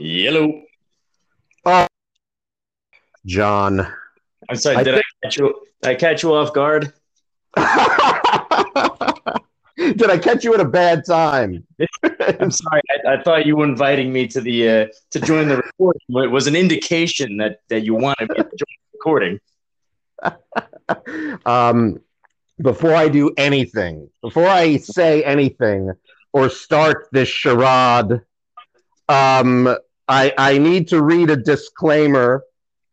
Yellow. 0.00 0.62
John. 3.26 3.86
I'm 4.48 4.56
sorry. 4.56 4.76
I 4.76 4.82
did 4.82 4.94
think- 4.94 5.04
I 5.22 5.26
catch 5.26 5.36
you? 5.38 5.54
I 5.84 5.94
catch 5.94 6.22
you 6.22 6.34
off 6.34 6.52
guard? 6.54 6.92
Did 9.76 10.10
I 10.10 10.18
catch 10.18 10.44
you 10.44 10.52
at 10.52 10.60
a 10.60 10.64
bad 10.64 11.04
time? 11.06 11.66
I'm 12.38 12.50
sorry. 12.50 12.82
I, 12.90 13.14
I 13.14 13.22
thought 13.22 13.46
you 13.46 13.56
were 13.56 13.64
inviting 13.64 14.12
me 14.12 14.26
to 14.28 14.40
the 14.40 14.68
uh, 14.68 14.86
to 15.10 15.20
join 15.20 15.48
the 15.48 15.56
recording. 15.56 16.02
It 16.08 16.30
was 16.30 16.46
an 16.46 16.54
indication 16.54 17.38
that 17.38 17.60
that 17.68 17.82
you 17.82 17.94
wanted 17.94 18.28
me 18.28 18.36
to 18.36 18.42
join 18.42 18.50
the 18.58 18.90
recording. 18.94 19.40
um, 21.46 22.00
before 22.60 22.94
I 22.94 23.08
do 23.08 23.32
anything, 23.38 24.10
before 24.20 24.46
I 24.46 24.76
say 24.76 25.24
anything 25.24 25.92
or 26.32 26.50
start 26.50 27.08
this 27.10 27.28
charade, 27.28 28.20
um, 29.08 29.76
I, 30.10 30.34
I 30.36 30.58
need 30.58 30.88
to 30.88 31.00
read 31.00 31.30
a 31.30 31.36
disclaimer 31.36 32.42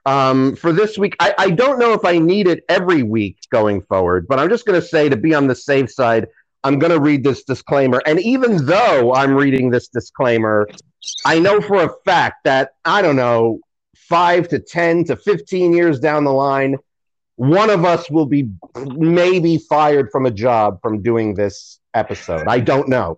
um, 0.06 0.56
for 0.56 0.72
this 0.72 1.00
week. 1.00 1.16
I, 1.20 1.34
I 1.36 1.50
don't 1.50 1.80
know 1.80 1.94
if 1.94 2.06
I 2.06 2.20
need 2.20 2.48
it 2.48 2.64
every 2.70 3.02
week 3.02 3.40
going 3.52 3.82
forward, 3.82 4.28
but 4.28 4.40
I'm 4.40 4.50
just 4.50 4.68
going 4.68 4.80
to 4.80 4.88
say 4.88 5.10
to 5.10 5.18
be 5.18 5.34
on 5.34 5.48
the 5.48 5.56
safe 5.56 5.92
side, 5.92 6.28
I'm 6.64 6.78
going 6.78 6.94
to 6.94 7.00
read 7.00 7.24
this 7.24 7.44
disclaimer. 7.44 8.04
And 8.06 8.20
even 8.20 8.66
though 8.68 9.16
I'm 9.16 9.34
reading 9.34 9.72
this 9.72 9.88
disclaimer, 9.88 10.70
I 11.26 11.40
know 11.40 11.60
for 11.60 11.84
a 11.84 11.90
fact 12.06 12.44
that, 12.44 12.74
I 12.86 13.02
don't 13.02 13.16
know, 13.16 13.62
five 13.96 14.48
to 14.50 14.60
10 14.60 15.06
to 15.06 15.16
15 15.16 15.74
years 15.74 16.00
down 16.00 16.24
the 16.24 16.32
line, 16.32 16.78
one 17.36 17.72
of 17.72 17.84
us 17.84 18.12
will 18.12 18.28
be 18.28 18.48
maybe 18.76 19.58
fired 19.58 20.12
from 20.12 20.28
a 20.28 20.32
job 20.32 20.80
from 20.84 21.02
doing 21.02 21.34
this 21.34 21.80
episode. 21.96 22.48
I 22.48 22.60
don't 22.60 22.88
know. 22.88 23.16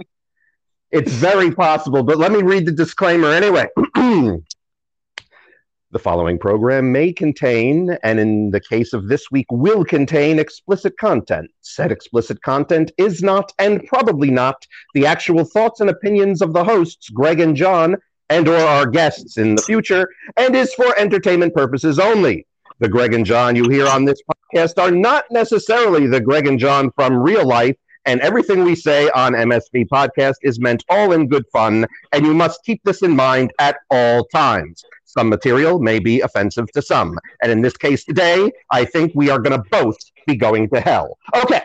It's 0.91 1.11
very 1.11 1.51
possible, 1.51 2.03
but 2.03 2.17
let 2.17 2.31
me 2.31 2.41
read 2.41 2.65
the 2.65 2.71
disclaimer 2.71 3.29
anyway. 3.29 3.67
The 5.91 5.97
following 5.97 6.37
program 6.37 6.91
may 6.91 7.11
contain, 7.11 7.97
and 8.03 8.19
in 8.19 8.51
the 8.51 8.59
case 8.59 8.93
of 8.93 9.07
this 9.07 9.31
week, 9.31 9.47
will 9.49 9.83
contain 9.83 10.37
explicit 10.37 10.95
content. 10.99 11.49
Said 11.61 11.91
explicit 11.91 12.39
content 12.43 12.91
is 12.99 13.23
not, 13.23 13.51
and 13.57 13.83
probably 13.87 14.29
not, 14.29 14.67
the 14.93 15.07
actual 15.07 15.45
thoughts 15.45 15.79
and 15.79 15.89
opinions 15.89 16.43
of 16.43 16.53
the 16.53 16.63
hosts, 16.63 17.09
Greg 17.09 17.39
and 17.39 17.55
John, 17.55 17.95
and 18.29 18.47
or 18.47 18.57
our 18.57 18.85
guests 18.85 19.39
in 19.39 19.55
the 19.55 19.63
future, 19.63 20.07
and 20.37 20.55
is 20.55 20.71
for 20.75 20.95
entertainment 20.95 21.55
purposes 21.55 21.97
only. 21.97 22.45
The 22.77 22.87
Greg 22.87 23.15
and 23.15 23.25
John 23.25 23.55
you 23.55 23.67
hear 23.67 23.87
on 23.87 24.05
this 24.05 24.21
podcast 24.29 24.79
are 24.79 24.91
not 24.91 25.25
necessarily 25.31 26.05
the 26.05 26.21
Greg 26.21 26.45
and 26.45 26.59
John 26.59 26.91
from 26.91 27.17
real 27.17 27.47
life, 27.47 27.75
and 28.09 28.21
everything 28.21 28.63
we 28.63 28.73
say 28.73 29.07
on 29.11 29.33
MSV 29.33 29.87
Podcast 29.87 30.37
is 30.41 30.59
meant 30.59 30.83
all 30.89 31.11
in 31.11 31.27
good 31.27 31.45
fun, 31.53 31.85
and 32.11 32.25
you 32.25 32.33
must 32.33 32.63
keep 32.63 32.83
this 32.83 33.03
in 33.03 33.15
mind 33.15 33.51
at 33.59 33.77
all 33.91 34.25
times. 34.25 34.83
Some 35.05 35.29
material 35.29 35.77
may 35.77 35.99
be 35.99 36.21
offensive 36.21 36.71
to 36.71 36.81
some, 36.81 37.19
and 37.43 37.51
in 37.51 37.61
this 37.61 37.77
case 37.77 38.03
today, 38.03 38.51
I 38.71 38.83
think 38.83 39.11
we 39.13 39.29
are 39.29 39.37
going 39.37 39.61
to 39.61 39.69
both 39.69 39.95
be 40.25 40.35
going 40.35 40.69
to 40.69 40.81
hell. 40.81 41.19
Okay, 41.35 41.61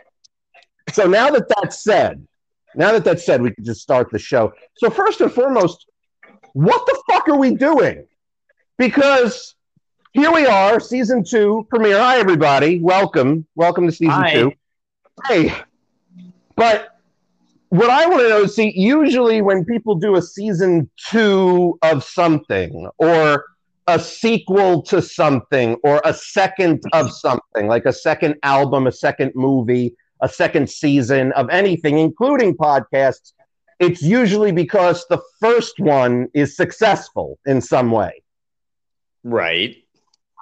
so 0.92 1.06
now 1.06 1.30
that 1.30 1.48
that's 1.48 1.82
said, 1.82 2.26
now 2.74 2.92
that 2.92 3.04
that's 3.04 3.24
said, 3.24 3.40
we 3.40 3.50
can 3.50 3.64
just 3.64 3.80
start 3.80 4.10
the 4.10 4.18
show. 4.18 4.52
So 4.76 4.90
first 4.90 5.22
and 5.22 5.32
foremost, 5.32 5.86
what 6.52 6.84
the 6.84 7.02
fuck 7.08 7.26
are 7.30 7.38
we 7.38 7.54
doing? 7.54 8.06
Because 8.76 9.54
here 10.12 10.30
we 10.30 10.44
are, 10.44 10.78
season 10.78 11.24
two 11.24 11.66
premiere. 11.70 11.98
Hi, 11.98 12.18
everybody. 12.18 12.82
Welcome. 12.82 13.46
Welcome 13.54 13.86
to 13.86 13.92
season 13.92 14.12
Hi. 14.12 14.32
two. 14.34 14.52
Hey, 15.26 15.54
but 16.56 16.88
what 17.70 17.90
I 17.90 18.06
want 18.06 18.20
to 18.20 18.28
know 18.28 18.42
is 18.42 18.54
see, 18.54 18.72
usually 18.76 19.42
when 19.42 19.64
people 19.64 19.96
do 19.96 20.14
a 20.16 20.22
season 20.22 20.88
two 21.10 21.78
of 21.82 22.04
something 22.04 22.88
or 22.98 23.46
a 23.86 23.98
sequel 23.98 24.82
to 24.82 25.02
something 25.02 25.76
or 25.82 26.00
a 26.04 26.14
second 26.14 26.82
of 26.92 27.10
something, 27.12 27.66
like 27.66 27.84
a 27.84 27.92
second 27.92 28.36
album, 28.42 28.86
a 28.86 28.92
second 28.92 29.32
movie, 29.34 29.94
a 30.20 30.28
second 30.28 30.70
season 30.70 31.32
of 31.32 31.50
anything, 31.50 31.98
including 31.98 32.56
podcasts, 32.56 33.32
it's 33.80 34.02
usually 34.02 34.52
because 34.52 35.04
the 35.08 35.20
first 35.40 35.80
one 35.80 36.28
is 36.32 36.56
successful 36.56 37.38
in 37.44 37.60
some 37.60 37.90
way. 37.90 38.22
Right. 39.24 39.76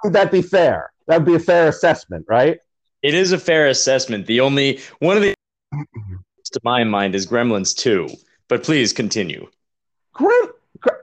Would 0.03 0.13
that 0.13 0.31
be 0.31 0.41
fair? 0.41 0.91
That 1.07 1.19
would 1.19 1.25
be 1.25 1.35
a 1.35 1.39
fair 1.39 1.67
assessment, 1.67 2.25
right? 2.29 2.59
It 3.01 3.13
is 3.13 3.31
a 3.31 3.39
fair 3.39 3.67
assessment. 3.67 4.27
The 4.27 4.39
only 4.39 4.79
one 4.99 5.17
of 5.17 5.23
the 5.23 5.32
to 6.51 6.59
my 6.63 6.83
mind 6.83 7.15
is 7.15 7.25
Gremlins 7.25 7.75
2. 7.75 8.09
But 8.47 8.63
please 8.63 8.93
continue. 8.93 9.47
Grem- 10.15 10.49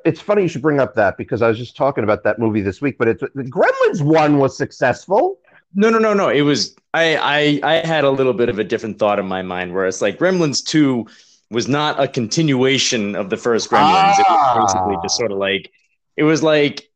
it's 0.05 0.21
funny 0.21 0.43
you 0.43 0.49
should 0.49 0.63
bring 0.63 0.79
up 0.81 0.95
that 0.95 1.17
because 1.17 1.43
I 1.43 1.49
was 1.49 1.59
just 1.59 1.77
talking 1.77 2.05
about 2.05 2.23
that 2.25 2.39
movie 2.39 2.61
this 2.61 2.81
week, 2.81 2.99
but 2.99 3.09
it's 3.09 3.23
Gremlins 3.23 4.03
one 4.03 4.39
was 4.39 4.57
successful. 4.57 5.39
No, 5.75 5.89
no, 5.89 5.99
no, 5.99 6.13
no. 6.15 6.29
It 6.29 6.43
was 6.43 6.75
I 6.95 7.61
I 7.63 7.75
I 7.77 7.87
had 7.87 8.05
a 8.05 8.11
little 8.11 8.33
bit 8.35 8.49
of 8.49 8.59
a 8.59 8.65
different 8.65 8.99
thought 8.99 9.19
in 9.19 9.27
my 9.27 9.43
mind 9.43 9.73
where 9.75 9.87
it's 9.87 10.03
like 10.03 10.19
Gremlins 10.19 10.65
2 10.65 11.07
was 11.51 11.67
not 11.67 12.01
a 12.01 12.07
continuation 12.07 13.17
of 13.17 13.31
the 13.31 13.37
first 13.37 13.71
Gremlins. 13.71 14.19
It 14.19 14.27
was 14.29 14.73
basically 14.73 14.97
Ah. 14.97 15.03
just 15.03 15.17
sort 15.17 15.33
of 15.33 15.39
like 15.39 15.71
it 16.17 16.25
was 16.25 16.43
like 16.43 16.91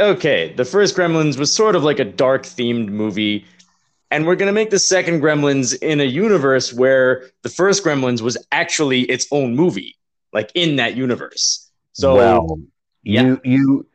okay, 0.00 0.54
the 0.54 0.64
first 0.64 0.96
Gremlins 0.96 1.38
was 1.38 1.52
sort 1.52 1.76
of 1.76 1.84
like 1.84 1.98
a 1.98 2.04
dark 2.06 2.44
themed 2.44 2.88
movie 2.88 3.44
and 4.10 4.26
we're 4.26 4.36
going 4.36 4.48
to 4.48 4.52
make 4.52 4.70
the 4.70 4.78
second 4.78 5.20
Gremlins 5.20 5.76
in 5.82 6.00
a 6.00 6.04
universe 6.04 6.72
where 6.72 7.30
the 7.42 7.48
first 7.48 7.84
Gremlins 7.84 8.20
was 8.20 8.36
actually 8.52 9.02
its 9.02 9.26
own 9.30 9.54
movie, 9.54 9.96
like 10.32 10.50
in 10.54 10.76
that 10.76 10.96
universe. 10.96 11.70
So 11.92 12.16
well, 12.16 12.60
yeah. 13.02 13.22
you 13.22 13.40
you 13.44 13.86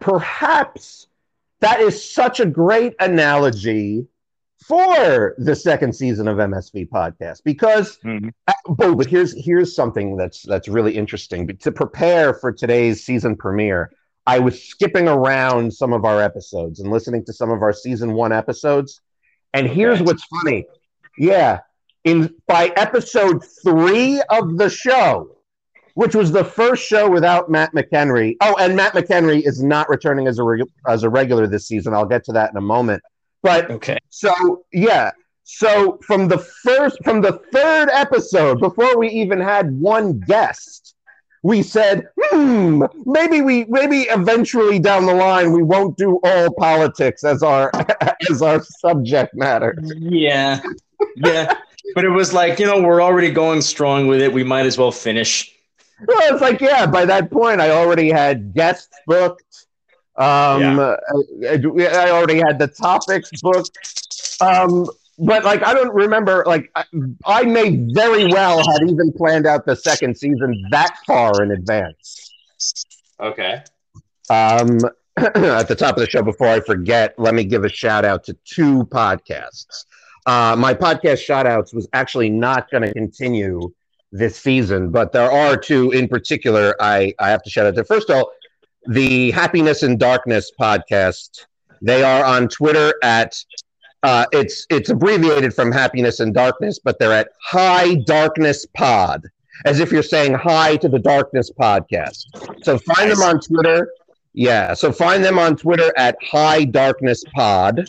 perhaps 0.00 1.06
that 1.60 1.80
is 1.80 2.02
such 2.12 2.40
a 2.40 2.46
great 2.46 2.94
analogy 3.00 4.06
for 4.66 5.34
the 5.38 5.54
second 5.54 5.94
season 5.94 6.26
of 6.28 6.38
MSV 6.38 6.88
podcast 6.88 7.42
because 7.44 7.98
Mhm. 8.04 8.30
oh, 8.78 8.94
but 8.94 9.06
here's 9.06 9.32
here's 9.44 9.74
something 9.74 10.16
that's 10.16 10.42
that's 10.42 10.68
really 10.68 10.96
interesting. 10.96 11.46
But 11.46 11.60
to 11.60 11.72
prepare 11.72 12.34
for 12.34 12.52
today's 12.52 13.04
season 13.04 13.36
premiere, 13.36 13.90
I 14.26 14.38
was 14.38 14.62
skipping 14.62 15.06
around 15.08 15.72
some 15.74 15.92
of 15.92 16.04
our 16.04 16.22
episodes 16.22 16.80
and 16.80 16.90
listening 16.90 17.24
to 17.26 17.32
some 17.32 17.50
of 17.50 17.62
our 17.62 17.72
season 17.72 18.14
one 18.14 18.32
episodes. 18.32 19.00
And 19.54 19.66
here's 19.66 20.00
Okay. 20.00 20.04
what's 20.04 20.24
funny. 20.24 20.66
Yeah, 21.16 21.60
in 22.04 22.34
by 22.46 22.72
episode 22.76 23.42
three 23.64 24.20
of 24.28 24.58
the 24.58 24.68
show, 24.68 25.36
which 25.94 26.14
was 26.14 26.32
the 26.32 26.44
first 26.44 26.84
show 26.84 27.08
without 27.08 27.48
Matt 27.50 27.72
McHenry. 27.72 28.36
Oh, 28.42 28.56
and 28.58 28.76
Matt 28.76 28.92
McHenry 28.94 29.46
is 29.46 29.62
not 29.62 29.88
returning 29.88 30.26
as 30.26 30.38
a 30.38 30.42
reg- 30.42 30.68
as 30.86 31.04
a 31.04 31.08
regular 31.08 31.46
this 31.46 31.66
season. 31.68 31.94
I'll 31.94 32.04
get 32.04 32.24
to 32.24 32.32
that 32.32 32.50
in 32.50 32.56
a 32.56 32.60
moment. 32.60 33.02
But 33.42 33.70
okay. 33.70 33.98
so 34.10 34.64
yeah, 34.72 35.12
so 35.44 35.98
from 36.04 36.26
the 36.28 36.38
first 36.38 36.98
from 37.04 37.20
the 37.20 37.40
third 37.52 37.90
episode, 37.92 38.58
before 38.58 38.98
we 38.98 39.08
even 39.10 39.40
had 39.40 39.70
one 39.78 40.18
guest, 40.20 40.93
we 41.44 41.62
said, 41.62 42.08
hmm, 42.18 42.84
maybe 43.04 43.42
we 43.42 43.66
maybe 43.66 44.04
eventually 44.04 44.78
down 44.78 45.04
the 45.04 45.12
line 45.12 45.52
we 45.52 45.62
won't 45.62 45.94
do 45.98 46.18
all 46.24 46.50
politics 46.54 47.22
as 47.22 47.42
our 47.42 47.70
as 48.30 48.40
our 48.40 48.62
subject 48.62 49.34
matter. 49.34 49.76
Yeah. 49.98 50.60
Yeah. 51.16 51.54
but 51.94 52.06
it 52.06 52.08
was 52.08 52.32
like, 52.32 52.58
you 52.58 52.64
know, 52.66 52.80
we're 52.80 53.02
already 53.02 53.30
going 53.30 53.60
strong 53.60 54.06
with 54.06 54.22
it. 54.22 54.32
We 54.32 54.42
might 54.42 54.64
as 54.64 54.78
well 54.78 54.90
finish. 54.90 55.54
Well, 56.08 56.32
it's 56.32 56.40
like, 56.40 56.62
yeah, 56.62 56.86
by 56.86 57.04
that 57.04 57.30
point 57.30 57.60
I 57.60 57.70
already 57.72 58.10
had 58.10 58.54
guests 58.54 58.96
booked. 59.06 59.66
Um 60.16 60.78
Yeah. 60.78 60.96
I, 61.46 62.06
I 62.06 62.10
already 62.10 62.38
had 62.38 62.58
the 62.58 62.68
topics 62.68 63.30
booked. 63.42 63.78
Um 64.40 64.88
but 65.18 65.44
like 65.44 65.64
I 65.64 65.74
don't 65.74 65.94
remember 65.94 66.44
like 66.46 66.70
I, 66.74 66.84
I 67.24 67.42
may 67.44 67.76
very 67.92 68.26
well 68.26 68.58
had 68.58 68.88
even 68.88 69.12
planned 69.12 69.46
out 69.46 69.66
the 69.66 69.76
second 69.76 70.16
season 70.16 70.64
that 70.70 70.96
far 71.06 71.42
in 71.42 71.50
advance. 71.52 72.30
Okay. 73.20 73.62
Um 74.30 74.78
at 75.16 75.68
the 75.68 75.76
top 75.76 75.96
of 75.96 76.00
the 76.00 76.10
show 76.10 76.22
before 76.22 76.48
I 76.48 76.58
forget, 76.58 77.14
let 77.18 77.34
me 77.34 77.44
give 77.44 77.64
a 77.64 77.68
shout 77.68 78.04
out 78.04 78.24
to 78.24 78.36
two 78.44 78.84
podcasts. 78.86 79.84
Uh, 80.26 80.56
my 80.58 80.74
podcast 80.74 81.18
shout 81.18 81.46
outs 81.46 81.72
was 81.72 81.86
actually 81.92 82.30
not 82.30 82.68
going 82.70 82.82
to 82.82 82.92
continue 82.92 83.72
this 84.10 84.36
season, 84.36 84.90
but 84.90 85.12
there 85.12 85.30
are 85.30 85.56
two 85.56 85.92
in 85.92 86.08
particular 86.08 86.74
I, 86.80 87.14
I 87.20 87.28
have 87.30 87.42
to 87.42 87.50
shout 87.50 87.66
out 87.66 87.76
to. 87.76 87.84
First 87.84 88.10
of 88.10 88.16
all, 88.16 88.32
the 88.86 89.30
Happiness 89.30 89.82
and 89.82 89.98
Darkness 89.98 90.50
podcast. 90.58 91.46
They 91.82 92.02
are 92.02 92.24
on 92.24 92.48
Twitter 92.48 92.94
at 93.02 93.36
uh, 94.04 94.26
it's 94.32 94.66
it's 94.68 94.90
abbreviated 94.90 95.54
from 95.54 95.72
Happiness 95.72 96.20
and 96.20 96.34
Darkness, 96.34 96.78
but 96.78 96.98
they're 96.98 97.12
at 97.12 97.30
High 97.42 97.94
Darkness 98.06 98.66
Pod, 98.66 99.26
as 99.64 99.80
if 99.80 99.90
you're 99.90 100.02
saying 100.02 100.34
hi 100.34 100.76
to 100.76 100.90
the 100.90 100.98
Darkness 100.98 101.50
podcast. 101.50 102.26
So 102.62 102.76
find 102.78 103.10
them 103.10 103.22
on 103.22 103.40
Twitter. 103.40 103.88
Yeah, 104.34 104.74
so 104.74 104.92
find 104.92 105.24
them 105.24 105.38
on 105.38 105.56
Twitter 105.56 105.90
at 105.96 106.16
High 106.22 106.64
Darkness 106.64 107.24
Pod, 107.34 107.88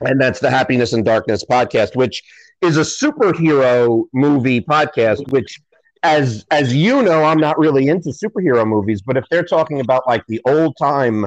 and 0.00 0.20
that's 0.20 0.40
the 0.40 0.50
Happiness 0.50 0.94
and 0.94 1.04
Darkness 1.04 1.44
podcast, 1.44 1.94
which 1.94 2.24
is 2.60 2.76
a 2.76 2.80
superhero 2.80 4.06
movie 4.12 4.60
podcast, 4.60 5.30
which 5.30 5.60
as 6.02 6.44
as 6.50 6.74
you 6.74 7.02
know, 7.02 7.22
I'm 7.22 7.38
not 7.38 7.56
really 7.56 7.86
into 7.86 8.08
superhero 8.08 8.66
movies, 8.66 9.00
but 9.00 9.16
if 9.16 9.26
they're 9.30 9.44
talking 9.44 9.78
about 9.78 10.08
like 10.08 10.26
the 10.26 10.40
old 10.44 10.74
time, 10.76 11.24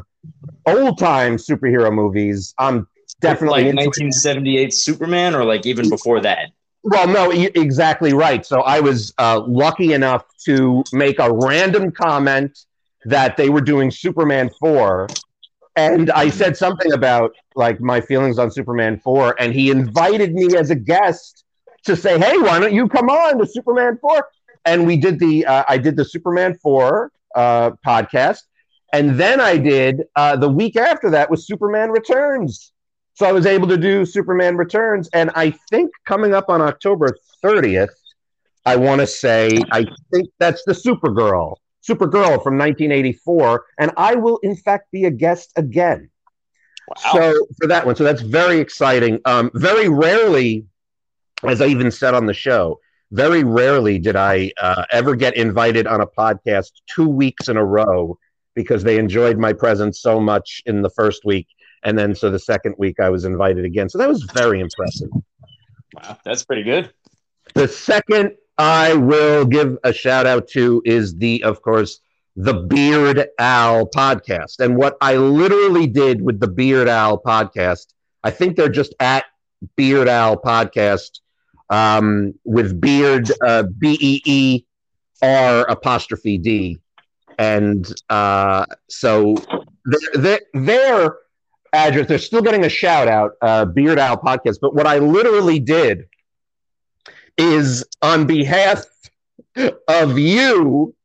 old 0.65 0.99
time 0.99 1.37
superhero 1.37 1.93
movies, 1.93 2.53
I'm 2.57 2.85
definitely 3.21 3.65
like 3.65 3.75
1978 3.75 4.73
Superman, 4.73 5.35
or 5.35 5.43
like 5.45 5.65
even 5.65 5.89
before 5.89 6.19
that. 6.21 6.51
Well, 6.83 7.07
no, 7.07 7.31
exactly 7.31 8.13
right. 8.13 8.45
So 8.45 8.61
I 8.61 8.81
was 8.81 9.13
uh, 9.17 9.41
lucky 9.47 9.93
enough 9.93 10.25
to 10.45 10.83
make 10.91 11.17
a 11.17 11.31
random 11.31 11.91
comment 11.91 12.59
that 13.05 13.37
they 13.37 13.49
were 13.49 13.61
doing 13.61 13.89
Superman 13.89 14.49
4. 14.59 15.07
And 15.77 16.11
I 16.11 16.29
said 16.29 16.57
something 16.57 16.91
about 16.91 17.33
like 17.55 17.79
my 17.79 18.01
feelings 18.01 18.37
on 18.37 18.51
Superman 18.51 18.99
4. 18.99 19.41
And 19.41 19.53
he 19.53 19.71
invited 19.71 20.33
me 20.33 20.57
as 20.57 20.71
a 20.71 20.75
guest 20.75 21.45
to 21.85 21.95
say, 21.95 22.19
hey, 22.19 22.37
why 22.37 22.59
don't 22.59 22.73
you 22.73 22.89
come 22.89 23.09
on 23.09 23.39
to 23.39 23.47
Superman 23.47 23.97
4? 24.01 24.27
And 24.65 24.85
we 24.85 24.97
did 24.97 25.19
the, 25.19 25.45
uh, 25.45 25.63
I 25.67 25.77
did 25.77 25.95
the 25.95 26.05
Superman 26.05 26.57
4 26.61 27.11
uh, 27.35 27.71
podcast. 27.85 28.41
And 28.91 29.17
then 29.17 29.39
I 29.39 29.57
did 29.57 30.03
uh, 30.17 30.35
the 30.35 30.49
week 30.49 30.75
after 30.75 31.09
that 31.11 31.31
was 31.31 31.47
Superman 31.47 31.91
Returns. 31.91 32.72
So 33.15 33.27
I 33.27 33.31
was 33.31 33.45
able 33.45 33.67
to 33.67 33.77
do 33.77 34.05
Superman 34.05 34.57
Returns, 34.57 35.07
and 35.13 35.29
I 35.35 35.51
think 35.69 35.91
coming 36.05 36.33
up 36.33 36.49
on 36.49 36.61
October 36.61 37.15
30th, 37.43 37.89
I 38.65 38.75
want 38.75 39.01
to 39.01 39.07
say 39.07 39.61
I 39.71 39.85
think 40.11 40.29
that's 40.39 40.63
the 40.65 40.73
Supergirl, 40.73 41.57
Supergirl 41.87 42.41
from 42.43 42.57
1984, 42.57 43.65
and 43.79 43.91
I 43.97 44.15
will 44.15 44.39
in 44.41 44.55
fact 44.55 44.91
be 44.91 45.05
a 45.05 45.11
guest 45.11 45.51
again. 45.57 46.09
Wow. 46.87 47.13
So 47.13 47.47
for 47.61 47.67
that 47.67 47.85
one, 47.85 47.95
so 47.95 48.03
that's 48.03 48.21
very 48.21 48.59
exciting. 48.59 49.19
Um, 49.25 49.51
very 49.53 49.89
rarely, 49.89 50.65
as 51.43 51.61
I 51.61 51.67
even 51.67 51.91
said 51.91 52.13
on 52.13 52.25
the 52.25 52.33
show, 52.33 52.79
very 53.11 53.43
rarely 53.43 53.99
did 53.99 54.15
I 54.15 54.51
uh, 54.59 54.85
ever 54.91 55.15
get 55.15 55.37
invited 55.37 55.85
on 55.85 56.01
a 56.01 56.07
podcast 56.07 56.71
two 56.87 57.07
weeks 57.07 57.47
in 57.47 57.57
a 57.57 57.63
row 57.63 58.17
because 58.55 58.83
they 58.83 58.97
enjoyed 58.97 59.37
my 59.37 59.53
presence 59.53 60.01
so 60.01 60.19
much 60.19 60.61
in 60.65 60.81
the 60.81 60.89
first 60.89 61.25
week 61.25 61.47
and 61.83 61.97
then 61.97 62.15
so 62.15 62.29
the 62.29 62.39
second 62.39 62.75
week 62.77 62.99
I 62.99 63.09
was 63.09 63.25
invited 63.25 63.65
again. 63.65 63.89
So 63.89 63.97
that 63.97 64.09
was 64.09 64.23
very 64.33 64.59
impressive. 64.59 65.09
Wow, 65.93 66.17
that's 66.23 66.43
pretty 66.43 66.63
good. 66.63 66.91
The 67.53 67.67
second 67.67 68.35
I 68.57 68.93
will 68.93 69.45
give 69.45 69.77
a 69.83 69.91
shout 69.93 70.25
out 70.25 70.47
to 70.49 70.81
is 70.85 71.15
the, 71.15 71.43
of 71.43 71.61
course, 71.61 71.99
the 72.35 72.53
Beer'd 72.53 73.27
Owl 73.39 73.89
podcast. 73.89 74.59
And 74.59 74.75
what 74.75 74.97
I 75.01 75.15
literally 75.17 75.87
did 75.87 76.21
with 76.21 76.39
the 76.39 76.47
Beer'd 76.47 76.87
Owl 76.87 77.21
podcast, 77.21 77.93
I 78.23 78.31
think 78.31 78.55
they're 78.55 78.69
just 78.69 78.93
at 78.99 79.25
Beer'd 79.75 80.07
Owl 80.07 80.37
podcast 80.37 81.19
um, 81.69 82.33
with 82.43 82.79
Beard 82.79 83.31
uh, 83.45 83.63
B 83.77 83.97
E 83.99 84.21
E 84.25 84.65
R 85.21 85.65
apostrophe 85.69 86.37
D. 86.37 86.79
And 87.39 87.91
uh, 88.09 88.65
so 88.89 89.35
they're, 90.15 90.41
they're, 90.53 91.17
address. 91.73 92.07
They're 92.07 92.19
still 92.19 92.41
getting 92.41 92.65
a 92.65 92.69
shout 92.69 93.07
out, 93.07 93.33
uh, 93.41 93.65
Beer'd 93.65 93.99
Owl 93.99 94.17
Podcast. 94.17 94.59
But 94.61 94.75
what 94.75 94.87
I 94.87 94.99
literally 94.99 95.59
did 95.59 96.07
is 97.37 97.83
on 98.01 98.25
behalf 98.25 98.85
of 99.87 100.17
you, 100.17 100.95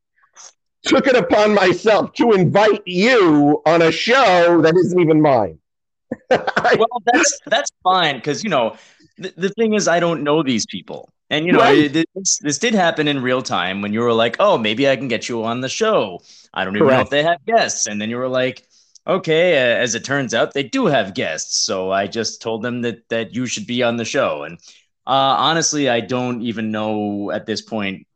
took 0.84 1.06
it 1.06 1.16
upon 1.16 1.54
myself 1.54 2.12
to 2.14 2.32
invite 2.32 2.82
you 2.86 3.60
on 3.66 3.82
a 3.82 3.90
show 3.90 4.60
that 4.62 4.74
isn't 4.76 5.00
even 5.00 5.20
mine. 5.20 5.58
well, 6.30 7.02
that's 7.12 7.38
that's 7.46 7.70
fine 7.82 8.16
because 8.16 8.42
you 8.42 8.48
know 8.48 8.76
the, 9.18 9.32
the 9.36 9.48
thing 9.50 9.74
is 9.74 9.88
I 9.88 10.00
don't 10.00 10.22
know 10.22 10.42
these 10.42 10.64
people. 10.66 11.10
And 11.30 11.44
you 11.44 11.52
know, 11.52 11.58
right. 11.58 11.94
it, 11.94 12.08
this, 12.14 12.38
this 12.38 12.58
did 12.58 12.74
happen 12.74 13.06
in 13.06 13.20
real 13.20 13.42
time 13.42 13.82
when 13.82 13.92
you 13.92 14.00
were 14.00 14.14
like, 14.14 14.36
"Oh, 14.40 14.56
maybe 14.56 14.88
I 14.88 14.96
can 14.96 15.08
get 15.08 15.28
you 15.28 15.44
on 15.44 15.60
the 15.60 15.68
show." 15.68 16.22
I 16.54 16.64
don't 16.64 16.74
even 16.74 16.88
Correct. 16.88 16.98
know 16.98 17.02
if 17.02 17.10
they 17.10 17.22
have 17.22 17.44
guests, 17.44 17.86
and 17.86 18.00
then 18.00 18.08
you 18.08 18.16
were 18.16 18.28
like, 18.28 18.66
okay, 19.08 19.56
uh, 19.56 19.82
as 19.82 19.94
it 19.94 20.04
turns 20.04 20.34
out, 20.34 20.54
they 20.54 20.62
do 20.62 20.86
have 20.86 21.14
guests. 21.14 21.58
So 21.58 21.90
I 21.90 22.06
just 22.06 22.42
told 22.42 22.62
them 22.62 22.82
that 22.82 23.08
that 23.08 23.34
you 23.34 23.46
should 23.46 23.66
be 23.66 23.82
on 23.82 23.96
the 23.96 24.04
show. 24.04 24.44
And 24.44 24.58
uh, 25.06 25.34
honestly, 25.38 25.88
I 25.88 26.00
don't 26.00 26.42
even 26.42 26.70
know 26.70 27.30
at 27.30 27.46
this 27.46 27.62
point 27.62 28.06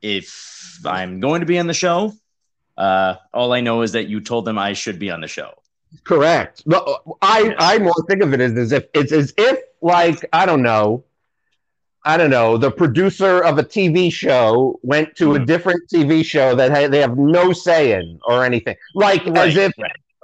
if 0.00 0.80
I'm 0.84 1.20
going 1.20 1.40
to 1.40 1.46
be 1.46 1.58
on 1.58 1.66
the 1.66 1.74
show. 1.74 2.12
Uh, 2.76 3.16
all 3.34 3.52
I 3.52 3.60
know 3.60 3.82
is 3.82 3.92
that 3.92 4.08
you 4.08 4.20
told 4.20 4.44
them 4.44 4.58
I 4.58 4.72
should 4.72 4.98
be 4.98 5.10
on 5.10 5.20
the 5.20 5.28
show. 5.28 5.52
Correct. 6.04 6.62
Well, 6.64 7.18
I 7.20 7.54
I 7.58 7.78
more 7.78 7.94
think 8.08 8.22
of 8.22 8.32
it 8.32 8.40
as, 8.40 8.56
as 8.56 8.72
if 8.72 8.86
it's 8.94 9.12
as 9.12 9.34
if 9.36 9.58
like 9.80 10.24
I 10.32 10.46
don't 10.46 10.62
know. 10.62 11.04
I 12.04 12.16
don't 12.16 12.30
know. 12.30 12.56
The 12.56 12.70
producer 12.70 13.44
of 13.44 13.58
a 13.58 13.62
TV 13.62 14.12
show 14.12 14.80
went 14.82 15.14
to 15.16 15.28
mm-hmm. 15.28 15.42
a 15.42 15.46
different 15.46 15.88
TV 15.88 16.24
show 16.24 16.56
that 16.56 16.90
they 16.90 16.98
have 16.98 17.16
no 17.16 17.52
say 17.52 17.92
in 17.92 18.18
or 18.26 18.44
anything. 18.44 18.74
Like 18.94 19.24
right, 19.26 19.48
as 19.48 19.56
if 19.56 19.72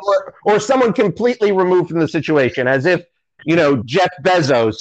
or, 0.06 0.34
or 0.44 0.60
someone 0.60 0.92
completely 0.92 1.52
removed 1.52 1.90
from 1.90 2.00
the 2.00 2.08
situation, 2.08 2.66
as 2.66 2.86
if 2.86 3.04
you 3.44 3.56
know 3.56 3.82
Jeff 3.84 4.10
Bezos, 4.22 4.76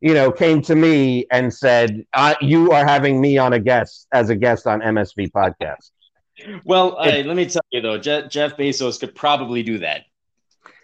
you 0.00 0.14
know, 0.14 0.30
came 0.30 0.60
to 0.62 0.74
me 0.74 1.26
and 1.30 1.52
said, 1.52 2.04
"You 2.40 2.72
are 2.72 2.84
having 2.84 3.20
me 3.20 3.38
on 3.38 3.52
a 3.52 3.60
guest 3.60 4.06
as 4.12 4.30
a 4.30 4.36
guest 4.36 4.66
on 4.66 4.80
MSV 4.80 5.30
podcast." 5.32 5.90
Well, 6.64 6.96
it, 7.00 7.26
let 7.26 7.36
me 7.36 7.46
tell 7.46 7.62
you 7.70 7.80
though, 7.80 7.98
Jeff, 7.98 8.28
Jeff 8.28 8.56
Bezos 8.56 8.98
could 8.98 9.14
probably 9.14 9.62
do 9.62 9.78
that. 9.78 10.02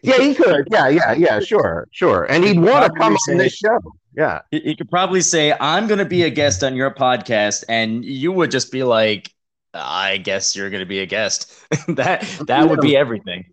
Yeah, 0.02 0.18
he 0.18 0.34
could. 0.34 0.68
Yeah, 0.70 0.88
yeah, 0.88 1.12
yeah. 1.12 1.40
Sure, 1.40 1.86
sure. 1.90 2.24
And 2.24 2.44
he'd 2.44 2.58
want 2.58 2.86
to 2.86 2.98
come 2.98 3.16
say, 3.26 3.32
on 3.32 3.38
this 3.38 3.54
show. 3.54 3.78
Yeah, 4.16 4.40
he, 4.50 4.60
he 4.60 4.76
could 4.76 4.90
probably 4.90 5.20
say, 5.20 5.52
"I'm 5.58 5.86
going 5.86 5.98
to 5.98 6.04
be 6.04 6.22
a 6.22 6.30
guest 6.30 6.64
on 6.64 6.74
your 6.74 6.90
podcast," 6.90 7.64
and 7.68 8.04
you 8.04 8.32
would 8.32 8.50
just 8.50 8.72
be 8.72 8.82
like, 8.82 9.30
"I 9.74 10.16
guess 10.16 10.56
you're 10.56 10.70
going 10.70 10.80
to 10.80 10.86
be 10.86 11.00
a 11.00 11.06
guest." 11.06 11.52
that 11.88 12.22
that 12.46 12.68
would 12.68 12.80
be 12.80 12.96
everything. 12.96 13.44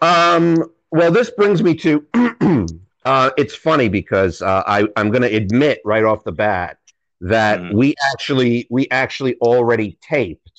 Um, 0.00 0.72
well, 0.90 1.12
this 1.12 1.30
brings 1.30 1.62
me 1.62 1.74
to 1.76 2.06
uh, 3.04 3.30
it's 3.36 3.54
funny 3.54 3.88
because 3.88 4.42
uh, 4.42 4.62
I, 4.66 4.86
I'm 4.96 5.10
going 5.10 5.22
to 5.22 5.34
admit 5.34 5.80
right 5.84 6.04
off 6.04 6.24
the 6.24 6.32
bat 6.32 6.78
that 7.20 7.60
mm. 7.60 7.74
we 7.74 7.94
actually 8.12 8.66
we 8.70 8.88
actually 8.90 9.36
already 9.36 9.98
taped 10.00 10.50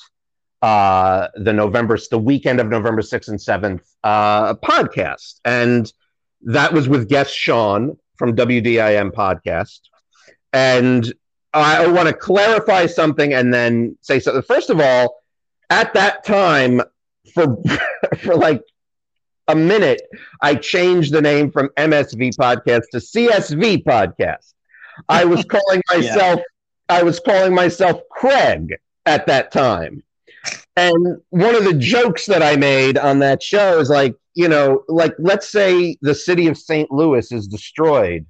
uh, 0.61 1.27
the 1.35 1.53
November 1.53 1.97
the 2.09 2.19
weekend 2.19 2.59
of 2.59 2.67
November 2.67 3.01
sixth 3.01 3.29
and 3.29 3.41
seventh 3.41 3.83
uh, 4.03 4.53
podcast, 4.55 5.39
and 5.43 5.91
that 6.43 6.71
was 6.71 6.87
with 6.87 7.09
guest 7.09 7.35
Sean 7.35 7.97
from 8.17 8.35
WDIM 8.35 9.11
podcast, 9.11 9.79
and 10.53 11.11
I 11.53 11.87
want 11.87 12.07
to 12.07 12.13
clarify 12.13 12.85
something 12.85 13.33
and 13.33 13.53
then 13.53 13.97
say 14.01 14.19
something. 14.19 14.43
First 14.43 14.69
of 14.69 14.79
all, 14.79 15.21
at 15.69 15.93
that 15.95 16.23
time, 16.23 16.81
for 17.33 17.57
for 18.19 18.35
like 18.35 18.61
a 19.51 19.55
minute, 19.55 20.01
I 20.41 20.55
changed 20.55 21.13
the 21.13 21.21
name 21.21 21.51
from 21.51 21.69
MSV 21.77 22.35
podcast 22.35 22.83
to 22.91 22.97
CSV 22.97 23.83
podcast. 23.83 24.53
I 25.09 25.25
was 25.25 25.45
calling 25.49 25.81
myself 25.91 26.39
yeah. 26.39 26.45
I 26.97 27.03
was 27.03 27.19
calling 27.19 27.53
myself 27.53 28.01
Craig 28.11 28.75
at 29.05 29.25
that 29.27 29.51
time. 29.51 30.03
And 30.75 31.21
one 31.29 31.55
of 31.55 31.63
the 31.63 31.73
jokes 31.73 32.25
that 32.25 32.41
I 32.41 32.55
made 32.55 32.97
on 32.97 33.19
that 33.19 33.41
show 33.41 33.79
is 33.79 33.89
like, 33.89 34.15
you 34.33 34.47
know, 34.47 34.83
like 34.87 35.13
let's 35.19 35.49
say 35.49 35.97
the 36.01 36.15
city 36.15 36.47
of 36.47 36.57
St. 36.57 36.91
Louis 36.91 37.31
is 37.31 37.47
destroyed 37.47 38.25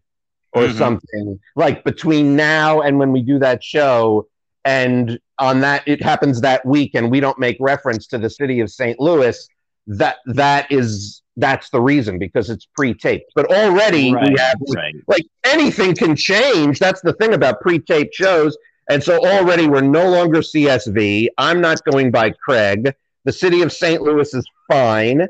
or 0.53 0.63
mm-hmm. 0.63 0.77
something 0.77 1.39
like 1.55 1.83
between 1.83 2.35
now 2.35 2.81
and 2.81 2.99
when 2.99 3.11
we 3.11 3.21
do 3.21 3.39
that 3.39 3.63
show 3.63 4.27
and 4.65 5.19
on 5.39 5.61
that 5.61 5.87
it 5.87 6.01
happens 6.01 6.41
that 6.41 6.65
week 6.65 6.93
and 6.93 7.09
we 7.09 7.19
don't 7.19 7.39
make 7.39 7.57
reference 7.59 8.05
to 8.07 8.17
the 8.17 8.29
city 8.29 8.59
of 8.59 8.69
St. 8.69 8.99
Louis 8.99 9.47
that 9.87 10.17
that 10.25 10.71
is 10.71 11.21
that's 11.37 11.69
the 11.69 11.81
reason 11.81 12.19
because 12.19 12.49
it's 12.49 12.67
pre-taped. 12.75 13.31
But 13.35 13.51
already 13.51 14.13
right, 14.13 14.29
we 14.29 14.35
have 14.37 14.57
right. 14.75 14.95
like 15.07 15.25
anything 15.43 15.95
can 15.95 16.15
change. 16.15 16.79
That's 16.79 17.01
the 17.01 17.13
thing 17.13 17.33
about 17.33 17.61
pre-taped 17.61 18.13
shows. 18.13 18.57
And 18.89 19.01
so 19.01 19.25
already 19.25 19.67
we're 19.67 19.81
no 19.81 20.09
longer 20.09 20.39
CSV. 20.39 21.27
I'm 21.37 21.61
not 21.61 21.83
going 21.85 22.11
by 22.11 22.31
Craig. 22.31 22.93
The 23.23 23.31
city 23.31 23.61
of 23.61 23.71
St. 23.71 24.01
Louis 24.01 24.33
is 24.33 24.45
fine. 24.67 25.27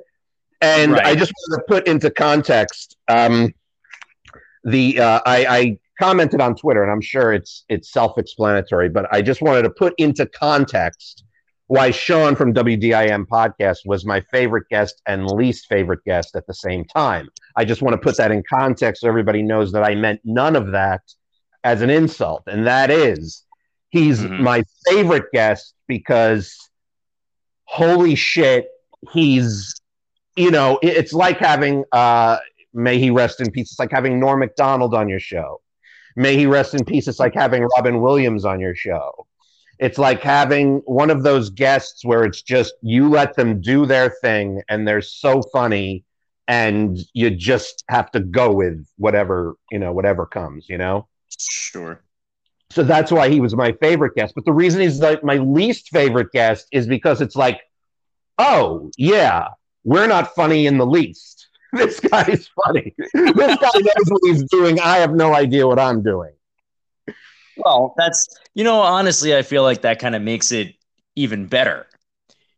And 0.62 0.94
right. 0.94 1.06
I 1.06 1.16
just 1.16 1.32
want 1.32 1.62
to 1.62 1.66
put 1.68 1.88
into 1.88 2.10
context 2.10 2.98
um, 3.08 3.54
the 4.64 5.00
uh, 5.00 5.22
I, 5.26 5.46
I 5.46 5.78
commented 6.00 6.40
on 6.40 6.56
Twitter, 6.56 6.84
and 6.84 6.92
I'm 6.92 7.02
sure 7.02 7.34
it's 7.34 7.66
it's 7.68 7.92
self-explanatory, 7.92 8.90
but 8.90 9.12
I 9.12 9.22
just 9.22 9.42
wanted 9.42 9.64
to 9.64 9.72
put 9.72 9.94
into 9.98 10.26
context 10.28 11.24
why 11.72 11.90
Sean 11.90 12.36
from 12.36 12.54
WDIM 12.54 13.28
podcast 13.28 13.86
was 13.86 14.06
my 14.06 14.20
favorite 14.30 14.68
guest 14.70 15.02
and 15.08 15.26
least 15.26 15.68
favorite 15.68 16.04
guest 16.04 16.36
at 16.36 16.46
the 16.46 16.54
same 16.54 16.84
time. 16.84 17.30
I 17.56 17.64
just 17.64 17.82
want 17.82 17.94
to 17.94 17.98
put 17.98 18.18
that 18.18 18.30
in 18.30 18.44
context 18.44 19.04
so 19.04 19.08
everybody 19.08 19.42
knows 19.42 19.72
that 19.72 19.82
I 19.82 19.96
meant 19.96 20.20
none 20.26 20.58
of 20.58 20.72
that 20.74 21.00
as 21.64 21.82
an 21.82 21.90
insult. 21.90 22.44
And 22.46 22.68
that 22.68 22.92
is, 22.92 23.46
he's 23.88 24.20
mm-hmm. 24.20 24.44
my 24.44 24.64
favorite 24.86 25.32
guest 25.32 25.74
because 25.88 26.58
holy 27.64 28.16
shit, 28.16 28.68
he's, 29.14 29.74
you 30.36 30.52
know, 30.52 30.78
it's 30.82 31.14
like 31.14 31.38
having, 31.38 31.86
uh, 31.94 32.40
may 32.74 33.00
he 33.00 33.12
rest 33.12 33.40
in 33.40 33.50
peace. 33.50 33.72
It's 33.72 33.80
like 33.80 33.94
having 33.94 34.20
Norm 34.20 34.42
Macdonald 34.42 34.94
on 34.94 35.08
your 35.08 35.22
show. 35.22 35.62
May 36.18 36.36
he 36.36 36.48
rest 36.48 36.74
in 36.74 36.84
peace. 36.84 37.08
It's 37.08 37.20
like 37.20 37.34
having 37.34 37.66
Robin 37.78 38.02
Williams 38.02 38.44
on 38.44 38.60
your 38.60 38.76
show 38.76 39.26
It's 39.82 39.98
like 39.98 40.22
having 40.22 40.78
one 40.86 41.10
of 41.10 41.24
those 41.24 41.50
guests 41.50 42.06
where 42.06 42.24
it's 42.24 42.42
just 42.42 42.74
you 42.82 43.10
let 43.10 43.36
them 43.36 43.60
do 43.60 43.86
their 43.86 44.12
thing 44.22 44.62
and 44.70 44.88
they're 44.88 45.02
so 45.02 45.42
funny 45.52 46.06
and 46.48 47.00
you 47.14 47.32
just 47.32 47.84
have 47.90 48.12
to 48.12 48.20
go 48.20 48.54
with 48.54 48.86
whatever, 48.98 49.56
you 49.72 49.80
know, 49.80 49.92
whatever 49.92 50.26
comes, 50.28 50.68
you 50.70 50.78
know? 50.78 51.08
Sure. 51.40 52.04
So 52.70 52.84
that's 52.84 53.12
why 53.12 53.30
he 53.30 53.40
was 53.40 53.56
my 53.56 53.72
favorite 53.82 54.16
guest. 54.16 54.36
But 54.36 54.46
the 54.46 54.54
reason 54.54 54.82
he's 54.82 55.00
like 55.00 55.24
my 55.24 55.38
least 55.38 55.90
favorite 55.90 56.32
guest 56.32 56.68
is 56.72 56.88
because 56.88 57.20
it's 57.20 57.36
like, 57.36 57.60
oh, 58.38 58.92
yeah, 58.98 59.48
we're 59.84 60.08
not 60.08 60.36
funny 60.36 60.68
in 60.68 60.78
the 60.78 60.86
least. 60.86 61.40
This 61.74 62.02
guy's 62.02 62.50
funny. 62.66 62.94
this 63.14 63.34
guy 63.36 63.80
knows 63.80 64.10
what 64.10 64.22
he's 64.26 64.44
doing. 64.44 64.78
I 64.82 64.98
have 64.98 65.14
no 65.14 65.34
idea 65.34 65.66
what 65.66 65.80
I'm 65.80 66.04
doing. 66.04 66.34
Well, 67.58 67.94
that's 67.98 68.28
you 68.54 68.64
know, 68.64 68.82
honestly, 68.82 69.36
I 69.36 69.42
feel 69.42 69.64
like 69.64 69.82
that 69.82 70.00
kind 70.00 70.16
of 70.16 70.22
makes 70.22 70.52
it 70.52 70.76
even 71.16 71.48
better. 71.48 71.88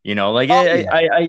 You 0.03 0.15
know, 0.15 0.31
like 0.31 0.49
oh, 0.49 0.55
I, 0.55 0.75
yeah. 0.75 0.93
I, 0.93 1.09
I, 1.17 1.27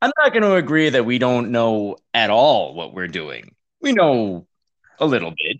I'm 0.00 0.12
not 0.18 0.32
going 0.32 0.42
to 0.42 0.54
agree 0.54 0.88
that 0.90 1.04
we 1.04 1.18
don't 1.18 1.50
know 1.50 1.96
at 2.14 2.30
all 2.30 2.74
what 2.74 2.94
we're 2.94 3.08
doing. 3.08 3.54
We 3.80 3.92
know 3.92 4.46
a 4.98 5.06
little 5.06 5.30
bit. 5.30 5.58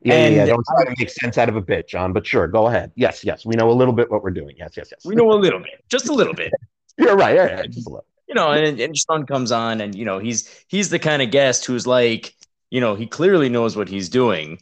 Yeah, 0.00 0.14
and 0.14 0.34
yeah, 0.34 0.46
don't 0.46 0.64
try 0.64 0.84
to 0.84 0.94
make 0.98 1.10
sense 1.10 1.38
out 1.38 1.48
of 1.48 1.56
a 1.56 1.60
bit, 1.60 1.88
John. 1.88 2.12
But 2.12 2.26
sure, 2.26 2.46
go 2.46 2.68
ahead. 2.68 2.92
Yes, 2.94 3.24
yes, 3.24 3.44
we 3.44 3.56
know 3.56 3.70
a 3.70 3.72
little 3.72 3.92
bit 3.92 4.10
what 4.10 4.22
we're 4.22 4.30
doing. 4.30 4.54
Yes, 4.56 4.74
yes, 4.76 4.88
yes. 4.90 5.04
We 5.04 5.14
know 5.14 5.32
a 5.32 5.34
little 5.34 5.58
bit, 5.58 5.84
just 5.88 6.08
a 6.08 6.12
little 6.12 6.34
bit. 6.34 6.52
You're 6.98 7.16
right. 7.16 7.34
Yeah, 7.34 7.62
just 7.66 7.86
a 7.86 7.90
little. 7.90 8.04
You 8.28 8.34
know, 8.34 8.52
and, 8.52 8.78
and 8.78 8.96
Sean 8.96 9.26
comes 9.26 9.50
on, 9.50 9.80
and 9.80 9.94
you 9.94 10.04
know, 10.04 10.18
he's 10.18 10.64
he's 10.68 10.90
the 10.90 10.98
kind 10.98 11.20
of 11.20 11.30
guest 11.30 11.64
who's 11.64 11.86
like, 11.86 12.34
you 12.70 12.80
know, 12.80 12.94
he 12.94 13.06
clearly 13.06 13.48
knows 13.48 13.76
what 13.76 13.88
he's 13.88 14.08
doing, 14.08 14.60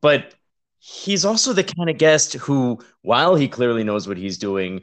but 0.00 0.34
he's 0.88 1.24
also 1.24 1.52
the 1.52 1.64
kind 1.64 1.90
of 1.90 1.98
guest 1.98 2.32
who, 2.34 2.78
while 3.02 3.34
he 3.34 3.46
clearly 3.46 3.84
knows 3.84 4.08
what 4.08 4.16
he's 4.16 4.38
doing, 4.38 4.80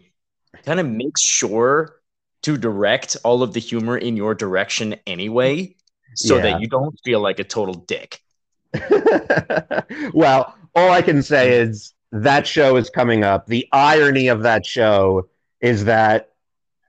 kind 0.63 0.79
of 0.79 0.87
makes 0.87 1.21
sure 1.21 1.95
to 2.43 2.57
direct 2.57 3.17
all 3.23 3.41
of 3.41 3.53
the 3.53 3.59
humor 3.59 3.97
in 3.97 4.15
your 4.15 4.35
direction 4.35 4.95
anyway, 5.07 5.75
so 6.15 6.35
yeah. 6.35 6.43
that 6.43 6.61
you 6.61 6.67
don't 6.67 6.95
feel 7.03 7.19
like 7.21 7.39
a 7.39 7.43
total 7.43 7.73
dick. 7.73 8.21
well, 10.13 10.55
all 10.75 10.91
I 10.91 11.01
can 11.01 11.23
say 11.23 11.57
is 11.57 11.93
that 12.11 12.45
show 12.45 12.75
is 12.77 12.89
coming 12.89 13.23
up. 13.23 13.47
The 13.47 13.67
irony 13.71 14.27
of 14.27 14.43
that 14.43 14.65
show 14.65 15.27
is 15.59 15.85
that 15.85 16.33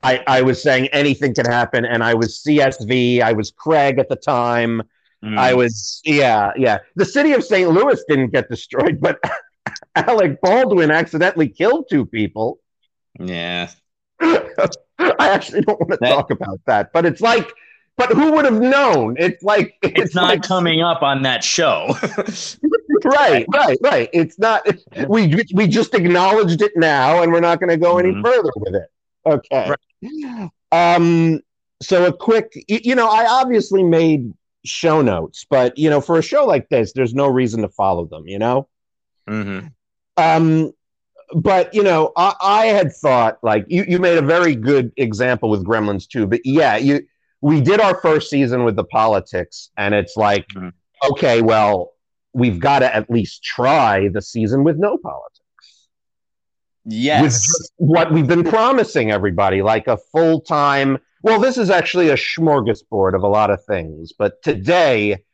I, 0.02 0.22
I 0.26 0.42
was 0.42 0.62
saying 0.62 0.88
anything 0.88 1.34
can 1.34 1.46
happen, 1.46 1.86
and 1.86 2.04
I 2.04 2.14
was 2.14 2.42
CSV, 2.46 3.22
I 3.22 3.32
was 3.32 3.50
Craig 3.50 3.98
at 3.98 4.10
the 4.10 4.16
time. 4.16 4.82
Mm. 5.24 5.38
I 5.38 5.54
was, 5.54 6.00
yeah, 6.04 6.52
yeah. 6.56 6.78
The 6.94 7.04
city 7.04 7.32
of 7.32 7.42
St. 7.42 7.70
Louis 7.70 8.02
didn't 8.08 8.30
get 8.30 8.48
destroyed, 8.48 9.00
but 9.00 9.18
Alec 9.96 10.40
Baldwin 10.40 10.90
accidentally 10.90 11.48
killed 11.48 11.86
two 11.90 12.06
people. 12.06 12.60
Yeah. 13.18 13.70
I 14.20 15.28
actually 15.28 15.62
don't 15.62 15.80
want 15.80 15.92
to 15.92 15.98
that, 16.00 16.08
talk 16.08 16.30
about 16.30 16.60
that, 16.66 16.92
but 16.92 17.04
it's 17.06 17.20
like, 17.20 17.52
but 17.96 18.10
who 18.10 18.32
would 18.32 18.44
have 18.44 18.60
known? 18.60 19.16
It's 19.18 19.42
like 19.42 19.76
it's, 19.82 20.00
it's 20.00 20.14
not 20.14 20.28
like, 20.28 20.42
coming 20.42 20.82
up 20.82 21.02
on 21.02 21.22
that 21.22 21.42
show. 21.42 21.94
right, 23.04 23.46
right, 23.52 23.78
right. 23.82 24.10
It's 24.12 24.38
not. 24.38 24.66
we 25.08 25.42
we 25.54 25.66
just 25.66 25.94
acknowledged 25.94 26.60
it 26.60 26.72
now, 26.76 27.22
and 27.22 27.32
we're 27.32 27.40
not 27.40 27.58
going 27.58 27.70
to 27.70 27.78
go 27.78 27.98
any 27.98 28.10
mm-hmm. 28.10 28.22
further 28.22 28.50
with 28.56 28.74
it. 28.74 28.90
Okay. 29.24 29.70
Right. 29.70 30.50
Um. 30.72 31.40
So 31.82 32.06
a 32.06 32.12
quick, 32.12 32.52
you 32.68 32.94
know, 32.94 33.08
I 33.08 33.26
obviously 33.26 33.82
made 33.82 34.32
show 34.66 35.02
notes, 35.02 35.46
but 35.48 35.76
you 35.78 35.90
know, 35.90 36.00
for 36.00 36.18
a 36.18 36.22
show 36.22 36.44
like 36.44 36.68
this, 36.68 36.92
there's 36.92 37.14
no 37.14 37.26
reason 37.26 37.62
to 37.62 37.68
follow 37.68 38.06
them. 38.06 38.26
You 38.26 38.38
know. 38.38 38.68
Mm-hmm. 39.28 39.66
Um, 40.16 40.72
but 41.34 41.74
you 41.74 41.82
know, 41.82 42.12
I, 42.16 42.34
I, 42.40 42.66
had 42.66 42.92
thought 42.92 43.38
like 43.42 43.64
you, 43.68 43.84
you 43.86 43.98
made 43.98 44.18
a 44.18 44.22
very 44.22 44.54
good 44.54 44.92
example 44.96 45.50
with 45.50 45.64
Gremlins 45.64 46.08
2. 46.08 46.26
But 46.26 46.40
yeah, 46.44 46.76
you 46.76 47.06
we 47.40 47.60
did 47.60 47.80
our 47.80 48.00
first 48.00 48.30
season 48.30 48.64
with 48.64 48.76
the 48.76 48.84
politics, 48.84 49.70
and 49.76 49.94
it's 49.94 50.16
like, 50.16 50.46
mm-hmm. 50.48 50.68
okay, 51.10 51.42
well, 51.42 51.92
we've 52.32 52.58
got 52.58 52.80
to 52.80 52.94
at 52.94 53.10
least 53.10 53.42
try 53.42 54.08
the 54.08 54.22
season 54.22 54.64
with 54.64 54.76
no 54.76 54.96
politics. 54.96 55.40
Yes, 56.84 57.48
what 57.76 58.12
we've 58.12 58.28
been 58.28 58.44
promising 58.44 59.10
everybody, 59.10 59.60
like 59.60 59.88
a 59.88 59.96
full 59.96 60.40
time 60.40 60.98
well, 61.26 61.40
this 61.40 61.58
is 61.58 61.70
actually 61.70 62.10
a 62.10 62.14
smorgasbord 62.14 63.16
of 63.16 63.24
a 63.24 63.26
lot 63.26 63.50
of 63.50 63.64
things, 63.64 64.12
but 64.16 64.40
today 64.44 65.24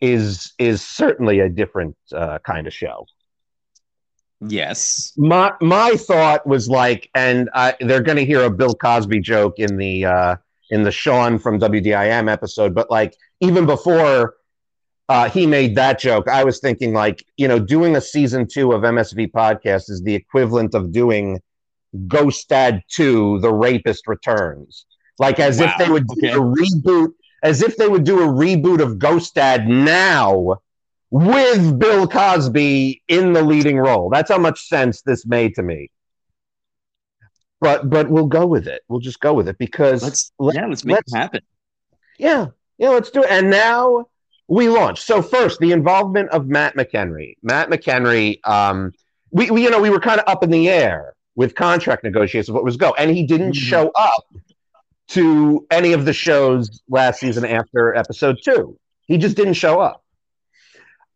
is 0.00 0.52
is 0.58 0.82
certainly 0.82 1.38
a 1.38 1.48
different 1.48 1.96
uh, 2.12 2.40
kind 2.40 2.66
of 2.66 2.72
show. 2.72 3.06
Yes. 4.40 5.12
My 5.16 5.52
my 5.60 5.92
thought 5.92 6.48
was 6.48 6.68
like, 6.68 7.08
and 7.14 7.48
they're 7.78 8.02
going 8.02 8.18
to 8.18 8.26
hear 8.26 8.42
a 8.42 8.50
Bill 8.50 8.74
Cosby 8.74 9.20
joke 9.20 9.60
in 9.60 9.76
the 9.76 10.06
uh, 10.06 10.36
in 10.70 10.82
the 10.82 10.90
Sean 10.90 11.38
from 11.38 11.60
WDIM 11.60 12.28
episode, 12.28 12.74
but 12.74 12.90
like 12.90 13.16
even 13.38 13.66
before 13.66 14.34
uh, 15.08 15.30
he 15.30 15.46
made 15.46 15.76
that 15.76 16.00
joke, 16.00 16.26
I 16.26 16.42
was 16.42 16.58
thinking 16.58 16.92
like, 16.92 17.24
you 17.36 17.46
know, 17.46 17.60
doing 17.60 17.94
a 17.94 18.00
season 18.00 18.48
two 18.52 18.72
of 18.72 18.82
MSV 18.82 19.30
podcast 19.30 19.90
is 19.90 20.02
the 20.02 20.16
equivalent 20.16 20.74
of 20.74 20.90
doing 20.90 21.40
Ghost 22.08 22.48
Dad 22.48 22.82
Two: 22.90 23.38
The 23.38 23.52
Rapist 23.52 24.08
Returns 24.08 24.86
like 25.18 25.40
as 25.40 25.58
wow. 25.58 25.66
if 25.66 25.78
they 25.78 25.90
would 25.90 26.06
do 26.06 26.18
okay. 26.18 26.32
a 26.32 26.40
reboot, 26.40 27.12
as 27.42 27.62
if 27.62 27.76
they 27.76 27.88
would 27.88 28.04
do 28.04 28.22
a 28.22 28.26
reboot 28.26 28.80
of 28.80 28.98
Ghost 28.98 29.34
Dad 29.34 29.68
now 29.68 30.60
with 31.10 31.78
Bill 31.78 32.06
Cosby 32.06 33.02
in 33.08 33.32
the 33.32 33.42
leading 33.42 33.78
role. 33.78 34.10
That's 34.10 34.30
how 34.30 34.38
much 34.38 34.68
sense 34.68 35.02
this 35.02 35.24
made 35.24 35.54
to 35.54 35.62
me. 35.62 35.90
But 37.60 37.88
but 37.88 38.10
we'll 38.10 38.26
go 38.26 38.46
with 38.46 38.66
it. 38.66 38.82
We'll 38.88 39.00
just 39.00 39.20
go 39.20 39.32
with 39.32 39.48
it 39.48 39.56
because 39.58 40.02
let's 40.02 40.32
let, 40.38 40.56
yeah, 40.56 40.66
let's 40.66 40.84
make 40.84 40.96
let's, 40.96 41.14
it 41.14 41.16
happen. 41.16 41.40
Yeah, 42.18 42.48
yeah, 42.76 42.90
let's 42.90 43.10
do 43.10 43.22
it. 43.22 43.30
And 43.30 43.50
now 43.50 44.06
we 44.48 44.68
launch. 44.68 45.00
So 45.00 45.22
first, 45.22 45.58
the 45.58 45.72
involvement 45.72 46.30
of 46.30 46.46
Matt 46.46 46.76
McHenry. 46.76 47.36
Matt 47.42 47.70
McHenry, 47.70 48.46
um, 48.46 48.92
we, 49.30 49.50
we 49.50 49.62
you 49.62 49.70
know 49.70 49.80
we 49.80 49.90
were 49.90 50.00
kind 50.00 50.20
of 50.20 50.28
up 50.28 50.42
in 50.42 50.50
the 50.50 50.68
air 50.68 51.14
with 51.34 51.54
contract 51.54 52.04
negotiations. 52.04 52.50
What 52.52 52.64
was 52.64 52.76
go, 52.76 52.92
and 52.98 53.10
he 53.10 53.26
didn't 53.26 53.52
mm-hmm. 53.52 53.68
show 53.68 53.90
up 53.94 54.26
to 55.08 55.66
any 55.70 55.92
of 55.92 56.04
the 56.04 56.12
shows 56.12 56.82
last 56.88 57.20
season 57.20 57.44
after 57.44 57.94
episode 57.94 58.38
two. 58.44 58.78
He 59.06 59.18
just 59.18 59.36
didn't 59.36 59.54
show 59.54 59.80
up. 59.80 60.04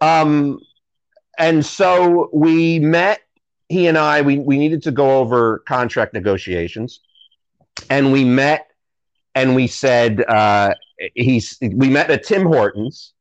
Um, 0.01 0.61
and 1.39 1.65
so 1.65 2.31
we 2.33 2.79
met, 2.79 3.21
he 3.69 3.87
and 3.87 3.99
I, 3.99 4.23
we, 4.23 4.39
we 4.39 4.59
needed 4.59 4.83
to 4.85 4.91
go 4.91 5.19
over 5.19 5.61
contract 5.67 6.15
negotiations. 6.15 7.01
And 7.89 8.13
we 8.13 8.25
met 8.25 8.71
and 9.35 9.55
we 9.55 9.67
said, 9.67 10.23
uh, 10.23 10.75
he's, 11.15 11.59
we 11.61 11.89
met 11.89 12.11
at 12.11 12.25
Tim 12.25 12.45
Hortons 12.47 13.13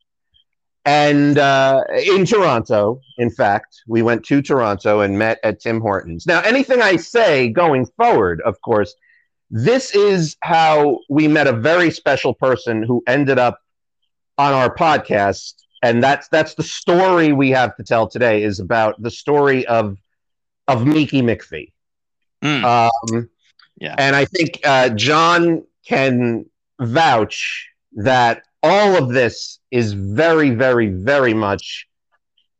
and 0.85 1.37
uh, 1.37 1.83
in 1.91 2.25
Toronto, 2.25 3.01
in 3.17 3.29
fact, 3.29 3.83
we 3.87 4.01
went 4.01 4.23
to 4.25 4.41
Toronto 4.41 5.01
and 5.01 5.19
met 5.19 5.39
at 5.43 5.59
Tim 5.59 5.81
Hortons. 5.81 6.25
Now, 6.25 6.41
anything 6.41 6.81
I 6.81 6.95
say 6.95 7.49
going 7.49 7.85
forward, 7.85 8.41
of 8.41 8.59
course, 8.61 8.95
this 9.51 9.95
is 9.95 10.37
how 10.41 10.99
we 11.09 11.27
met 11.27 11.47
a 11.47 11.53
very 11.53 11.91
special 11.91 12.33
person 12.33 12.83
who 12.83 13.03
ended 13.07 13.39
up 13.39 13.59
on 14.37 14.53
our 14.53 14.73
podcast 14.73 15.53
and 15.81 16.03
that's 16.03 16.27
that's 16.27 16.55
the 16.55 16.63
story 16.63 17.31
we 17.31 17.49
have 17.51 17.75
to 17.77 17.83
tell 17.83 18.07
today 18.07 18.43
is 18.43 18.59
about 18.59 19.01
the 19.01 19.11
story 19.11 19.65
of 19.67 19.97
of 20.67 20.85
Miki 20.85 21.21
McPhee. 21.21 21.71
Mm. 22.43 22.63
Um, 22.63 23.29
yeah, 23.77 23.95
and 23.97 24.15
I 24.15 24.25
think 24.25 24.59
uh, 24.63 24.89
John 24.89 25.63
can 25.85 26.45
vouch 26.79 27.69
that 27.93 28.43
all 28.61 28.95
of 28.95 29.09
this 29.09 29.59
is 29.71 29.93
very, 29.93 30.51
very, 30.51 30.87
very 30.87 31.33
much 31.33 31.87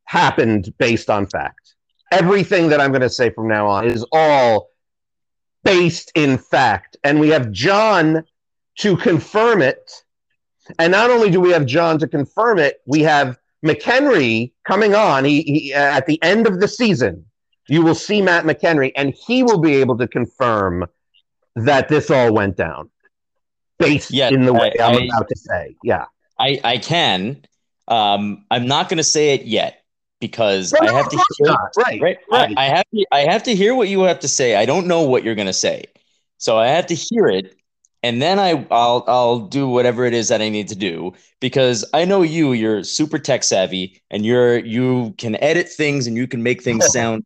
happened 0.06 0.74
based 0.78 1.10
on 1.10 1.28
fact. 1.28 1.76
Everything 2.12 2.70
that 2.70 2.82
I'm 2.82 2.92
going 2.92 3.02
to 3.02 3.10
say 3.10 3.30
from 3.30 3.48
now 3.48 3.68
on 3.68 3.86
is 3.86 4.06
all 4.12 4.70
based 5.70 6.12
in 6.16 6.38
fact. 6.38 6.98
And 7.04 7.20
we 7.20 7.30
have 7.30 7.52
John 7.52 8.24
to 8.80 8.98
confirm 8.98 9.62
it. 9.62 9.92
And 10.78 10.92
not 10.92 11.10
only 11.10 11.30
do 11.30 11.40
we 11.40 11.52
have 11.52 11.66
John 11.66 12.00
to 12.00 12.08
confirm 12.08 12.60
it, 12.60 12.82
we 12.86 13.02
have 13.02 13.38
McHenry 13.66 14.52
coming 14.66 14.96
on. 14.96 15.26
He, 15.26 15.42
he 15.42 15.74
uh, 15.74 15.80
at 15.80 16.06
the 16.06 16.22
end 16.24 16.48
of 16.48 16.60
the 16.60 16.68
season, 16.68 17.26
you 17.68 17.84
will 17.84 17.96
see 17.96 18.22
Matt 18.22 18.46
McHenry, 18.46 18.92
and 18.96 19.14
he 19.14 19.44
will 19.44 19.60
be 19.60 19.76
able 19.76 19.98
to 19.98 20.08
confirm 20.08 20.86
that 21.56 21.88
this 21.88 22.10
all 22.10 22.34
went 22.34 22.56
down 22.56 22.90
based 23.78 24.12
yeah, 24.12 24.30
in 24.30 24.46
the 24.46 24.54
way 24.54 24.74
I, 24.80 24.92
am 24.92 25.04
about 25.04 25.28
to 25.30 25.36
say. 25.36 25.76
Yeah, 25.84 26.06
I, 26.40 26.60
I 26.64 26.78
can. 26.78 27.44
Um, 27.88 28.46
I'm 28.50 28.68
not 28.68 28.90
going 28.90 28.98
to 28.98 29.04
say 29.04 29.34
it 29.34 29.46
yet 29.46 29.79
because 30.20 30.74
no, 30.74 30.80
I 30.88 30.92
have 30.92 31.10
to 31.10 31.24
hear, 31.38 31.56
right, 31.78 32.02
right, 32.02 32.18
right. 32.32 32.58
I, 32.58 32.66
I, 32.66 32.70
have 32.70 32.86
to 32.94 33.06
I 33.12 33.20
have 33.22 33.44
to 33.44 33.56
hear 33.56 33.74
what 33.76 33.88
you 33.88 34.02
have 34.02 34.20
to 34.20 34.28
say. 34.28 34.56
I 34.56 34.66
don't 34.66 34.88
know 34.88 35.02
what 35.02 35.24
you're 35.24 35.36
going 35.36 35.48
to 35.48 35.54
say, 35.54 35.86
so 36.38 36.58
I 36.58 36.68
have 36.68 36.88
to 36.88 36.96
hear 36.96 37.28
it, 37.28 37.56
and 38.04 38.22
then 38.22 38.40
I 38.40 38.66
I'll 38.72 39.04
I'll 39.08 39.40
do 39.40 39.68
whatever 39.68 40.06
it 40.06 40.14
is 40.14 40.28
that 40.30 40.42
I 40.42 40.50
need 40.50 40.68
to 40.70 40.76
do 40.76 41.14
because 41.40 41.86
I 41.94 42.06
know 42.06 42.22
you. 42.22 42.54
You're 42.54 42.84
super 42.84 43.20
tech 43.20 43.44
savvy, 43.44 44.02
and 44.12 44.26
you're 44.26 44.60
you 44.60 45.14
can 45.18 45.36
edit 45.38 45.70
things 45.70 46.08
and 46.08 46.16
you 46.18 46.28
can 46.28 46.44
make 46.44 46.62
things 46.64 46.86
sound 46.94 47.26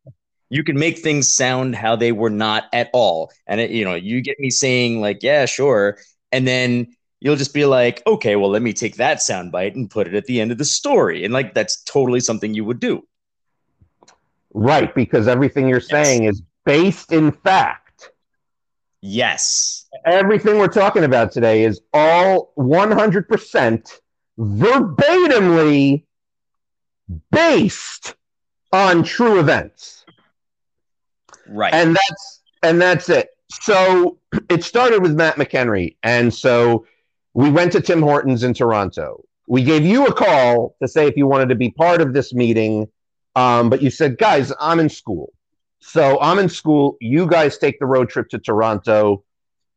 You 0.50 0.63
can 0.63 0.77
make 0.77 1.00
things 1.00 1.33
sound 1.33 1.75
how 1.75 1.95
they 1.95 2.12
were 2.12 2.29
not 2.29 2.65
at 2.73 2.89
all. 2.93 3.31
And 3.47 3.59
it, 3.59 3.71
you 3.71 3.83
know, 3.85 3.95
you 3.95 4.21
get 4.21 4.39
me 4.39 4.51
saying 4.51 5.01
like, 5.01 5.23
yeah, 5.23 5.45
sure. 5.45 5.97
And 6.31 6.47
then 6.47 6.95
you'll 7.24 7.38
just 7.38 7.53
be 7.53 7.63
like, 7.63 8.03
okay, 8.06 8.36
well, 8.36 8.50
let 8.50 8.62
me 8.62 8.74
take 8.74 8.98
that 8.98 9.20
soundbite 9.20 9.75
and 9.75 9.89
put 9.89 10.08
it 10.08 10.13
at 10.13 10.25
the 10.25 10.42
end 10.42 10.51
of 10.51 10.58
the 10.58 10.65
story. 10.65 11.24
And 11.24 11.34
like 11.34 11.53
that's 11.53 11.82
totally 11.84 12.20
something 12.20 12.53
you 12.53 12.65
would 12.65 12.82
do. 12.82 13.08
Right, 14.53 14.94
because 14.94 15.30
everything 15.30 15.70
you're 15.70 15.80
saying 15.80 16.25
is 16.25 16.42
based 16.65 17.13
in 17.13 17.32
fact. 17.32 18.12
Yes. 19.01 19.88
Everything 20.06 20.58
we're 20.58 20.68
talking 20.68 21.06
about 21.06 21.32
today 21.32 21.63
is 21.63 21.80
all 21.94 22.51
100% 22.58 24.00
verbatimly 24.38 26.03
based 27.32 28.15
on 28.74 29.01
true 29.01 29.39
events. 29.39 30.06
Right. 31.48 31.74
And 31.74 31.96
that's 31.96 32.42
and 32.63 32.82
that's 32.82 33.08
it. 33.08 33.30
So 33.50 34.18
it 34.50 34.65
started 34.65 35.01
with 35.01 35.13
Matt 35.13 35.38
McHenry. 35.38 35.96
And 36.03 36.34
so 36.34 36.86
we 37.33 37.49
went 37.49 37.71
to 37.73 37.81
Tim 37.81 38.01
Hortons 38.01 38.43
in 38.43 38.53
Toronto. 38.53 39.23
We 39.47 39.63
gave 39.63 39.83
you 39.83 40.05
a 40.05 40.13
call 40.13 40.75
to 40.81 40.87
say 40.87 41.07
if 41.07 41.17
you 41.17 41.27
wanted 41.27 41.49
to 41.49 41.55
be 41.55 41.71
part 41.71 42.01
of 42.01 42.13
this 42.13 42.33
meeting. 42.33 42.87
Um, 43.35 43.69
but 43.69 43.81
you 43.81 43.89
said, 43.89 44.17
guys, 44.17 44.53
I'm 44.59 44.79
in 44.79 44.89
school. 44.89 45.33
So 45.79 46.19
I'm 46.21 46.39
in 46.39 46.47
school. 46.47 46.97
You 47.01 47.27
guys 47.27 47.57
take 47.57 47.79
the 47.79 47.85
road 47.85 48.09
trip 48.09 48.29
to 48.29 48.39
Toronto. 48.39 49.23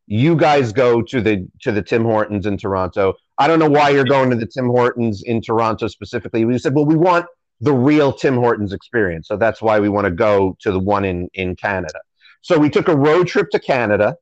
You 0.06 0.36
guys 0.36 0.72
go 0.72 1.02
to 1.02 1.20
the 1.20 1.48
to 1.62 1.72
the 1.72 1.82
Tim 1.82 2.04
Hortons 2.04 2.46
in 2.46 2.56
Toronto. 2.56 3.14
I 3.38 3.48
don't 3.48 3.58
know 3.58 3.68
why 3.68 3.90
you're 3.90 4.04
going 4.04 4.30
to 4.30 4.36
the 4.36 4.46
Tim 4.46 4.66
Hortons 4.66 5.22
in 5.24 5.42
Toronto 5.42 5.88
specifically. 5.88 6.44
We 6.44 6.58
said, 6.58 6.74
well, 6.74 6.86
we 6.86 6.94
want 6.94 7.26
the 7.60 7.72
real 7.72 8.12
Tim 8.12 8.36
Hortons 8.36 8.72
experience. 8.72 9.26
So 9.28 9.36
that's 9.36 9.60
why 9.60 9.80
we 9.80 9.88
want 9.88 10.04
to 10.04 10.10
go 10.10 10.56
to 10.60 10.70
the 10.70 10.78
one 10.78 11.04
in, 11.04 11.28
in 11.34 11.56
Canada. 11.56 12.00
So 12.42 12.58
we 12.58 12.70
took 12.70 12.88
a 12.88 12.96
road 12.96 13.26
trip 13.26 13.50
to 13.50 13.58
Canada. 13.58 14.16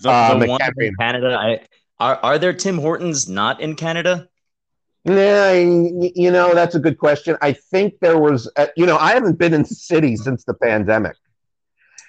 The, 0.00 0.10
the 0.38 0.46
one 0.48 0.60
in 0.78 0.94
Canada, 0.98 1.38
I, 1.40 1.60
are, 2.02 2.18
are 2.24 2.38
there 2.38 2.52
Tim 2.52 2.78
Hortons 2.78 3.28
not 3.28 3.60
in 3.60 3.76
Canada? 3.76 4.28
Yeah, 5.04 5.52
you 5.52 6.32
know, 6.32 6.52
that's 6.52 6.74
a 6.74 6.80
good 6.80 6.98
question. 6.98 7.36
I 7.40 7.52
think 7.52 7.94
there 8.00 8.18
was, 8.18 8.50
uh, 8.56 8.66
you 8.76 8.86
know, 8.86 8.96
I 8.98 9.12
haven't 9.12 9.38
been 9.38 9.54
in 9.54 9.62
the 9.62 9.68
city 9.68 10.16
since 10.16 10.42
the 10.44 10.54
pandemic. 10.54 11.16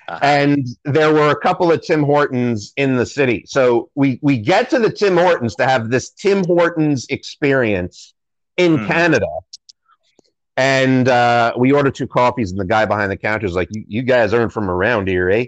Uh-huh. 0.08 0.20
And 0.24 0.68
there 0.84 1.14
were 1.14 1.30
a 1.30 1.40
couple 1.40 1.72
of 1.72 1.84
Tim 1.84 2.02
Hortons 2.02 2.74
in 2.76 2.98
the 2.98 3.06
city. 3.06 3.46
So 3.48 3.92
we, 3.94 4.20
we 4.24 4.40
get 4.40 4.72
to 4.72 4.80
the 4.80 4.92
Tim 4.92 5.16
Hortons 5.16 5.56
to 5.56 5.66
have 5.66 5.92
this 5.92 6.10
Tim 6.10 6.44
Hortons 6.44 7.06
experience 7.10 8.16
in 8.58 8.78
mm. 8.78 8.88
Canada. 8.88 9.28
And 10.58 11.08
uh, 11.08 11.54
we 11.56 11.72
order 11.72 11.92
two 11.92 12.08
coffees, 12.08 12.52
and 12.52 12.60
the 12.60 12.66
guy 12.66 12.86
behind 12.86 13.12
the 13.12 13.18
counter 13.18 13.48
is 13.48 13.56
like, 13.56 13.70
"You 13.72 14.04
guys 14.04 14.34
aren't 14.34 14.54
from 14.54 14.70
around 14.70 15.08
here, 15.08 15.28
eh?" 15.28 15.46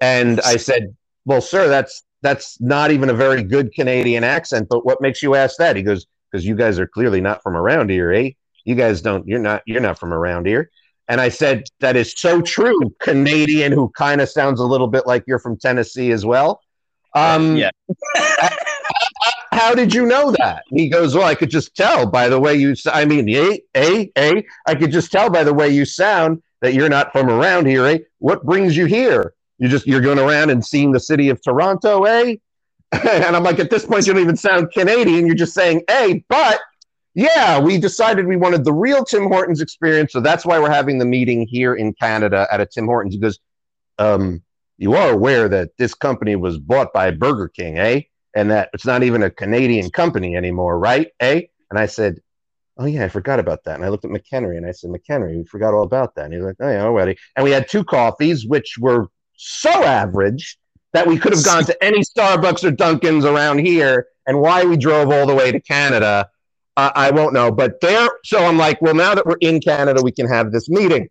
And 0.00 0.40
I 0.40 0.56
said, 0.56 0.96
"Well, 1.26 1.42
sir, 1.42 1.68
that's 1.68 2.02
that's 2.22 2.60
not 2.60 2.90
even 2.90 3.10
a 3.10 3.14
very 3.14 3.42
good 3.42 3.72
Canadian 3.72 4.24
accent. 4.24 4.68
But 4.68 4.84
what 4.86 5.00
makes 5.00 5.22
you 5.22 5.34
ask 5.34 5.56
that?" 5.58 5.76
He 5.76 5.82
goes, 5.82 6.06
"Because 6.30 6.46
you 6.46 6.54
guys 6.54 6.78
are 6.78 6.86
clearly 6.86 7.20
not 7.20 7.42
from 7.42 7.56
around 7.56 7.90
here, 7.90 8.12
eh? 8.12 8.30
You 8.64 8.74
guys 8.74 9.00
don't. 9.00 9.26
You're 9.26 9.38
not. 9.38 9.62
You're 9.66 9.80
not 9.80 9.98
from 9.98 10.12
around 10.12 10.46
here." 10.46 10.70
And 11.08 11.20
I 11.20 11.28
said, 11.28 11.64
"That 11.80 11.96
is 11.96 12.14
so 12.16 12.40
true, 12.40 12.94
Canadian, 13.00 13.72
who 13.72 13.90
kind 13.90 14.20
of 14.20 14.28
sounds 14.28 14.60
a 14.60 14.64
little 14.64 14.88
bit 14.88 15.06
like 15.06 15.24
you're 15.26 15.38
from 15.38 15.58
Tennessee 15.58 16.12
as 16.12 16.24
well." 16.24 16.60
Um, 17.14 17.56
yeah. 17.56 17.70
how 19.52 19.74
did 19.74 19.94
you 19.94 20.06
know 20.06 20.32
that? 20.32 20.64
he 20.70 20.88
goes, 20.88 21.14
well, 21.14 21.26
I 21.26 21.34
could 21.34 21.50
just 21.50 21.74
tell 21.76 22.06
by 22.06 22.28
the 22.28 22.40
way 22.40 22.54
you. 22.54 22.74
I 22.92 23.04
mean, 23.04 23.28
eh, 23.28 23.58
eh, 23.74 24.06
eh. 24.16 24.42
I 24.66 24.74
could 24.74 24.90
just 24.90 25.12
tell 25.12 25.30
by 25.30 25.44
the 25.44 25.54
way 25.54 25.68
you 25.68 25.84
sound 25.84 26.42
that 26.60 26.74
you're 26.74 26.88
not 26.88 27.12
from 27.12 27.28
around 27.28 27.66
here. 27.66 27.86
Eh? 27.86 27.98
What 28.18 28.44
brings 28.44 28.76
you 28.76 28.86
here? 28.86 29.34
You 29.62 29.68
just 29.68 29.86
you're 29.86 30.00
going 30.00 30.18
around 30.18 30.50
and 30.50 30.64
seeing 30.64 30.90
the 30.90 30.98
city 30.98 31.28
of 31.28 31.40
Toronto, 31.40 32.02
eh? 32.02 32.34
and 32.92 33.36
I'm 33.36 33.44
like, 33.44 33.60
at 33.60 33.70
this 33.70 33.86
point, 33.86 34.08
you 34.08 34.12
don't 34.12 34.20
even 34.20 34.36
sound 34.36 34.72
Canadian. 34.72 35.24
You're 35.24 35.36
just 35.36 35.54
saying, 35.54 35.82
hey, 35.88 36.24
but 36.28 36.60
yeah, 37.14 37.60
we 37.60 37.78
decided 37.78 38.26
we 38.26 38.36
wanted 38.36 38.64
the 38.64 38.72
real 38.72 39.04
Tim 39.04 39.28
Hortons 39.28 39.60
experience, 39.60 40.12
so 40.12 40.20
that's 40.20 40.44
why 40.44 40.58
we're 40.58 40.68
having 40.68 40.98
the 40.98 41.04
meeting 41.04 41.46
here 41.46 41.74
in 41.76 41.92
Canada 41.94 42.48
at 42.50 42.60
a 42.60 42.66
Tim 42.66 42.86
Hortons. 42.86 43.14
He 43.14 43.20
goes, 43.20 43.38
um, 44.00 44.42
you 44.78 44.94
are 44.94 45.12
aware 45.12 45.48
that 45.48 45.70
this 45.78 45.94
company 45.94 46.34
was 46.34 46.58
bought 46.58 46.92
by 46.92 47.12
Burger 47.12 47.46
King, 47.46 47.78
eh? 47.78 48.00
and 48.34 48.50
that 48.50 48.68
it's 48.72 48.84
not 48.84 49.04
even 49.04 49.22
a 49.22 49.30
Canadian 49.30 49.90
company 49.90 50.34
anymore, 50.34 50.76
right? 50.76 51.08
Eh? 51.20 51.42
And 51.70 51.78
I 51.78 51.86
said, 51.86 52.18
Oh 52.78 52.86
yeah, 52.86 53.04
I 53.04 53.08
forgot 53.08 53.38
about 53.38 53.62
that. 53.64 53.76
And 53.76 53.84
I 53.84 53.90
looked 53.90 54.06
at 54.06 54.10
McHenry 54.10 54.56
and 54.56 54.66
I 54.66 54.72
said, 54.72 54.90
McHenry, 54.90 55.36
we 55.36 55.44
forgot 55.44 55.74
all 55.74 55.84
about 55.84 56.14
that. 56.14 56.24
And 56.24 56.34
he's 56.34 56.42
like, 56.42 56.56
Oh 56.58 56.68
yeah, 56.68 56.82
already. 56.82 57.16
And 57.36 57.44
we 57.44 57.52
had 57.52 57.68
two 57.68 57.84
coffees, 57.84 58.46
which 58.46 58.76
were 58.80 59.08
so 59.36 59.70
average 59.70 60.58
that 60.92 61.06
we 61.06 61.18
could 61.18 61.32
have 61.32 61.44
gone 61.44 61.64
to 61.64 61.84
any 61.84 62.00
Starbucks 62.00 62.64
or 62.64 62.70
Dunkin's 62.70 63.24
around 63.24 63.58
here. 63.58 64.08
And 64.26 64.40
why 64.40 64.64
we 64.64 64.76
drove 64.76 65.10
all 65.10 65.26
the 65.26 65.34
way 65.34 65.50
to 65.50 65.60
Canada, 65.60 66.28
uh, 66.76 66.90
I 66.94 67.10
won't 67.10 67.32
know. 67.32 67.50
But 67.50 67.80
there, 67.80 68.08
so 68.24 68.44
I'm 68.44 68.56
like, 68.56 68.80
well, 68.80 68.94
now 68.94 69.14
that 69.14 69.26
we're 69.26 69.38
in 69.40 69.60
Canada, 69.60 70.00
we 70.02 70.12
can 70.12 70.28
have 70.28 70.52
this 70.52 70.68
meeting. 70.68 71.08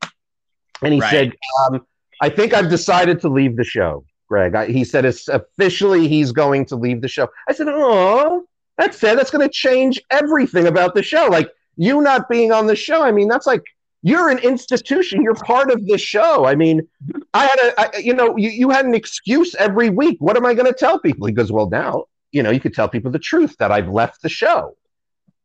And 0.81 0.93
he 0.93 0.99
right. 1.01 1.09
said, 1.09 1.33
um, 1.65 1.85
I 2.21 2.29
think 2.29 2.53
I've 2.53 2.69
decided 2.69 3.19
to 3.21 3.29
leave 3.29 3.57
the 3.57 3.63
show. 3.63 4.05
Greg. 4.31 4.55
I, 4.55 4.67
he 4.67 4.85
said 4.85 5.03
it's 5.03 5.27
officially 5.27 6.07
he's 6.07 6.31
going 6.31 6.65
to 6.67 6.77
leave 6.77 7.01
the 7.01 7.09
show. 7.09 7.27
I 7.49 7.53
said, 7.53 7.67
oh, 7.69 8.45
that's 8.77 8.97
sad. 8.97 9.19
That's 9.19 9.29
going 9.29 9.45
to 9.45 9.53
change 9.53 10.01
everything 10.09 10.67
about 10.67 10.95
the 10.95 11.03
show. 11.03 11.27
Like 11.27 11.51
you 11.75 12.01
not 12.01 12.29
being 12.29 12.53
on 12.53 12.65
the 12.65 12.75
show. 12.75 13.03
I 13.03 13.11
mean, 13.11 13.27
that's 13.27 13.45
like 13.45 13.63
you're 14.03 14.29
an 14.29 14.39
institution. 14.39 15.21
You're 15.21 15.35
part 15.35 15.71
of 15.71 15.85
the 15.85 15.97
show. 15.97 16.45
I 16.45 16.55
mean, 16.55 16.87
I 17.33 17.45
had 17.45 17.59
a, 17.59 17.79
I, 17.79 17.99
you 17.99 18.13
know, 18.13 18.35
you, 18.35 18.49
you 18.49 18.69
had 18.69 18.85
an 18.85 18.95
excuse 18.95 19.53
every 19.55 19.89
week. 19.89 20.17
What 20.19 20.37
am 20.37 20.45
I 20.45 20.53
going 20.53 20.65
to 20.65 20.73
tell 20.73 20.99
people? 20.99 21.27
He 21.27 21.33
goes, 21.33 21.51
well, 21.51 21.69
now, 21.69 22.05
you 22.31 22.41
know, 22.41 22.49
you 22.49 22.59
could 22.59 22.73
tell 22.73 22.89
people 22.89 23.11
the 23.11 23.19
truth 23.19 23.55
that 23.59 23.71
I've 23.71 23.89
left 23.89 24.21
the 24.21 24.29
show. 24.29 24.75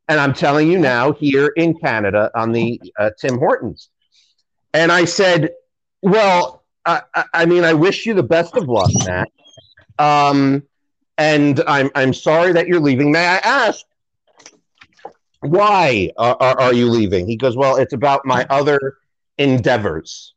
And 0.08 0.20
I'm 0.20 0.32
telling 0.32 0.70
you 0.70 0.78
now 0.78 1.12
here 1.12 1.48
in 1.56 1.76
Canada 1.78 2.30
on 2.34 2.52
the 2.52 2.80
uh, 2.98 3.10
Tim 3.18 3.38
Hortons. 3.38 3.90
And 4.72 4.92
I 4.92 5.04
said, 5.04 5.50
well, 6.02 6.62
I, 6.84 7.02
I 7.34 7.46
mean, 7.46 7.64
I 7.64 7.74
wish 7.74 8.06
you 8.06 8.14
the 8.14 8.22
best 8.22 8.56
of 8.56 8.68
luck, 8.68 8.90
Matt. 9.04 9.28
Um, 9.98 10.62
and 11.18 11.62
I'm 11.66 11.90
I'm 11.94 12.12
sorry 12.12 12.52
that 12.52 12.68
you're 12.68 12.80
leaving. 12.80 13.10
May 13.10 13.26
I 13.26 13.38
ask 13.38 13.84
why 15.50 16.10
are, 16.16 16.36
are, 16.40 16.60
are 16.60 16.72
you 16.74 16.88
leaving? 16.88 17.26
He 17.26 17.36
goes, 17.36 17.56
well, 17.56 17.76
it's 17.76 17.92
about 17.92 18.24
my 18.24 18.46
other 18.50 18.98
endeavors. 19.38 20.34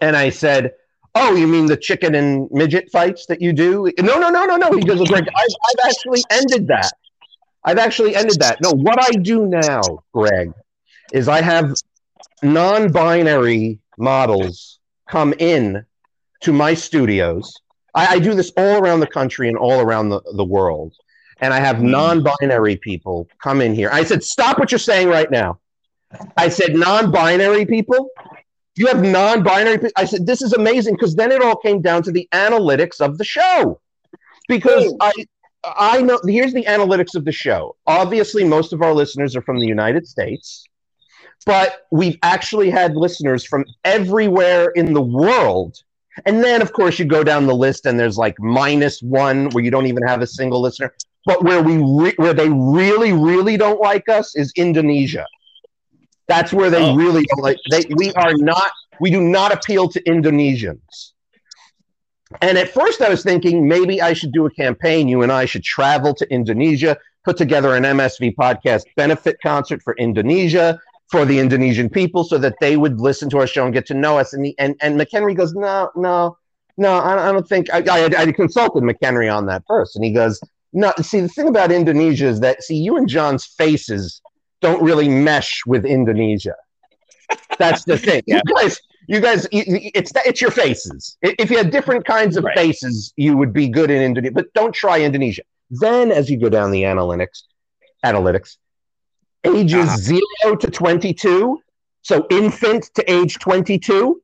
And 0.00 0.16
I 0.16 0.30
said, 0.30 0.72
oh, 1.14 1.34
you 1.34 1.46
mean 1.46 1.66
the 1.66 1.76
chicken 1.76 2.14
and 2.14 2.48
midget 2.50 2.90
fights 2.90 3.26
that 3.26 3.40
you 3.40 3.52
do? 3.52 3.90
No, 3.98 4.18
no, 4.18 4.30
no, 4.30 4.44
no, 4.44 4.56
no. 4.56 4.72
He 4.72 4.82
goes, 4.82 5.06
Greg, 5.08 5.26
I've, 5.28 5.54
I've 5.68 5.88
actually 5.88 6.22
ended 6.30 6.68
that. 6.68 6.92
I've 7.64 7.78
actually 7.78 8.14
ended 8.14 8.40
that. 8.40 8.60
No, 8.62 8.70
what 8.70 8.98
I 9.00 9.12
do 9.18 9.46
now, 9.46 9.82
Greg, 10.12 10.52
is 11.12 11.28
I 11.28 11.42
have 11.42 11.74
non-binary 12.42 13.80
models 13.98 14.78
come 15.08 15.34
in 15.38 15.84
to 16.40 16.52
my 16.52 16.74
studios. 16.74 17.52
I, 17.94 18.14
I, 18.14 18.18
do 18.20 18.34
this 18.34 18.52
all 18.56 18.78
around 18.78 19.00
the 19.00 19.06
country 19.06 19.48
and 19.48 19.56
all 19.56 19.80
around 19.80 20.10
the, 20.10 20.20
the 20.36 20.44
world. 20.44 20.94
And 21.40 21.54
I 21.54 21.60
have 21.60 21.78
hmm. 21.78 21.90
non 21.90 22.22
binary 22.22 22.76
people 22.76 23.28
come 23.42 23.60
in 23.60 23.74
here. 23.74 23.90
I 23.92 24.04
said, 24.04 24.22
Stop 24.22 24.58
what 24.58 24.70
you're 24.72 24.78
saying 24.78 25.08
right 25.08 25.30
now. 25.30 25.58
I 26.36 26.48
said, 26.48 26.74
Non 26.74 27.10
binary 27.10 27.66
people? 27.66 28.10
You 28.76 28.86
have 28.86 29.02
non 29.02 29.42
binary 29.42 29.90
I 29.96 30.04
said, 30.04 30.26
This 30.26 30.42
is 30.42 30.52
amazing 30.52 30.94
because 30.94 31.16
then 31.16 31.32
it 31.32 31.42
all 31.42 31.56
came 31.56 31.80
down 31.80 32.02
to 32.04 32.12
the 32.12 32.28
analytics 32.32 33.00
of 33.00 33.18
the 33.18 33.24
show. 33.24 33.80
Because 34.48 34.94
I, 35.00 35.12
I 35.64 36.00
know 36.00 36.18
here's 36.26 36.54
the 36.54 36.64
analytics 36.64 37.14
of 37.14 37.24
the 37.24 37.32
show. 37.32 37.76
Obviously, 37.86 38.44
most 38.44 38.72
of 38.72 38.80
our 38.80 38.94
listeners 38.94 39.36
are 39.36 39.42
from 39.42 39.58
the 39.58 39.66
United 39.66 40.06
States 40.06 40.68
but 41.46 41.86
we've 41.90 42.18
actually 42.22 42.70
had 42.70 42.96
listeners 42.96 43.44
from 43.44 43.64
everywhere 43.84 44.70
in 44.70 44.92
the 44.92 45.00
world. 45.00 45.82
And 46.26 46.42
then, 46.42 46.60
of 46.60 46.72
course, 46.72 46.98
you 46.98 47.04
go 47.04 47.22
down 47.22 47.46
the 47.46 47.54
list, 47.54 47.86
and 47.86 47.98
there's 47.98 48.18
like 48.18 48.38
minus 48.38 49.00
one 49.00 49.48
where 49.50 49.64
you 49.64 49.70
don't 49.70 49.86
even 49.86 50.02
have 50.06 50.20
a 50.20 50.26
single 50.26 50.60
listener. 50.60 50.92
But 51.24 51.42
where 51.44 51.62
we 51.62 51.76
re- 51.76 52.14
where 52.16 52.34
they 52.34 52.48
really, 52.48 53.12
really 53.12 53.56
don't 53.56 53.80
like 53.80 54.08
us 54.08 54.34
is 54.36 54.52
Indonesia. 54.56 55.26
That's 56.26 56.52
where 56.52 56.70
they 56.70 56.82
oh. 56.82 56.94
really 56.94 57.24
don't 57.24 57.42
like. 57.42 57.58
They, 57.70 57.84
we 57.96 58.12
are 58.12 58.34
not. 58.34 58.70
We 59.00 59.10
do 59.10 59.20
not 59.20 59.52
appeal 59.52 59.88
to 59.90 60.02
Indonesians. 60.02 61.12
And 62.42 62.58
at 62.58 62.68
first, 62.68 63.00
I 63.00 63.08
was 63.08 63.22
thinking 63.22 63.66
maybe 63.68 64.02
I 64.02 64.12
should 64.12 64.32
do 64.32 64.44
a 64.46 64.50
campaign. 64.50 65.08
You 65.08 65.22
and 65.22 65.32
I 65.32 65.46
should 65.46 65.64
travel 65.64 66.14
to 66.14 66.30
Indonesia, 66.30 66.96
put 67.24 67.36
together 67.36 67.74
an 67.74 67.84
MSV 67.84 68.34
podcast 68.34 68.82
benefit 68.96 69.38
concert 69.42 69.82
for 69.82 69.94
Indonesia, 69.96 70.78
for 71.10 71.24
the 71.24 71.38
Indonesian 71.38 71.88
people 71.88 72.24
so 72.24 72.38
that 72.38 72.54
they 72.60 72.76
would 72.76 73.00
listen 73.00 73.30
to 73.30 73.38
our 73.38 73.46
show 73.46 73.64
and 73.64 73.72
get 73.72 73.86
to 73.86 73.94
know 73.94 74.18
us. 74.18 74.32
And 74.32 74.44
the, 74.44 74.54
and, 74.58 74.76
and 74.80 75.00
McHenry 75.00 75.36
goes, 75.36 75.54
no, 75.54 75.90
no, 75.96 76.36
no, 76.76 76.92
I, 76.92 77.28
I 77.28 77.32
don't 77.32 77.48
think 77.48 77.72
I, 77.72 77.82
I, 77.88 78.04
I 78.04 78.32
consulted 78.32 78.82
McHenry 78.82 79.34
on 79.34 79.46
that 79.46 79.62
first. 79.66 79.96
And 79.96 80.04
he 80.04 80.12
goes, 80.12 80.40
no, 80.72 80.92
see, 81.00 81.20
the 81.20 81.28
thing 81.28 81.48
about 81.48 81.72
Indonesia 81.72 82.26
is 82.26 82.40
that, 82.40 82.62
see, 82.62 82.76
you 82.76 82.96
and 82.96 83.08
John's 83.08 83.46
faces 83.46 84.20
don't 84.60 84.82
really 84.82 85.08
mesh 85.08 85.62
with 85.66 85.84
Indonesia. 85.84 86.54
That's 87.58 87.84
the 87.84 87.96
thing. 87.98 88.22
yeah. 88.26 88.40
You 88.44 88.54
guys, 88.54 88.80
You 89.08 89.20
guys, 89.20 89.48
it's 89.50 90.12
it's 90.26 90.40
your 90.42 90.50
faces. 90.50 91.16
If 91.22 91.50
you 91.50 91.56
had 91.56 91.70
different 91.70 92.04
kinds 92.04 92.36
of 92.36 92.44
right. 92.44 92.54
faces, 92.54 93.14
you 93.16 93.38
would 93.38 93.54
be 93.54 93.66
good 93.66 93.90
in 93.90 94.02
Indonesia. 94.02 94.34
But 94.34 94.52
don't 94.52 94.74
try 94.74 95.00
Indonesia. 95.00 95.44
Then, 95.70 96.12
as 96.12 96.28
you 96.28 96.36
go 96.36 96.50
down 96.50 96.72
the 96.72 96.82
analytics, 96.82 97.44
analytics, 98.04 98.58
ages 99.44 99.88
uh-huh. 99.88 99.96
zero 99.96 100.56
to 100.60 100.68
twenty-two, 100.68 101.58
so 102.02 102.26
infant 102.28 102.90
to 102.96 103.02
age 103.10 103.38
twenty-two, 103.38 104.20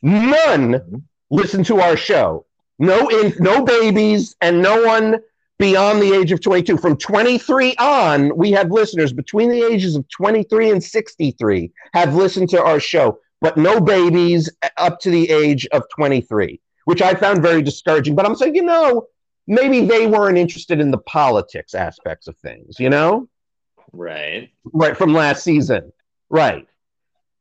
none 0.00 1.04
listen 1.28 1.62
to 1.64 1.80
our 1.84 1.96
show. 1.96 2.46
No, 2.78 3.08
in, 3.08 3.34
no 3.38 3.64
babies, 3.64 4.34
and 4.40 4.62
no 4.62 4.80
one 4.80 5.20
beyond 5.58 6.00
the 6.00 6.12
age 6.12 6.32
of 6.32 6.40
22. 6.40 6.76
From 6.76 6.96
23 6.96 7.74
on, 7.78 8.36
we 8.36 8.52
have 8.52 8.70
listeners 8.70 9.12
between 9.12 9.50
the 9.50 9.62
ages 9.62 9.96
of 9.96 10.08
23 10.08 10.70
and 10.70 10.82
63 10.82 11.72
have 11.94 12.14
listened 12.14 12.48
to 12.50 12.62
our 12.62 12.80
show, 12.80 13.18
but 13.40 13.56
no 13.56 13.80
babies 13.80 14.50
up 14.76 15.00
to 15.00 15.10
the 15.10 15.30
age 15.30 15.66
of 15.72 15.82
23, 15.94 16.60
which 16.84 17.02
I 17.02 17.14
found 17.14 17.42
very 17.42 17.62
discouraging. 17.62 18.14
But 18.14 18.26
I'm 18.26 18.36
saying, 18.36 18.54
you 18.54 18.62
know, 18.62 19.06
maybe 19.46 19.86
they 19.86 20.06
weren't 20.06 20.38
interested 20.38 20.80
in 20.80 20.90
the 20.90 20.98
politics 20.98 21.74
aspects 21.74 22.26
of 22.28 22.36
things, 22.38 22.78
you 22.78 22.90
know? 22.90 23.28
Right. 23.92 24.50
Right 24.72 24.96
from 24.96 25.12
last 25.12 25.42
season. 25.42 25.92
Right. 26.28 26.66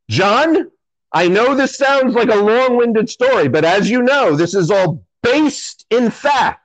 John, 0.09 0.71
I 1.11 1.27
know 1.27 1.55
this 1.55 1.77
sounds 1.77 2.13
like 2.13 2.29
a 2.29 2.35
long 2.35 2.77
winded 2.77 3.09
story, 3.09 3.47
but 3.47 3.65
as 3.65 3.89
you 3.89 4.03
know, 4.03 4.35
this 4.35 4.53
is 4.53 4.69
all 4.69 5.05
based 5.23 5.85
in 5.89 6.11
fact. 6.11 6.64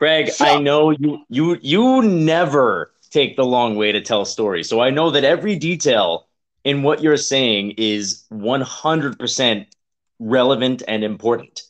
Greg, 0.00 0.30
so, 0.30 0.46
I 0.46 0.58
know 0.58 0.90
you 0.90 1.22
you 1.28 1.58
you 1.60 2.00
never 2.00 2.90
take 3.10 3.36
the 3.36 3.44
long 3.44 3.76
way 3.76 3.92
to 3.92 4.00
tell 4.00 4.24
stories. 4.24 4.66
So 4.66 4.80
I 4.80 4.88
know 4.88 5.10
that 5.10 5.24
every 5.24 5.56
detail 5.56 6.26
in 6.64 6.82
what 6.82 7.02
you're 7.02 7.18
saying 7.18 7.74
is 7.76 8.24
100% 8.32 9.66
relevant 10.18 10.82
and 10.88 11.04
important. 11.04 11.62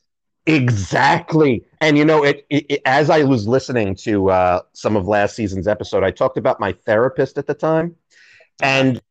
Exactly. 0.46 1.64
And 1.80 1.98
you 1.98 2.04
know, 2.04 2.22
it, 2.22 2.46
it, 2.50 2.66
it 2.68 2.82
as 2.84 3.10
I 3.10 3.24
was 3.24 3.48
listening 3.48 3.96
to 3.96 4.30
uh, 4.30 4.60
some 4.74 4.94
of 4.94 5.08
last 5.08 5.34
season's 5.34 5.66
episode, 5.66 6.04
I 6.04 6.12
talked 6.12 6.36
about 6.38 6.60
my 6.60 6.72
therapist 6.72 7.36
at 7.36 7.48
the 7.48 7.54
time. 7.54 7.96
And 8.62 9.02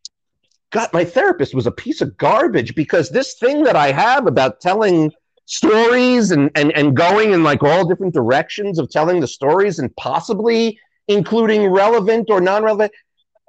God, 0.71 0.87
my 0.93 1.03
therapist 1.03 1.53
was 1.53 1.67
a 1.67 1.71
piece 1.71 1.99
of 1.99 2.15
garbage 2.15 2.73
because 2.73 3.09
this 3.09 3.33
thing 3.33 3.63
that 3.63 3.75
I 3.75 3.91
have 3.91 4.27
about 4.27 4.61
telling 4.61 5.11
stories 5.49 6.29
and, 6.29 6.51
and, 6.55 6.71
and 6.77 6.95
going 6.95 7.31
in 7.31 7.43
like 7.43 7.63
all 7.63 7.87
different 7.87 8.13
directions 8.13 8.77
of 8.77 8.89
telling 8.89 9.19
the 9.19 9.27
stories 9.27 9.79
and 9.79 9.93
possibly 9.95 10.79
including 11.07 11.67
relevant 11.67 12.29
or 12.29 12.39
non-relevant. 12.39 12.91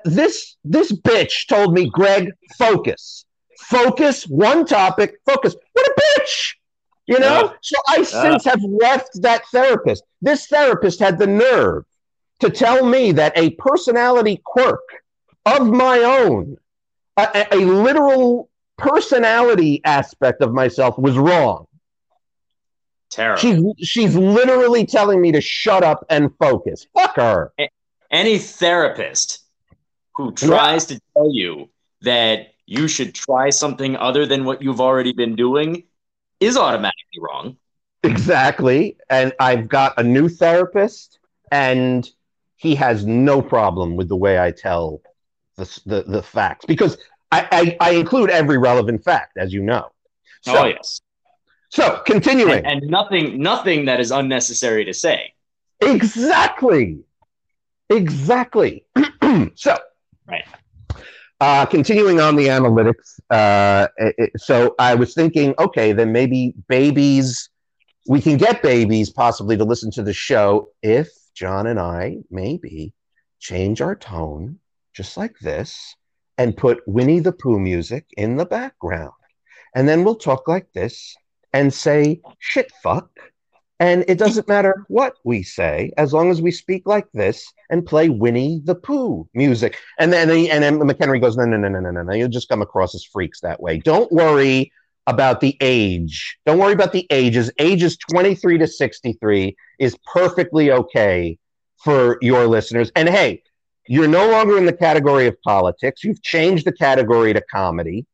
This 0.04 0.56
this 0.64 0.90
bitch 0.90 1.46
told 1.46 1.74
me, 1.74 1.90
Greg, 1.90 2.32
focus. 2.56 3.26
Focus, 3.58 4.26
one 4.26 4.64
topic, 4.64 5.16
focus. 5.26 5.54
What 5.74 5.86
a 5.86 5.94
bitch! 6.00 6.54
You 7.06 7.18
know? 7.18 7.52
So 7.60 7.76
I 7.86 8.02
since 8.02 8.44
have 8.46 8.62
left 8.62 9.20
that 9.20 9.44
therapist. 9.52 10.02
This 10.22 10.46
therapist 10.46 11.00
had 11.00 11.18
the 11.18 11.26
nerve 11.26 11.84
to 12.38 12.48
tell 12.48 12.86
me 12.86 13.12
that 13.12 13.36
a 13.36 13.50
personality 13.50 14.40
quirk 14.42 14.80
of 15.44 15.66
my 15.66 15.98
own, 15.98 16.56
a, 17.18 17.46
a 17.52 17.58
literal 17.58 18.48
personality 18.78 19.82
aspect 19.84 20.40
of 20.40 20.54
myself 20.54 20.96
was 20.96 21.18
wrong. 21.18 21.66
Terrible. 23.10 23.74
She's 23.76 23.88
she's 23.88 24.16
literally 24.16 24.86
telling 24.86 25.20
me 25.20 25.32
to 25.32 25.40
shut 25.40 25.82
up 25.82 26.04
and 26.08 26.30
focus. 26.38 26.86
Fuck 26.96 27.16
her. 27.16 27.52
Any 28.10 28.38
therapist 28.38 29.40
who 30.14 30.32
tries 30.32 30.86
to 30.86 31.00
tell 31.14 31.32
you 31.32 31.68
that 32.02 32.54
you 32.66 32.86
should 32.86 33.14
try 33.14 33.50
something 33.50 33.96
other 33.96 34.26
than 34.26 34.44
what 34.44 34.62
you've 34.62 34.80
already 34.80 35.12
been 35.12 35.34
doing 35.34 35.84
is 36.38 36.56
automatically 36.56 37.20
wrong. 37.20 37.56
Exactly. 38.02 38.96
And 39.10 39.32
I've 39.40 39.68
got 39.68 39.98
a 39.98 40.02
new 40.02 40.28
therapist 40.28 41.18
and 41.50 42.08
he 42.56 42.74
has 42.76 43.04
no 43.04 43.42
problem 43.42 43.96
with 43.96 44.08
the 44.08 44.16
way 44.16 44.38
I 44.38 44.52
tell 44.52 45.02
the 45.56 45.80
the, 45.84 46.02
the 46.02 46.22
facts 46.22 46.64
because 46.64 46.96
I, 47.32 47.76
I, 47.80 47.88
I 47.88 47.90
include 47.92 48.30
every 48.30 48.58
relevant 48.58 49.04
fact, 49.04 49.36
as 49.36 49.52
you 49.52 49.62
know. 49.62 49.88
Oh, 50.46 50.52
so, 50.52 50.58
oh 50.58 50.66
yes. 50.66 51.00
So 51.70 52.02
continuing, 52.04 52.64
and, 52.66 52.82
and 52.82 52.90
nothing, 52.90 53.40
nothing 53.40 53.84
that 53.84 54.00
is 54.00 54.10
unnecessary 54.10 54.84
to 54.84 54.92
say. 54.92 55.32
Exactly, 55.80 56.98
exactly. 57.88 58.84
so, 59.54 59.78
right. 60.26 60.44
Uh, 61.40 61.64
continuing 61.64 62.20
on 62.20 62.36
the 62.36 62.48
analytics, 62.48 63.18
uh, 63.30 63.86
it, 63.96 64.32
so 64.36 64.74
I 64.78 64.94
was 64.94 65.14
thinking, 65.14 65.54
okay, 65.58 65.92
then 65.92 66.12
maybe 66.12 66.54
babies, 66.68 67.48
we 68.08 68.20
can 68.20 68.36
get 68.36 68.62
babies 68.62 69.08
possibly 69.08 69.56
to 69.56 69.64
listen 69.64 69.90
to 69.92 70.02
the 70.02 70.12
show 70.12 70.68
if 70.82 71.08
John 71.34 71.68
and 71.68 71.80
I 71.80 72.18
maybe 72.30 72.92
change 73.38 73.80
our 73.80 73.94
tone 73.94 74.58
just 74.92 75.16
like 75.16 75.38
this 75.38 75.94
and 76.36 76.56
put 76.56 76.82
Winnie 76.86 77.20
the 77.20 77.32
Pooh 77.32 77.60
music 77.60 78.06
in 78.16 78.36
the 78.36 78.44
background. 78.44 79.12
And 79.74 79.88
then 79.88 80.04
we'll 80.04 80.16
talk 80.16 80.48
like 80.48 80.70
this 80.74 81.16
and 81.52 81.72
say 81.72 82.20
shit 82.38 82.72
fuck. 82.82 83.08
And 83.78 84.04
it 84.08 84.18
doesn't 84.18 84.46
matter 84.46 84.84
what 84.88 85.14
we 85.24 85.42
say, 85.42 85.90
as 85.96 86.12
long 86.12 86.30
as 86.30 86.42
we 86.42 86.50
speak 86.50 86.82
like 86.84 87.10
this 87.12 87.50
and 87.70 87.86
play 87.86 88.10
Winnie 88.10 88.60
the 88.62 88.74
Pooh 88.74 89.26
music. 89.32 89.78
And 89.98 90.12
then 90.12 90.30
and 90.30 90.62
then 90.62 90.78
McHenry 90.80 91.18
goes, 91.20 91.36
no, 91.36 91.46
no, 91.46 91.56
no, 91.56 91.68
no, 91.68 91.80
no, 91.80 91.90
no, 91.90 92.02
no. 92.02 92.12
You'll 92.12 92.28
just 92.28 92.50
come 92.50 92.60
across 92.60 92.94
as 92.94 93.04
freaks 93.04 93.40
that 93.40 93.62
way. 93.62 93.78
Don't 93.78 94.12
worry 94.12 94.70
about 95.06 95.40
the 95.40 95.56
age. 95.62 96.38
Don't 96.44 96.58
worry 96.58 96.74
about 96.74 96.92
the 96.92 97.06
ages. 97.10 97.50
Ages 97.58 97.96
23 97.96 98.58
to 98.58 98.66
63 98.66 99.56
is 99.78 99.96
perfectly 100.12 100.70
okay 100.72 101.38
for 101.78 102.18
your 102.20 102.46
listeners. 102.46 102.92
And 102.94 103.08
hey, 103.08 103.42
you're 103.88 104.06
no 104.06 104.30
longer 104.30 104.58
in 104.58 104.66
the 104.66 104.74
category 104.74 105.26
of 105.26 105.40
politics. 105.42 106.04
You've 106.04 106.22
changed 106.22 106.66
the 106.66 106.72
category 106.72 107.32
to 107.32 107.40
comedy. 107.50 108.06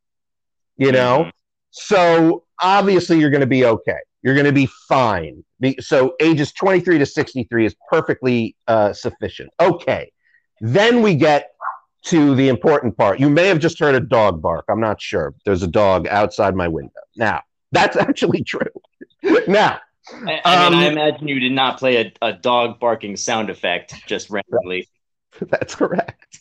You 0.77 0.91
know, 0.91 1.19
mm-hmm. 1.19 1.29
So 1.79 2.43
obviously, 2.61 3.19
you're 3.19 3.29
going 3.29 3.41
to 3.41 3.47
be 3.47 3.65
okay. 3.65 3.97
You're 4.23 4.33
going 4.33 4.45
to 4.45 4.51
be 4.51 4.69
fine. 4.87 5.43
So 5.79 6.15
ages 6.19 6.51
23 6.53 6.99
to 6.99 7.05
63 7.05 7.65
is 7.65 7.75
perfectly 7.89 8.55
uh, 8.67 8.93
sufficient. 8.93 9.49
Okay. 9.59 10.11
Then 10.59 11.01
we 11.01 11.15
get 11.15 11.51
to 12.05 12.35
the 12.35 12.49
important 12.49 12.97
part. 12.97 13.19
You 13.19 13.29
may 13.29 13.47
have 13.47 13.59
just 13.59 13.79
heard 13.79 13.95
a 13.95 13.99
dog 13.99 14.41
bark. 14.41 14.65
I'm 14.69 14.79
not 14.79 15.01
sure. 15.01 15.33
There's 15.45 15.63
a 15.63 15.67
dog 15.67 16.07
outside 16.07 16.55
my 16.55 16.67
window. 16.67 16.91
Now, 17.15 17.41
that's 17.71 17.95
actually 17.97 18.43
true. 18.43 18.61
now, 19.47 19.79
I, 20.11 20.41
I, 20.45 20.69
mean, 20.69 20.73
um, 20.73 20.79
I 20.79 20.87
imagine 20.87 21.27
you 21.27 21.39
did 21.39 21.51
not 21.51 21.79
play 21.79 21.97
a, 21.97 22.13
a 22.21 22.33
dog 22.33 22.79
barking 22.79 23.17
sound 23.17 23.49
effect 23.49 23.93
just 24.07 24.29
randomly. 24.29 24.87
That's 25.41 25.75
correct. 25.75 26.39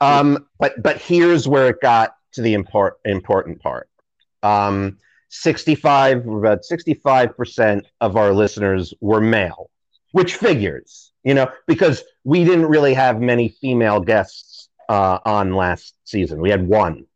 Um, 0.00 0.46
but 0.58 0.82
but 0.82 1.00
here's 1.00 1.46
where 1.46 1.68
it 1.68 1.76
got 1.80 2.14
to 2.32 2.42
the 2.42 2.54
import, 2.54 2.94
important 3.04 3.60
part. 3.60 3.88
Um, 4.42 4.98
65, 5.28 6.26
about 6.26 6.62
65% 6.70 7.82
of 8.00 8.16
our 8.16 8.32
listeners 8.32 8.94
were 9.00 9.20
male, 9.20 9.70
which 10.12 10.36
figures, 10.36 11.12
you 11.24 11.34
know, 11.34 11.50
because 11.66 12.04
we 12.24 12.44
didn't 12.44 12.66
really 12.66 12.94
have 12.94 13.20
many 13.20 13.48
female 13.48 14.00
guests 14.00 14.68
uh, 14.88 15.18
on 15.24 15.54
last 15.54 15.94
season. 16.04 16.40
We 16.40 16.50
had 16.50 16.66
one. 16.66 17.06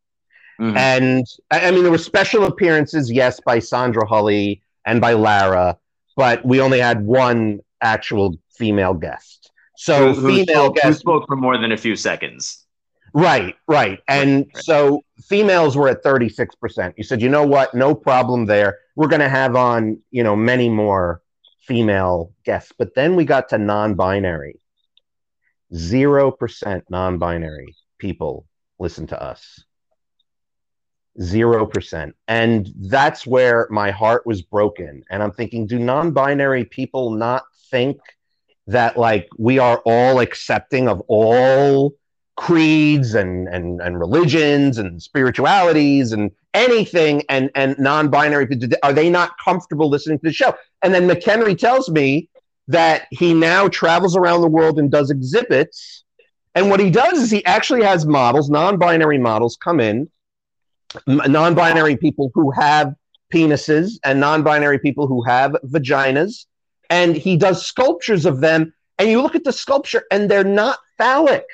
Mm-hmm. 0.60 0.76
And 0.76 1.26
I 1.50 1.70
mean, 1.70 1.82
there 1.82 1.92
were 1.92 1.98
special 1.98 2.44
appearances, 2.44 3.10
yes, 3.10 3.40
by 3.40 3.60
Sandra 3.60 4.06
Hulley 4.06 4.60
and 4.84 5.00
by 5.00 5.14
Lara, 5.14 5.78
but 6.16 6.44
we 6.44 6.60
only 6.60 6.80
had 6.80 7.04
one 7.04 7.60
actual 7.80 8.36
female 8.50 8.92
guest. 8.92 9.50
So 9.76 10.12
who, 10.12 10.20
who 10.20 10.28
female 10.36 10.66
spoke, 10.66 10.74
guests 10.76 10.88
who 10.88 10.94
spoke 10.94 11.26
for 11.26 11.36
more 11.36 11.56
than 11.56 11.72
a 11.72 11.76
few 11.76 11.96
seconds. 11.96 12.66
Right, 13.12 13.56
right. 13.66 14.00
And 14.08 14.46
right. 14.54 14.64
so 14.64 15.02
females 15.24 15.76
were 15.76 15.88
at 15.88 16.04
36%. 16.04 16.94
You 16.96 17.04
said, 17.04 17.22
you 17.22 17.28
know 17.28 17.46
what? 17.46 17.74
No 17.74 17.94
problem 17.94 18.46
there. 18.46 18.78
We're 18.96 19.08
going 19.08 19.20
to 19.20 19.28
have 19.28 19.56
on, 19.56 20.00
you 20.10 20.22
know, 20.22 20.36
many 20.36 20.68
more 20.68 21.22
female 21.60 22.32
guests. 22.44 22.72
But 22.76 22.94
then 22.94 23.16
we 23.16 23.24
got 23.24 23.48
to 23.50 23.58
non 23.58 23.94
binary. 23.94 24.60
0% 25.72 26.82
non 26.88 27.18
binary 27.18 27.76
people 27.98 28.46
listen 28.78 29.06
to 29.08 29.22
us. 29.22 29.64
0%. 31.18 32.12
And 32.28 32.68
that's 32.76 33.26
where 33.26 33.66
my 33.70 33.90
heart 33.90 34.26
was 34.26 34.42
broken. 34.42 35.02
And 35.10 35.22
I'm 35.22 35.32
thinking, 35.32 35.66
do 35.66 35.78
non 35.78 36.12
binary 36.12 36.64
people 36.64 37.10
not 37.10 37.44
think 37.70 37.98
that, 38.66 38.96
like, 38.96 39.28
we 39.38 39.58
are 39.58 39.82
all 39.84 40.20
accepting 40.20 40.88
of 40.88 41.00
all 41.08 41.94
creeds 42.40 43.14
and, 43.14 43.46
and, 43.48 43.82
and 43.82 44.00
religions 44.00 44.78
and 44.78 45.02
spiritualities 45.02 46.12
and 46.12 46.30
anything 46.54 47.22
and, 47.28 47.50
and 47.54 47.78
non-binary 47.78 48.48
are 48.82 48.94
they 48.94 49.10
not 49.10 49.32
comfortable 49.44 49.90
listening 49.90 50.18
to 50.18 50.26
the 50.26 50.32
show? 50.32 50.54
And 50.80 50.94
then 50.94 51.06
mchenry 51.06 51.56
tells 51.56 51.90
me 51.90 52.30
that 52.66 53.08
he 53.10 53.34
now 53.34 53.68
travels 53.68 54.16
around 54.16 54.40
the 54.40 54.48
world 54.48 54.78
and 54.78 54.90
does 54.90 55.10
exhibits. 55.10 56.02
And 56.54 56.70
what 56.70 56.80
he 56.80 56.90
does 56.90 57.18
is 57.18 57.30
he 57.30 57.44
actually 57.44 57.82
has 57.82 58.06
models 58.06 58.48
non-binary 58.48 59.18
models 59.18 59.58
come 59.62 59.78
in. 59.78 60.08
Non-binary 61.06 61.98
people 61.98 62.30
who 62.32 62.52
have 62.52 62.94
penises 63.30 63.98
and 64.02 64.18
non-binary 64.18 64.78
people 64.78 65.06
who 65.06 65.22
have 65.24 65.52
vaginas. 65.66 66.46
And 66.88 67.14
he 67.14 67.36
does 67.36 67.66
sculptures 67.66 68.24
of 68.24 68.40
them. 68.40 68.72
And 68.98 69.10
you 69.10 69.20
look 69.20 69.34
at 69.34 69.44
the 69.44 69.52
sculpture 69.52 70.04
and 70.10 70.30
they're 70.30 70.42
not 70.42 70.78
phallic 70.96 71.44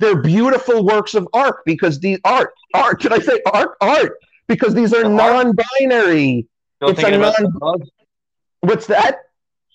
they're 0.00 0.20
beautiful 0.20 0.84
works 0.84 1.14
of 1.14 1.28
art 1.32 1.64
because 1.64 2.00
the 2.00 2.18
art 2.24 2.52
art 2.74 3.00
should 3.02 3.12
i 3.12 3.18
say 3.18 3.40
art 3.52 3.76
art 3.80 4.18
because 4.46 4.74
these 4.74 4.92
are 4.94 5.08
non-binary 5.08 6.46
Still 6.76 6.90
It's 6.90 7.00
thinking 7.00 7.22
a 7.22 7.58
non- 7.60 7.82
what's 8.60 8.86
that 8.86 9.22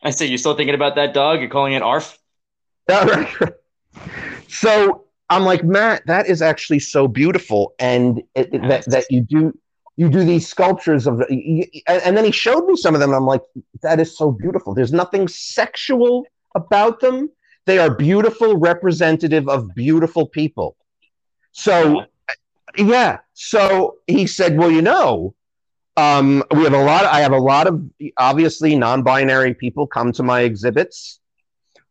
I 0.03 0.09
say 0.11 0.25
you're 0.25 0.37
still 0.37 0.55
thinking 0.55 0.75
about 0.75 0.95
that 0.95 1.13
dog. 1.13 1.39
You're 1.39 1.49
calling 1.49 1.73
it 1.73 1.81
ARF. 1.81 2.17
All 2.91 3.05
right. 3.05 3.33
So 4.49 5.05
I'm 5.29 5.43
like, 5.43 5.63
Matt, 5.63 6.05
that 6.07 6.27
is 6.27 6.41
actually 6.41 6.79
so 6.79 7.07
beautiful, 7.07 7.73
and 7.79 8.21
it, 8.35 8.51
that 8.51 8.85
that 8.87 9.05
you 9.09 9.21
do 9.21 9.57
you 9.95 10.09
do 10.09 10.23
these 10.23 10.47
sculptures 10.47 11.07
of, 11.07 11.21
and 11.29 12.17
then 12.17 12.25
he 12.25 12.31
showed 12.31 12.65
me 12.65 12.75
some 12.75 12.93
of 12.93 12.99
them. 12.99 13.13
I'm 13.13 13.25
like, 13.25 13.41
that 13.81 13.99
is 13.99 14.17
so 14.17 14.31
beautiful. 14.31 14.73
There's 14.73 14.91
nothing 14.91 15.27
sexual 15.27 16.25
about 16.55 16.99
them. 16.99 17.29
They 17.65 17.79
are 17.79 17.93
beautiful, 17.93 18.57
representative 18.57 19.47
of 19.47 19.73
beautiful 19.73 20.27
people. 20.27 20.75
So, 21.51 22.05
yeah. 22.77 23.19
So 23.33 23.97
he 24.07 24.27
said, 24.27 24.57
well, 24.57 24.71
you 24.71 24.81
know. 24.81 25.35
Um, 25.95 26.43
we 26.49 26.63
have 26.63 26.73
a 26.73 26.83
lot. 26.83 27.05
I 27.05 27.19
have 27.21 27.33
a 27.33 27.37
lot 27.37 27.67
of 27.67 27.79
obviously 28.17 28.75
non-binary 28.75 29.53
people 29.53 29.85
come 29.85 30.11
to 30.13 30.23
my 30.23 30.41
exhibits 30.41 31.19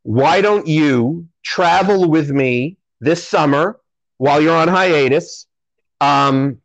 why 0.03 0.41
don't 0.41 0.67
you 0.67 1.29
travel 1.43 2.09
with 2.09 2.31
me 2.31 2.77
this 3.01 3.27
summer 3.27 3.81
while 4.19 4.41
you're 4.41 4.57
on 4.57 4.69
hiatus? 4.69 5.47
Um, 6.01 6.59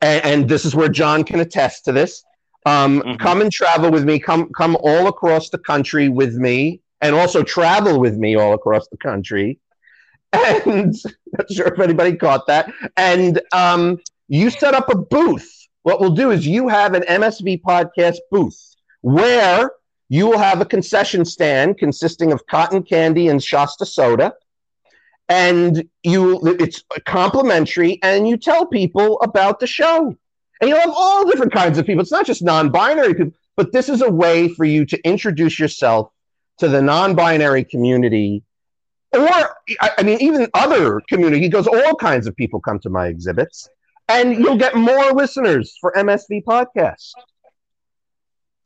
and, 0.00 0.24
and 0.24 0.48
this 0.48 0.64
is 0.64 0.74
where 0.74 0.88
John 0.88 1.24
can 1.24 1.40
attest 1.40 1.84
to 1.86 1.92
this. 1.92 2.22
Um, 2.64 3.02
Mhm. 3.02 3.18
Come 3.18 3.40
and 3.40 3.50
travel 3.50 3.90
with 3.90 4.04
me. 4.04 4.20
Come, 4.20 4.50
come 4.56 4.76
all 4.76 5.08
across 5.08 5.50
the 5.50 5.58
country 5.58 6.08
with 6.08 6.34
me, 6.34 6.80
and 7.02 7.16
also 7.16 7.42
travel 7.42 7.98
with 7.98 8.16
me 8.16 8.36
all 8.36 8.54
across 8.54 8.88
the 8.88 8.96
country. 8.96 9.58
And 10.34 10.94
not 11.36 11.52
sure 11.52 11.66
if 11.66 11.78
anybody 11.78 12.16
caught 12.16 12.46
that. 12.46 12.72
And 12.96 13.42
um, 13.52 13.98
you 14.28 14.48
set 14.48 14.72
up 14.72 14.88
a 14.88 14.96
booth. 14.96 15.50
What 15.82 16.00
we'll 16.00 16.14
do 16.14 16.30
is 16.30 16.46
you 16.46 16.68
have 16.68 16.94
an 16.94 17.02
MSV 17.02 17.60
podcast 17.60 18.16
booth 18.30 18.58
where 19.02 19.72
you 20.08 20.26
will 20.26 20.38
have 20.38 20.62
a 20.62 20.64
concession 20.64 21.26
stand 21.26 21.76
consisting 21.76 22.32
of 22.32 22.46
cotton 22.46 22.82
candy 22.82 23.28
and 23.28 23.44
Shasta 23.44 23.84
soda. 23.84 24.32
And 25.28 25.86
you 26.02 26.40
it's 26.58 26.82
complimentary, 27.04 27.98
and 28.02 28.26
you 28.26 28.38
tell 28.38 28.64
people 28.64 29.20
about 29.20 29.60
the 29.60 29.66
show. 29.66 30.16
And 30.60 30.70
you'll 30.70 30.80
have 30.80 30.94
all 30.94 31.26
different 31.26 31.52
kinds 31.52 31.76
of 31.76 31.84
people. 31.84 32.00
It's 32.00 32.10
not 32.10 32.26
just 32.26 32.42
non-binary 32.42 33.14
people, 33.14 33.32
but 33.56 33.72
this 33.72 33.90
is 33.90 34.00
a 34.00 34.10
way 34.10 34.48
for 34.48 34.64
you 34.64 34.86
to 34.86 34.98
introduce 35.06 35.58
yourself 35.58 36.10
to 36.58 36.68
the 36.68 36.80
non-binary 36.80 37.64
community. 37.64 38.42
Or 39.12 39.56
I 39.80 40.02
mean, 40.02 40.20
even 40.20 40.48
other 40.54 41.00
community, 41.08 41.48
because 41.48 41.66
all 41.66 41.94
kinds 41.96 42.26
of 42.26 42.34
people 42.34 42.60
come 42.60 42.78
to 42.80 42.90
my 42.90 43.08
exhibits, 43.08 43.68
and 44.08 44.36
you'll 44.38 44.56
get 44.56 44.74
more 44.74 45.12
listeners 45.12 45.76
for 45.80 45.92
MSV 45.92 46.44
podcast. 46.44 47.12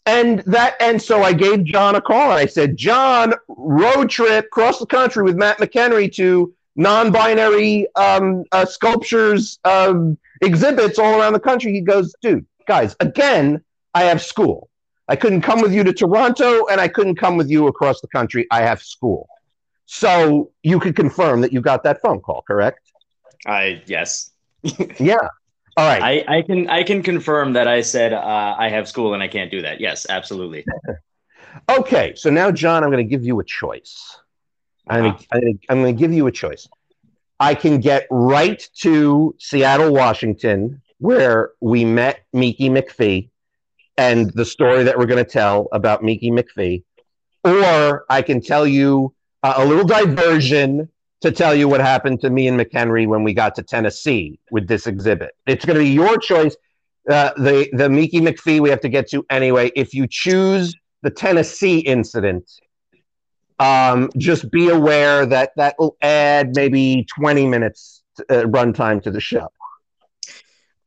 And 0.07 0.39
that, 0.41 0.77
and 0.81 1.03
so 1.03 1.23
I 1.23 1.33
gave 1.33 1.65
John 1.65 1.97
a 1.97 2.01
call 2.01 2.31
and 2.31 2.39
I 2.39 2.47
said, 2.47 2.77
John, 2.77 3.35
road 3.49 4.09
trip 4.09 4.47
across 4.47 4.79
the 4.79 4.87
country 4.87 5.25
with 5.25 5.37
Matt 5.37 5.59
McHenry 5.59 6.13
to 6.15 6.55
non-binary 6.77 7.89
um, 7.97 8.45
uh, 8.53 8.67
sculptures 8.67 9.59
um, 9.65 10.17
exhibits 10.43 11.01
all 11.01 11.19
around 11.19 11.33
the 11.33 11.41
country. 11.41 11.73
He 11.73 11.81
goes, 11.81 12.15
dude, 12.23 12.47
guys, 12.69 12.95
again, 13.01 13.65
I 13.95 14.05
have 14.05 14.23
school. 14.23 14.69
I 15.09 15.17
couldn't 15.17 15.43
come 15.43 15.61
with 15.61 15.73
you 15.73 15.85
to 15.85 15.93
Toronto, 15.93 16.67
and 16.67 16.81
I 16.81 16.89
couldn't 16.89 17.17
come 17.17 17.37
with 17.37 17.49
you 17.49 17.69
across 17.69 18.01
the 18.01 18.09
country. 18.09 18.47
I 18.51 18.63
have 18.63 18.83
school. 18.83 19.29
So 19.87 20.51
you 20.63 20.81
could 20.81 20.97
confirm 20.97 21.41
that 21.43 21.53
you 21.53 21.61
got 21.61 21.85
that 21.85 22.01
phone 22.03 22.21
call, 22.21 22.43
correct? 22.43 22.93
I 23.47 23.83
yes. 23.87 24.33
Yeah. 24.99 25.29
All 25.79 25.87
right. 25.87 26.25
I, 26.27 26.39
I 26.39 26.43
can 26.43 26.69
I 26.71 26.83
can 26.83 27.03
confirm 27.03 27.53
that 27.53 27.69
I 27.69 27.83
said 27.83 28.13
uh, 28.13 28.57
I 28.59 28.71
have 28.71 28.89
school 28.89 29.15
and 29.15 29.23
I 29.23 29.29
can't 29.29 29.51
do 29.51 29.63
that. 29.63 29.81
Yes, 29.81 30.07
absolutely. 30.09 30.65
Okay, 31.69 32.15
so 32.15 32.31
now, 32.31 32.51
John, 32.51 32.85
I'm 32.85 32.91
going 32.91 33.05
to 33.05 33.11
give 33.11 33.25
you 33.25 33.41
a 33.41 33.45
choice. 33.45 34.19
I'm 34.89 35.03
going 35.03 35.17
to, 35.17 35.59
I'm 35.69 35.83
going 35.83 35.97
to 35.97 35.99
give 35.99 36.13
you 36.13 36.27
a 36.27 36.33
choice. 36.33 36.69
I 37.41 37.55
can 37.55 37.81
get 37.81 38.07
right 38.11 38.63
to 38.81 39.35
Seattle, 39.39 39.93
Washington, 39.93 40.83
where 40.99 41.53
we 41.61 41.85
met 41.85 42.21
Miki 42.33 42.69
McPhee 42.69 43.31
and 43.99 44.31
the 44.31 44.45
story 44.45 44.85
that 44.85 44.99
we're 44.99 45.07
going 45.07 45.25
to 45.25 45.31
tell 45.31 45.69
about 45.73 46.03
Miki 46.03 46.31
McPhee, 46.31 46.83
or 47.45 48.05
I 48.09 48.23
can 48.23 48.41
tell 48.41 48.67
you 48.67 49.15
uh, 49.43 49.55
a 49.57 49.65
little 49.65 49.85
diversion 49.87 50.89
to 51.23 51.33
tell 51.33 51.55
you 51.55 51.69
what 51.69 51.81
happened 51.81 52.21
to 52.21 52.31
me 52.31 52.47
and 52.49 52.59
McHenry 52.59 53.07
when 53.07 53.25
we 53.25 53.33
got 53.33 53.55
to 53.57 53.63
Tennessee 53.63 54.39
with 54.51 54.69
this 54.69 54.87
exhibit. 54.87 55.31
It's 55.47 55.65
going 55.65 55.77
to 55.77 55.83
be 55.83 55.91
your 55.91 56.19
choice. 56.19 56.57
Uh, 57.09 57.31
the 57.37 57.69
the 57.73 57.89
Miki 57.89 58.21
McPhee 58.21 58.61
we 58.61 58.69
have 58.71 58.81
to 58.81 58.89
get 58.89 59.09
to 59.11 59.25
anyway. 59.31 59.71
If 59.77 59.95
you 59.95 60.07
choose 60.09 60.75
the 61.03 61.11
Tennessee 61.11 61.79
incident, 61.79 62.51
um, 63.59 64.11
just 64.17 64.51
be 64.51 64.69
aware 64.69 65.25
that 65.25 65.53
that 65.57 65.77
will 65.79 65.97
add 66.03 66.55
maybe 66.57 67.07
20 67.17 67.47
minutes 67.47 68.03
uh, 68.29 68.43
runtime 68.43 69.03
to 69.03 69.11
the 69.11 69.21
show. 69.21 69.49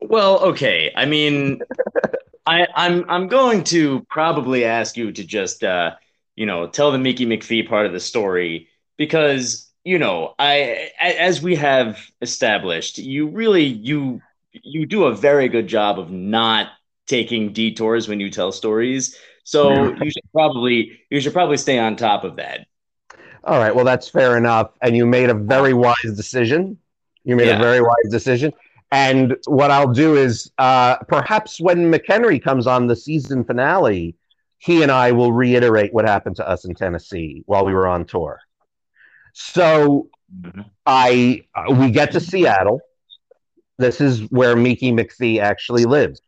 Well, 0.00 0.40
okay. 0.40 0.92
I 0.96 1.06
mean, 1.06 1.60
I, 2.50 2.66
I'm 2.74 3.08
I'm 3.08 3.28
going 3.28 3.64
to 3.64 4.04
probably 4.10 4.64
ask 4.64 4.96
you 4.96 5.12
to 5.12 5.24
just 5.24 5.62
uh, 5.64 5.92
you 6.36 6.46
know 6.46 6.66
tell 6.68 6.92
the 6.92 6.98
Mickey 6.98 7.26
McPhee 7.26 7.68
part 7.68 7.86
of 7.86 7.92
the 7.92 8.00
story 8.00 8.68
because 8.98 9.70
you 9.84 9.98
know 9.98 10.34
I 10.38 10.90
as 11.00 11.42
we 11.42 11.56
have 11.56 12.00
established, 12.22 12.98
you 12.98 13.28
really 13.28 13.64
you 13.64 14.22
you 14.52 14.86
do 14.86 15.04
a 15.04 15.14
very 15.14 15.48
good 15.48 15.68
job 15.68 15.98
of 15.98 16.10
not 16.10 16.68
taking 17.06 17.52
detours 17.52 18.08
when 18.08 18.20
you 18.20 18.30
tell 18.30 18.52
stories. 18.52 19.16
So 19.44 19.94
you 19.96 20.10
should 20.10 20.30
probably 20.32 21.00
you 21.10 21.20
should 21.20 21.32
probably 21.32 21.58
stay 21.58 21.78
on 21.78 21.96
top 21.96 22.24
of 22.24 22.36
that. 22.36 22.66
All 23.44 23.58
right, 23.58 23.74
well 23.74 23.84
that's 23.84 24.08
fair 24.08 24.36
enough, 24.36 24.72
and 24.82 24.96
you 24.96 25.06
made 25.06 25.30
a 25.30 25.34
very 25.34 25.72
wise 25.72 25.94
decision. 26.16 26.78
You 27.24 27.36
made 27.36 27.48
Yeah. 27.48 27.54
a 27.54 27.56
very 27.58 27.80
wise 27.80 28.10
decision. 28.10 28.52
And 28.92 29.36
what 29.46 29.70
I'll 29.70 29.92
do 29.92 30.16
is 30.16 30.50
uh, 30.58 30.96
perhaps 31.08 31.60
when 31.60 31.92
McHenry 31.92 32.42
comes 32.42 32.66
on 32.66 32.86
the 32.86 32.96
season 32.96 33.44
finale, 33.44 34.16
he 34.58 34.82
and 34.82 34.90
I 34.90 35.12
will 35.12 35.32
reiterate 35.32 35.94
what 35.94 36.06
happened 36.06 36.36
to 36.36 36.48
us 36.48 36.64
in 36.64 36.74
Tennessee 36.74 37.42
while 37.46 37.64
we 37.64 37.72
were 37.72 37.86
on 37.86 38.04
tour. 38.04 38.40
So 39.32 40.08
I 40.84 41.44
uh, 41.54 41.72
we 41.72 41.90
get 41.90 42.12
to 42.12 42.20
Seattle. 42.20 42.80
This 43.78 44.00
is 44.00 44.20
where 44.30 44.56
Miki 44.56 44.92
McPhee 44.92 45.40
actually 45.40 45.84
lives. 45.84 46.20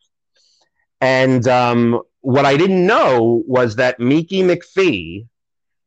And 1.00 1.46
um, 1.48 2.00
what 2.20 2.46
I 2.46 2.56
didn't 2.56 2.86
know 2.86 3.42
was 3.46 3.76
that 3.76 4.00
Miki 4.00 4.42
McPhee 4.42 5.26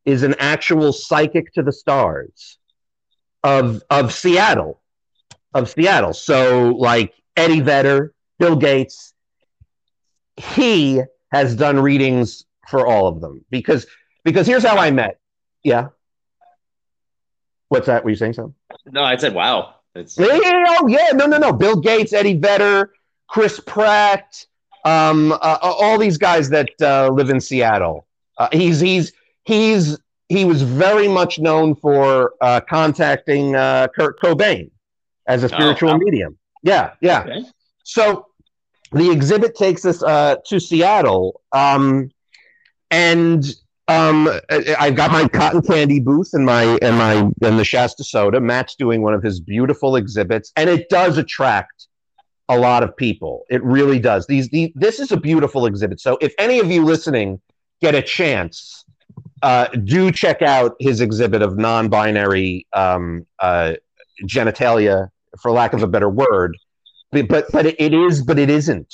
is 0.04 0.24
an 0.24 0.36
actual 0.38 0.94
psychic 0.94 1.52
to 1.54 1.64
the 1.64 1.72
stars 1.72 2.60
of 3.44 3.82
of 3.90 4.14
Seattle, 4.14 4.82
of 5.56 5.70
Seattle. 5.70 6.14
So 6.14 6.70
like 6.78 7.14
Eddie 7.36 7.62
Vedder, 7.62 8.14
Bill 8.38 8.56
Gates, 8.56 9.14
he 10.38 11.02
has 11.32 11.56
done 11.56 11.80
readings 11.80 12.46
for 12.68 12.86
all 12.86 13.08
of 13.08 13.22
them 13.22 13.44
because 13.50 13.88
because 14.24 14.46
here's 14.46 14.64
how 14.64 14.78
I 14.78 14.92
met. 14.92 15.20
Yeah. 15.64 15.88
What's 17.70 17.88
that? 17.88 18.04
Were 18.04 18.12
you 18.12 18.16
saying 18.16 18.34
something? 18.34 18.54
No, 18.86 19.04
I 19.04 19.16
said 19.16 19.34
wow. 19.34 19.76
It's 19.96 20.18
Yeah, 20.18 20.28
oh 20.28 20.88
yeah, 20.88 21.10
no, 21.14 21.26
no, 21.26 21.38
no. 21.38 21.54
Bill 21.54 21.78
Gates, 21.80 22.12
Eddie 22.12 22.38
Vedder, 22.38 22.92
Chris 23.28 23.60
Pratt, 23.62 24.46
um, 24.84 25.32
uh, 25.32 25.36
uh, 25.36 25.58
all 25.62 25.98
these 25.98 26.18
guys 26.18 26.50
that 26.50 26.70
uh, 26.82 27.10
live 27.10 27.30
in 27.30 27.40
Seattle. 27.40 28.06
Uh, 28.38 28.50
he's 28.52 28.82
he's 28.82 29.14
he's 29.46 29.98
he 30.28 30.44
was 30.44 30.62
very 30.64 31.08
much 31.08 31.40
known 31.40 31.76
for 31.76 32.34
uh, 32.42 32.60
contacting 32.68 33.56
uh, 33.56 33.88
Kurt 33.96 34.20
Cobain 34.20 34.70
as 35.28 35.44
a 35.44 35.50
spiritual 35.50 35.90
wow. 35.90 35.98
medium. 35.98 36.38
Yeah, 36.64 36.92
yeah. 37.02 37.22
Okay. 37.22 37.46
So 37.84 38.28
the 38.92 39.12
exhibit 39.12 39.56
takes 39.56 39.86
us 39.86 40.02
uh, 40.04 40.38
to 40.48 40.60
Seattle, 40.60 41.42
um, 41.52 42.10
and 42.92 43.46
um, 43.88 44.30
I've 44.50 44.96
got 44.96 45.12
my 45.12 45.28
cotton 45.28 45.62
candy 45.62 46.00
booth 46.00 46.30
and 46.34 46.46
my 46.46 46.78
and 46.82 46.98
my 46.98 47.14
and 47.48 47.60
the 47.60 47.66
Shasta 47.66 48.04
soda. 48.04 48.40
Matt's 48.40 48.76
doing 48.76 49.02
one 49.02 49.14
of 49.14 49.22
his 49.22 49.40
beautiful 49.40 49.96
exhibits, 49.96 50.52
and 50.56 50.70
it 50.70 50.90
does 50.90 51.18
attract 51.18 51.88
a 52.50 52.58
lot 52.58 52.84
of 52.84 52.96
people. 52.96 53.46
It 53.50 53.64
really 53.64 54.00
does. 54.00 54.28
These, 54.28 54.50
the 54.50 54.72
this 54.76 55.00
is 55.00 55.12
a 55.12 55.18
beautiful 55.18 55.66
exhibit. 55.66 56.00
So 56.00 56.18
if 56.22 56.34
any 56.38 56.60
of 56.60 56.70
you 56.72 56.84
listening 56.84 57.42
get 57.82 57.96
a 57.96 58.02
chance, 58.02 58.86
uh, 59.42 59.68
do 59.68 60.12
check 60.12 60.42
out 60.42 60.76
his 60.80 61.02
exhibit 61.02 61.42
of 61.42 61.58
non-binary 61.58 62.68
um, 62.74 63.26
uh, 63.40 63.74
genitalia, 64.24 65.10
for 65.42 65.52
lack 65.52 65.74
of 65.74 65.84
a 65.84 65.88
better 65.88 66.10
word. 66.10 66.58
but 67.12 67.46
but, 67.52 67.66
it 67.66 67.94
is, 67.94 68.22
but 68.24 68.38
it 68.38 68.50
isn't. 68.50 68.94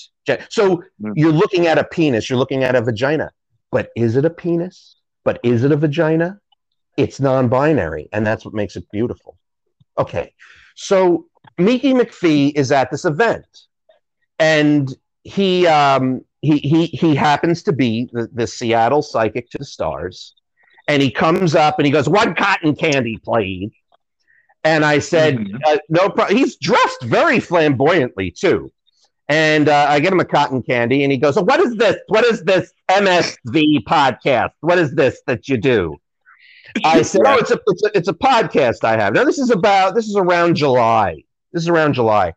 So 0.49 0.84
Mm. 1.01 1.13
you're 1.15 1.32
looking 1.32 1.65
at 1.67 1.77
a 1.80 1.84
penis, 1.84 2.30
you're 2.30 2.38
looking 2.38 2.63
at 2.63 2.75
a 2.75 2.82
vagina, 2.82 3.32
but 3.71 3.89
is 3.95 4.15
it 4.15 4.25
a 4.25 4.30
penis? 4.30 4.95
But 5.23 5.39
is 5.43 5.63
it 5.63 5.71
a 5.71 5.75
vagina? 5.77 6.39
It's 6.97 7.19
non-binary, 7.19 8.10
and 8.13 8.25
that's 8.25 8.43
what 8.45 8.54
makes 8.54 8.75
it 8.75 8.86
beautiful. 8.91 9.38
Okay, 9.97 10.34
so 10.75 11.25
Mickey 11.58 11.93
McPhee 11.93 12.51
is 12.56 12.71
at 12.71 12.91
this 12.91 13.06
event, 13.06 13.47
and 14.39 14.93
he 15.23 15.65
um, 15.67 16.23
he 16.41 16.58
he 16.60 16.86
he 16.88 17.15
happens 17.15 17.63
to 17.63 17.71
be 17.73 18.10
the, 18.12 18.30
the 18.34 18.45
Seattle 18.47 19.01
psychic 19.01 19.49
to 19.51 19.58
the 19.58 19.65
stars, 19.65 20.36
and 20.88 21.01
he 21.01 21.10
comes 21.10 21.56
up 21.56 21.80
and 21.80 21.86
he 21.86 21.91
goes, 21.91 22.08
"One 22.10 22.36
cotton 22.36 22.75
candy, 22.75 23.17
please." 23.17 23.71
And 24.63 24.86
I 24.86 25.00
said, 25.00 25.38
Mhm. 25.38 25.60
uh, 25.65 25.78
"No 25.89 26.10
problem." 26.10 26.38
He's 26.38 26.56
dressed 26.58 27.02
very 27.04 27.39
flamboyantly 27.39 28.32
too, 28.32 28.71
and 29.28 29.67
uh, 29.67 29.88
I 29.89 30.00
get 30.00 30.13
him 30.13 30.19
a 30.19 30.26
cotton 30.26 30.62
candy, 30.62 31.04
and 31.04 31.12
he 31.12 31.17
goes, 31.17 31.36
"What 31.36 31.60
is 31.60 31.76
this? 31.76 31.95
What 32.08 32.26
is 32.26 32.43
this 32.43 32.71
MSV 32.89 33.80
podcast? 33.88 34.52
What 34.62 34.78
is 34.78 34.93
this 34.93 35.19
that 35.28 35.47
you 35.50 35.58
do?" 35.58 35.97
I 36.86 37.02
said, 37.02 37.21
"Oh, 37.26 37.38
it's 37.38 37.52
a, 37.52 37.60
it's 37.67 37.84
a 37.84 37.97
it's 37.97 38.08
a 38.08 38.13
podcast 38.13 38.84
I 38.84 38.97
have." 38.97 39.13
Now 39.13 39.24
this 39.24 39.39
is 39.39 39.50
about 39.50 39.95
this 39.95 40.06
is 40.08 40.15
around 40.15 40.56
July. 40.56 41.24
This 41.54 41.63
is 41.63 41.69
around 41.69 41.93
July, 41.93 42.34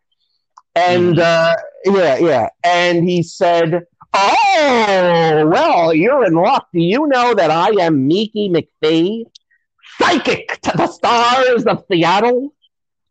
and 0.74 1.18
uh, 1.18 1.54
yeah, 1.84 2.16
yeah. 2.16 2.48
And 2.64 3.04
he 3.08 3.22
said, 3.22 3.82
"Oh, 4.14 5.46
well, 5.52 5.92
you're 5.94 6.24
in 6.24 6.34
luck. 6.34 6.68
Do 6.72 6.80
you 6.80 7.06
know 7.06 7.34
that 7.34 7.50
I 7.50 7.68
am 7.80 8.08
Mickey 8.08 8.48
McPhee, 8.48 9.24
psychic 9.98 10.60
to 10.62 10.72
the 10.76 10.86
stars 10.86 11.64
of 11.64 11.84
Seattle?" 11.90 12.54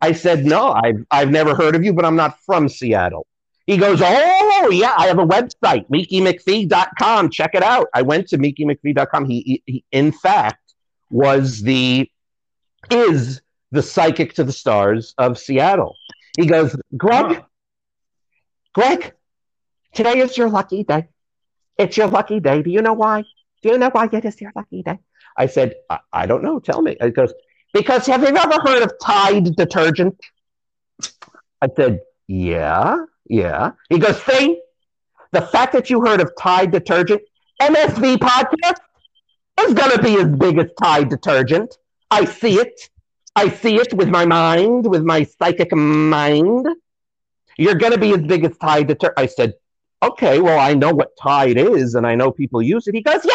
I 0.01 0.11
said, 0.11 0.45
"No, 0.45 0.71
I've 0.71 1.05
I've 1.11 1.31
never 1.31 1.55
heard 1.55 1.75
of 1.75 1.83
you, 1.83 1.93
but 1.93 2.05
I'm 2.05 2.15
not 2.15 2.39
from 2.45 2.69
Seattle." 2.69 3.25
He 3.65 3.77
goes, 3.77 4.01
Oh, 4.03 4.69
yeah, 4.73 4.93
I 4.97 5.07
have 5.07 5.19
a 5.19 5.25
website, 5.25 5.87
MickeyMcPhee.com. 5.89 7.29
Check 7.29 7.51
it 7.53 7.63
out. 7.63 7.87
I 7.93 8.01
went 8.01 8.27
to 8.27 8.37
MickeyMcPhee.com. 8.37 9.23
He, 9.25 9.41
he, 9.41 9.63
he, 9.65 9.85
in 9.93 10.11
fact, 10.11 10.73
was 11.09 11.61
the, 11.61 12.11
is 12.91 13.41
the 13.71 13.81
psychic 13.81 14.33
to 14.33 14.43
the 14.43 14.51
stars 14.51 15.13
of 15.17 15.37
Seattle. 15.37 15.95
He 16.37 16.45
goes, 16.45 16.75
Greg, 16.97 17.25
Huh. 17.25 17.41
Greg, 18.73 19.13
today 19.93 20.19
is 20.19 20.37
your 20.37 20.49
lucky 20.49 20.83
day. 20.83 21.07
It's 21.77 21.95
your 21.95 22.07
lucky 22.07 22.41
day. 22.41 22.63
Do 22.63 22.69
you 22.69 22.81
know 22.81 22.93
why? 22.93 23.23
Do 23.63 23.69
you 23.69 23.77
know 23.77 23.89
why 23.89 24.09
it 24.11 24.25
is 24.25 24.39
your 24.41 24.51
lucky 24.55 24.83
day? 24.83 24.99
I 25.37 25.47
said, 25.47 25.75
I, 25.89 25.99
I 26.11 26.25
don't 26.25 26.43
know. 26.43 26.59
Tell 26.59 26.81
me. 26.81 26.97
He 27.01 27.09
goes, 27.09 27.33
Because 27.73 28.05
have 28.07 28.21
you 28.21 28.35
ever 28.35 28.59
heard 28.61 28.83
of 28.83 28.91
Tide 29.01 29.55
detergent? 29.55 30.19
I 31.61 31.69
said, 31.75 32.01
Yeah, 32.27 32.97
yeah. 33.27 33.71
He 33.89 33.99
goes, 33.99 34.21
See, 34.23 34.61
the 35.31 35.41
fact 35.41 35.71
that 35.73 35.89
you 35.89 36.05
heard 36.05 36.19
of 36.19 36.31
Tide 36.37 36.71
detergent, 36.71 37.21
MSV 37.61 38.17
podcast 38.17 38.81
is 39.61 39.73
going 39.73 39.91
to 39.91 40.03
be 40.03 40.17
as 40.17 40.27
big 40.27 40.57
as 40.59 40.69
Tide 40.81 41.09
detergent. 41.09 41.77
I 42.11 42.25
see 42.25 42.59
it. 42.59 42.89
I 43.35 43.49
see 43.49 43.77
it 43.77 43.93
with 43.93 44.09
my 44.09 44.25
mind, 44.25 44.85
with 44.85 45.03
my 45.03 45.23
psychic 45.23 45.73
mind. 45.73 46.67
You're 47.57 47.75
going 47.75 47.93
to 47.93 47.99
be 47.99 48.11
as 48.11 48.21
big 48.21 48.43
as 48.43 48.57
Tide 48.57 48.87
detergent. 48.87 49.17
I 49.17 49.25
said, 49.27 49.53
Okay, 50.03 50.39
well, 50.39 50.59
I 50.59 50.73
know 50.73 50.93
what 50.93 51.15
Tide 51.17 51.57
is 51.57 51.95
and 51.95 52.05
I 52.05 52.15
know 52.15 52.31
people 52.31 52.61
use 52.61 52.87
it. 52.87 52.95
He 52.95 53.01
goes, 53.01 53.23
Yeah, 53.23 53.33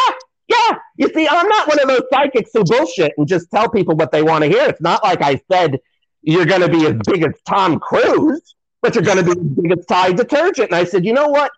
yeah. 0.49 0.79
You 0.97 1.09
see, 1.15 1.27
I'm 1.27 1.49
not 1.49 1.67
one 1.67 1.81
of 1.81 1.89
those 1.89 2.03
psychics 2.13 2.51
who 2.53 2.65
bullshit 2.65 3.13
and 3.17 3.27
just 3.27 3.51
tell 3.51 3.71
people 3.71 3.97
what 3.97 4.13
they 4.13 4.23
want 4.23 4.45
to 4.45 4.51
hear. 4.51 4.69
It's 4.69 4.81
not 4.81 5.03
like 5.03 5.23
I 5.23 5.41
said 5.51 5.79
you're 6.23 6.47
going 6.47 6.61
to 6.61 6.69
be 6.69 6.87
as 6.87 6.95
big 7.07 7.23
as 7.23 7.33
Tom 7.47 7.79
Cruise, 7.79 8.55
but 8.83 8.95
you're 8.95 9.05
going 9.05 9.19
to 9.19 9.25
be 9.25 9.31
as 9.31 9.47
big 9.47 9.79
as 9.79 9.87
Tide 9.87 10.17
detergent. 10.17 10.71
And 10.71 10.77
I 10.77 10.85
said, 10.85 11.05
you 11.05 11.15
know 11.15 11.29
what? 11.29 11.51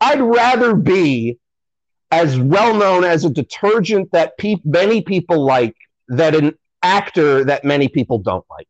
I'd 0.00 0.20
rather 0.20 0.74
be 0.74 1.38
as 2.10 2.38
well 2.38 2.74
known 2.74 3.04
as 3.04 3.24
a 3.24 3.30
detergent 3.30 4.12
that 4.12 4.38
pe- 4.38 4.56
many 4.64 5.02
people 5.02 5.44
like 5.44 5.74
than 6.08 6.34
an 6.34 6.58
actor 6.82 7.44
that 7.44 7.64
many 7.64 7.88
people 7.88 8.18
don't 8.18 8.44
like. 8.48 8.68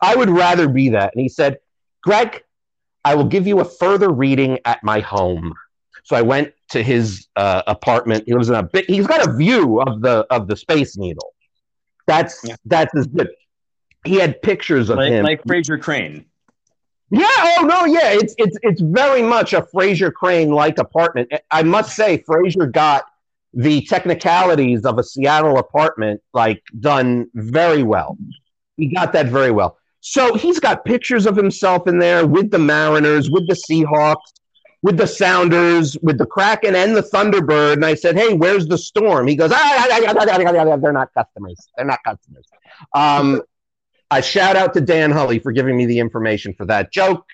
I 0.00 0.16
would 0.16 0.30
rather 0.30 0.68
be 0.68 0.90
that. 0.90 1.14
And 1.14 1.22
he 1.22 1.28
said, 1.28 1.58
Greg, 2.02 2.42
I 3.04 3.14
will 3.14 3.24
give 3.24 3.46
you 3.46 3.60
a 3.60 3.64
further 3.64 4.10
reading 4.10 4.58
at 4.64 4.82
my 4.82 5.00
home. 5.00 5.54
So 6.04 6.16
I 6.16 6.22
went 6.22 6.52
to 6.70 6.82
his 6.82 7.28
uh, 7.36 7.62
apartment. 7.66 8.24
He 8.26 8.34
lives 8.34 8.48
in 8.48 8.56
a 8.56 8.62
big. 8.62 8.86
He's 8.86 9.06
got 9.06 9.26
a 9.26 9.32
view 9.32 9.80
of 9.80 10.00
the 10.00 10.26
of 10.30 10.48
the 10.48 10.56
Space 10.56 10.96
Needle. 10.96 11.32
That's 12.06 12.40
Yeah. 12.44 12.56
that's 12.64 12.94
as 12.96 13.06
good. 13.06 13.30
He 14.04 14.16
had 14.16 14.42
pictures 14.42 14.90
of 14.90 14.98
like, 14.98 15.12
him. 15.12 15.24
like 15.24 15.44
Frasier 15.44 15.80
Crane. 15.80 16.24
Yeah. 17.10 17.26
Oh 17.28 17.64
no. 17.68 17.84
Yeah. 17.84 18.12
It's 18.12 18.34
it's 18.38 18.58
it's 18.62 18.80
very 18.80 19.22
much 19.22 19.52
a 19.52 19.62
Frasier 19.62 20.12
Crane 20.12 20.50
like 20.50 20.78
apartment. 20.78 21.30
I 21.50 21.62
must 21.62 21.94
say, 21.94 22.18
Frasier 22.18 22.70
got 22.70 23.04
the 23.54 23.82
technicalities 23.82 24.84
of 24.84 24.98
a 24.98 25.04
Seattle 25.04 25.58
apartment 25.58 26.20
like 26.32 26.62
done 26.80 27.28
very 27.34 27.82
well. 27.82 28.16
He 28.76 28.86
got 28.86 29.12
that 29.12 29.26
very 29.26 29.50
well. 29.50 29.78
So 30.02 30.34
he's 30.34 30.58
got 30.58 30.84
pictures 30.84 31.26
of 31.26 31.36
himself 31.36 31.86
in 31.86 31.98
there 31.98 32.26
with 32.26 32.50
the 32.50 32.58
Mariners, 32.58 33.30
with 33.30 33.46
the 33.46 33.54
Seahawks, 33.54 34.32
with 34.82 34.96
the 34.96 35.06
Sounders, 35.06 35.96
with 36.02 36.18
the 36.18 36.26
Kraken 36.26 36.74
and 36.74 36.94
the 36.94 37.02
Thunderbird. 37.02 37.74
And 37.74 37.84
I 37.84 37.94
said, 37.94 38.18
"Hey, 38.18 38.34
where's 38.34 38.66
the 38.66 38.76
Storm?" 38.76 39.28
He 39.28 39.36
goes, 39.36 39.52
"Ah, 39.54 39.86
"They're 39.88 40.92
not 40.92 41.14
customers. 41.14 41.56
They're 41.76 41.86
not 41.86 42.00
customers." 42.04 42.44
Um, 42.94 43.42
I 44.10 44.20
shout 44.20 44.56
out 44.56 44.74
to 44.74 44.80
Dan 44.80 45.12
Hully 45.12 45.38
for 45.38 45.52
giving 45.52 45.76
me 45.76 45.86
the 45.86 46.00
information 46.00 46.52
for 46.52 46.66
that 46.66 46.92
joke. 46.92 47.24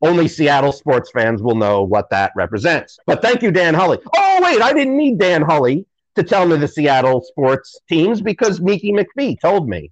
Only 0.00 0.26
Seattle 0.26 0.72
sports 0.72 1.10
fans 1.10 1.42
will 1.42 1.54
know 1.56 1.82
what 1.82 2.08
that 2.08 2.32
represents. 2.34 2.98
But 3.06 3.20
thank 3.20 3.42
you, 3.42 3.50
Dan 3.50 3.74
Hully. 3.74 3.98
Oh, 4.16 4.40
wait, 4.42 4.62
I 4.62 4.72
didn't 4.72 4.96
need 4.96 5.18
Dan 5.18 5.42
Hully 5.42 5.84
to 6.16 6.22
tell 6.22 6.46
me 6.46 6.56
the 6.56 6.68
Seattle 6.68 7.20
sports 7.20 7.78
teams 7.86 8.22
because 8.22 8.62
Mickey 8.62 8.92
McPhee 8.92 9.38
told 9.38 9.68
me. 9.68 9.90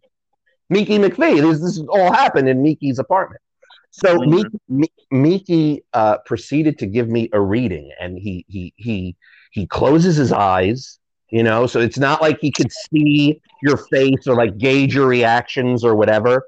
Mickey 0.73 0.99
McPhee, 0.99 1.41
this, 1.43 1.61
this 1.61 1.85
all 1.89 2.13
happened 2.13 2.49
in 2.49 2.63
Mickey's 2.63 2.99
apartment. 2.99 3.43
So. 3.91 4.19
Mickey, 4.25 4.59
Mi- 4.69 4.93
Mickey 5.11 5.85
uh, 5.93 6.19
proceeded 6.25 6.79
to 6.79 6.87
give 6.87 7.09
me 7.09 7.29
a 7.35 7.41
reading, 7.41 7.91
and 8.01 8.19
he 8.19 8.47
he 8.49 8.73
he 8.77 9.17
he 9.51 9.67
closes 9.67 10.17
his 10.17 10.33
eyes, 10.33 10.99
you 11.29 11.43
know, 11.43 11.67
so 11.67 11.79
it's 11.79 11.99
not 11.99 12.23
like 12.23 12.39
he 12.41 12.51
could 12.51 12.73
see 12.73 13.41
your 13.63 13.77
face 13.77 14.27
or 14.27 14.35
like 14.35 14.57
gauge 14.57 14.95
your 14.95 15.07
reactions 15.07 15.85
or 15.85 15.95
whatever. 15.95 16.43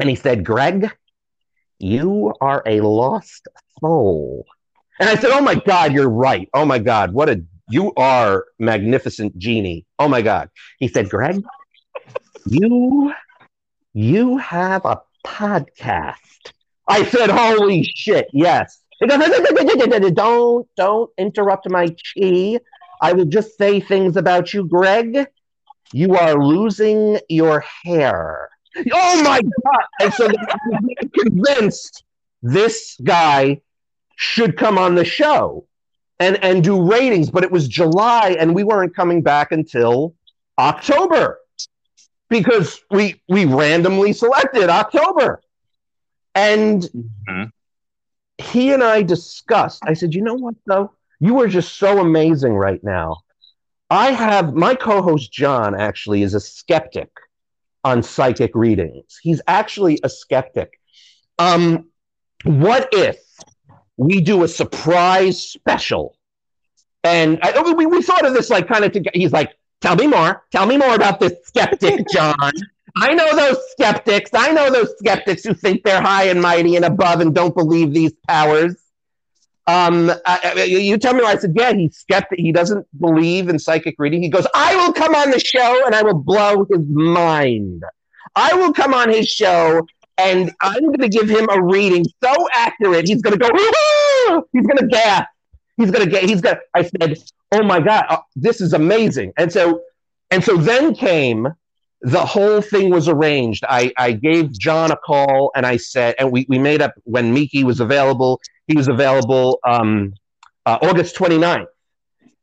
And 0.00 0.08
he 0.08 0.16
said, 0.16 0.44
Greg, 0.44 0.90
you 1.78 2.34
are 2.40 2.62
a 2.66 2.80
lost 2.80 3.46
soul. 3.80 4.44
And 4.98 5.08
I 5.08 5.14
said, 5.14 5.30
Oh 5.30 5.40
my 5.40 5.54
God, 5.54 5.92
you're 5.92 6.10
right. 6.10 6.48
Oh 6.54 6.64
my 6.64 6.80
God, 6.80 7.12
what 7.12 7.28
a 7.28 7.42
you 7.70 7.92
are 7.96 8.46
magnificent 8.58 9.38
genie. 9.38 9.84
Oh 9.98 10.08
my 10.08 10.22
God. 10.22 10.50
He 10.78 10.88
said, 10.88 11.08
Greg, 11.08 11.42
you 12.46 13.12
you 13.98 14.38
have 14.38 14.84
a 14.84 15.00
podcast. 15.26 16.52
I 16.86 17.04
said, 17.04 17.30
Holy 17.30 17.82
shit, 17.82 18.28
yes. 18.32 18.78
Don't 19.00 20.68
don't 20.76 21.10
interrupt 21.18 21.68
my 21.68 21.88
chi. 21.88 22.60
I 23.02 23.12
will 23.12 23.24
just 23.24 23.58
say 23.58 23.80
things 23.80 24.16
about 24.16 24.54
you, 24.54 24.68
Greg. 24.68 25.26
You 25.92 26.14
are 26.14 26.34
losing 26.34 27.18
your 27.28 27.64
hair. 27.84 28.48
Oh 28.92 29.22
my 29.24 29.40
god! 29.40 29.84
And 30.00 30.14
so 30.14 30.30
convinced 31.20 32.04
this 32.40 32.96
guy 33.02 33.60
should 34.14 34.56
come 34.56 34.78
on 34.78 34.94
the 34.94 35.04
show 35.04 35.66
and 36.20 36.42
and 36.44 36.62
do 36.62 36.80
ratings, 36.80 37.30
but 37.30 37.42
it 37.42 37.50
was 37.50 37.66
July 37.66 38.36
and 38.38 38.54
we 38.54 38.62
weren't 38.62 38.94
coming 38.94 39.22
back 39.22 39.50
until 39.50 40.14
October 40.56 41.40
because 42.28 42.80
we 42.90 43.20
we 43.28 43.44
randomly 43.44 44.12
selected 44.12 44.68
October. 44.70 45.40
And 46.34 46.82
Mhm. 47.28 47.50
he 48.38 48.72
and 48.72 48.82
I 48.82 49.02
discussed. 49.02 49.82
I 49.86 49.94
said, 49.94 50.14
"You 50.14 50.22
know 50.22 50.34
what 50.34 50.54
though? 50.66 50.92
You 51.20 51.40
are 51.40 51.48
just 51.48 51.76
so 51.76 51.98
amazing 51.98 52.54
right 52.54 52.82
now. 52.82 53.18
I 53.90 54.12
have 54.12 54.54
my 54.54 54.74
co-host 54.74 55.32
John 55.32 55.74
actually 55.74 56.22
is 56.22 56.34
a 56.34 56.40
skeptic 56.40 57.10
on 57.84 58.02
psychic 58.02 58.54
readings. 58.54 59.18
He's 59.22 59.40
actually 59.46 59.98
a 60.02 60.08
skeptic. 60.08 60.78
Um, 61.38 61.86
what 62.44 62.88
if 62.92 63.18
we 63.96 64.20
do 64.20 64.44
a 64.44 64.48
surprise 64.48 65.42
special? 65.42 66.16
And 67.04 67.38
I, 67.42 67.72
we, 67.72 67.86
we 67.86 68.02
thought 68.02 68.26
of 68.26 68.34
this 68.34 68.50
like 68.50 68.68
kind 68.68 68.84
of 68.84 68.92
together. 68.92 69.12
He's 69.14 69.32
like, 69.32 69.52
tell 69.80 69.96
me 69.96 70.06
more. 70.06 70.44
Tell 70.52 70.66
me 70.66 70.76
more 70.76 70.94
about 70.94 71.20
this 71.20 71.34
skeptic, 71.44 72.06
John. 72.12 72.52
I 72.96 73.14
know 73.14 73.36
those 73.36 73.58
skeptics. 73.72 74.30
I 74.34 74.50
know 74.52 74.70
those 74.70 74.92
skeptics 74.98 75.44
who 75.44 75.54
think 75.54 75.84
they're 75.84 76.00
high 76.02 76.24
and 76.24 76.40
mighty 76.42 76.76
and 76.76 76.84
above 76.84 77.20
and 77.20 77.34
don't 77.34 77.54
believe 77.54 77.92
these 77.94 78.12
powers. 78.28 78.74
Um, 79.66 80.10
I, 80.26 80.54
I- 80.56 80.62
you 80.64 80.96
tell 80.98 81.14
me. 81.14 81.22
why 81.22 81.32
I 81.32 81.36
said, 81.36 81.52
yeah, 81.54 81.72
he's 81.74 81.96
skeptic. 81.96 82.38
He 82.38 82.52
doesn't 82.52 82.86
believe 82.98 83.48
in 83.48 83.58
psychic 83.58 83.96
reading. 83.98 84.22
He 84.22 84.30
goes, 84.30 84.46
I 84.54 84.74
will 84.76 84.92
come 84.92 85.14
on 85.14 85.30
the 85.30 85.38
show 85.38 85.84
and 85.86 85.94
I 85.94 86.02
will 86.02 86.14
blow 86.18 86.64
his 86.70 86.80
mind. 86.88 87.82
I 88.34 88.54
will 88.54 88.72
come 88.72 88.94
on 88.94 89.10
his 89.10 89.28
show 89.28 89.86
and 90.16 90.52
I'm 90.60 90.82
going 90.86 90.98
to 91.00 91.08
give 91.08 91.28
him 91.28 91.46
a 91.50 91.62
reading 91.62 92.04
so 92.24 92.48
accurate, 92.54 93.06
he's 93.06 93.22
going 93.22 93.38
to 93.38 93.38
go, 93.38 93.48
"Ah!" 93.54 94.40
he's 94.52 94.66
going 94.66 94.78
to 94.78 94.86
gasp. 94.86 95.28
He's 95.76 95.90
going 95.92 96.04
to 96.04 96.10
get, 96.10 96.24
he's 96.24 96.40
going 96.40 96.56
to, 96.56 96.60
I 96.74 96.82
said, 96.82 97.16
oh 97.52 97.62
my 97.62 97.80
God, 97.80 98.04
uh, 98.08 98.18
this 98.36 98.60
is 98.60 98.72
amazing. 98.72 99.32
And 99.36 99.52
so, 99.52 99.82
and 100.30 100.42
so 100.44 100.56
then 100.56 100.94
came, 100.94 101.48
the 102.02 102.24
whole 102.24 102.60
thing 102.60 102.90
was 102.90 103.08
arranged. 103.08 103.64
I, 103.68 103.92
I 103.96 104.12
gave 104.12 104.52
John 104.52 104.92
a 104.92 104.96
call 104.96 105.50
and 105.56 105.66
I 105.66 105.76
said, 105.76 106.14
and 106.18 106.30
we, 106.30 106.46
we 106.48 106.58
made 106.58 106.80
up 106.80 106.94
when 107.04 107.34
Miki 107.34 107.64
was 107.64 107.80
available. 107.80 108.40
He 108.66 108.76
was 108.76 108.88
available 108.88 109.58
um, 109.64 110.14
uh, 110.64 110.78
August 110.82 111.16
29th. 111.16 111.66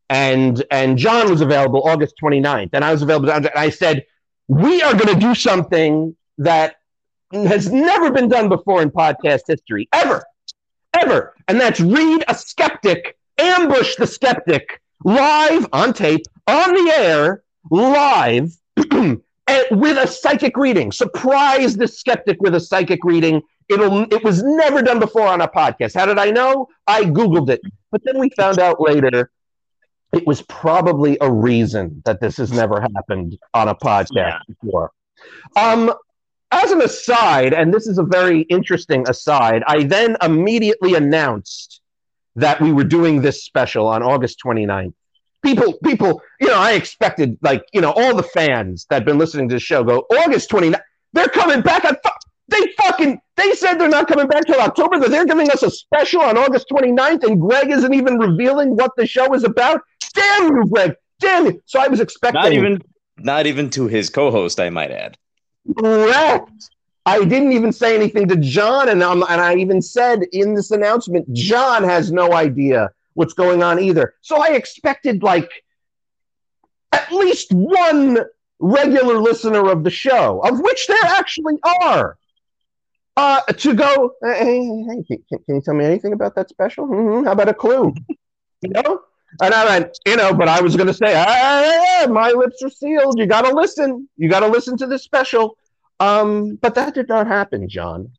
And, 0.09 0.63
and 0.71 0.97
John 0.97 1.31
was 1.31 1.41
available 1.41 1.87
August 1.87 2.15
29th. 2.21 2.71
And 2.73 2.83
I 2.83 2.91
was 2.91 3.01
available. 3.01 3.31
And 3.31 3.49
I 3.55 3.69
said, 3.69 4.05
we 4.47 4.81
are 4.81 4.93
going 4.93 5.13
to 5.13 5.19
do 5.19 5.33
something 5.33 6.15
that 6.37 6.75
has 7.31 7.71
never 7.71 8.11
been 8.11 8.27
done 8.27 8.49
before 8.49 8.81
in 8.81 8.91
podcast 8.91 9.41
history, 9.47 9.87
ever, 9.93 10.23
ever. 10.93 11.33
And 11.47 11.59
that's 11.59 11.79
read 11.79 12.23
a 12.27 12.35
skeptic, 12.35 13.17
ambush 13.37 13.95
the 13.95 14.05
skeptic 14.05 14.81
live 15.05 15.67
on 15.71 15.93
tape, 15.93 16.25
on 16.47 16.73
the 16.73 16.93
air, 16.97 17.43
live, 17.71 18.51
with 19.71 19.97
a 19.97 20.07
psychic 20.07 20.57
reading. 20.57 20.91
Surprise 20.91 21.77
the 21.77 21.87
skeptic 21.87 22.41
with 22.41 22.55
a 22.55 22.59
psychic 22.59 22.99
reading. 23.03 23.41
It'll, 23.69 24.03
it 24.13 24.23
was 24.23 24.43
never 24.43 24.81
done 24.81 24.99
before 24.99 25.27
on 25.27 25.41
a 25.41 25.47
podcast. 25.47 25.95
How 25.95 26.05
did 26.05 26.19
I 26.19 26.31
know? 26.31 26.67
I 26.87 27.03
Googled 27.03 27.49
it. 27.49 27.61
But 27.91 28.01
then 28.03 28.19
we 28.19 28.29
found 28.31 28.59
out 28.59 28.81
later 28.81 29.31
it 30.11 30.25
was 30.25 30.41
probably 30.43 31.17
a 31.21 31.31
reason 31.31 32.01
that 32.05 32.19
this 32.19 32.37
has 32.37 32.51
never 32.51 32.81
happened 32.81 33.37
on 33.53 33.67
a 33.67 33.75
podcast 33.75 34.09
yeah. 34.11 34.39
before. 34.47 34.91
Um, 35.55 35.93
as 36.51 36.71
an 36.71 36.81
aside, 36.81 37.53
and 37.53 37.73
this 37.73 37.87
is 37.87 37.97
a 37.97 38.03
very 38.03 38.41
interesting 38.41 39.07
aside, 39.07 39.63
I 39.67 39.83
then 39.83 40.15
immediately 40.21 40.95
announced 40.95 41.81
that 42.35 42.61
we 42.61 42.71
were 42.71 42.83
doing 42.83 43.21
this 43.21 43.43
special 43.45 43.87
on 43.87 44.03
August 44.03 44.39
29th. 44.45 44.93
People, 45.43 45.73
people, 45.83 46.21
you 46.41 46.47
know, 46.47 46.57
I 46.57 46.71
expected 46.71 47.37
like, 47.41 47.63
you 47.71 47.81
know, 47.81 47.91
all 47.91 48.15
the 48.15 48.23
fans 48.23 48.85
that 48.89 48.95
had 48.95 49.05
been 49.05 49.17
listening 49.17 49.47
to 49.49 49.55
the 49.55 49.59
show 49.59 49.83
go, 49.83 49.99
August 50.09 50.49
29th, 50.49 50.79
they're 51.13 51.27
coming 51.27 51.61
back. 51.61 51.85
I 51.85 51.95
they 52.47 52.61
fucking, 52.77 53.19
they 53.37 53.53
said 53.53 53.75
they're 53.75 53.89
not 53.89 54.07
coming 54.07 54.27
back 54.27 54.45
till 54.45 54.59
October, 54.59 54.99
that 54.99 55.09
they're 55.09 55.25
giving 55.25 55.49
us 55.49 55.63
a 55.63 55.71
special 55.71 56.21
on 56.21 56.37
August 56.37 56.67
29th, 56.71 57.23
and 57.23 57.41
Greg 57.41 57.71
isn't 57.71 57.93
even 57.93 58.19
revealing 58.19 58.75
what 58.75 58.91
the 58.97 59.05
show 59.07 59.33
is 59.33 59.43
about. 59.43 59.81
Damn 60.13 60.55
you, 60.55 60.65
Greg. 60.67 60.95
Damn 61.19 61.47
you. 61.47 61.63
So 61.65 61.79
I 61.79 61.87
was 61.87 61.99
expecting. 61.99 62.41
Not 62.41 62.53
even, 62.53 62.81
not 63.17 63.47
even 63.47 63.69
to 63.71 63.87
his 63.87 64.09
co 64.09 64.29
host, 64.29 64.59
I 64.59 64.69
might 64.69 64.91
add. 64.91 65.17
Correct. 65.77 66.69
I 67.05 67.23
didn't 67.23 67.53
even 67.53 67.71
say 67.71 67.95
anything 67.95 68.27
to 68.29 68.35
John, 68.35 68.89
and, 68.89 69.03
and 69.03 69.23
I 69.23 69.55
even 69.55 69.81
said 69.81 70.23
in 70.31 70.55
this 70.55 70.71
announcement, 70.71 71.31
John 71.33 71.83
has 71.83 72.11
no 72.11 72.33
idea 72.33 72.89
what's 73.13 73.33
going 73.33 73.61
on 73.61 73.79
either. 73.79 74.15
So 74.21 74.41
I 74.41 74.53
expected 74.53 75.21
like 75.21 75.49
at 76.91 77.11
least 77.11 77.51
one 77.51 78.19
regular 78.59 79.19
listener 79.19 79.69
of 79.69 79.83
the 79.83 79.89
show, 79.89 80.39
of 80.39 80.59
which 80.59 80.87
there 80.87 80.97
actually 81.03 81.59
are, 81.81 82.17
uh, 83.17 83.41
to 83.41 83.73
go, 83.73 84.13
hey, 84.23 84.43
hey, 84.43 84.85
hey 84.87 85.03
can, 85.29 85.39
can, 85.45 85.55
you 85.55 85.61
tell 85.61 85.73
me 85.73 85.85
anything 85.85 86.13
about 86.13 86.35
that 86.35 86.49
special? 86.49 86.87
Mm-hmm. 86.87 87.25
How 87.25 87.33
about 87.33 87.49
a 87.49 87.53
clue? 87.53 87.93
you 88.61 88.69
know? 88.69 89.01
And 89.41 89.53
I 89.53 89.65
went, 89.65 89.99
you 90.05 90.15
know, 90.15 90.33
but 90.33 90.47
I 90.47 90.61
was 90.61 90.75
going 90.75 90.87
to 90.87 90.93
say, 90.93 91.13
my 92.07 92.31
lips 92.31 92.63
are 92.63 92.69
sealed. 92.69 93.19
You 93.19 93.25
got 93.25 93.41
to 93.41 93.53
listen. 93.53 94.07
You 94.15 94.29
got 94.29 94.39
to 94.41 94.47
listen 94.47 94.77
to 94.77 94.87
this 94.87 95.03
special. 95.03 95.57
Um, 95.99 96.55
but 96.55 96.75
that 96.75 96.93
did 96.93 97.07
not 97.07 97.27
happen, 97.27 97.69
John. 97.69 98.11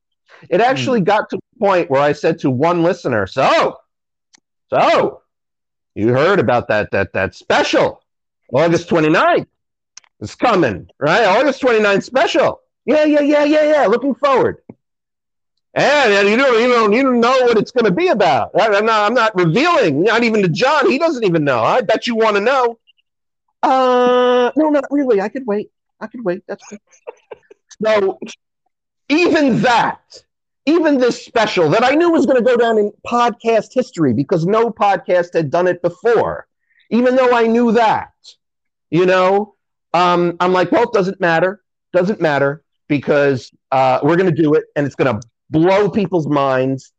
It 0.48 0.60
actually 0.60 1.00
mm. 1.00 1.04
got 1.04 1.30
to 1.30 1.36
the 1.36 1.58
point 1.58 1.90
where 1.90 2.00
I 2.00 2.12
said 2.12 2.38
to 2.40 2.50
one 2.50 2.82
listener, 2.82 3.26
"So, 3.26 3.78
so, 4.70 5.22
you 5.94 6.08
heard 6.08 6.40
about 6.40 6.68
that 6.68 6.90
that 6.92 7.12
that 7.12 7.34
special, 7.34 8.02
August 8.52 8.88
29th. 8.88 9.46
It's 10.20 10.34
coming, 10.34 10.88
right? 10.98 11.24
August 11.24 11.60
29th 11.62 12.02
special. 12.02 12.60
Yeah, 12.86 13.04
yeah, 13.04 13.20
yeah, 13.20 13.44
yeah, 13.44 13.64
yeah. 13.64 13.86
Looking 13.86 14.14
forward. 14.14 14.58
And, 15.74 16.12
and 16.14 16.28
you 16.28 16.38
don't, 16.38 16.58
you 16.58 16.68
don't, 16.68 16.92
you 16.94 17.02
don't 17.02 17.20
know 17.20 17.38
what 17.42 17.58
it's 17.58 17.70
going 17.70 17.84
to 17.84 17.90
be 17.90 18.08
about. 18.08 18.50
I'm 18.58 18.86
not, 18.86 19.06
I'm 19.06 19.12
not 19.12 19.34
revealing. 19.36 20.04
Not 20.04 20.24
even 20.24 20.40
to 20.40 20.48
John. 20.48 20.90
He 20.90 20.96
doesn't 20.96 21.22
even 21.22 21.44
know. 21.44 21.62
I 21.62 21.82
bet 21.82 22.06
you 22.06 22.16
want 22.16 22.36
to 22.36 22.40
know. 22.40 22.78
Uh, 23.62 24.50
no, 24.56 24.70
not 24.70 24.86
really. 24.90 25.20
I 25.20 25.28
could 25.28 25.46
wait. 25.46 25.70
I 26.00 26.06
could 26.06 26.24
wait. 26.24 26.44
That's 26.48 26.66
good. 26.70 26.80
So 27.84 28.18
even 29.08 29.60
that, 29.62 30.00
even 30.66 30.98
this 30.98 31.24
special 31.24 31.68
that 31.70 31.84
I 31.84 31.90
knew 31.90 32.10
was 32.10 32.26
going 32.26 32.38
to 32.38 32.44
go 32.44 32.56
down 32.56 32.78
in 32.78 32.92
podcast 33.06 33.68
history 33.72 34.12
because 34.12 34.46
no 34.46 34.70
podcast 34.70 35.34
had 35.34 35.50
done 35.50 35.66
it 35.68 35.82
before, 35.82 36.46
even 36.90 37.16
though 37.16 37.32
I 37.32 37.46
knew 37.46 37.72
that, 37.72 38.12
you 38.90 39.06
know, 39.06 39.54
um, 39.94 40.36
I'm 40.40 40.52
like, 40.52 40.72
well, 40.72 40.82
it 40.84 40.92
doesn't 40.92 41.20
matter. 41.20 41.62
Doesn't 41.92 42.20
matter 42.20 42.62
because 42.88 43.50
uh, 43.72 44.00
we're 44.02 44.16
going 44.16 44.34
to 44.34 44.42
do 44.42 44.54
it 44.54 44.64
and 44.74 44.86
it's 44.86 44.94
going 44.94 45.20
to 45.20 45.26
blow 45.50 45.88
people's 45.90 46.26
minds. 46.26 46.92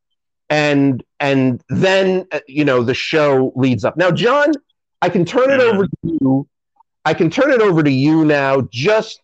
And 0.49 1.03
and 1.19 1.61
then 1.67 2.25
uh, 2.31 2.39
you 2.47 2.63
know 2.63 2.81
the 2.81 2.93
show 2.93 3.51
leads 3.57 3.83
up. 3.83 3.97
Now, 3.97 4.11
John, 4.11 4.53
I 5.01 5.09
can 5.09 5.25
turn 5.25 5.51
it 5.51 5.59
over 5.59 5.83
to 5.83 5.91
you. 6.03 6.47
I 7.03 7.13
can 7.13 7.29
turn 7.29 7.51
it 7.51 7.61
over 7.61 7.83
to 7.83 7.91
you 7.91 8.23
now, 8.23 8.61
just 8.71 9.21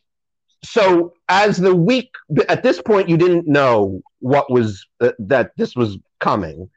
so 0.64 1.14
as 1.30 1.58
the 1.58 1.76
week 1.76 2.10
at 2.50 2.64
this 2.64 2.82
point 2.82 3.10
you 3.10 3.18
didn't 3.18 3.48
know 3.48 4.02
what 4.20 4.50
was 4.52 4.86
uh, 5.02 5.12
that 5.20 5.52
this 5.58 5.76
was 5.76 5.98
coming 6.20 6.70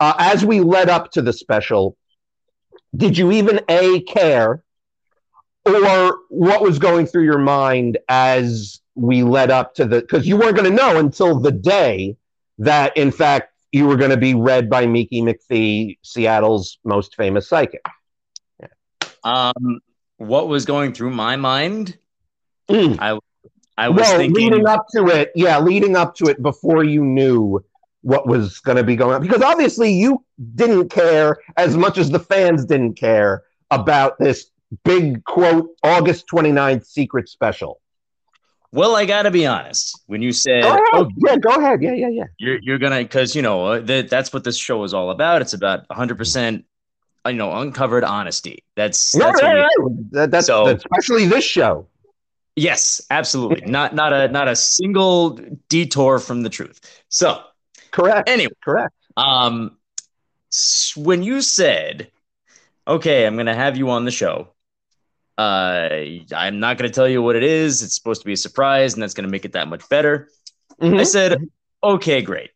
uh, 0.00 0.14
as 0.18 0.44
we 0.44 0.60
led 0.60 0.88
up 0.88 1.10
to 1.10 1.22
the 1.22 1.32
special 1.32 1.96
did 2.96 3.16
you 3.16 3.32
even 3.32 3.60
a 3.68 4.00
care 4.02 4.62
or 5.64 6.18
what 6.28 6.62
was 6.62 6.78
going 6.78 7.06
through 7.06 7.24
your 7.24 7.38
mind 7.38 7.98
as 8.08 8.80
we 8.94 9.22
led 9.22 9.50
up 9.50 9.74
to 9.74 9.84
the 9.84 10.00
because 10.00 10.26
you 10.26 10.36
weren't 10.36 10.56
going 10.56 10.68
to 10.68 10.76
know 10.76 10.98
until 10.98 11.38
the 11.38 11.52
day 11.52 12.16
that 12.58 12.96
in 12.96 13.10
fact 13.10 13.50
you 13.72 13.86
were 13.86 13.96
going 13.96 14.10
to 14.10 14.16
be 14.16 14.34
read 14.34 14.68
by 14.68 14.86
Miki 14.86 15.22
McPhee, 15.22 15.98
Seattle's 16.02 16.78
most 16.84 17.14
famous 17.14 17.48
psychic. 17.48 17.84
Yeah. 18.60 18.68
Um, 19.22 19.80
what 20.16 20.48
was 20.48 20.64
going 20.64 20.92
through 20.92 21.10
my 21.10 21.36
mind? 21.36 21.96
Mm. 22.68 22.98
I 23.00 23.18
I 23.80 23.88
was 23.88 24.02
well, 24.02 24.18
thinking 24.18 24.34
leading 24.34 24.68
up 24.68 24.86
to 24.94 25.06
it, 25.06 25.32
yeah, 25.34 25.58
leading 25.58 25.96
up 25.96 26.14
to 26.16 26.26
it 26.26 26.42
before 26.42 26.84
you 26.84 27.02
knew 27.02 27.64
what 28.02 28.26
was 28.26 28.58
going 28.58 28.76
to 28.76 28.84
be 28.84 28.94
going 28.94 29.14
on 29.14 29.22
because 29.22 29.40
obviously 29.40 29.90
you 29.90 30.22
didn't 30.54 30.90
care 30.90 31.38
as 31.56 31.78
much 31.78 31.96
as 31.96 32.10
the 32.10 32.18
fans 32.18 32.66
didn't 32.66 32.94
care 32.94 33.42
about 33.70 34.18
this 34.18 34.50
big 34.84 35.24
quote 35.24 35.70
August 35.82 36.26
29th 36.30 36.84
secret 36.84 37.26
special. 37.30 37.80
Well, 38.70 38.94
I 38.96 39.06
got 39.06 39.22
to 39.22 39.30
be 39.30 39.46
honest. 39.46 39.98
When 40.06 40.20
you 40.20 40.32
said, 40.32 40.62
oh, 40.64 41.10
yeah, 41.16 41.36
go 41.36 41.54
ahead. 41.54 41.82
Yeah, 41.82 41.94
yeah, 41.94 42.08
yeah. 42.08 42.24
You're, 42.38 42.58
you're 42.60 42.78
going 42.78 42.92
to, 42.92 43.02
because, 43.02 43.34
you 43.34 43.40
know, 43.40 43.64
uh, 43.64 43.80
that, 43.80 44.10
that's 44.10 44.30
what 44.32 44.44
this 44.44 44.58
show 44.58 44.84
is 44.84 44.92
all 44.92 45.10
about. 45.10 45.40
It's 45.40 45.54
about 45.54 45.88
100%, 45.88 46.64
you 47.26 47.32
know, 47.32 47.50
uncovered 47.50 48.04
honesty. 48.04 48.62
That's, 48.76 49.12
that's, 49.12 49.42
right, 49.42 49.56
right. 49.56 50.10
That, 50.12 50.30
that's 50.30 50.46
so, 50.46 50.66
especially 50.66 51.26
this 51.26 51.44
show. 51.44 51.88
Yes, 52.60 53.00
absolutely. 53.10 53.62
not 53.70 53.94
not 53.94 54.12
a 54.12 54.28
not 54.28 54.46
a 54.46 54.54
single 54.54 55.38
detour 55.70 56.18
from 56.18 56.42
the 56.42 56.50
truth. 56.50 56.80
So 57.08 57.42
correct. 57.90 58.28
Anyway, 58.28 58.52
correct. 58.62 58.94
Um, 59.16 59.78
when 60.94 61.22
you 61.22 61.40
said, 61.40 62.10
"Okay, 62.86 63.26
I'm 63.26 63.34
going 63.34 63.46
to 63.46 63.54
have 63.54 63.78
you 63.78 63.88
on 63.88 64.04
the 64.04 64.10
show," 64.10 64.48
uh, 65.38 65.88
I'm 66.36 66.60
not 66.60 66.76
going 66.76 66.90
to 66.90 66.94
tell 66.94 67.08
you 67.08 67.22
what 67.22 67.34
it 67.34 67.44
is. 67.44 67.82
It's 67.82 67.94
supposed 67.94 68.20
to 68.20 68.26
be 68.26 68.34
a 68.34 68.36
surprise, 68.36 68.92
and 68.92 69.02
that's 69.02 69.14
going 69.14 69.26
to 69.26 69.30
make 69.30 69.46
it 69.46 69.52
that 69.52 69.68
much 69.68 69.88
better. 69.88 70.28
Mm-hmm. 70.82 70.98
I 70.98 71.04
said, 71.04 71.38
"Okay, 71.82 72.20
great." 72.20 72.50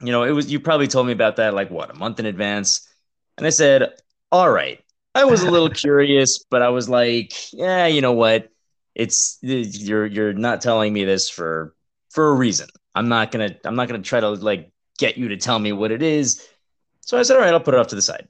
You 0.00 0.12
know, 0.12 0.22
it 0.22 0.30
was 0.30 0.50
you 0.50 0.60
probably 0.60 0.86
told 0.86 1.08
me 1.08 1.12
about 1.12 1.36
that 1.36 1.54
like 1.54 1.72
what 1.72 1.90
a 1.90 1.94
month 1.94 2.20
in 2.20 2.26
advance, 2.26 2.88
and 3.36 3.48
I 3.48 3.50
said, 3.50 3.94
"All 4.30 4.50
right." 4.50 4.78
I 5.12 5.24
was 5.24 5.42
a 5.42 5.50
little 5.50 5.70
curious, 5.84 6.44
but 6.48 6.62
I 6.62 6.68
was 6.68 6.88
like, 6.88 7.52
"Yeah, 7.52 7.86
you 7.88 8.00
know 8.00 8.12
what." 8.12 8.48
It's 8.94 9.38
you're 9.42 10.06
you're 10.06 10.32
not 10.32 10.60
telling 10.60 10.92
me 10.92 11.04
this 11.04 11.28
for 11.28 11.74
for 12.10 12.28
a 12.28 12.34
reason. 12.34 12.68
I'm 12.94 13.08
not 13.08 13.30
gonna 13.30 13.56
I'm 13.64 13.76
not 13.76 13.88
gonna 13.88 14.02
try 14.02 14.20
to 14.20 14.30
like 14.30 14.70
get 14.98 15.16
you 15.16 15.28
to 15.28 15.36
tell 15.36 15.58
me 15.58 15.72
what 15.72 15.90
it 15.90 16.02
is. 16.02 16.46
So 17.00 17.18
I 17.18 17.22
said, 17.22 17.36
all 17.36 17.42
right, 17.42 17.52
I'll 17.52 17.60
put 17.60 17.74
it 17.74 17.80
off 17.80 17.88
to 17.88 17.96
the 17.96 18.02
side. 18.02 18.28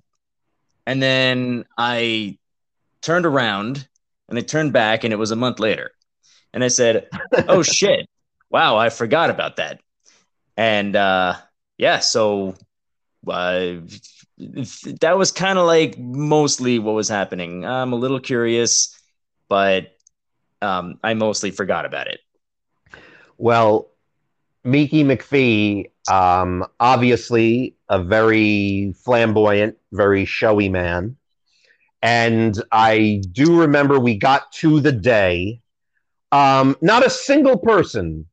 And 0.86 1.02
then 1.02 1.64
I 1.76 2.38
turned 3.02 3.26
around 3.26 3.86
and 4.28 4.38
I 4.38 4.42
turned 4.42 4.72
back 4.72 5.04
and 5.04 5.12
it 5.12 5.16
was 5.16 5.30
a 5.30 5.36
month 5.36 5.58
later. 5.58 5.90
And 6.52 6.64
I 6.64 6.68
said, 6.68 7.08
oh 7.48 7.62
shit, 7.62 8.08
wow, 8.50 8.76
I 8.76 8.88
forgot 8.88 9.30
about 9.30 9.56
that. 9.56 9.80
And 10.56 10.96
uh, 10.96 11.36
yeah, 11.78 11.98
so 11.98 12.54
uh, 13.26 13.76
that 14.38 15.14
was 15.16 15.32
kind 15.32 15.58
of 15.58 15.66
like 15.66 15.98
mostly 15.98 16.78
what 16.78 16.94
was 16.94 17.08
happening. 17.08 17.64
I'm 17.64 17.92
a 17.92 17.96
little 17.96 18.20
curious, 18.20 18.98
but 19.48 19.91
um, 20.62 20.98
I 21.02 21.14
mostly 21.14 21.50
forgot 21.50 21.84
about 21.84 22.06
it. 22.06 22.20
Well, 23.36 23.90
Mickey 24.64 25.02
McPhee, 25.02 25.90
um, 26.10 26.64
obviously 26.78 27.76
a 27.88 28.02
very 28.02 28.94
flamboyant, 29.04 29.76
very 29.90 30.24
showy 30.24 30.68
man. 30.68 31.16
And 32.00 32.60
I 32.72 33.22
do 33.32 33.60
remember 33.60 33.98
we 33.98 34.16
got 34.16 34.50
to 34.52 34.80
the 34.80 34.92
day. 34.92 35.60
Um, 36.30 36.76
not 36.80 37.04
a 37.04 37.10
single 37.10 37.58
person 37.58 38.26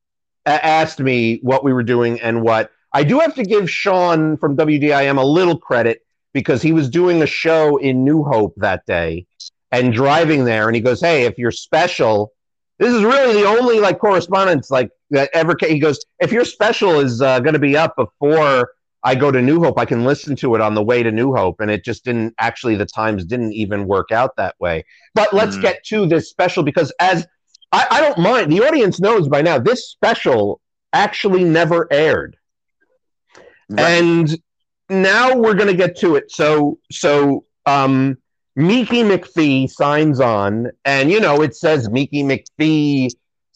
asked 0.45 0.99
me 0.99 1.39
what 1.43 1.63
we 1.63 1.73
were 1.73 1.84
doing 1.84 2.19
and 2.21 2.41
what. 2.41 2.71
I 2.93 3.03
do 3.03 3.19
have 3.19 3.36
to 3.36 3.43
give 3.43 3.69
Sean 3.69 4.38
from 4.38 4.57
WDIM 4.57 5.19
a 5.19 5.25
little 5.25 5.57
credit 5.57 6.01
because 6.34 6.61
he 6.61 6.71
was 6.71 6.89
doing 6.89 7.21
a 7.21 7.27
show 7.27 7.77
in 7.77 8.03
New 8.03 8.23
Hope 8.23 8.53
that 8.57 8.86
day 8.86 9.27
and 9.72 9.93
driving 9.93 10.45
there. 10.45 10.67
And 10.67 10.76
he 10.76 10.82
goes, 10.82 11.01
Hey, 11.01 11.24
if 11.26 11.38
you're 11.38 11.51
special, 11.51 12.34
this 12.80 12.93
is 12.93 13.03
really 13.03 13.41
the 13.41 13.47
only 13.47 13.80
like 13.80 13.99
correspondence 13.99 14.72
like 14.72 14.89
that 15.11 15.30
ever. 15.34 15.55
Ca-. 15.55 15.67
He 15.70 15.80
goes, 15.80 15.99
If 16.20 16.32
your 16.32 16.45
special 16.45 16.99
is 16.99 17.22
uh, 17.22 17.39
going 17.39 17.53
to 17.53 17.59
be 17.59 17.76
up 17.78 17.95
before 17.95 18.72
I 19.03 19.15
go 19.15 19.32
to 19.32 19.41
New 19.41 19.61
Hope, 19.61 19.80
I 19.80 19.86
can 19.86 20.03
listen 20.03 20.36
to 20.38 20.55
it 20.55 20.61
on 20.61 20.76
the 20.76 20.84
way 20.84 21.03
to 21.03 21.11
New 21.11 21.34
Hope. 21.34 21.61
And 21.61 21.72
it 21.72 21.86
just 21.86 22.03
didn't 22.03 22.34
actually, 22.39 22.76
the 22.76 22.86
times 22.86 23.26
didn't 23.26 23.53
even 23.53 23.88
work 23.88 24.11
out 24.11 24.36
that 24.38 24.55
way. 24.59 24.86
But 25.15 25.34
let's 25.34 25.57
Mm. 25.57 25.61
get 25.61 25.84
to 25.86 26.05
this 26.05 26.30
special 26.30 26.63
because 26.63 26.91
as 26.99 27.26
I, 27.72 27.86
I 27.91 28.01
don't 28.01 28.17
mind, 28.17 28.51
the 28.51 28.65
audience 28.65 28.99
knows 28.99 29.28
by 29.28 29.41
now, 29.41 29.59
this 29.59 29.89
special 29.89 30.59
actually 30.91 31.43
never 31.43 31.88
aired. 31.91 32.36
And 33.78 34.41
now 34.89 35.36
we're 35.36 35.53
going 35.53 35.67
to 35.67 35.76
get 35.76 35.97
to 35.99 36.15
it. 36.15 36.32
So, 36.32 36.80
so, 36.91 37.45
um, 37.65 38.17
Mickey 38.56 39.04
McPhee 39.04 39.70
signs 39.70 40.20
on, 40.20 40.68
and 40.86 41.12
you 41.12 41.20
know, 41.20 41.41
it 41.41 41.56
says 41.56 41.89
Mickey 41.89 42.24
McPhee, 42.24 43.10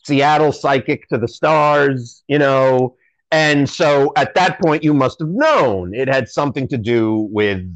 Seattle 0.04 0.52
psychic 0.52 1.08
to 1.10 1.18
the 1.18 1.28
stars, 1.28 2.24
you 2.28 2.38
know. 2.40 2.96
And 3.32 3.68
so 3.70 4.14
at 4.16 4.36
that 4.36 4.60
point, 4.62 4.84
you 4.84 4.94
must 4.94 5.20
have 5.20 5.30
known 5.30 5.94
it 5.96 6.08
had 6.08 6.30
something 6.30 6.68
to 6.70 6.78
do 6.78 7.28
with 7.32 7.76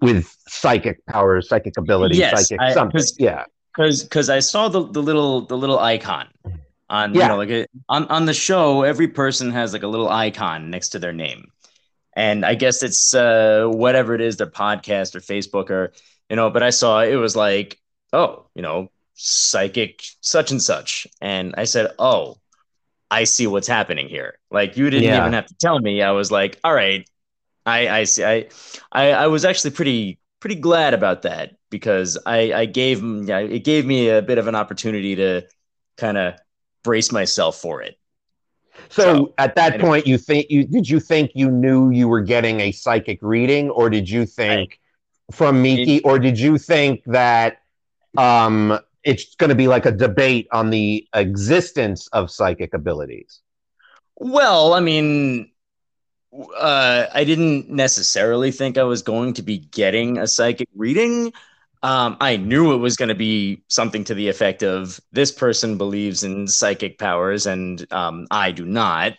with 0.00 0.34
psychic 0.48 1.04
powers, 1.06 1.48
psychic 1.48 1.76
ability, 1.76 2.16
Yes, 2.16 2.48
psychic 2.48 2.60
I- 2.60 2.72
something. 2.72 2.98
'cause- 2.98 3.16
Yeah. 3.18 3.44
because 3.74 4.02
because 4.04 4.28
I 4.30 4.40
saw 4.40 4.68
the, 4.68 4.82
the 4.86 5.02
little 5.02 5.42
the 5.42 5.56
little 5.56 5.78
icon 5.78 6.26
on 6.90 7.14
Yeah. 7.14 7.22
you 7.24 7.28
know 7.28 7.36
like 7.36 7.50
a, 7.50 7.66
on 7.88 8.06
on 8.06 8.24
the 8.26 8.34
show 8.34 8.82
every 8.82 9.08
person 9.08 9.50
has 9.52 9.72
like 9.72 9.82
a 9.82 9.88
little 9.88 10.08
icon 10.08 10.70
next 10.70 10.88
to 10.90 10.98
their 10.98 11.12
name 11.12 11.48
and 12.16 12.46
I 12.46 12.54
guess 12.54 12.82
it's 12.82 13.12
uh 13.14 13.66
whatever 13.66 14.14
it 14.14 14.20
is 14.20 14.36
their 14.38 14.46
podcast 14.46 15.14
or 15.14 15.20
Facebook 15.20 15.68
or 15.70 15.92
you 16.30 16.36
know 16.36 16.50
but 16.50 16.62
I 16.62 16.70
saw 16.70 17.02
it 17.02 17.16
was 17.16 17.36
like 17.36 17.78
oh 18.12 18.46
you 18.54 18.62
know 18.62 18.90
psychic 19.14 20.02
such 20.20 20.50
and 20.50 20.62
such 20.62 21.06
and 21.20 21.54
I 21.56 21.64
said 21.64 21.92
oh 21.98 22.38
I 23.10 23.24
see 23.24 23.46
what's 23.46 23.68
happening 23.68 24.08
here 24.08 24.38
like 24.50 24.76
you 24.76 24.90
didn't 24.90 25.14
Yeah. 25.14 25.14
even 25.14 25.34
have 25.34 25.46
to 25.46 25.56
tell 25.56 25.78
me 25.80 26.02
I 26.02 26.12
was 26.12 26.30
like 26.32 26.58
all 26.64 26.74
right 26.74 27.08
I 27.66 27.88
I 27.88 28.04
see 28.04 28.24
I 28.24 28.48
I, 28.92 29.12
I 29.12 29.26
was 29.28 29.44
actually 29.44 29.72
pretty 29.72 30.18
pretty 30.40 30.56
glad 30.56 30.94
about 30.94 31.22
that 31.22 31.56
because 31.70 32.18
I, 32.26 32.52
I 32.54 32.66
gave 32.66 33.02
yeah, 33.28 33.40
it 33.40 33.64
gave 33.64 33.86
me 33.86 34.08
a 34.10 34.22
bit 34.22 34.38
of 34.38 34.48
an 34.48 34.54
opportunity 34.54 35.16
to 35.16 35.42
kind 35.98 36.18
of 36.18 36.34
brace 36.84 37.12
myself 37.12 37.56
for 37.60 37.82
it. 37.82 37.98
So, 38.96 39.12
So, 39.12 39.34
at 39.38 39.54
that 39.56 39.78
anyway. 39.78 39.80
point, 39.80 40.06
you 40.06 40.18
think 40.18 40.46
you 40.50 40.64
did 40.64 40.88
you 40.88 41.00
think 41.00 41.32
you 41.34 41.50
knew 41.50 41.90
you 41.90 42.08
were 42.08 42.20
getting 42.22 42.60
a 42.60 42.72
psychic 42.72 43.18
reading, 43.22 43.70
or 43.70 43.90
did 43.90 44.08
you 44.08 44.24
think 44.26 44.80
from 45.30 45.62
Miki, 45.62 46.00
or 46.02 46.18
did 46.18 46.38
you 46.38 46.58
think 46.58 47.02
that 47.04 47.58
um, 48.16 48.78
it's 49.04 49.34
going 49.36 49.50
to 49.50 49.56
be 49.56 49.68
like 49.68 49.86
a 49.86 49.92
debate 49.92 50.48
on 50.52 50.70
the 50.70 51.06
existence 51.14 52.08
of 52.08 52.30
psychic 52.30 52.74
abilities? 52.74 53.40
Well, 54.16 54.74
I 54.74 54.80
mean, 54.80 55.50
uh, 56.56 57.06
I 57.12 57.24
didn't 57.24 57.70
necessarily 57.70 58.50
think 58.50 58.78
I 58.78 58.82
was 58.84 59.02
going 59.02 59.34
to 59.34 59.42
be 59.42 59.58
getting 59.58 60.18
a 60.18 60.26
psychic 60.26 60.68
reading. 60.74 61.32
Um, 61.82 62.16
I 62.20 62.36
knew 62.36 62.72
it 62.72 62.78
was 62.78 62.96
going 62.96 63.10
to 63.10 63.14
be 63.14 63.62
something 63.68 64.02
to 64.04 64.14
the 64.14 64.28
effect 64.28 64.64
of 64.64 65.00
this 65.12 65.30
person 65.30 65.78
believes 65.78 66.24
in 66.24 66.48
psychic 66.48 66.98
powers 66.98 67.46
and 67.46 67.86
um, 67.92 68.26
I 68.30 68.50
do 68.50 68.66
not. 68.66 69.14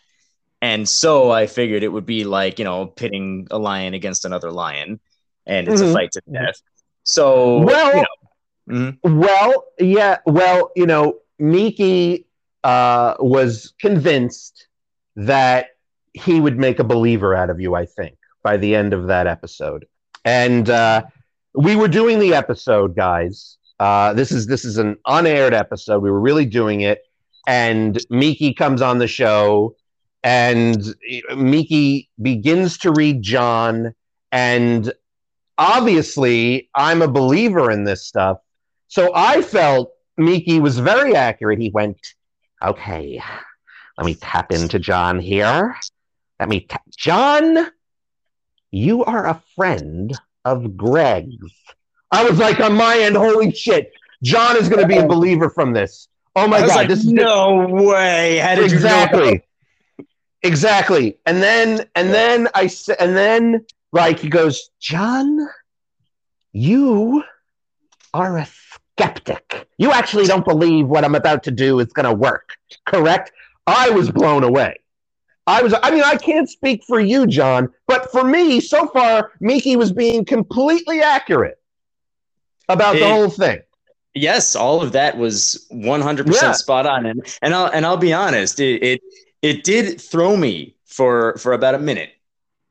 And 0.61 0.87
so 0.89 1.31
I 1.31 1.47
figured 1.47 1.83
it 1.83 1.87
would 1.93 2.05
be 2.05 2.25
like, 2.25 2.59
you 2.59 2.65
know, 2.65 2.85
pitting 2.85 3.47
a 3.49 3.57
lion 3.57 3.93
against 3.93 4.25
another 4.25 4.51
lion 4.51 4.99
and 5.45 5.67
it's 5.67 5.81
Mhm. 5.81 5.89
a 5.91 5.93
fight 5.93 6.11
to 6.13 6.21
death. 6.31 6.61
So, 7.03 7.59
Well, 7.59 7.95
you 7.95 8.05
know, 8.67 8.97
mhm. 9.03 9.19
Well, 9.19 9.65
yeah. 9.79 10.17
Well, 10.25 10.71
you 10.75 10.85
know, 10.85 11.19
Miki 11.39 12.25
uh, 12.63 13.15
was 13.19 13.73
convinced 13.79 14.67
that 15.15 15.67
he 16.13 16.39
would 16.39 16.57
make 16.57 16.79
a 16.79 16.83
believer 16.83 17.35
out 17.35 17.49
of 17.49 17.59
you. 17.59 17.75
I 17.75 17.85
think 17.85 18.17
by 18.43 18.57
the 18.57 18.75
end 18.75 18.93
of 18.93 19.07
that 19.07 19.27
episode, 19.27 19.85
and 20.25 20.69
uh, 20.69 21.03
we 21.53 21.75
were 21.75 21.87
doing 21.87 22.19
the 22.19 22.33
episode, 22.33 22.95
guys. 22.95 23.57
Uh, 23.79 24.13
this 24.13 24.31
is 24.31 24.45
this 24.47 24.65
is 24.65 24.77
an 24.77 24.97
unaired 25.07 25.53
episode. 25.53 26.03
We 26.03 26.11
were 26.11 26.19
really 26.19 26.45
doing 26.45 26.81
it, 26.81 27.01
and 27.47 27.97
Miki 28.09 28.53
comes 28.53 28.81
on 28.81 28.97
the 28.97 29.07
show, 29.07 29.75
and 30.21 30.83
Miki 31.35 32.09
begins 32.21 32.77
to 32.79 32.91
read 32.91 33.21
John, 33.21 33.93
and 34.33 34.91
obviously, 35.59 36.69
I'm 36.73 37.03
a 37.03 37.07
believer 37.07 37.69
in 37.69 37.83
this 37.83 38.07
stuff. 38.07 38.39
So 38.87 39.11
I 39.13 39.41
felt 39.43 39.91
Miki 40.17 40.59
was 40.59 40.79
very 40.79 41.15
accurate. 41.15 41.59
He 41.59 41.69
went, 41.69 41.99
okay, 42.63 43.21
let 43.97 44.05
me 44.05 44.15
tap 44.15 44.51
into 44.51 44.79
John 44.79 45.19
here. 45.19 45.75
Let 46.39 46.49
me 46.49 46.61
tap. 46.61 46.81
John, 46.97 47.67
you 48.71 49.03
are 49.05 49.27
a 49.27 49.43
friend 49.55 50.17
of 50.45 50.75
Greg's. 50.75 51.53
I 52.11 52.27
was 52.27 52.39
like, 52.39 52.59
on 52.59 52.73
my 52.73 52.97
end, 52.97 53.15
holy 53.15 53.51
shit. 53.51 53.91
John 54.23 54.57
is 54.57 54.69
going 54.69 54.81
to 54.81 54.87
be 54.87 54.97
a 54.97 55.05
believer 55.05 55.49
from 55.49 55.73
this. 55.73 56.07
Oh 56.35 56.47
my 56.47 56.61
God. 56.61 56.69
like, 56.69 56.87
this 56.87 56.99
is 56.99 57.11
no 57.11 57.67
way. 57.67 58.37
How 58.37 58.55
did 58.55 58.71
you 58.71 58.79
know? 58.79 58.85
exactly 58.85 59.43
exactly 60.41 61.17
and 61.25 61.43
then 61.43 61.85
and 61.95 62.13
then 62.13 62.47
i 62.55 62.65
said 62.65 62.95
and 62.99 63.15
then 63.15 63.65
like 63.91 64.19
he 64.19 64.29
goes 64.29 64.69
john 64.79 65.47
you 66.51 67.23
are 68.13 68.37
a 68.39 68.47
skeptic. 68.97 69.67
You 69.77 69.91
actually 69.91 70.25
don't 70.25 70.43
believe 70.45 70.87
what 70.87 71.03
i'm 71.05 71.15
about 71.15 71.43
to 71.43 71.51
do 71.51 71.79
is 71.79 71.87
going 71.87 72.05
to 72.05 72.13
work 72.13 72.55
correct? 72.85 73.31
I 73.67 73.89
was 73.91 74.09
blown 74.09 74.43
away. 74.43 74.79
I 75.47 75.61
was 75.61 75.73
i 75.83 75.91
mean 75.91 76.03
i 76.03 76.15
can't 76.17 76.49
speak 76.49 76.83
for 76.85 76.99
you 76.99 77.25
john 77.27 77.69
but 77.87 78.11
for 78.11 78.23
me 78.23 78.59
so 78.59 78.87
far 78.87 79.31
miki 79.39 79.75
was 79.75 79.91
being 79.91 80.25
completely 80.25 81.01
accurate 81.01 81.57
about 82.67 82.93
the 82.93 83.07
whole 83.09 83.29
thing. 83.29 83.59
Yes, 84.15 84.55
all 84.55 84.81
of 84.81 84.91
that 84.93 85.17
was 85.17 85.67
100% 85.71 86.41
Yeah. 86.41 86.51
spot 86.51 86.85
on. 86.85 87.05
And 87.05 87.37
and 87.41 87.53
I'll 87.53 87.67
and 87.67 87.85
I'll 87.85 87.97
be 87.97 88.11
honest, 88.11 88.59
it, 88.59 88.83
it 88.83 89.01
it 89.41 89.63
did 89.63 90.01
throw 90.01 90.35
me 90.35 90.75
for 90.85 91.35
for 91.37 91.53
about 91.53 91.75
a 91.75 91.79
minute. 91.79 92.11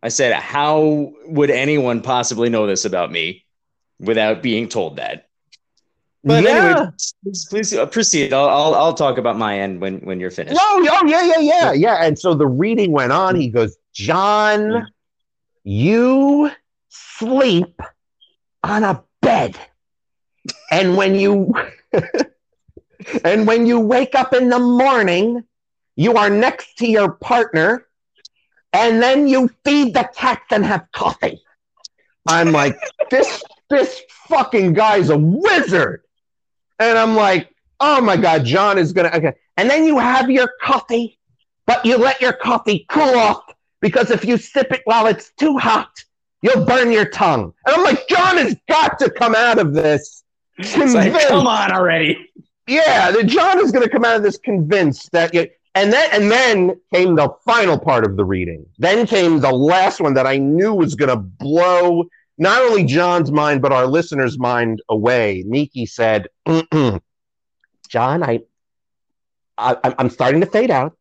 I 0.03 0.09
said, 0.09 0.33
"How 0.35 1.13
would 1.27 1.51
anyone 1.51 2.01
possibly 2.03 2.49
know 2.49 2.67
this 2.67 2.85
about 2.85 3.11
me 3.11 3.45
without 3.99 4.43
being 4.43 4.69
told 4.69 4.97
that?" 4.97 5.29
But 6.25 6.45
yeah. 6.45 6.51
anyway, 6.51 6.91
please, 7.23 7.47
please 7.47 7.75
uh, 7.75 7.87
proceed. 7.87 8.33
I'll, 8.33 8.49
I'll 8.49 8.75
I'll 8.75 8.95
talk 8.95 9.19
about 9.19 9.39
my 9.39 9.59
end 9.59 9.81
when 9.81 9.99
when 10.01 10.21
you're 10.21 10.31
finished. 10.31 10.57
No, 10.57 10.63
oh 10.63 11.07
yeah, 11.07 11.23
yeah, 11.23 11.39
yeah, 11.39 11.73
yeah. 11.73 12.05
And 12.05 12.19
so 12.19 12.35
the 12.35 12.47
reading 12.47 12.93
went 12.93 13.13
on. 13.13 13.35
He 13.35 13.49
goes, 13.49 13.77
John, 13.93 14.89
you 15.65 16.51
sleep 16.89 17.81
on 18.63 18.85
a 18.85 19.03
bed. 19.23 19.59
And 20.71 20.97
when 20.97 21.15
you 21.15 21.55
and 23.25 23.47
when 23.47 23.67
you 23.67 23.81
wake 23.81 24.15
up 24.15 24.35
in 24.35 24.49
the 24.49 24.59
morning, 24.59 25.45
you 25.97 26.15
are 26.15 26.31
next 26.31 26.77
to 26.79 26.89
your 26.89 27.13
partner, 27.13 27.87
and 28.73 29.03
then 29.03 29.27
you 29.27 29.51
feed 29.65 29.95
the 29.95 30.09
cats 30.15 30.45
and 30.51 30.65
have 30.65 30.87
coffee. 30.93 31.43
I'm 32.27 32.53
like, 32.53 32.79
this 33.11 33.43
this 33.71 34.03
fucking 34.29 34.75
guy's 34.75 35.11
a 35.11 35.19
wizard. 35.19 36.03
And 36.79 36.99
I'm 36.99 37.15
like, 37.15 37.55
oh 37.81 38.01
my 38.01 38.17
god, 38.17 38.45
John 38.45 38.79
is 38.79 38.93
gonna 38.93 39.11
okay. 39.15 39.33
And 39.57 39.69
then 39.69 39.85
you 39.85 39.99
have 39.99 40.31
your 40.31 40.53
coffee, 40.61 41.19
but 41.67 41.85
you 41.85 41.97
let 41.97 42.21
your 42.21 42.33
coffee 42.33 42.87
cool 42.89 43.17
off 43.17 43.43
because 43.81 44.11
if 44.11 44.25
you 44.25 44.37
sip 44.37 44.71
it 44.73 44.83
while 44.85 45.07
it's 45.07 45.33
too 45.39 45.57
hot, 45.59 45.91
you'll 46.43 46.65
burn 46.65 46.93
your 46.93 47.07
tongue. 47.07 47.53
And 47.67 47.77
I'm 47.77 47.83
like, 47.83 48.07
John 48.09 48.37
has 48.37 48.57
got 48.69 48.99
to 49.01 49.11
come 49.11 49.35
out 49.35 49.59
of 49.59 49.75
this. 49.75 50.25
It's 50.59 50.95
like, 50.95 51.29
come 51.29 51.47
on 51.47 51.73
already. 51.73 52.31
Yeah, 52.67 53.11
the 53.11 53.25
John 53.25 53.61
is 53.61 53.73
going 53.73 53.85
to 53.85 53.91
come 53.91 54.05
out 54.05 54.17
of 54.17 54.23
this 54.23 54.37
convinced 54.39 55.11
that 55.13 55.33
you, 55.33 55.49
and 55.79 55.93
then 55.93 56.09
and 56.13 56.31
then 56.31 56.81
came 56.93 57.15
the 57.15 57.29
final 57.45 57.79
part 57.79 58.05
of 58.05 58.17
the 58.17 58.25
reading. 58.25 58.67
Then 58.79 59.07
came 59.07 59.39
the 59.39 59.53
last 59.53 60.01
one 60.01 60.15
that 60.15 60.27
I 60.27 60.37
knew 60.37 60.75
was 60.75 60.97
going 60.97 61.11
to 61.11 61.17
blow 61.17 62.09
not 62.37 62.63
only 62.63 62.85
John's 62.85 63.31
mind 63.31 63.63
but 63.63 63.73
our 63.73 63.87
listeners' 63.87 64.39
mind 64.39 64.83
away. 64.89 65.45
Nikki 65.47 65.87
said, 65.87 66.27
"John, 67.89 68.23
I, 68.23 68.41
I 69.57 69.77
I'm 69.99 70.11
starting 70.11 70.41
to 70.41 70.47
fade 70.47 70.71
out. 70.71 70.97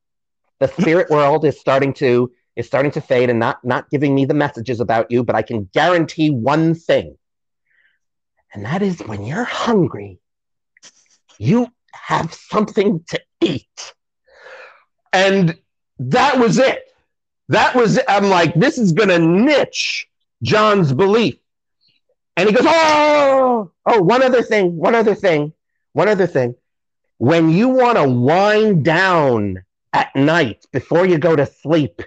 the 0.59 0.67
spirit 0.67 1.09
world 1.09 1.43
is 1.45 1.59
starting 1.59 1.93
to 1.93 2.31
is 2.55 2.67
starting 2.67 2.91
to 2.91 3.01
fade 3.01 3.29
and 3.31 3.39
not 3.39 3.63
not 3.63 3.89
giving 3.89 4.13
me 4.13 4.25
the 4.25 4.35
messages 4.35 4.79
about 4.79 5.09
you, 5.09 5.23
but 5.23 5.35
I 5.35 5.41
can 5.41 5.69
guarantee 5.73 6.29
one 6.29 6.75
thing. 6.75 7.17
And 8.53 8.65
that 8.65 8.83
is 8.83 8.99
when 8.99 9.25
you're 9.25 9.43
hungry, 9.43 10.19
you 11.39 11.67
have 11.93 12.31
something 12.33 13.03
to 13.09 13.19
eat. 13.41 13.93
And 15.17 15.57
that 15.97 16.37
was 16.37 16.59
it. 16.59 16.93
That 17.49 17.73
was, 17.73 17.97
it. 17.97 18.05
I'm 18.07 18.25
like, 18.25 18.53
this 18.53 18.77
is 18.77 18.91
going 18.91 19.09
to 19.09 19.17
niche 19.17 20.07
John's 20.43 20.93
belief. 20.93 21.37
And 22.35 22.47
he 22.47 22.53
goes, 22.53 22.67
oh, 22.67 23.71
oh, 23.87 24.01
one 24.03 24.21
other 24.21 24.43
thing, 24.43 24.77
one 24.77 24.93
other 24.93 25.15
thing, 25.15 25.53
one 25.93 26.07
other 26.07 26.27
thing. 26.27 26.53
When 27.17 27.49
you 27.49 27.69
want 27.69 27.97
to 27.97 28.07
wind 28.07 28.85
down 28.85 29.63
at 29.91 30.15
night 30.15 30.67
before 30.71 31.07
you 31.07 31.17
go 31.17 31.35
to 31.35 31.47
sleep, 31.47 32.03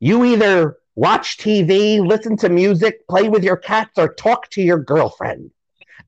you 0.00 0.24
either 0.24 0.76
watch 0.96 1.38
TV, 1.38 2.04
listen 2.04 2.36
to 2.38 2.48
music, 2.48 3.06
play 3.06 3.28
with 3.28 3.44
your 3.44 3.58
cats, 3.58 3.96
or 3.96 4.12
talk 4.14 4.50
to 4.50 4.60
your 4.60 4.78
girlfriend. 4.78 5.52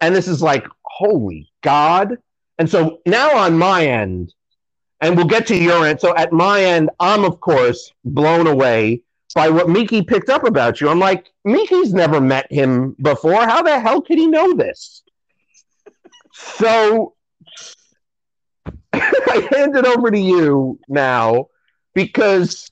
And 0.00 0.12
this 0.12 0.26
is 0.26 0.42
like, 0.42 0.66
holy 0.82 1.52
God. 1.62 2.18
And 2.58 2.68
so 2.68 2.98
now 3.06 3.36
on 3.36 3.56
my 3.56 3.86
end, 3.86 4.34
and 5.02 5.16
we'll 5.16 5.26
get 5.26 5.46
to 5.48 5.56
your 5.56 5.84
end. 5.86 6.00
So 6.00 6.16
at 6.16 6.32
my 6.32 6.62
end, 6.62 6.88
I'm 6.98 7.24
of 7.24 7.40
course 7.40 7.92
blown 8.04 8.46
away 8.46 9.02
by 9.34 9.50
what 9.50 9.68
Miki 9.68 10.02
picked 10.02 10.30
up 10.30 10.44
about 10.44 10.80
you. 10.80 10.88
I'm 10.88 11.00
like, 11.00 11.30
Miki's 11.44 11.92
never 11.92 12.20
met 12.20 12.50
him 12.50 12.96
before. 13.02 13.44
How 13.44 13.62
the 13.62 13.78
hell 13.80 14.00
could 14.00 14.18
he 14.18 14.28
know 14.28 14.54
this? 14.54 15.02
So 16.32 17.14
I 18.92 19.48
hand 19.50 19.76
it 19.76 19.84
over 19.84 20.10
to 20.10 20.18
you 20.18 20.78
now 20.88 21.48
because 21.94 22.70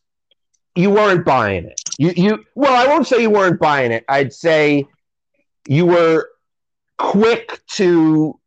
you 0.76 0.90
weren't 0.90 1.24
buying 1.24 1.64
it. 1.64 1.80
You 1.98 2.12
you 2.16 2.44
well, 2.54 2.72
I 2.72 2.86
won't 2.86 3.08
say 3.08 3.22
you 3.22 3.30
weren't 3.30 3.58
buying 3.58 3.90
it. 3.90 4.04
I'd 4.08 4.32
say 4.32 4.86
you 5.66 5.84
were 5.84 6.28
quick 6.96 7.60
to 7.72 8.38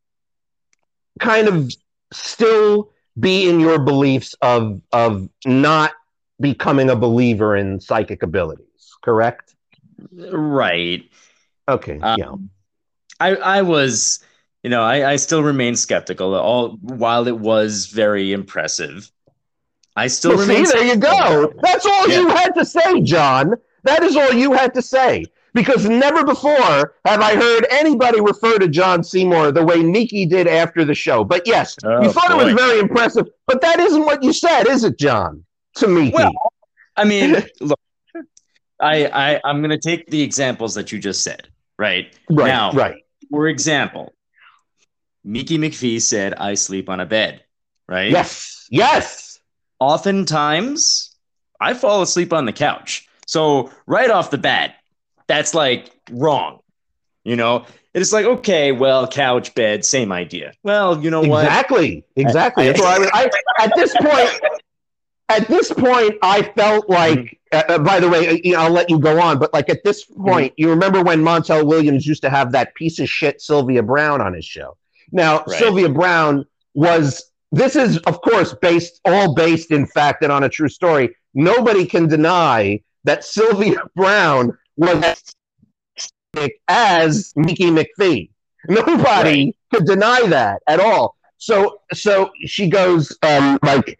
kind 1.20 1.48
of 1.48 1.72
still 2.14 2.93
be 3.20 3.50
in 3.50 3.60
your 3.60 3.80
beliefs 3.80 4.36
of 4.42 4.82
of 4.92 5.30
not 5.46 5.92
becoming 6.40 6.90
a 6.90 6.96
believer 6.96 7.56
in 7.56 7.80
psychic 7.80 8.24
abilities, 8.24 8.96
correct? 9.02 9.56
Right. 10.12 11.04
Okay. 11.68 12.00
Um, 12.00 12.20
yeah. 12.20 12.36
I 13.20 13.36
I 13.36 13.62
was, 13.62 14.24
you 14.64 14.70
know, 14.70 14.82
I, 14.84 15.12
I 15.12 15.16
still 15.18 15.44
remain 15.44 15.76
skeptical. 15.76 16.36
All 16.36 16.78
while 16.82 17.28
it 17.28 17.38
was 17.38 17.88
very 17.88 18.34
impressive, 18.34 19.10
I 19.96 20.08
still 20.08 20.32
well, 20.32 20.48
remain. 20.48 20.66
See, 20.66 20.74
there 20.74 20.86
you 20.86 20.98
go. 20.98 21.54
That's 21.62 21.86
all 21.86 22.10
yeah. 22.10 22.20
you 22.20 22.30
had 22.30 22.56
to 22.56 22.66
say, 22.66 23.02
John. 23.02 23.56
That 23.84 24.02
is 24.04 24.16
all 24.16 24.34
you 24.34 24.54
had 24.54 24.74
to 24.76 24.82
say 24.82 25.26
because 25.54 25.88
never 25.88 26.24
before 26.24 26.96
have 27.06 27.22
I 27.22 27.36
heard 27.36 27.68
anybody 27.70 28.20
refer 28.22 28.58
to 28.58 28.68
John 28.68 29.04
Seymour 29.04 29.52
the 29.52 29.64
way 29.64 29.78
Miki 29.84 30.26
did 30.26 30.48
after 30.48 30.84
the 30.84 30.96
show. 30.96 31.24
But 31.24 31.46
yes, 31.46 31.76
oh, 31.84 32.04
you 32.04 32.12
thought 32.12 32.30
boy. 32.30 32.42
it 32.42 32.46
was 32.46 32.54
very 32.54 32.80
impressive, 32.80 33.28
but 33.48 33.62
that 33.62 33.80
isn't 33.80 34.06
what 34.06 34.24
you 34.24 34.34
said, 34.34 34.68
is 34.68 34.84
it, 34.84 34.98
John? 34.98 35.46
To 35.78 35.88
me, 35.88 36.12
Well, 36.14 36.32
I 36.96 37.04
mean, 37.04 37.44
look, 37.62 37.80
I, 38.80 39.06
I 39.08 39.42
I'm 39.44 39.60
going 39.60 39.72
to 39.72 39.80
take 39.80 40.08
the 40.08 40.22
examples 40.22 40.76
that 40.76 40.92
you 40.92 41.00
just 41.00 41.24
said, 41.24 41.48
right? 41.78 42.14
Right. 42.30 42.48
Now, 42.48 42.72
right. 42.74 43.04
For 43.32 43.48
example, 43.48 44.14
Miki 45.24 45.58
McPhee 45.58 46.02
said, 46.02 46.36
"I 46.36 46.54
sleep 46.54 46.90
on 46.90 47.00
a 47.00 47.06
bed." 47.06 47.44
Right. 47.88 48.12
Yes. 48.12 48.68
Yes. 48.70 49.40
Oftentimes, 49.80 51.16
I 51.60 51.74
fall 51.74 52.02
asleep 52.02 52.34
on 52.34 52.46
the 52.46 52.54
couch. 52.54 53.08
So 53.28 53.72
right 53.88 54.10
off 54.10 54.32
the 54.32 54.38
bat, 54.38 54.76
that's 55.28 55.54
like 55.54 55.90
wrong. 56.12 56.60
You 57.24 57.38
know, 57.38 57.66
it's 57.94 58.12
like, 58.12 58.26
okay, 58.26 58.72
well, 58.72 59.08
couch, 59.08 59.54
bed, 59.56 59.86
same 59.86 60.12
idea. 60.12 60.54
Well, 60.64 61.02
you 61.02 61.10
know 61.10 61.22
what? 61.22 61.46
Exactly. 61.46 62.06
Exactly. 62.16 62.66
That's 62.68 62.82
why 62.82 63.08
I, 63.14 63.30
I, 63.60 63.64
at 63.66 63.76
this 63.76 63.94
point, 63.96 64.42
at 65.30 65.48
this 65.48 65.72
point, 65.72 66.16
I 66.22 66.42
felt 66.42 66.90
like, 66.90 67.20
mm-hmm. 67.54 67.72
uh, 67.72 67.76
uh, 67.76 67.80
by 67.80 68.00
the 68.00 68.10
way, 68.10 68.28
uh, 68.28 68.38
you 68.44 68.54
know, 68.54 68.62
I'll 68.62 68.72
let 68.72 68.90
you 68.90 69.00
go 69.00 69.22
on, 69.22 69.40
but 69.40 69.54
like 69.54 69.70
at 69.70 69.84
this 69.84 70.06
mm-hmm. 70.06 70.26
point, 70.26 70.52
mm-hmm. 70.54 70.62
you 70.62 70.70
remember 70.70 71.04
when 71.04 71.22
Montel 71.22 71.66
Williams 71.66 72.06
used 72.06 72.24
to 72.24 72.30
have 72.30 72.52
that 72.54 72.74
piece 72.76 73.00
of 73.00 73.08
shit 73.08 73.42
Sylvia 73.42 73.84
Browne 73.84 74.22
on 74.22 74.34
his 74.34 74.46
show. 74.46 74.76
Now, 75.12 75.44
right. 75.48 75.60
Sylvia 75.60 75.90
Browne 75.90 76.46
was, 76.74 77.32
this 77.52 77.76
is, 77.76 77.98
of 78.00 78.22
course, 78.22 78.54
based, 78.56 79.00
all 79.06 79.36
based 79.36 79.72
in 79.72 79.86
fact 79.86 80.24
and 80.24 80.32
on 80.32 80.44
a 80.44 80.50
true 80.50 80.70
story. 80.70 81.16
Nobody 81.36 81.86
can 81.86 82.08
deny 82.08 82.82
that 83.04 83.24
Sylvia 83.24 83.84
Browne 83.96 84.58
was 84.78 85.34
as 86.68 87.34
Miki 87.36 87.70
McPhee. 87.72 88.30
Nobody 88.68 89.46
right. 89.46 89.56
could 89.74 89.86
deny 89.86 90.26
that 90.28 90.62
at 90.68 90.80
all. 90.80 91.16
So 91.38 91.82
so 91.94 92.32
she 92.46 92.70
goes 92.70 93.16
um, 93.22 93.60
like 93.64 94.00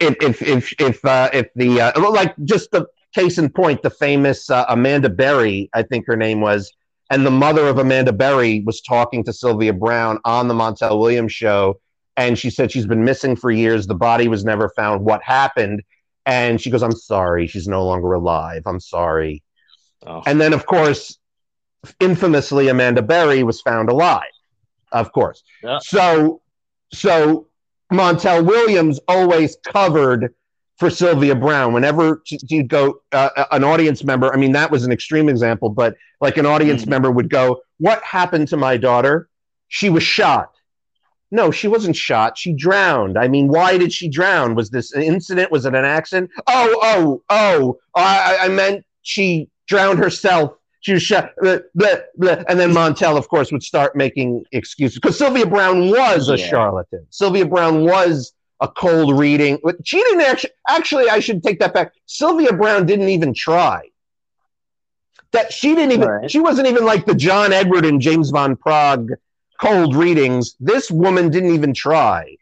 if 0.00 0.16
if 0.20 0.42
if 0.42 0.74
if 0.78 1.04
uh, 1.04 1.30
if 1.32 1.46
the 1.56 1.80
uh, 1.80 2.10
like 2.10 2.34
just 2.44 2.70
the 2.70 2.86
case 3.14 3.38
in 3.38 3.48
point, 3.48 3.82
the 3.82 3.90
famous 3.90 4.50
uh, 4.50 4.64
Amanda 4.68 5.08
Berry, 5.08 5.70
I 5.74 5.82
think 5.82 6.06
her 6.06 6.16
name 6.16 6.40
was, 6.40 6.72
and 7.10 7.24
the 7.24 7.30
mother 7.30 7.66
of 7.66 7.78
Amanda 7.78 8.12
Berry 8.12 8.62
was 8.66 8.80
talking 8.80 9.24
to 9.24 9.32
Sylvia 9.32 9.72
Browne 9.72 10.18
on 10.24 10.48
the 10.48 10.54
Montel 10.54 10.98
Williams 10.98 11.32
show, 11.32 11.80
and 12.16 12.38
she 12.38 12.50
said 12.50 12.70
she's 12.70 12.86
been 12.86 13.04
missing 13.04 13.36
for 13.36 13.50
years. 13.50 13.86
The 13.86 13.94
body 13.94 14.28
was 14.28 14.44
never 14.44 14.68
found. 14.70 15.02
What 15.02 15.22
happened? 15.22 15.82
And 16.26 16.60
she 16.60 16.70
goes, 16.70 16.82
"I'm 16.82 16.92
sorry. 16.92 17.46
She's 17.46 17.68
no 17.68 17.84
longer 17.84 18.12
alive. 18.12 18.62
I'm 18.66 18.80
sorry." 18.80 19.42
Oh. 20.06 20.22
And 20.26 20.40
then, 20.40 20.52
of 20.52 20.66
course, 20.66 21.18
infamously, 22.00 22.68
Amanda 22.68 23.02
Berry 23.02 23.42
was 23.42 23.60
found 23.60 23.88
alive. 23.88 24.22
Of 24.92 25.12
course. 25.12 25.42
Yeah. 25.62 25.78
So, 25.82 26.42
so 26.92 27.48
Montel 27.92 28.44
Williams 28.46 29.00
always 29.08 29.56
covered 29.64 30.34
for 30.78 30.90
Sylvia 30.90 31.34
Browne. 31.34 31.72
Whenever 31.72 32.22
you'd 32.48 32.68
go, 32.68 33.00
uh, 33.12 33.30
uh, 33.36 33.44
an 33.52 33.64
audience 33.64 34.04
member, 34.04 34.32
I 34.32 34.36
mean, 34.36 34.52
that 34.52 34.70
was 34.70 34.84
an 34.84 34.92
extreme 34.92 35.28
example, 35.28 35.68
but 35.68 35.96
like 36.20 36.36
an 36.36 36.46
audience 36.46 36.82
mm-hmm. 36.82 36.90
member 36.90 37.10
would 37.10 37.30
go, 37.30 37.62
What 37.78 38.02
happened 38.02 38.48
to 38.48 38.56
my 38.56 38.76
daughter? 38.76 39.28
She 39.68 39.88
was 39.88 40.02
shot. 40.02 40.50
No, 41.30 41.50
she 41.50 41.66
wasn't 41.66 41.96
shot. 41.96 42.36
She 42.36 42.52
drowned. 42.52 43.16
I 43.16 43.26
mean, 43.26 43.48
why 43.48 43.78
did 43.78 43.90
she 43.90 44.08
drown? 44.08 44.54
Was 44.54 44.68
this 44.68 44.92
an 44.92 45.02
incident? 45.02 45.50
Was 45.50 45.64
it 45.64 45.74
an 45.74 45.84
accident? 45.84 46.30
Oh, 46.46 46.78
oh, 46.82 47.22
oh, 47.30 47.78
I, 47.94 48.38
I 48.42 48.48
meant 48.48 48.84
she 49.00 49.48
drowned 49.72 49.98
herself. 49.98 50.52
She 50.80 50.92
was 50.92 51.02
shot. 51.02 51.30
Blah, 51.40 51.58
blah, 51.74 51.96
blah. 52.16 52.42
And 52.46 52.60
then 52.60 52.72
Montel, 52.72 53.16
of 53.16 53.28
course, 53.28 53.50
would 53.52 53.62
start 53.62 53.96
making 53.96 54.44
excuses 54.52 54.98
because 54.98 55.16
Sylvia 55.16 55.46
Browne 55.46 55.88
was 55.90 56.28
a 56.28 56.38
yeah. 56.38 56.46
charlatan. 56.48 57.06
Sylvia 57.08 57.46
Browne 57.46 57.84
was 57.84 58.34
a 58.60 58.68
cold 58.68 59.18
reading. 59.18 59.58
She 59.84 59.96
didn't 59.96 60.20
actually. 60.22 60.50
Actually, 60.68 61.08
I 61.08 61.20
should 61.20 61.42
take 61.42 61.58
that 61.60 61.72
back. 61.72 61.94
Sylvia 62.04 62.52
Browne 62.52 62.84
didn't 62.84 63.08
even 63.08 63.32
try. 63.32 63.88
That 65.30 65.52
she 65.52 65.74
didn't 65.74 65.92
even. 65.92 66.08
Right. 66.08 66.30
She 66.30 66.40
wasn't 66.40 66.68
even 66.68 66.84
like 66.84 67.06
the 67.06 67.14
John 67.14 67.52
Edward 67.52 67.86
and 67.86 67.98
James 67.98 68.28
Van 68.30 68.56
Praagh 68.56 69.08
cold 69.58 69.96
readings. 69.96 70.54
This 70.60 70.90
woman 70.90 71.30
didn't 71.30 71.54
even 71.54 71.72
try. 71.72 72.36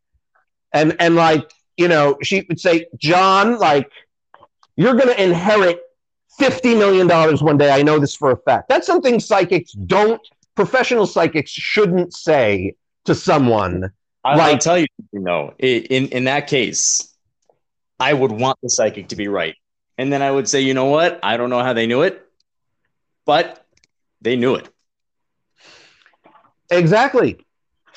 And 0.72 0.96
and 0.98 1.14
like 1.14 1.48
you 1.76 1.88
know, 1.88 2.16
she 2.22 2.44
would 2.48 2.58
say, 2.58 2.86
John, 2.98 3.58
like 3.58 3.90
you're 4.76 4.94
going 4.94 5.08
to 5.08 5.22
inherit 5.22 5.80
$50 6.38 6.78
million 6.78 7.08
one 7.08 7.36
one 7.36 7.58
day. 7.58 7.70
I 7.70 7.82
know 7.82 7.98
this 7.98 8.14
for 8.14 8.30
a 8.30 8.36
fact. 8.36 8.68
That's 8.68 8.86
something 8.86 9.20
psychics 9.20 9.72
don't, 9.72 10.20
professional 10.54 11.06
psychics 11.06 11.50
shouldn't 11.50 12.14
say 12.14 12.74
to 13.04 13.14
someone. 13.14 13.90
I, 14.24 14.36
like, 14.36 14.52
I'll 14.52 14.58
tell 14.58 14.78
you, 14.78 14.86
you 15.12 15.20
know, 15.20 15.54
in, 15.58 16.08
in 16.08 16.24
that 16.24 16.46
case, 16.46 17.14
I 17.98 18.12
would 18.12 18.32
want 18.32 18.58
the 18.62 18.70
psychic 18.70 19.08
to 19.08 19.16
be 19.16 19.28
right. 19.28 19.54
And 19.98 20.12
then 20.12 20.22
I 20.22 20.30
would 20.30 20.48
say, 20.48 20.60
you 20.60 20.74
know 20.74 20.86
what? 20.86 21.20
I 21.22 21.36
don't 21.36 21.50
know 21.50 21.62
how 21.62 21.72
they 21.72 21.86
knew 21.86 22.02
it, 22.02 22.26
but 23.26 23.66
they 24.22 24.36
knew 24.36 24.54
it. 24.54 24.68
Exactly. 26.70 27.44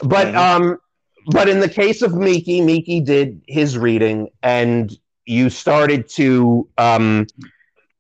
But, 0.01 0.27
mm-hmm. 0.27 0.63
um, 0.63 0.77
but 1.27 1.47
in 1.47 1.59
the 1.59 1.69
case 1.69 2.01
of 2.01 2.15
Miki, 2.15 2.61
Miki 2.61 2.99
did 2.99 3.41
his 3.47 3.77
reading 3.77 4.29
and 4.41 4.97
you 5.25 5.49
started 5.49 6.09
to, 6.09 6.67
um, 6.77 7.27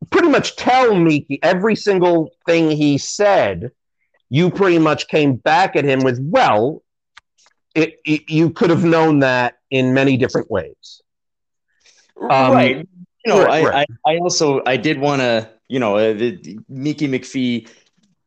pretty 0.09 0.29
much 0.29 0.55
tell 0.55 0.95
Miki 0.95 1.41
every 1.43 1.75
single 1.75 2.31
thing 2.45 2.71
he 2.71 2.97
said, 2.97 3.71
you 4.29 4.49
pretty 4.49 4.79
much 4.79 5.07
came 5.07 5.35
back 5.35 5.75
at 5.75 5.85
him 5.85 5.99
with, 6.01 6.19
well, 6.21 6.83
it, 7.75 7.99
it, 8.05 8.29
you 8.29 8.49
could 8.49 8.69
have 8.69 8.83
known 8.83 9.19
that 9.19 9.55
in 9.69 9.93
many 9.93 10.17
different 10.17 10.49
ways. 10.49 11.01
Um, 12.19 12.53
right. 12.53 12.87
You 13.25 13.33
know, 13.33 13.43
right, 13.43 13.65
I, 13.65 13.69
right. 13.69 13.87
I, 14.05 14.13
I, 14.13 14.17
also 14.17 14.61
I 14.65 14.77
did 14.77 14.99
want 14.99 15.21
to, 15.21 15.49
you 15.67 15.79
know, 15.79 15.97
uh, 15.97 16.13
the, 16.13 16.59
Miki 16.69 17.07
McPhee 17.07 17.69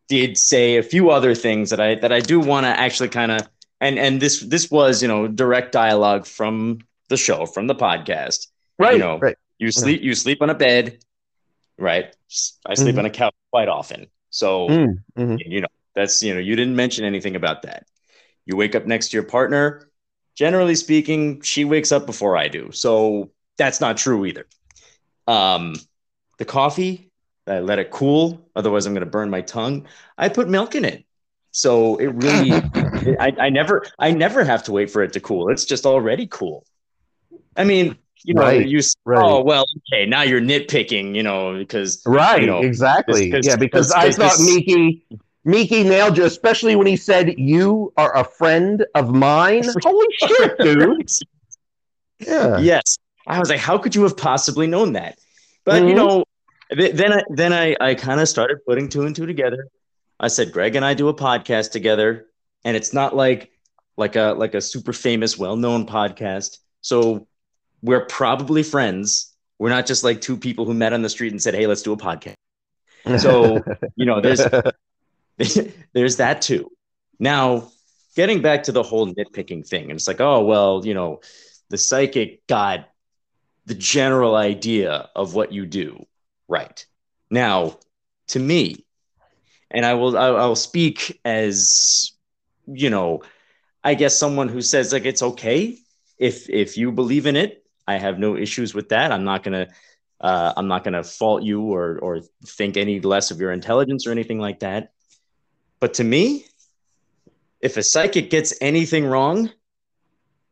did 0.09 0.39
say 0.39 0.77
a 0.77 0.83
few 0.83 1.11
other 1.11 1.35
things 1.35 1.71
that 1.71 1.81
I 1.81 1.97
that 1.97 2.13
I 2.13 2.21
do 2.21 2.39
want 2.39 2.65
to 2.65 2.69
actually 2.69 3.09
kind 3.09 3.33
of 3.33 3.49
and 3.81 3.99
and 3.99 4.23
this 4.23 4.41
this 4.41 4.71
was 4.71 5.03
you 5.03 5.09
know 5.09 5.27
direct 5.27 5.73
dialogue 5.73 6.27
from 6.27 6.79
the 7.09 7.17
show 7.17 7.45
from 7.45 7.67
the 7.67 7.75
podcast 7.75 8.47
Right. 8.79 8.95
You 8.95 8.99
know, 8.99 9.19
right. 9.19 9.37
you 9.59 9.71
sleep 9.71 10.03
you 10.03 10.15
sleep 10.15 10.43
on 10.43 10.51
a 10.51 10.55
bed, 10.55 10.99
right? 11.79 12.15
I 12.67 12.75
sleep 12.75 12.97
Mhm. 12.97 12.99
on 12.99 13.07
a 13.07 13.11
couch 13.11 13.35
quite 13.53 13.69
often. 13.69 14.07
So 14.31 14.71
Mm, 14.71 15.03
mhm. 15.17 15.39
you 15.39 15.61
know, 15.63 15.69
that's 15.95 16.23
you 16.23 16.35
know, 16.35 16.41
you 16.41 16.57
didn't 16.57 16.77
mention 16.77 17.05
anything 17.05 17.37
about 17.37 17.63
that. 17.63 17.87
You 18.47 18.57
wake 18.57 18.75
up 18.75 18.87
next 18.87 19.11
to 19.11 19.17
your 19.17 19.25
partner. 19.25 19.91
Generally 20.37 20.77
speaking, 20.77 21.43
she 21.43 21.65
wakes 21.65 21.93
up 21.93 22.07
before 22.07 22.37
I 22.37 22.49
do. 22.49 22.71
So 22.73 23.31
that's 23.59 23.81
not 23.81 23.97
true 23.97 24.27
either. 24.27 24.47
Um, 25.27 25.75
the 26.39 26.45
coffee, 26.45 27.11
I 27.47 27.61
let 27.61 27.79
it 27.79 27.91
cool. 27.91 28.49
Otherwise, 28.57 28.87
I'm 28.87 28.95
going 28.95 29.05
to 29.05 29.11
burn 29.11 29.31
my 29.31 29.41
tongue. 29.43 29.87
I 30.19 30.29
put 30.29 30.49
milk 30.49 30.75
in 30.75 30.85
it. 30.85 31.05
So 31.53 31.97
it 31.97 32.09
really, 32.09 32.71
I, 33.21 33.33
I 33.41 33.51
never, 33.51 33.87
I 33.99 34.13
never 34.13 34.45
have 34.45 34.65
to 34.65 34.73
wait 34.73 34.91
for 34.91 35.03
it 35.03 35.13
to 35.15 35.21
cool. 35.21 35.51
It's 35.51 35.65
just 35.65 35.87
already 35.87 36.27
cool. 36.27 36.67
I 37.57 37.65
mean, 37.65 37.99
you 38.25 38.35
know, 38.35 38.43
Right, 38.43 38.67
you, 38.67 38.81
right. 39.05 39.23
oh, 39.23 39.43
well, 39.43 39.65
okay, 39.93 40.07
now 40.07 40.23
you're 40.23 40.41
nitpicking, 40.41 41.15
you 41.15 41.23
know, 41.23 41.57
because 41.59 42.03
Right, 42.07 42.41
you 42.41 42.47
know, 42.47 42.61
exactly. 42.63 43.31
yeah, 43.43 43.57
because 43.57 43.93
I 43.93 44.11
thought 44.11 44.39
this- 44.39 44.55
Miki 44.55 45.05
Miki 45.45 45.85
nailed 45.85 46.19
you, 46.19 46.25
especially 46.25 46.75
when 46.75 46.89
he 46.89 46.97
said, 46.97 47.39
You 47.39 47.93
are 47.97 48.17
a 48.17 48.25
friend 48.25 48.85
of 48.97 49.15
mine. 49.15 49.63
Holy 49.83 50.07
shit, 50.27 50.59
dude. 50.59 51.07
Yeah. 52.21 52.59
yes 52.59 52.97
i 53.27 53.39
was 53.39 53.51
like 53.51 53.59
how 53.61 53.77
could 53.77 53.95
you 53.95 54.03
have 54.05 54.17
possibly 54.17 54.67
known 54.67 54.95
that 54.95 55.19
but 55.67 55.83
you 55.83 55.91
Mhm. 55.91 55.97
know 55.97 56.25
th- 56.73 56.95
then 56.95 57.13
i 57.13 57.23
then 57.29 57.53
i 57.53 57.77
i 57.79 57.95
kind 57.95 58.21
of 58.23 58.29
started 58.29 58.65
putting 58.67 58.89
two 58.89 59.03
and 59.03 59.15
two 59.15 59.27
together 59.27 59.69
i 60.19 60.29
said 60.29 60.51
greg 60.51 60.77
and 60.77 60.85
i 60.85 60.95
do 60.95 61.09
a 61.09 61.15
podcast 61.15 61.73
together 61.73 62.25
and 62.65 62.75
it's 62.75 62.95
not 62.95 63.15
like 63.15 63.51
like 63.99 64.17
a 64.17 64.35
like 64.39 64.55
a 64.55 64.63
super 64.63 64.95
famous 64.95 65.37
well-known 65.37 65.87
podcast 65.87 66.59
so 66.81 67.27
we're 67.87 68.05
probably 68.07 68.63
friends 68.63 69.33
we're 69.59 69.71
not 69.71 69.87
just 69.87 70.05
like 70.05 70.21
two 70.21 70.37
people 70.37 70.67
who 70.67 70.75
met 70.75 70.93
on 70.93 71.03
the 71.03 71.09
street 71.09 71.33
and 71.33 71.43
said 71.43 71.55
hey 71.55 71.67
let's 71.67 71.83
do 71.83 71.93
a 71.93 71.97
podcast 71.97 72.35
so 73.19 73.63
you 73.97 74.05
know 74.05 74.21
there's 74.21 74.41
there's 75.93 76.17
that 76.17 76.43
too. 76.43 76.71
Now, 77.19 77.71
getting 78.15 78.43
back 78.43 78.65
to 78.65 78.73
the 78.73 78.83
whole 78.83 79.13
nitpicking 79.13 79.67
thing, 79.67 79.85
and 79.85 79.93
it's 79.93 80.09
like, 80.09 80.21
oh, 80.21 80.45
well, 80.45 80.83
you 80.85 80.95
know, 80.95 81.21
the 81.69 81.79
psychic 81.79 82.47
got 82.47 82.89
the 83.67 83.75
general 83.75 84.35
idea 84.35 85.09
of 85.15 85.35
what 85.35 85.53
you 85.53 85.67
do 85.67 86.07
right. 86.49 86.85
Now, 87.31 87.79
to 88.29 88.39
me, 88.39 88.85
and 89.71 89.85
I 89.85 89.95
will 89.95 90.17
I, 90.17 90.27
I 90.27 90.47
will 90.47 90.57
speak 90.57 91.21
as 91.25 92.13
you 92.67 92.91
know, 92.91 93.23
I 93.85 93.95
guess 93.95 94.17
someone 94.17 94.49
who 94.49 94.63
says 94.63 94.93
like 94.93 95.05
it's 95.05 95.23
okay 95.23 95.79
if 96.19 96.49
if 96.49 96.77
you 96.77 96.93
believe 96.93 97.27
in 97.27 97.37
it. 97.37 97.63
I 97.87 97.99
have 97.99 98.19
no 98.19 98.37
issues 98.37 98.75
with 98.75 98.89
that. 98.91 99.13
I'm 99.13 99.25
not 99.25 99.43
gonna 99.43 99.69
uh, 100.21 100.53
I'm 100.57 100.69
not 100.69 100.85
gonna 100.85 101.05
fault 101.05 101.43
you 101.43 101.63
or 101.63 101.99
or 101.99 102.21
think 102.45 102.77
any 102.77 103.01
less 103.01 103.31
of 103.31 103.41
your 103.41 103.53
intelligence 103.53 104.07
or 104.07 104.13
anything 104.13 104.39
like 104.41 104.61
that. 104.61 104.93
But 105.81 105.95
to 105.95 106.05
me, 106.05 106.47
if 107.61 107.77
a 107.77 107.83
psychic 107.83 108.31
gets 108.31 108.55
anything 108.61 109.07
wrong, 109.07 109.51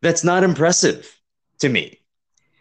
that's 0.02 0.24
not 0.24 0.44
impressive 0.44 1.20
to 1.60 1.68
me. 1.68 2.00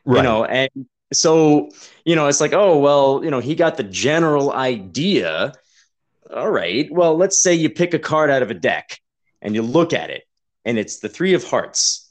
right. 0.06 0.18
You 0.18 0.24
know, 0.24 0.46
and 0.46 0.70
so, 1.12 1.70
you 2.06 2.16
know, 2.16 2.28
it's 2.28 2.42
like, 2.42 2.54
oh, 2.54 2.80
well, 2.80 3.22
you 3.24 3.32
know, 3.32 3.40
he 3.40 3.56
got 3.56 3.78
the 3.78 3.84
general 3.84 4.52
idea. 4.52 5.54
All 6.34 6.50
right. 6.52 6.88
Well, 6.92 7.16
let's 7.18 7.42
say 7.42 7.54
you 7.54 7.70
pick 7.70 7.94
a 7.94 8.00
card 8.00 8.30
out 8.30 8.42
of 8.42 8.50
a 8.50 8.56
deck 8.56 9.00
and 9.42 9.54
you 9.56 9.62
look 9.62 9.94
at 9.94 10.10
it 10.10 10.24
and 10.66 10.78
it's 10.78 11.00
the 11.00 11.10
three 11.10 11.34
of 11.34 11.44
hearts. 11.44 12.10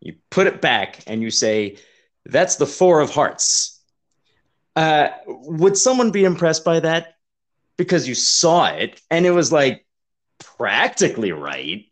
You 0.00 0.14
put 0.30 0.46
it 0.46 0.60
back 0.60 1.00
and 1.06 1.22
you 1.22 1.30
say, 1.30 1.76
that's 2.24 2.56
the 2.56 2.66
four 2.66 3.00
of 3.00 3.10
hearts. 3.10 3.80
Uh, 4.76 5.08
would 5.26 5.76
someone 5.76 6.10
be 6.10 6.24
impressed 6.24 6.64
by 6.64 6.80
that? 6.80 7.14
Because 7.76 8.06
you 8.06 8.14
saw 8.14 8.66
it 8.66 9.00
and 9.10 9.26
it 9.26 9.30
was 9.30 9.50
like 9.52 9.86
practically 10.38 11.32
right. 11.32 11.86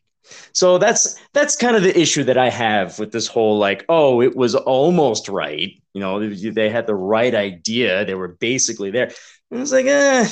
So 0.53 0.79
that's 0.79 1.19
that's 1.33 1.57
kind 1.57 1.77
of 1.77 1.83
the 1.83 1.99
issue 1.99 2.25
that 2.25 2.37
I 2.37 2.51
have 2.51 2.99
with 2.99 3.13
this 3.13 3.27
whole 3.27 3.59
like, 3.59 3.85
oh, 3.89 4.21
it 4.21 4.37
was 4.37 4.55
almost 4.55 5.29
right. 5.29 5.73
You 5.95 6.01
know, 6.01 6.29
they 6.29 6.69
had 6.69 6.87
the 6.87 6.95
right 6.95 7.35
idea. 7.35 8.05
They 8.05 8.15
were 8.15 8.29
basically 8.29 8.91
there. 8.91 9.11
And 9.51 9.61
it's 9.61 9.73
like, 9.73 9.87
eh, 9.87 10.29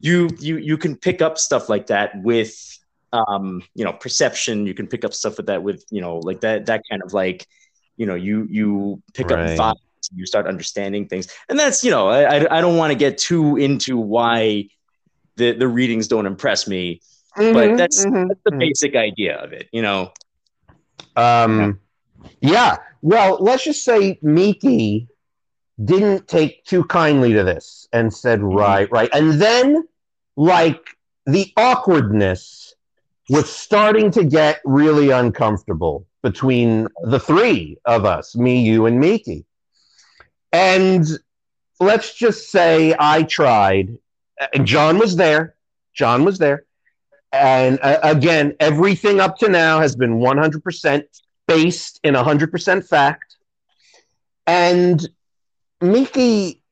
you 0.00 0.30
you 0.38 0.56
you 0.56 0.78
can 0.78 0.96
pick 0.96 1.20
up 1.20 1.36
stuff 1.38 1.68
like 1.68 1.88
that 1.88 2.12
with 2.22 2.78
um, 3.12 3.62
you 3.74 3.84
know, 3.84 3.92
perception. 3.92 4.66
You 4.66 4.74
can 4.74 4.86
pick 4.86 5.04
up 5.04 5.14
stuff 5.14 5.36
with 5.36 5.46
that 5.46 5.62
with, 5.62 5.84
you 5.90 6.00
know, 6.00 6.18
like 6.18 6.40
that 6.40 6.66
that 6.66 6.82
kind 6.90 7.02
of 7.02 7.12
like, 7.12 7.46
you 7.98 8.06
know, 8.06 8.16
you 8.16 8.46
you 8.50 9.02
pick 9.14 9.30
Right. 9.30 9.32
up 9.32 9.46
vibes, 9.58 9.74
you 10.14 10.26
start 10.26 10.46
understanding 10.48 11.08
things. 11.08 11.28
And 11.48 11.58
that's, 11.58 11.84
you 11.84 11.90
know, 11.90 12.08
I 12.08 12.38
I, 12.38 12.58
I 12.58 12.62
don't 12.62 12.78
want 12.78 12.92
to 12.92 12.98
get 12.98 13.18
too 13.18 13.56
into 13.58 13.98
why 13.98 14.68
the 15.36 15.52
the 15.52 15.68
readings 15.68 16.08
don't 16.08 16.26
impress 16.26 16.68
me, 16.68 17.02
but 17.50 17.76
Mhm, 17.76 17.76
that's, 17.76 18.06
mhm, 18.06 18.26
that's 18.28 18.40
the 18.44 18.52
mhm. 18.52 18.60
basic 18.60 18.96
idea 18.96 19.36
of 19.36 19.52
it, 19.52 19.68
you 19.72 19.82
know. 19.82 20.12
Um, 21.16 21.80
yeah. 22.40 22.76
Well, 23.02 23.38
let's 23.40 23.64
just 23.64 23.84
say 23.84 24.18
Miki 24.22 25.08
didn't 25.84 26.28
take 26.28 26.64
too 26.64 26.84
kindly 26.84 27.32
to 27.34 27.44
this 27.44 27.88
and 27.92 28.12
said, 28.12 28.42
right, 28.42 28.90
right. 28.92 29.10
And 29.14 29.34
then, 29.40 29.84
like, 30.36 30.80
the 31.26 31.52
awkwardness 31.56 32.74
was 33.30 33.50
starting 33.50 34.10
to 34.12 34.24
get 34.24 34.60
really 34.64 35.10
uncomfortable 35.10 36.07
between 36.22 36.88
the 37.04 37.20
three 37.20 37.78
of 37.84 38.04
us 38.04 38.36
me, 38.36 38.62
you, 38.62 38.86
and 38.86 39.00
Miki. 39.00 39.44
And 40.52 41.06
let's 41.80 42.14
just 42.14 42.50
say 42.50 42.94
I 42.98 43.22
tried. 43.22 43.96
And 44.54 44.66
John 44.66 44.98
was 44.98 45.16
there. 45.16 45.54
John 45.94 46.24
was 46.24 46.38
there. 46.38 46.64
And 47.32 47.78
uh, 47.82 47.98
again, 48.02 48.54
everything 48.60 49.20
up 49.20 49.38
to 49.38 49.48
now 49.48 49.80
has 49.80 49.94
been 49.96 50.18
100% 50.18 51.02
based 51.46 52.00
in 52.02 52.14
100% 52.14 52.88
fact. 52.88 53.36
And 54.46 55.06
Miki 55.80 56.62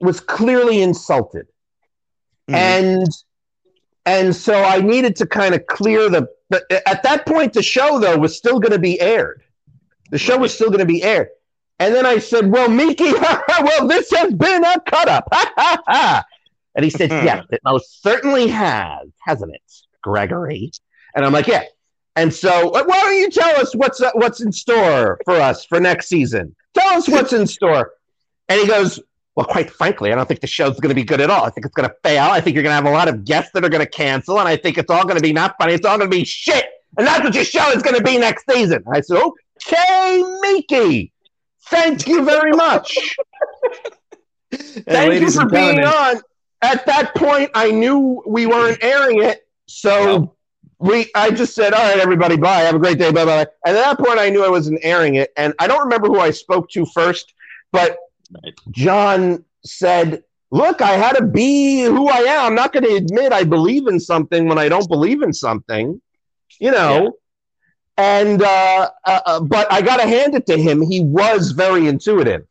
was 0.00 0.20
clearly 0.20 0.82
insulted. 0.82 1.46
Mhm. 2.50 2.54
And 2.54 3.06
and 4.06 4.34
so 4.34 4.54
I 4.54 4.80
needed 4.80 5.16
to 5.16 5.26
kind 5.26 5.54
of 5.54 5.66
clear 5.66 6.08
the 6.08 6.28
but 6.50 6.64
at 6.70 7.02
that 7.02 7.26
point 7.26 7.52
the 7.52 7.62
show 7.62 7.98
though 7.98 8.18
was 8.18 8.36
still 8.36 8.60
going 8.60 8.72
to 8.72 8.78
be 8.78 9.00
aired. 9.00 9.42
The 10.10 10.18
show 10.18 10.38
was 10.38 10.54
still 10.54 10.68
going 10.68 10.80
to 10.80 10.86
be 10.86 11.02
aired. 11.02 11.28
And 11.78 11.94
then 11.94 12.06
I 12.06 12.18
said, 12.18 12.50
"Well, 12.50 12.68
Miki, 12.68 13.12
well 13.48 13.88
this 13.88 14.10
has 14.12 14.32
been 14.32 14.64
a 14.64 14.80
cut 14.80 15.08
up." 15.08 15.28
and 16.74 16.84
he 16.84 16.90
said, 16.90 17.10
"Yes, 17.10 17.44
it 17.50 17.60
most 17.64 18.02
certainly 18.02 18.48
has, 18.48 19.08
hasn't 19.22 19.54
it, 19.54 19.72
Gregory?" 20.02 20.70
And 21.14 21.24
I'm 21.24 21.32
like, 21.32 21.46
"Yeah." 21.46 21.64
And 22.16 22.32
so, 22.32 22.70
why 22.70 22.82
don't 22.82 23.18
you 23.18 23.28
tell 23.28 23.60
us 23.60 23.74
what's 23.74 24.00
uh, 24.00 24.10
what's 24.14 24.40
in 24.40 24.52
store 24.52 25.18
for 25.24 25.34
us 25.34 25.64
for 25.64 25.80
next 25.80 26.06
season? 26.06 26.54
Tell 26.74 26.94
us 26.94 27.08
what's 27.08 27.32
in 27.32 27.46
store. 27.46 27.92
And 28.48 28.60
he 28.60 28.66
goes, 28.66 29.00
well, 29.36 29.46
quite 29.46 29.70
frankly, 29.70 30.12
I 30.12 30.14
don't 30.14 30.26
think 30.26 30.40
the 30.40 30.46
show's 30.46 30.78
going 30.78 30.90
to 30.90 30.94
be 30.94 31.02
good 31.02 31.20
at 31.20 31.28
all. 31.28 31.44
I 31.44 31.50
think 31.50 31.66
it's 31.66 31.74
going 31.74 31.88
to 31.88 31.94
fail. 32.04 32.24
I 32.24 32.40
think 32.40 32.54
you're 32.54 32.62
going 32.62 32.70
to 32.70 32.76
have 32.76 32.86
a 32.86 32.90
lot 32.90 33.08
of 33.08 33.24
guests 33.24 33.50
that 33.54 33.64
are 33.64 33.68
going 33.68 33.84
to 33.84 33.90
cancel, 33.90 34.38
and 34.38 34.48
I 34.48 34.56
think 34.56 34.78
it's 34.78 34.90
all 34.90 35.04
going 35.04 35.16
to 35.16 35.22
be 35.22 35.32
not 35.32 35.56
funny. 35.58 35.74
It's 35.74 35.84
all 35.84 35.98
going 35.98 36.10
to 36.10 36.16
be 36.16 36.24
shit, 36.24 36.66
and 36.96 37.06
that's 37.06 37.24
what 37.24 37.34
your 37.34 37.44
show 37.44 37.70
is 37.70 37.82
going 37.82 37.96
to 37.96 38.02
be 38.02 38.16
next 38.16 38.44
season. 38.48 38.84
I 38.92 39.00
said, 39.00 39.20
okay, 39.20 40.22
Miki, 40.40 41.12
thank 41.66 42.06
you 42.06 42.24
very 42.24 42.52
much. 42.52 42.96
Thank 44.52 45.20
you 45.20 45.30
for 45.32 45.46
being 45.46 45.80
on. 45.80 46.20
At 46.62 46.86
that 46.86 47.14
point, 47.16 47.50
I 47.54 47.72
knew 47.72 48.22
we 48.24 48.46
weren't 48.46 48.78
airing 48.82 49.20
it, 49.22 49.46
so 49.66 50.36
we. 50.78 51.10
I 51.16 51.30
just 51.30 51.56
said, 51.56 51.72
"All 51.72 51.82
right, 51.82 51.98
everybody, 51.98 52.36
bye. 52.36 52.60
Have 52.60 52.76
a 52.76 52.78
great 52.78 52.98
day, 52.98 53.10
bye 53.10 53.24
bye." 53.24 53.46
And 53.66 53.76
at 53.76 53.96
that 53.96 53.98
point, 53.98 54.20
I 54.20 54.30
knew 54.30 54.44
I 54.44 54.48
wasn't 54.48 54.78
airing 54.82 55.16
it, 55.16 55.32
and 55.36 55.54
I 55.58 55.66
don't 55.66 55.80
remember 55.80 56.06
who 56.06 56.20
I 56.20 56.30
spoke 56.30 56.70
to 56.70 56.86
first, 56.86 57.34
but 57.72 57.98
Right. 58.32 58.54
John 58.70 59.44
said, 59.64 60.24
"Look, 60.50 60.82
I 60.82 60.92
had 60.92 61.16
to 61.16 61.24
be 61.24 61.82
who 61.82 62.08
I 62.08 62.18
am. 62.18 62.46
I'm 62.46 62.54
not 62.54 62.72
going 62.72 62.84
to 62.84 62.94
admit 62.94 63.32
I 63.32 63.44
believe 63.44 63.86
in 63.86 64.00
something 64.00 64.48
when 64.48 64.58
I 64.58 64.68
don't 64.68 64.88
believe 64.88 65.22
in 65.22 65.32
something, 65.32 66.00
you 66.58 66.70
know." 66.70 67.02
Yeah. 67.04 67.08
And 67.96 68.42
uh, 68.42 68.90
uh, 69.06 69.20
uh, 69.24 69.40
but 69.40 69.70
I 69.72 69.80
got 69.80 69.98
to 69.98 70.06
hand 70.06 70.34
it 70.34 70.46
to 70.46 70.56
him. 70.56 70.82
He 70.82 71.00
was 71.00 71.52
very 71.52 71.86
intuitive, 71.86 72.44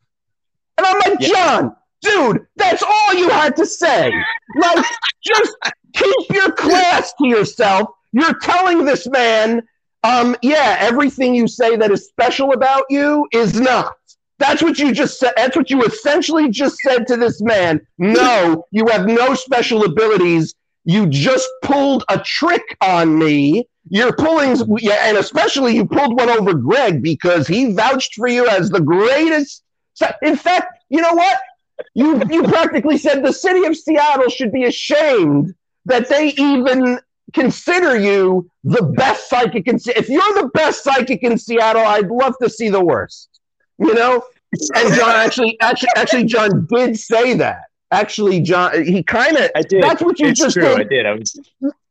and 0.78 0.86
I'm 0.86 0.98
like, 1.00 1.20
Yeah. 1.20 1.28
John, 1.28 1.76
dude, 2.00 2.46
that's 2.56 2.82
all 2.82 3.14
you 3.14 3.28
had 3.28 3.54
to 3.56 3.66
say. 3.66 4.12
Like, 4.56 4.84
just 5.22 5.56
keep 5.92 6.30
your 6.30 6.50
class 6.52 7.12
to 7.14 7.26
yourself. 7.26 7.88
You're 8.12 8.38
telling 8.38 8.84
this 8.84 9.06
man, 9.08 9.62
um, 10.04 10.36
yeah, 10.42 10.76
everything 10.80 11.34
you 11.34 11.48
say 11.48 11.76
that 11.76 11.90
is 11.90 12.06
special 12.06 12.52
about 12.52 12.84
you 12.90 13.26
is 13.32 13.58
not. 13.58 13.94
That's 14.38 14.62
what 14.62 14.78
you 14.78 14.92
just 14.92 15.18
said. 15.18 15.32
That's 15.36 15.56
what 15.56 15.70
you 15.70 15.82
essentially 15.84 16.50
just 16.50 16.76
said 16.78 17.06
to 17.06 17.16
this 17.16 17.40
man. 17.40 17.86
No, 17.98 18.66
you 18.70 18.86
have 18.88 19.06
no 19.06 19.34
special 19.34 19.84
abilities. 19.84 20.54
You 20.84 21.06
just 21.06 21.48
pulled 21.62 22.04
a 22.08 22.18
trick 22.18 22.76
on 22.80 23.18
me. 23.18 23.66
You're 23.88 24.14
pulling, 24.14 24.60
and 24.60 25.16
especially 25.16 25.76
you 25.76 25.86
pulled 25.86 26.18
one 26.18 26.30
over 26.30 26.54
Greg 26.54 27.02
because 27.02 27.46
he 27.46 27.72
vouched 27.72 28.14
for 28.14 28.28
you 28.28 28.48
as 28.48 28.70
the 28.70 28.80
greatest 28.80 29.64
in 30.22 30.36
fact, 30.36 30.78
you 30.88 31.00
know 31.00 31.14
what? 31.14 31.38
You 31.94 32.22
you 32.30 32.42
practically 32.44 32.98
said 32.98 33.24
the 33.24 33.32
city 33.32 33.64
of 33.64 33.76
Seattle 33.76 34.28
should 34.28 34.52
be 34.52 34.64
ashamed 34.64 35.54
that 35.86 36.08
they 36.08 36.28
even 36.38 37.00
consider 37.32 37.98
you 37.98 38.48
the 38.62 38.82
best 38.82 39.28
psychic 39.28 39.66
in 39.66 39.78
If 39.86 40.08
you're 40.08 40.42
the 40.42 40.50
best 40.54 40.84
psychic 40.84 41.22
in 41.22 41.36
Seattle, 41.36 41.82
I'd 41.82 42.08
love 42.08 42.34
to 42.42 42.48
see 42.48 42.68
the 42.68 42.84
worst. 42.84 43.33
You 43.78 43.94
know? 43.94 44.22
And 44.76 44.94
John 44.94 45.10
actually 45.10 45.56
actually 45.60 45.88
actually 45.96 46.24
John 46.24 46.66
did 46.70 46.98
say 46.98 47.34
that. 47.34 47.62
Actually, 47.90 48.40
John 48.40 48.84
he 48.84 49.02
kind 49.02 49.36
of 49.36 49.50
I 49.56 49.62
did. 49.62 49.82
That's 49.82 50.02
what 50.02 50.18
you 50.20 50.28
it's 50.28 50.40
just 50.40 50.54
true. 50.54 50.62
did. 50.64 50.80
I 50.80 50.84
did. 50.84 51.06
I 51.06 51.12
was 51.14 51.36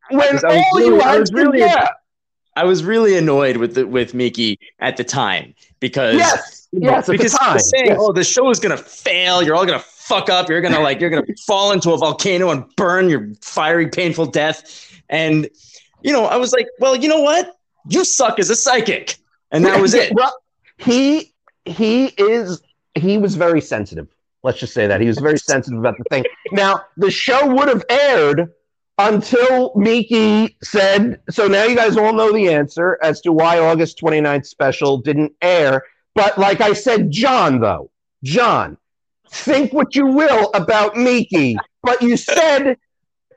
when 0.09 0.21
I 0.21 0.31
was- 0.33 0.43
I 0.43 0.47
was 0.47 0.65
all 0.73 0.79
really- 0.79 0.85
you 0.95 1.01
I 1.01 1.17
was 1.17 1.33
really- 1.33 1.59
yeah. 1.59 1.87
I 2.55 2.65
was 2.65 2.83
really 2.83 3.17
annoyed 3.17 3.57
with 3.57 3.73
the, 3.75 3.87
with 3.87 4.13
Miki 4.13 4.59
at 4.79 4.95
the 4.95 5.03
time 5.03 5.55
because 5.79 6.15
Yes. 6.17 6.67
Yes, 6.71 7.07
because 7.07 7.33
time. 7.33 7.59
saying, 7.59 7.85
Yes. 7.87 7.97
"Oh, 7.99 8.11
the 8.13 8.23
show 8.23 8.49
is 8.49 8.59
gonna 8.59 8.77
fail. 8.77 9.41
You're 9.43 9.55
all 9.55 9.65
gonna 9.65 9.79
fuck 9.79 10.29
up. 10.29 10.49
You're 10.49 10.61
gonna 10.61 10.79
like 10.79 10.99
you're 11.01 11.09
gonna 11.09 11.25
fall 11.47 11.71
into 11.71 11.91
a 11.91 11.97
volcano 11.97 12.49
and 12.51 12.63
burn 12.75 13.09
your 13.09 13.29
fiery, 13.41 13.87
painful 13.89 14.27
death." 14.27 14.63
And 15.09 15.49
you 16.01 16.11
know, 16.13 16.25
I 16.25 16.35
was 16.37 16.51
like, 16.53 16.67
"Well, 16.79 16.95
you 16.95 17.07
know 17.09 17.21
what? 17.21 17.55
You 17.89 18.03
suck 18.05 18.39
as 18.39 18.49
a 18.49 18.55
psychic," 18.55 19.17
and 19.51 19.65
that 19.65 19.81
was 19.81 19.93
it. 19.95 20.13
Well, 20.13 20.35
he 20.77 21.32
he 21.65 22.07
is 22.17 22.61
he 22.95 23.17
was 23.17 23.35
very 23.35 23.61
sensitive. 23.61 24.07
Let's 24.43 24.59
just 24.59 24.73
say 24.73 24.87
that 24.87 25.01
he 25.01 25.07
was 25.07 25.17
very 25.19 25.37
sensitive 25.51 25.79
about 25.79 25.97
the 25.97 26.03
thing. 26.09 26.25
Now 26.51 26.81
the 26.97 27.11
show 27.11 27.53
would 27.53 27.69
have 27.69 27.83
aired 27.89 28.51
until 28.97 29.73
Miki 29.75 30.57
said. 30.61 31.21
So 31.29 31.47
now 31.47 31.63
you 31.63 31.75
guys 31.75 31.97
all 31.97 32.13
know 32.13 32.31
the 32.31 32.53
answer 32.53 32.99
as 33.01 33.21
to 33.21 33.31
why 33.31 33.59
August 33.59 33.99
29th 33.99 34.45
special 34.45 34.97
didn't 34.97 35.33
air. 35.41 35.83
But 36.15 36.37
like 36.37 36.61
I 36.61 36.73
said, 36.73 37.09
John 37.09 37.59
though, 37.59 37.89
John, 38.23 38.77
think 39.29 39.73
what 39.73 39.95
you 39.95 40.05
will 40.05 40.51
about 40.53 40.95
Miki, 40.95 41.57
but 41.81 42.01
you 42.01 42.17
said 42.17 42.77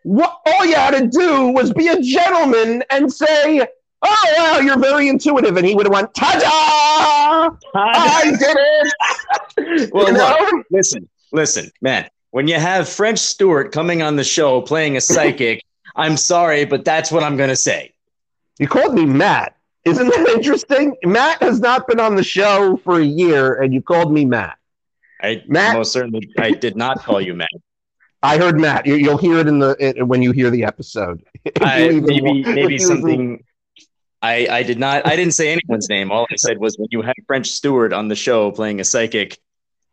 what 0.06 0.38
all 0.46 0.64
you 0.64 0.76
had 0.76 0.92
to 0.92 1.08
do 1.08 1.48
was 1.48 1.72
be 1.72 1.88
a 1.88 2.00
gentleman 2.00 2.84
and 2.90 3.12
say, 3.12 3.66
"Oh 4.02 4.34
wow, 4.38 4.58
you're 4.60 4.78
very 4.78 5.08
intuitive," 5.08 5.56
and 5.56 5.66
he 5.66 5.74
would 5.74 5.86
have 5.86 5.92
went, 5.92 6.14
"Ta-da! 6.14 7.56
I 7.74 8.24
did 8.38 8.56
it!" 8.58 8.92
Well, 9.92 10.06
You 10.08 10.12
know? 10.12 10.36
look, 10.52 10.66
listen, 10.70 11.08
listen, 11.32 11.70
man. 11.80 12.08
When 12.30 12.46
you 12.46 12.56
have 12.56 12.88
French 12.88 13.18
Stewart 13.18 13.72
coming 13.72 14.02
on 14.02 14.16
the 14.16 14.24
show 14.24 14.60
playing 14.60 14.96
a 14.96 15.00
psychic, 15.00 15.62
I'm 15.96 16.16
sorry, 16.18 16.66
but 16.66 16.84
that's 16.84 17.10
what 17.10 17.22
I'm 17.22 17.36
gonna 17.38 17.56
say. 17.56 17.94
You 18.58 18.68
called 18.68 18.94
me 18.94 19.06
Matt. 19.06 19.56
Isn't 19.86 20.08
that 20.08 20.28
interesting? 20.28 20.96
Matt 21.04 21.40
has 21.42 21.60
not 21.60 21.86
been 21.86 22.00
on 22.00 22.16
the 22.16 22.22
show 22.24 22.76
for 22.84 23.00
a 23.00 23.04
year, 23.04 23.54
and 23.62 23.72
you 23.72 23.80
called 23.80 24.12
me 24.12 24.24
Matt. 24.24 24.58
I 25.22 25.42
Matt- 25.46 25.76
most 25.76 25.92
certainly 25.92 26.28
I 26.38 26.50
did 26.50 26.76
not 26.76 27.02
call 27.02 27.20
you 27.20 27.32
Matt. 27.34 27.48
I 28.22 28.36
heard 28.38 28.58
Matt. 28.60 28.84
You, 28.86 28.96
you'll 28.96 29.18
hear 29.18 29.38
it 29.38 29.46
in 29.46 29.58
the 29.58 29.76
it, 29.78 30.06
when 30.06 30.20
you 30.22 30.32
hear 30.32 30.50
the 30.50 30.64
episode. 30.64 31.22
I, 31.60 31.88
maybe 32.00 32.42
maybe 32.42 32.78
something. 32.78 33.42
I 34.22 34.48
I 34.50 34.62
did 34.62 34.78
not. 34.78 35.06
I 35.06 35.16
didn't 35.16 35.34
say 35.34 35.52
anyone's 35.52 35.88
name. 35.88 36.10
All 36.10 36.26
I 36.30 36.36
said 36.36 36.58
was 36.58 36.76
when 36.78 36.88
you 36.90 37.02
had 37.02 37.14
French 37.26 37.50
Stewart 37.50 37.92
on 37.92 38.08
the 38.08 38.16
show 38.16 38.50
playing 38.50 38.80
a 38.80 38.84
psychic. 38.84 39.38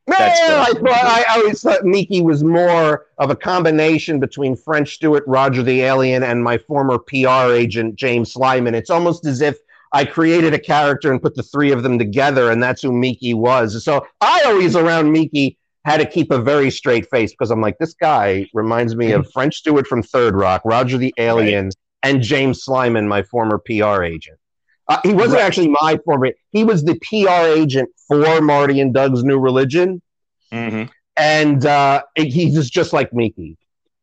That's 0.06 0.40
I 0.42 0.74
thought 0.74 0.88
I 0.88 1.24
always 1.30 1.62
thought 1.62 1.86
Miki 1.86 2.22
was 2.22 2.44
more 2.44 3.06
of 3.20 3.30
a 3.30 3.36
combination 3.36 4.20
between 4.20 4.56
French 4.56 4.96
Stewart, 4.96 5.24
Roger 5.28 5.64
the 5.64 5.82
Alien, 5.82 6.24
and 6.24 6.44
my 6.44 6.58
former 6.58 7.00
PR 7.00 7.54
agent 7.54 7.96
James 7.96 8.34
Slyman. 8.34 8.74
It's 8.74 8.90
almost 8.90 9.26
as 9.26 9.40
if 9.40 9.58
I 9.94 10.04
created 10.04 10.54
a 10.54 10.60
character 10.60 11.12
and 11.12 11.22
put 11.22 11.36
the 11.36 11.44
three 11.44 11.72
of 11.72 11.84
them 11.84 11.98
together, 11.98 12.52
and 12.52 12.62
that's 12.62 12.82
who 12.82 12.92
Miki 12.92 13.34
was. 13.34 13.82
So 13.84 14.06
I 14.20 14.42
always 14.46 14.76
around 14.76 15.12
Miki 15.12 15.58
had 15.86 15.98
to 15.98 16.06
keep 16.06 16.32
a 16.32 16.40
very 16.40 16.72
straight 16.72 17.10
face 17.10 17.32
because 17.32 17.52
I'm 17.52 17.62
like, 17.62 17.78
this 17.78 17.94
guy 17.94 18.50
reminds 18.54 18.96
me 18.96 19.12
of 19.12 19.30
French 19.34 19.56
Stewart 19.58 19.88
from 19.88 20.02
Third 20.02 20.36
Rock, 20.36 20.64
Roger 20.66 20.98
the 20.98 21.14
Alien, 21.18 21.72
and 22.04 22.22
James 22.22 22.64
Slyman, 22.66 23.08
my 23.08 23.24
former 23.24 23.58
PR 23.60 24.04
agent. 24.04 24.38
Uh, 24.89 24.99
he 25.04 25.14
wasn't 25.14 25.36
Right. 25.36 25.43
actually 25.45 25.70
my 25.82 25.97
former. 26.04 26.32
He 26.51 26.64
was 26.64 26.84
the 26.84 26.95
PR 26.99 27.47
agent 27.58 27.89
for 28.08 28.41
Marty 28.41 28.82
and 28.82 28.93
Doug's 28.93 29.24
New 29.24 29.39
Religion 29.39 30.01
Mm-hmm. 30.51 30.91
and 31.18 31.66
uh, 31.66 32.04
he's 32.16 32.54
just, 32.54 32.72
just 32.72 32.93
like 32.93 33.12
Miki. 33.14 33.58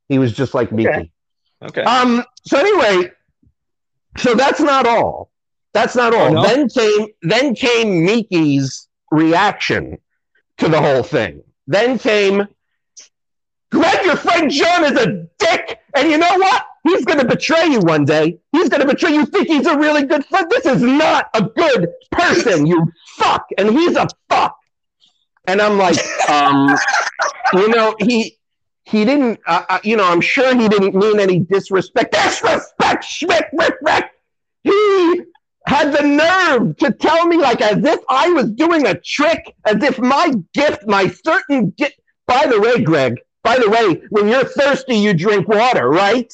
He 0.08 0.18
was 0.18 0.32
just 0.32 0.52
like 0.54 0.72
Miki. 0.72 0.88
Okay. 0.88 1.10
Okay. 1.62 1.82
Um. 1.82 2.24
So 2.44 2.58
anyway, 2.58 3.12
so 4.16 4.34
that's 4.34 4.58
not 4.60 4.86
all. 4.86 5.30
That's 5.74 5.94
not 5.94 6.12
all. 6.14 6.28
Oh, 6.28 6.32
no? 6.32 6.42
Then 6.42 6.68
came 6.68 7.06
then 7.22 7.54
came 7.54 8.04
Miki's 8.04 8.88
reaction 9.12 9.98
to 10.58 10.68
the 10.68 10.80
whole 10.80 11.02
thing. 11.04 11.42
Then 11.68 11.98
came, 11.98 12.48
Greg, 13.70 14.04
your 14.04 14.16
friend 14.16 14.50
John 14.50 14.84
is 14.84 14.92
a 14.92 15.26
dick, 15.38 15.78
and 15.94 16.10
you 16.10 16.18
know 16.18 16.36
what? 16.38 16.66
He's 16.82 17.04
going 17.04 17.18
to 17.18 17.26
betray 17.26 17.66
you 17.66 17.80
one 17.80 18.04
day. 18.04 18.38
He's 18.52 18.68
going 18.68 18.80
to 18.80 18.86
betray 18.86 19.12
you. 19.12 19.26
Think 19.26 19.48
he's 19.48 19.66
a 19.66 19.78
really 19.78 20.04
good 20.04 20.24
friend? 20.26 20.50
This 20.50 20.66
is 20.66 20.82
not 20.82 21.28
a 21.34 21.42
good 21.42 21.88
person. 22.10 22.66
You 22.66 22.90
fuck, 23.16 23.46
and 23.58 23.70
he's 23.70 23.96
a 23.96 24.08
fuck. 24.28 24.56
And 25.46 25.60
I'm 25.60 25.78
like, 25.78 25.98
um, 26.28 26.76
you 27.54 27.68
know, 27.68 27.94
he 28.00 28.38
he 28.84 29.04
didn't, 29.04 29.38
uh, 29.46 29.64
uh, 29.68 29.78
you 29.84 29.96
know, 29.96 30.04
I'm 30.04 30.20
sure 30.20 30.54
he 30.58 30.68
didn't 30.68 30.94
mean 30.94 31.20
any 31.20 31.40
disrespect. 31.40 32.12
Disrespect, 32.12 33.04
rick, 33.52 33.74
rick. 33.82 34.10
He 34.64 35.22
had 35.66 35.92
the 35.92 36.02
nerve 36.02 36.76
to 36.78 36.90
tell 36.90 37.26
me, 37.26 37.36
like, 37.36 37.60
as 37.60 37.84
if 37.84 38.00
I 38.08 38.30
was 38.30 38.50
doing 38.50 38.86
a 38.86 38.98
trick, 38.98 39.54
as 39.64 39.82
if 39.82 39.98
my 39.98 40.34
gift, 40.54 40.86
my 40.86 41.08
certain 41.08 41.70
gift. 41.76 42.00
By 42.26 42.46
the 42.46 42.60
way, 42.60 42.82
Greg, 42.82 43.20
by 43.50 43.58
the 43.58 43.68
way, 43.68 44.00
when 44.10 44.28
you're 44.28 44.44
thirsty, 44.44 44.94
you 44.94 45.12
drink 45.12 45.48
water, 45.48 45.88
right? 45.88 46.32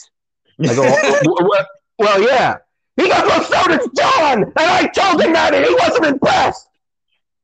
I 0.61 0.75
go, 0.75 0.83
"Well, 0.83 1.21
well, 1.25 1.49
well, 1.49 1.67
well, 1.99 2.23
yeah. 2.23 2.59
He 2.97 3.09
goes, 3.09 3.23
well, 3.23 3.43
so 3.43 3.69
does 3.69 3.89
John. 3.97 4.43
And 4.43 4.53
I 4.57 4.87
told 4.89 5.23
him 5.23 5.33
that, 5.33 5.55
and 5.55 5.65
he 5.65 5.75
wasn't 5.81 6.05
impressed. 6.05 6.69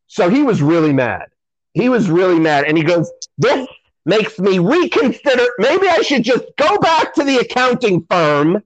So 0.09 0.29
he 0.29 0.43
was 0.43 0.61
really 0.61 0.93
mad. 0.93 1.29
He 1.73 1.89
was 1.89 2.11
really 2.11 2.39
mad. 2.39 2.67
And 2.67 2.77
he 2.77 2.85
goes, 2.85 3.11
this 3.39 3.67
makes 4.05 4.39
me 4.39 4.59
reconsider. 4.59 5.47
Maybe 5.57 5.89
I 5.89 6.03
should 6.03 6.23
just 6.23 6.45
go 6.59 6.77
back 6.77 7.15
to 7.15 7.25
the 7.25 7.39
accounting 7.39 8.05
firm 8.11 8.63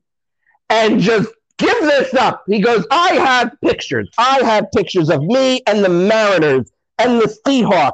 and 0.71 0.99
just 0.99 1.29
give 1.59 1.81
this 1.83 2.15
up. 2.15 2.43
He 2.49 2.61
goes, 2.61 2.85
I 2.91 3.15
have 3.15 3.53
pictures. 3.61 4.11
I 4.19 4.41
have 4.43 4.67
pictures 4.75 5.09
of 5.09 5.23
me 5.23 5.63
and 5.69 5.85
the 5.85 5.89
Mariners 5.89 6.73
and 6.99 7.21
the 7.21 7.33
Seahawks 7.47 7.93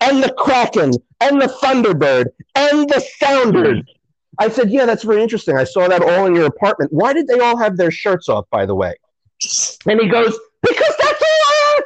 and 0.00 0.22
the 0.22 0.32
Kraken 0.32 0.92
and 1.20 1.40
the 1.40 1.46
Thunderbird 1.62 2.26
and 2.54 2.88
the 2.88 3.04
Sounders. 3.18 3.78
Hmm. 3.78 4.00
I 4.38 4.48
said, 4.48 4.70
Yeah, 4.70 4.86
that's 4.86 5.04
very 5.04 5.22
interesting. 5.22 5.56
I 5.56 5.64
saw 5.64 5.88
that 5.88 6.02
all 6.02 6.26
in 6.26 6.34
your 6.34 6.46
apartment. 6.46 6.92
Why 6.92 7.12
did 7.12 7.26
they 7.26 7.40
all 7.40 7.56
have 7.56 7.76
their 7.76 7.90
shirts 7.90 8.28
off, 8.28 8.46
by 8.50 8.66
the 8.66 8.74
way? 8.74 8.94
And 9.86 10.00
he 10.00 10.08
goes, 10.08 10.38
Because 10.62 10.94
that's 10.98 11.22
all. 11.22 11.82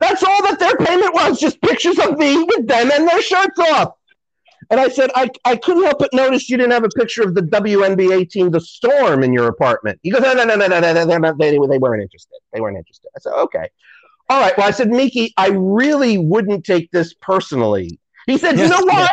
That's 0.00 0.22
all 0.22 0.42
that 0.44 0.58
their 0.58 0.76
payment 0.76 1.12
was, 1.12 1.38
just 1.38 1.60
pictures 1.60 1.98
of 1.98 2.18
me 2.18 2.42
with 2.42 2.66
them 2.66 2.90
and 2.90 3.06
their 3.06 3.20
shirts 3.20 3.58
off. 3.58 3.92
And 4.70 4.78
I 4.78 4.88
said, 4.88 5.10
I, 5.14 5.28
I 5.44 5.56
couldn't 5.56 5.82
help 5.82 5.98
but 5.98 6.10
notice 6.14 6.48
you 6.48 6.56
didn't 6.56 6.72
have 6.72 6.84
a 6.84 6.88
picture 6.88 7.22
of 7.22 7.34
the 7.34 7.42
WNBA 7.42 8.30
team, 8.30 8.50
the 8.50 8.60
Storm, 8.60 9.22
in 9.24 9.32
your 9.32 9.48
apartment. 9.48 9.98
He 10.02 10.10
goes, 10.10 10.22
no, 10.22 10.32
no, 10.32 10.44
no, 10.44 10.54
no, 10.54 10.68
no, 10.68 10.80
no, 10.80 11.04
no, 11.04 11.18
no, 11.18 11.34
they, 11.38 11.50
they 11.50 11.78
weren't 11.78 12.02
interested. 12.02 12.38
They 12.52 12.60
weren't 12.60 12.78
interested. 12.78 13.08
I 13.16 13.20
said, 13.20 13.32
okay. 13.32 13.68
All 14.30 14.40
right. 14.40 14.56
Well, 14.56 14.68
I 14.68 14.70
said, 14.70 14.90
Miki, 14.90 15.34
I 15.36 15.48
really 15.48 16.16
wouldn't 16.16 16.64
take 16.64 16.92
this 16.92 17.12
personally. 17.14 17.98
He 18.26 18.38
said, 18.38 18.58
you 18.58 18.68
know 18.68 18.84
why? 18.84 19.08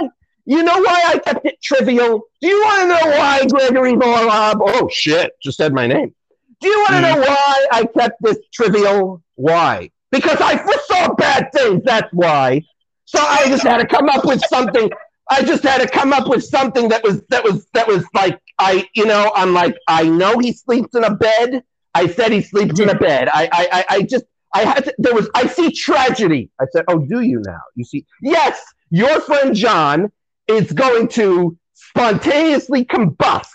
You 0.46 0.62
know 0.62 0.78
why 0.78 1.04
I 1.08 1.18
kept 1.18 1.44
it 1.46 1.60
trivial? 1.62 2.22
Do 2.40 2.48
you 2.48 2.62
want 2.62 2.84
to 2.84 2.88
know 2.88 3.18
why 3.18 3.46
Gregory 3.50 3.94
Vorlab? 3.94 4.60
Oh, 4.62 4.88
shit. 4.90 5.34
Just 5.42 5.58
said 5.58 5.74
my 5.74 5.88
name. 5.88 6.14
Do 6.62 6.70
you 6.70 6.80
want 6.82 6.92
to 6.92 6.96
mm. 6.96 7.16
know 7.16 7.22
why 7.22 7.68
I 7.72 7.86
kept 7.86 8.22
this 8.22 8.38
trivial? 8.54 9.24
Why? 9.36 9.90
Because 10.12 10.40
I 10.40 10.58
foresaw 10.58 11.16
bad 11.16 11.50
things. 11.52 11.82
That's 11.84 12.08
why. 12.14 12.62
So 13.06 13.20
I 13.20 13.48
just 13.48 13.64
had 13.64 13.78
to 13.80 13.88
come 13.88 14.10
up 14.10 14.24
with 14.24 14.42
something. 14.46 14.90
I 15.30 15.42
just 15.42 15.64
had 15.64 15.82
to 15.82 15.88
come 15.88 16.14
up 16.14 16.30
with 16.30 16.44
something 16.44 16.90
that 16.90 17.04
was 17.04 17.24
that 17.30 17.44
was 17.44 17.68
that 17.74 17.88
was 17.88 18.06
like 18.14 18.40
I 18.60 18.88
you 18.96 19.06
know 19.06 19.32
I'm 19.36 19.54
like 19.54 19.76
I 19.88 20.04
know 20.04 20.40
he 20.40 20.54
sleeps 20.54 20.96
in 20.96 21.04
a 21.04 21.14
bed. 21.16 21.64
I 21.94 22.08
said 22.08 22.32
he 22.32 22.42
sleeps 22.42 22.80
in 22.80 22.90
a 22.90 22.96
bed. 22.96 23.28
I 23.34 23.50
I 23.52 23.68
I, 23.72 23.86
I 23.96 24.02
just 24.04 24.26
I 24.54 24.64
had 24.64 24.86
to, 24.86 24.96
there 24.98 25.14
was 25.14 25.30
I 25.36 25.48
see 25.48 25.72
tragedy. 25.72 26.50
I 26.60 26.66
said, 26.72 26.86
oh, 26.88 27.00
do 27.00 27.22
you 27.22 27.42
now? 27.46 27.60
You 27.76 27.84
see? 27.84 28.06
Yes, 28.22 28.60
your 28.90 29.20
friend 29.22 29.56
John 29.56 30.12
is 30.48 30.72
going 30.72 31.10
to 31.10 31.58
spontaneously 31.74 32.86
combust. 32.86 33.50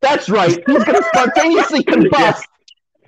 That's 0.00 0.28
right. 0.28 0.62
He's 0.66 0.84
going 0.84 1.02
to 1.02 1.10
spontaneously 1.14 1.84
combust 1.84 2.42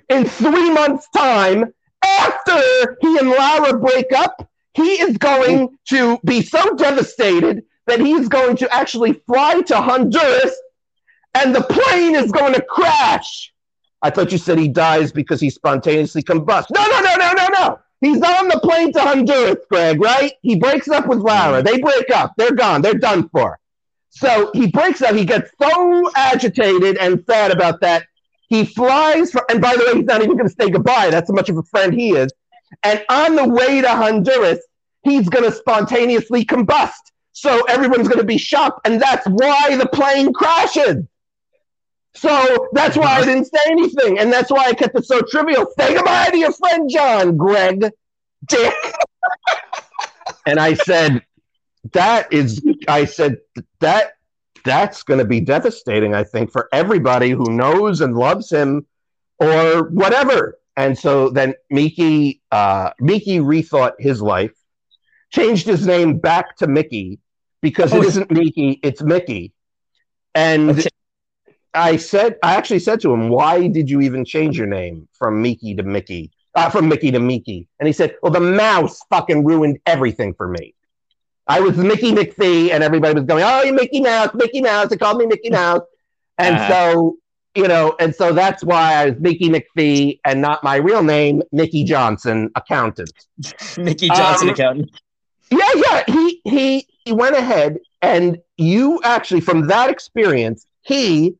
in 0.09 0.25
three 0.25 0.69
months' 0.71 1.07
time 1.15 1.73
after 2.03 2.97
he 3.01 3.17
and 3.17 3.29
Lara 3.29 3.77
break 3.77 4.11
up. 4.13 4.49
He 4.73 5.01
is 5.01 5.17
going 5.17 5.77
to 5.89 6.19
be 6.23 6.41
so 6.41 6.75
devastated 6.75 7.63
that 7.87 7.99
he's 7.99 8.27
going 8.27 8.57
to 8.57 8.73
actually 8.73 9.13
fly 9.25 9.61
to 9.61 9.77
Honduras 9.81 10.55
and 11.33 11.53
the 11.53 11.61
plane 11.61 12.15
is 12.15 12.31
going 12.31 12.53
to 12.53 12.61
crash. 12.61 13.53
I 14.01 14.09
thought 14.09 14.31
you 14.31 14.37
said 14.37 14.59
he 14.59 14.67
dies 14.67 15.11
because 15.11 15.41
he 15.41 15.49
spontaneously 15.49 16.21
combusts. 16.21 16.71
No, 16.71 16.85
no, 16.85 17.01
no, 17.01 17.15
no, 17.15 17.33
no, 17.33 17.47
no. 17.59 17.79
he's 18.01 18.21
on 18.21 18.47
the 18.47 18.59
plane 18.59 18.93
to 18.93 19.01
Honduras, 19.01 19.65
Greg, 19.69 19.99
right? 19.99 20.33
He 20.41 20.55
breaks 20.55 20.87
up 20.87 21.07
with 21.07 21.19
Lara. 21.19 21.63
They 21.63 21.79
break 21.79 22.11
up. 22.11 22.33
They're 22.37 22.53
gone. 22.53 22.81
They're 22.81 22.93
done 22.93 23.29
for. 23.29 23.59
So 24.09 24.51
he 24.53 24.67
breaks 24.67 25.01
up. 25.01 25.15
He 25.15 25.25
gets 25.25 25.51
so 25.61 26.11
agitated 26.15 26.97
and 26.97 27.23
sad 27.25 27.51
about 27.51 27.81
that. 27.81 28.05
He 28.49 28.65
flies, 28.65 29.31
for, 29.31 29.45
and 29.49 29.61
by 29.61 29.75
the 29.75 29.83
way, 29.85 29.95
he's 29.97 30.05
not 30.05 30.21
even 30.21 30.37
going 30.37 30.49
to 30.49 30.55
say 30.55 30.69
goodbye. 30.69 31.09
That's 31.09 31.29
how 31.29 31.35
much 31.35 31.49
of 31.49 31.57
a 31.57 31.63
friend 31.63 31.93
he 31.93 32.11
is. 32.11 32.31
And 32.83 33.03
on 33.09 33.35
the 33.35 33.47
way 33.47 33.81
to 33.81 33.89
Honduras, 33.89 34.59
he's 35.03 35.27
going 35.27 35.43
to 35.43 35.51
spontaneously 35.51 36.45
combust. 36.45 36.93
So 37.33 37.63
everyone's 37.63 38.07
going 38.07 38.19
to 38.19 38.25
be 38.25 38.37
shocked. 38.37 38.81
And 38.85 39.01
that's 39.01 39.27
why 39.27 39.75
the 39.75 39.87
plane 39.87 40.33
crashes. 40.33 41.03
So 42.17 42.69
that's 42.73 42.97
why 42.97 43.17
I 43.17 43.25
didn't 43.25 43.45
say 43.45 43.59
anything. 43.67 44.17
And 44.17 44.33
that's 44.33 44.49
why 44.49 44.65
I 44.65 44.73
kept 44.73 44.97
it 44.97 45.05
so 45.05 45.21
trivial. 45.21 45.67
Say 45.77 45.93
goodbye 45.93 46.29
to 46.31 46.37
your 46.37 46.51
friend 46.51 46.89
John, 46.89 47.37
Greg. 47.37 47.91
Dick. 48.45 48.73
and 50.47 50.59
I 50.59 50.73
said, 50.73 51.21
that 51.93 52.33
is, 52.33 52.65
I 52.87 53.05
said, 53.05 53.37
that 53.81 54.13
that's 54.65 55.03
going 55.03 55.19
to 55.19 55.25
be 55.25 55.39
devastating, 55.39 56.15
I 56.15 56.23
think, 56.23 56.51
for 56.51 56.67
everybody 56.73 57.29
who 57.29 57.45
knows 57.51 58.01
and 58.01 58.15
loves 58.15 58.51
him 58.51 58.87
or 59.39 59.87
whatever. 59.89 60.57
And 60.75 60.97
so 60.97 61.29
then 61.29 61.53
Miki, 61.69 62.41
uh, 62.51 62.91
Miki 62.99 63.39
rethought 63.39 63.93
his 63.99 64.21
life, 64.21 64.53
changed 65.31 65.67
his 65.67 65.85
name 65.85 66.17
back 66.17 66.57
to 66.57 66.67
Mickey 66.67 67.19
because 67.61 67.93
oh, 67.93 68.01
it 68.01 68.05
isn't 68.05 68.31
Miki, 68.31 68.79
it's 68.81 69.03
Mickey. 69.03 69.53
And 70.33 70.71
okay. 70.71 70.89
I 71.77 71.97
said, 71.97 72.37
I 72.43 72.55
actually 72.55 72.79
said 72.79 72.99
to 73.01 73.13
him, 73.13 73.29
why 73.29 73.67
did 73.67 73.89
you 73.89 74.01
even 74.01 74.25
change 74.25 74.57
your 74.57 74.67
name 74.67 75.07
from 75.13 75.41
Mickey 75.41 75.75
to 75.75 75.83
Mickey? 75.83 76.31
Uh, 76.55 76.69
from 76.69 76.89
Mickey 76.89 77.11
to 77.11 77.19
Mickey?" 77.19 77.67
And 77.79 77.87
he 77.87 77.93
said, 77.93 78.15
well, 78.21 78.31
the 78.31 78.39
mouse 78.39 78.99
fucking 79.09 79.43
ruined 79.43 79.79
everything 79.85 80.33
for 80.33 80.47
me. 80.47 80.73
I 81.47 81.59
was 81.61 81.77
Mickey 81.77 82.11
McPhee, 82.11 82.71
and 82.71 82.83
everybody 82.83 83.13
was 83.13 83.23
going, 83.23 83.43
"Oh, 83.43 83.61
you 83.63 83.73
Mickey 83.73 84.01
Mouse, 84.01 84.33
Mickey 84.33 84.61
Mouse." 84.61 84.89
They 84.89 84.97
called 84.97 85.17
me 85.17 85.25
Mickey 85.27 85.49
Mouse, 85.49 85.83
and 86.37 86.55
uh-huh. 86.55 86.69
so 86.69 87.17
you 87.55 87.67
know, 87.67 87.95
and 87.99 88.13
so 88.13 88.33
that's 88.33 88.63
why 88.63 88.95
I 88.95 89.09
was 89.09 89.19
Mickey 89.19 89.49
McPhee 89.49 90.19
and 90.25 90.41
not 90.41 90.63
my 90.63 90.75
real 90.75 91.01
name, 91.01 91.41
Mickey 91.51 91.83
Johnson, 91.83 92.51
accountant. 92.55 93.11
Mickey 93.77 94.09
Johnson, 94.09 94.49
um, 94.49 94.53
accountant. 94.53 95.01
Yeah, 95.49 95.71
yeah. 95.75 96.03
He 96.07 96.41
he 96.43 96.87
he 97.05 97.13
went 97.13 97.35
ahead, 97.35 97.77
and 98.01 98.39
you 98.57 98.99
actually 99.03 99.41
from 99.41 99.67
that 99.67 99.89
experience, 99.89 100.67
he 100.81 101.35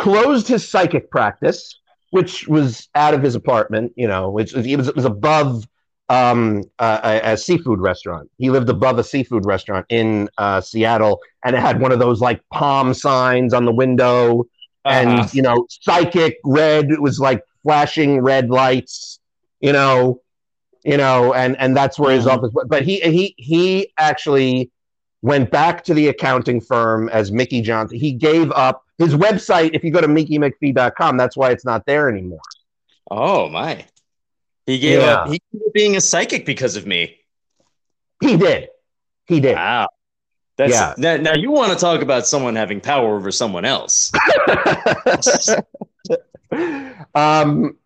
closed 0.00 0.48
his 0.48 0.66
psychic 0.66 1.10
practice, 1.10 1.78
which 2.10 2.48
was 2.48 2.88
out 2.94 3.14
of 3.14 3.22
his 3.22 3.34
apartment. 3.34 3.92
You 3.96 4.08
know, 4.08 4.30
which 4.30 4.52
was, 4.52 4.66
it 4.66 4.76
was 4.76 4.88
it 4.88 4.96
was 4.96 5.04
above 5.04 5.64
um, 6.08 6.64
uh, 6.78 7.00
a, 7.04 7.32
a, 7.32 7.36
seafood 7.36 7.78
restaurant. 7.78 8.28
He 8.38 8.50
lived 8.50 8.68
above 8.68 8.98
a 8.98 9.04
seafood 9.04 9.46
restaurant 9.46 9.86
in 9.90 10.28
uh, 10.38 10.60
Seattle, 10.60 11.20
and 11.44 11.54
it 11.54 11.60
had 11.60 11.80
one 11.80 11.92
of 11.92 12.00
those 12.00 12.20
like 12.20 12.42
palm 12.52 12.94
signs 12.94 13.54
on 13.54 13.64
the 13.64 13.72
window, 13.72 14.40
uh-huh. 14.84 14.88
and 14.88 15.34
you 15.34 15.42
know, 15.42 15.66
psychic 15.68 16.38
red. 16.44 16.90
It 16.90 17.00
was 17.00 17.20
like 17.20 17.42
flashing 17.62 18.22
red 18.22 18.50
lights, 18.50 19.20
you 19.60 19.72
know, 19.72 20.20
you 20.84 20.96
know, 20.96 21.32
and 21.34 21.56
and 21.58 21.76
that's 21.76 21.98
where 21.98 22.14
his 22.14 22.24
mm-hmm. 22.24 22.44
office. 22.44 22.52
But 22.66 22.82
he 22.82 23.00
he 23.00 23.34
he 23.36 23.92
actually 23.98 24.70
went 25.22 25.50
back 25.50 25.84
to 25.84 25.94
the 25.94 26.08
accounting 26.08 26.60
firm 26.60 27.08
as 27.10 27.30
Mickey 27.30 27.60
Johnson. 27.60 27.98
He 27.98 28.12
gave 28.12 28.50
up 28.52 28.84
his 28.98 29.14
website. 29.14 29.70
If 29.74 29.84
you 29.84 29.90
go 29.90 30.00
to 30.00 30.08
MickeyMcPhee.com, 30.08 31.16
that's 31.16 31.36
why 31.36 31.50
it's 31.50 31.64
not 31.64 31.86
there 31.86 32.08
anymore. 32.08 32.40
Oh 33.10 33.48
my! 33.48 33.84
He 34.66 34.78
gave 34.78 35.00
yeah. 35.00 35.14
up. 35.14 35.28
He 35.28 35.40
gave 35.52 35.62
up 35.66 35.72
being 35.72 35.96
a 35.96 36.00
psychic 36.00 36.46
because 36.46 36.76
of 36.76 36.86
me. 36.86 37.18
He 38.20 38.36
did. 38.36 38.68
He 39.26 39.40
did. 39.40 39.56
Wow. 39.56 39.88
That's, 40.56 40.72
yeah. 40.72 40.94
Now, 40.98 41.16
now 41.16 41.34
you 41.34 41.50
want 41.50 41.72
to 41.72 41.78
talk 41.78 42.02
about 42.02 42.26
someone 42.26 42.54
having 42.54 42.82
power 42.82 43.16
over 43.16 43.32
someone 43.32 43.64
else. 43.64 44.12
um, 47.14 47.78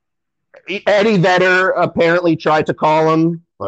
Eddie 0.68 1.18
Vedder 1.18 1.70
apparently 1.70 2.35
tried 2.35 2.66
to 2.66 2.74
call 2.74 3.12
him. 3.12 3.45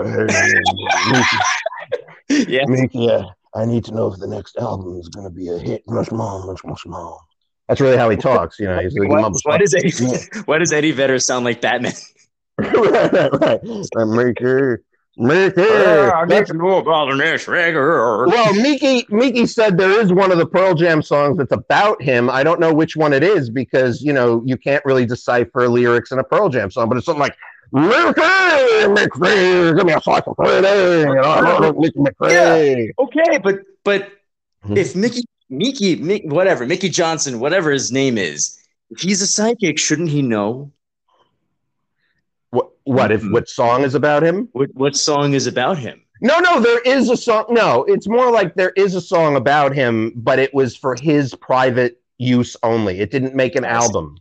yeah. 2.29 2.65
yeah. 2.91 3.23
I 3.57 3.65
need 3.65 3.85
to 3.87 3.95
know 3.95 4.13
if 4.13 4.19
the 4.21 4.27
next 4.27 4.57
album 4.59 4.99
is 4.99 5.09
going 5.09 5.25
to 5.25 5.33
be 5.33 5.49
a 5.49 5.59
hit. 5.59 5.83
Much 5.89 6.13
more, 6.13 6.45
much, 6.47 6.63
much 6.65 6.85
more. 6.87 7.19
That's 7.69 7.81
really 7.81 7.97
how 7.97 8.11
he 8.11 8.17
talks. 8.17 8.59
You 8.61 8.67
know, 8.67 8.79
he's 8.81 8.97
like, 8.97 9.09
why, 9.09 9.29
why 9.45 9.59
does 9.59 9.75
Eddie, 9.75 9.93
why 10.45 10.59
does 10.59 10.73
Eddie 10.73 10.93
Vedder 10.93 11.19
sound 11.19 11.45
like 11.45 11.61
Batman? 11.61 11.95
right, 12.59 13.13
right, 13.13 13.33
right. 13.41 13.61
Mickey, 14.05 14.77
Mickey. 15.17 15.63
I 15.63 16.27
need 16.27 16.47
to 16.47 16.55
know 16.55 16.79
about 16.79 17.09
this 17.09 17.47
Well, 18.29 18.55
Miki, 18.55 19.07
Miki 19.09 19.47
said 19.47 19.79
there 19.79 20.01
is 20.01 20.13
one 20.13 20.31
of 20.31 20.39
the 20.39 20.47
Pearl 20.47 20.75
Jam 20.75 21.03
songs 21.03 21.39
that's 21.39 21.53
about 21.53 22.03
him. 22.03 22.29
I 22.31 22.43
don't 22.45 22.61
know 22.61 22.75
which 22.75 22.97
one 22.97 23.13
it 23.15 23.23
is 23.25 23.51
because 23.51 24.03
you 24.03 24.13
know 24.13 24.43
you 24.45 24.59
can't 24.59 24.85
really 24.85 25.07
decipher 25.07 25.69
lyrics 25.69 26.13
in 26.13 26.19
a 26.19 26.25
Pearl 26.25 26.51
Jam 26.51 26.71
song, 26.71 26.89
but 26.89 26.99
it's 26.99 27.07
something 27.07 27.21
like 27.21 27.37
Mickey, 27.73 28.89
Mickey, 28.89 29.75
give 29.75 29.87
me 29.87 29.93
a 29.93 30.01
slice 30.01 30.23
of 30.27 30.39
Mickey 30.39 31.99
McCree. 31.99 32.31
Yeah, 32.31 33.05
okay, 33.05 33.39
but 33.39 33.61
but 33.85 34.13
hmm. 34.63 34.77
if 34.77 34.95
Mickey, 34.95 35.25
Mickey, 35.51 35.97
Mickey, 35.97 36.29
whatever, 36.29 36.67
Mickey 36.67 36.89
Johnson, 36.89 37.41
whatever 37.41 37.71
his 37.71 37.91
name 37.91 38.19
is, 38.19 38.59
if 38.91 39.01
he's 39.01 39.23
a 39.23 39.27
psychic, 39.27 39.79
shouldn't 39.79 40.11
he 40.11 40.23
know? 40.23 40.73
What? 42.51 42.71
What? 42.85 43.13
If 43.13 43.23
mm-hmm. 43.23 43.33
what 43.33 43.49
song 43.49 43.83
is 43.83 43.95
about 43.95 44.23
him? 44.23 44.49
What? 44.53 44.75
What 44.75 44.97
song 44.97 45.35
is 45.35 45.47
about 45.47 45.79
him? 45.79 46.03
No, 46.21 46.39
no, 46.39 46.61
there 46.61 46.81
is 46.81 47.11
a 47.11 47.17
song. 47.17 47.47
No, 47.51 47.85
it's 47.85 48.09
more 48.09 48.31
like 48.31 48.55
there 48.55 48.73
is 48.77 48.95
a 48.95 49.01
song 49.01 49.37
about 49.37 49.75
him, 49.75 50.13
but 50.17 50.39
it 50.39 50.55
was 50.55 50.77
for 50.77 50.95
his 50.95 51.35
private 51.35 52.01
use 52.19 52.57
only. 52.63 53.01
It 53.01 53.11
didn't 53.11 53.35
make 53.35 53.57
an 53.57 53.65
album. 53.65 54.19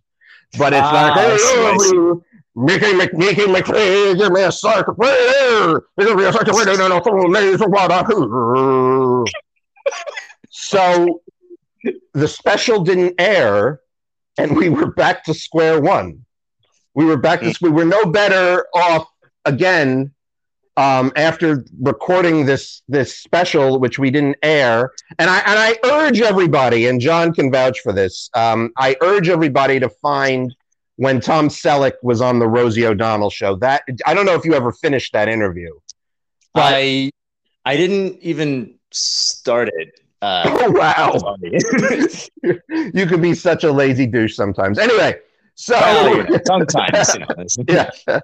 But 0.58 0.74
it's 0.74 0.82
ah, 0.84 0.92
like, 0.94 1.14
hey, 1.16 1.38
oh, 1.40 2.24
Mickey 2.56 2.94
McMickey 2.94 3.54
McPhee, 3.54 4.18
give 4.18 4.32
me 4.32 4.44
a 4.44 4.52
sucker 4.52 4.94
prayer. 4.94 5.82
Give 6.00 6.16
me 6.16 6.24
a 6.24 6.32
sucker 6.32 6.54
prayer, 6.54 6.70
and 6.70 6.94
I'll 6.94 7.02
throw 7.02 7.26
a 7.26 7.68
what 7.68 7.92
I 7.92 8.04
heard. 8.04 9.28
So 10.50 11.22
the 12.14 12.28
special 12.28 12.84
didn't 12.84 13.16
air, 13.20 13.82
and 14.38 14.56
we 14.56 14.70
were 14.70 14.92
back 14.92 15.24
to 15.26 15.34
square 15.34 15.82
one. 15.82 16.26
We 16.94 17.04
were 17.04 17.18
back 17.18 17.42
to 17.42 17.54
we 17.62 17.70
were 17.70 17.86
no 17.86 18.06
better 18.06 18.66
off 18.74 19.08
again 19.44 20.14
um, 20.78 21.12
after 21.18 21.66
recording 21.82 22.46
this 22.46 22.84
this 22.88 23.18
special, 23.18 23.80
which 23.80 24.00
we 24.00 24.10
didn't 24.10 24.38
air. 24.42 24.92
And 25.20 25.30
I 25.30 25.40
and 25.40 25.60
I 25.60 25.78
urge 25.84 26.22
everybody, 26.22 26.88
and 26.88 27.02
John 27.02 27.34
can 27.34 27.52
vouch 27.52 27.82
for 27.82 27.92
this. 27.92 28.30
Um, 28.34 28.72
I 28.78 28.96
urge 29.02 29.28
everybody 29.28 29.80
to 29.82 29.90
find 29.90 30.56
when 30.98 31.20
Tom 31.20 31.50
Selleck 31.50 31.94
was 32.02 32.22
on 32.22 32.40
the 32.40 32.48
Rosie 32.48 32.86
O'Donnell 32.86 33.30
show. 33.30 33.56
That 33.56 33.84
I 34.06 34.14
don't 34.14 34.26
know 34.26 34.36
if 34.36 34.46
you 34.46 34.54
ever 34.54 34.72
finished 34.72 35.14
that 35.14 35.28
interview. 35.28 35.72
But 36.54 36.74
I 36.76 37.12
I 37.66 37.76
didn't 37.78 38.20
even 38.22 38.76
start 38.92 39.70
it. 39.74 40.00
Uh, 40.22 40.44
oh 40.48 40.72
wow! 40.72 41.36
you 42.94 43.06
can 43.06 43.22
be 43.22 43.34
such 43.34 43.64
a 43.64 43.72
lazy 43.72 44.06
douche 44.06 44.36
sometimes. 44.36 44.80
Anyway, 44.80 45.20
so 45.56 45.76
sometimes, 46.46 47.16
you 47.58 47.76
know, 47.76 47.90
yeah. 48.08 48.20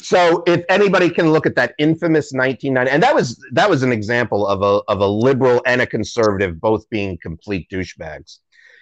So 0.00 0.42
if 0.46 0.64
anybody 0.68 1.10
can 1.10 1.32
look 1.32 1.46
at 1.46 1.54
that 1.54 1.74
infamous 1.78 2.32
1990, 2.32 2.90
and 2.90 3.02
that 3.02 3.14
was 3.14 3.40
that 3.52 3.70
was 3.70 3.82
an 3.82 3.92
example 3.92 4.46
of 4.46 4.62
a 4.62 4.82
of 4.90 5.00
a 5.00 5.06
liberal 5.06 5.62
and 5.66 5.80
a 5.80 5.86
conservative 5.86 6.60
both 6.60 6.88
being 6.90 7.18
complete 7.22 7.68
douchebags. 7.70 8.38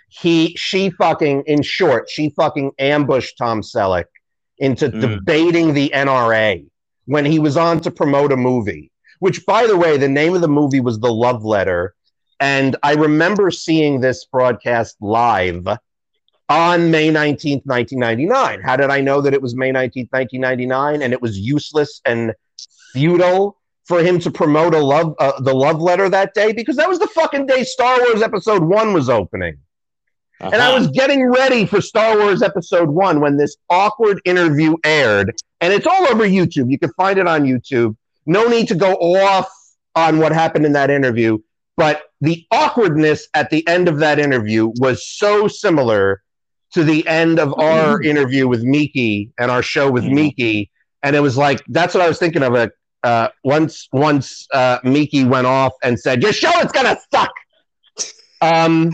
He 0.08 0.54
she 0.56 0.90
fucking 0.90 1.44
in 1.46 1.62
short 1.62 2.08
she 2.08 2.30
fucking 2.30 2.72
ambushed 2.78 3.36
Tom 3.38 3.60
Selleck 3.62 4.06
into 4.58 4.88
mm. 4.88 5.00
debating 5.00 5.74
the 5.74 5.90
NRA 5.94 6.66
when 7.06 7.24
he 7.24 7.38
was 7.38 7.56
on 7.56 7.80
to 7.80 7.90
promote 7.90 8.32
a 8.32 8.36
movie. 8.36 8.90
Which, 9.20 9.44
by 9.46 9.66
the 9.66 9.76
way, 9.76 9.96
the 9.96 10.08
name 10.08 10.34
of 10.34 10.42
the 10.42 10.48
movie 10.48 10.78
was 10.78 11.00
The 11.00 11.12
Love 11.12 11.44
Letter, 11.44 11.96
and 12.38 12.76
I 12.84 12.94
remember 12.94 13.50
seeing 13.50 14.00
this 14.00 14.24
broadcast 14.26 14.96
live 15.00 15.66
on 16.48 16.90
May 16.90 17.10
19th, 17.10 17.66
1999. 17.66 18.60
How 18.62 18.76
did 18.76 18.90
I 18.90 19.00
know 19.00 19.20
that 19.20 19.34
it 19.34 19.42
was 19.42 19.54
May 19.54 19.70
19th, 19.70 20.12
1999 20.12 21.02
and 21.02 21.12
it 21.12 21.20
was 21.20 21.38
useless 21.38 22.00
and 22.04 22.32
futile 22.92 23.58
for 23.84 24.02
him 24.02 24.18
to 24.20 24.30
promote 24.30 24.74
a 24.74 24.78
love 24.78 25.14
uh, 25.18 25.40
the 25.40 25.54
love 25.54 25.80
letter 25.80 26.08
that 26.08 26.34
day 26.34 26.52
because 26.52 26.76
that 26.76 26.88
was 26.88 26.98
the 26.98 27.06
fucking 27.08 27.46
day 27.46 27.64
Star 27.64 27.98
Wars 28.00 28.22
episode 28.22 28.62
1 28.62 28.92
was 28.92 29.08
opening. 29.08 29.58
Uh-huh. 30.40 30.50
And 30.52 30.62
I 30.62 30.76
was 30.76 30.88
getting 30.88 31.28
ready 31.28 31.66
for 31.66 31.80
Star 31.80 32.16
Wars 32.18 32.42
episode 32.42 32.88
1 32.88 33.20
when 33.20 33.36
this 33.36 33.56
awkward 33.68 34.20
interview 34.24 34.76
aired 34.84 35.34
and 35.60 35.72
it's 35.72 35.86
all 35.86 36.06
over 36.08 36.24
YouTube. 36.24 36.70
You 36.70 36.78
can 36.78 36.92
find 36.92 37.18
it 37.18 37.26
on 37.26 37.42
YouTube. 37.42 37.96
No 38.26 38.46
need 38.46 38.68
to 38.68 38.74
go 38.74 38.94
off 38.94 39.48
on 39.96 40.18
what 40.18 40.32
happened 40.32 40.64
in 40.64 40.72
that 40.74 40.90
interview, 40.90 41.38
but 41.76 42.02
the 42.20 42.46
awkwardness 42.52 43.26
at 43.34 43.50
the 43.50 43.66
end 43.66 43.88
of 43.88 43.98
that 43.98 44.18
interview 44.18 44.72
was 44.76 45.04
so 45.06 45.48
similar 45.48 46.22
to 46.72 46.84
the 46.84 47.06
end 47.08 47.40
of 47.40 47.52
our 47.58 47.96
mm-hmm. 47.96 48.04
interview 48.04 48.46
with 48.46 48.62
Miki 48.62 49.32
and 49.38 49.50
our 49.50 49.62
show 49.62 49.90
with 49.90 50.04
mm-hmm. 50.04 50.14
Miki 50.14 50.70
and 51.02 51.14
it 51.16 51.20
was 51.20 51.36
like 51.36 51.62
that's 51.68 51.94
what 51.94 52.02
I 52.02 52.08
was 52.08 52.18
thinking 52.18 52.42
of. 52.42 52.54
It 52.54 52.72
uh, 53.02 53.28
once 53.44 53.88
once 53.92 54.46
uh, 54.52 54.78
Miki 54.84 55.24
went 55.24 55.46
off 55.46 55.72
and 55.82 55.98
said, 55.98 56.22
"Your 56.22 56.32
show 56.32 56.50
is 56.60 56.72
gonna 56.72 56.96
suck." 57.12 57.32
Um, 58.40 58.92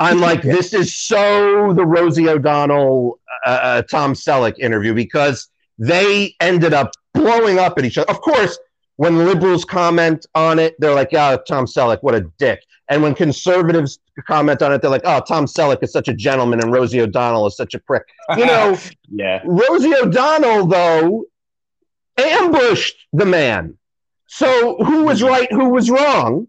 I'm 0.00 0.20
like, 0.20 0.42
this 0.42 0.74
is 0.74 0.94
so 0.94 1.72
the 1.72 1.84
Rosie 1.84 2.28
O'Donnell, 2.28 3.18
uh, 3.46 3.50
uh, 3.50 3.82
Tom 3.82 4.14
Selleck 4.14 4.58
interview 4.58 4.94
because 4.94 5.48
they 5.78 6.34
ended 6.40 6.74
up 6.74 6.92
blowing 7.14 7.58
up 7.58 7.78
at 7.78 7.84
each 7.84 7.98
other. 7.98 8.10
Of 8.10 8.20
course, 8.20 8.58
when 8.96 9.24
liberals 9.24 9.64
comment 9.64 10.26
on 10.34 10.58
it, 10.58 10.74
they're 10.78 10.94
like, 10.94 11.12
"Yeah, 11.12 11.36
Tom 11.46 11.66
Selleck, 11.66 11.98
what 12.02 12.14
a 12.14 12.22
dick." 12.38 12.64
And 12.88 13.02
when 13.02 13.14
conservatives 13.14 13.98
comment 14.26 14.62
on 14.62 14.72
it, 14.72 14.82
they're 14.82 14.90
like, 14.90 15.02
"Oh, 15.04 15.20
Tom 15.20 15.46
Selleck 15.46 15.82
is 15.82 15.92
such 15.92 16.08
a 16.08 16.14
gentleman, 16.14 16.60
and 16.60 16.72
Rosie 16.72 17.00
O'Donnell 17.00 17.46
is 17.46 17.56
such 17.56 17.74
a 17.74 17.78
prick." 17.78 18.04
You 18.36 18.46
know, 18.46 18.76
yeah. 19.08 19.40
Rosie 19.44 19.94
O'Donnell 19.94 20.66
though 20.66 21.24
ambushed 22.18 23.06
the 23.12 23.24
man. 23.24 23.78
So 24.26 24.76
who 24.84 25.04
was 25.04 25.22
right? 25.22 25.50
Who 25.52 25.70
was 25.70 25.90
wrong? 25.90 26.48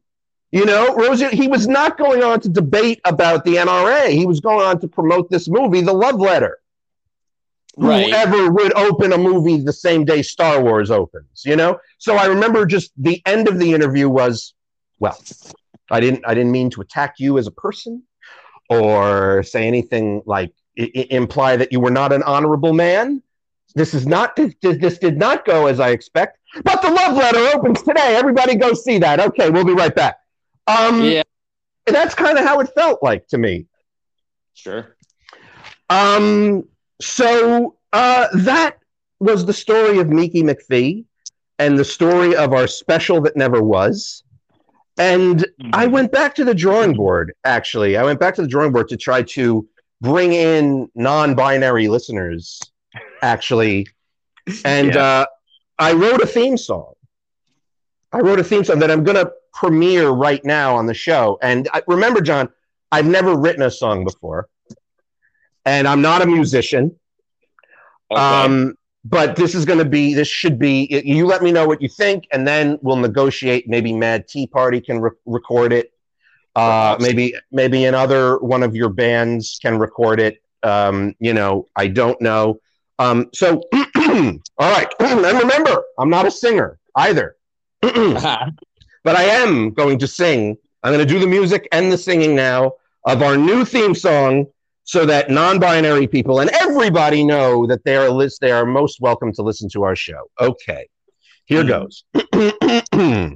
You 0.52 0.66
know, 0.66 0.96
Rosie, 0.96 1.28
he 1.28 1.48
was 1.48 1.68
not 1.68 1.98
going 1.98 2.24
on 2.24 2.40
to 2.42 2.50
debate 2.50 3.00
about 3.06 3.46
the 3.46 3.56
NRA. 3.56 4.10
He 4.10 4.26
was 4.26 4.40
going 4.40 4.66
on 4.66 4.80
to 4.80 4.88
promote 4.88 5.30
this 5.30 5.48
movie, 5.48 5.82
The 5.82 5.94
Love 5.94 6.16
Letter. 6.20 6.58
Right. 7.78 8.08
Whoever 8.08 8.52
would 8.52 8.74
open 8.76 9.14
a 9.14 9.18
movie 9.18 9.62
the 9.62 9.72
same 9.72 10.06
day 10.06 10.22
Star 10.24 10.62
Wars 10.62 10.90
opens, 10.92 11.44
you 11.46 11.56
know? 11.56 11.78
So 12.00 12.16
I 12.16 12.26
remember 12.26 12.66
just 12.66 12.92
the 12.98 13.22
end 13.26 13.48
of 13.48 13.60
the 13.60 13.74
interview 13.74 14.10
was, 14.10 14.54
well, 15.00 15.18
I 15.92 16.00
didn't 16.00 16.24
I 16.28 16.34
didn't 16.34 16.52
mean 16.52 16.70
to 16.72 16.82
attack 16.82 17.16
you 17.20 17.38
as 17.38 17.48
a 17.48 17.52
person 17.52 18.04
or 18.70 19.44
say 19.44 19.68
anything 19.68 20.22
like 20.26 20.52
I- 20.78 20.92
I- 20.96 21.08
imply 21.12 21.56
that 21.58 21.72
you 21.72 21.80
were 21.80 21.92
not 21.92 22.12
an 22.12 22.22
honorable 22.24 22.74
man. 22.74 23.22
This 23.76 23.94
is 23.94 24.06
not 24.06 24.36
this, 24.36 24.54
this 24.62 24.98
did 24.98 25.18
not 25.18 25.46
go 25.46 25.68
as 25.68 25.80
I 25.80 25.90
expect. 25.90 26.38
But 26.64 26.82
the 26.82 26.90
love 26.90 27.16
letter 27.16 27.56
opens 27.56 27.82
today. 27.84 28.16
Everybody 28.16 28.56
go 28.56 28.74
see 28.74 28.98
that. 28.98 29.20
Okay, 29.20 29.50
we'll 29.52 29.64
be 29.66 29.74
right 29.74 29.94
back. 29.96 30.18
Um, 30.70 31.02
Yeah. 31.04 31.24
that's 31.86 32.14
kind 32.16 32.38
of 32.38 32.46
how 32.46 32.60
it 32.60 32.70
felt 32.76 33.02
like 33.02 33.28
to 33.30 33.38
me. 33.38 33.66
Sure. 34.54 34.96
Um, 35.90 36.66
so 37.02 37.76
uh, 37.94 38.28
that 38.34 38.78
was 39.20 39.46
the 39.46 39.54
story 39.54 40.00
of 40.00 40.10
Miki 40.10 40.44
McPhee 40.44 41.06
and 41.58 41.78
the 41.78 41.86
story 41.86 42.36
of 42.36 42.54
our 42.54 42.68
special 42.68 43.22
that 43.22 43.36
never 43.36 43.62
was. 43.62 44.24
And 44.98 45.46
I 45.74 45.88
went 45.88 46.12
back 46.12 46.36
to 46.36 46.44
the 46.44 46.54
drawing 46.54 46.94
board, 46.94 47.34
actually. 47.46 47.96
I 47.96 48.04
went 48.04 48.20
back 48.20 48.36
to 48.36 48.42
the 48.42 48.48
drawing 48.48 48.72
board 48.74 48.90
to 48.90 48.98
try 48.98 49.24
to 49.24 49.68
bring 50.02 50.34
in 50.34 50.90
non 50.94 51.36
binary 51.36 51.88
listeners, 51.88 52.60
actually. 53.22 53.88
And 54.66 54.94
Yeah. 54.94 55.02
uh, 55.04 55.26
I 55.80 55.94
wrote 55.94 56.22
a 56.22 56.28
theme 56.28 56.58
song. 56.58 56.94
I 58.12 58.20
wrote 58.20 58.40
a 58.40 58.44
theme 58.44 58.64
song 58.66 58.80
that 58.80 58.92
I'm 58.92 59.04
going 59.04 59.16
to 59.16 59.32
premiere 59.60 60.10
right 60.10 60.44
now 60.46 60.78
on 60.78 60.86
the 60.86 60.94
show. 60.94 61.38
And 61.42 61.68
I, 61.74 61.82
remember, 61.86 62.22
John, 62.22 62.48
I've 62.94 63.06
never 63.06 63.38
written 63.38 63.62
a 63.62 63.70
song 63.70 64.06
before, 64.06 64.48
and 65.66 65.86
I'm 65.86 66.02
not 66.02 66.22
a 66.22 66.26
musician. 66.26 66.96
Okay. 68.10 68.22
Um, 68.22 68.76
but 69.04 69.36
this 69.36 69.56
is 69.56 69.66
going 69.66 69.80
to 69.80 69.86
be, 69.86 70.14
this 70.14 70.30
should 70.30 70.60
be, 70.60 70.88
you 71.04 71.26
let 71.26 71.42
me 71.42 71.52
know 71.52 71.68
what 71.68 71.82
you 71.82 71.90
think, 71.90 72.26
and 72.32 72.48
then 72.48 72.80
we'll 72.82 72.96
negotiate. 72.96 73.68
Maybe 73.68 73.92
Mad 73.92 74.30
Tea 74.30 74.48
Party 74.48 74.80
can 74.80 75.02
re- 75.02 75.12
record 75.26 75.74
it. 75.74 75.92
Uh, 76.56 76.96
maybe, 77.00 77.36
maybe 77.52 77.84
another 77.84 78.38
one 78.40 78.64
of 78.64 78.76
your 78.76 78.90
bands 78.90 79.60
can 79.62 79.78
record 79.78 80.22
it. 80.22 80.42
Um, 80.64 81.16
you 81.20 81.34
know, 81.34 81.68
I 81.76 81.88
don't 81.88 82.20
know. 82.22 82.60
Um, 82.98 83.30
so, 83.34 83.62
all 83.74 84.40
right. 84.58 84.88
and 85.00 85.22
remember, 85.22 85.84
I'm 85.98 86.10
not 86.10 86.26
a 86.26 86.32
singer 86.32 86.80
either. 86.96 87.36
but 89.10 89.18
I 89.18 89.24
am 89.24 89.72
going 89.74 89.98
to 89.98 90.08
sing. 90.08 90.56
I'm 90.84 90.94
going 90.94 91.04
to 91.04 91.14
do 91.14 91.20
the 91.20 91.26
music 91.26 91.68
and 91.72 91.92
the 91.92 91.98
singing 91.98 92.36
now 92.36 92.74
of 93.06 93.24
our 93.24 93.36
new 93.38 93.66
theme 93.66 93.96
song 93.96 94.46
so 94.84 95.04
that 95.04 95.32
non-binary 95.32 96.06
people 96.06 96.42
and 96.42 96.52
everybody 96.52 97.24
know 97.24 97.66
that 97.66 97.84
they 97.86 97.96
are 97.96 98.12
lis- 98.12 98.38
they 98.38 98.52
are 98.52 98.68
most 98.68 99.02
welcome 99.02 99.34
to 99.34 99.42
listen 99.42 99.68
to 99.70 99.82
our 99.82 99.96
show. 99.96 100.30
Okay. 100.40 100.88
Here 101.46 101.64
goes. 101.64 102.04
do 102.14 103.36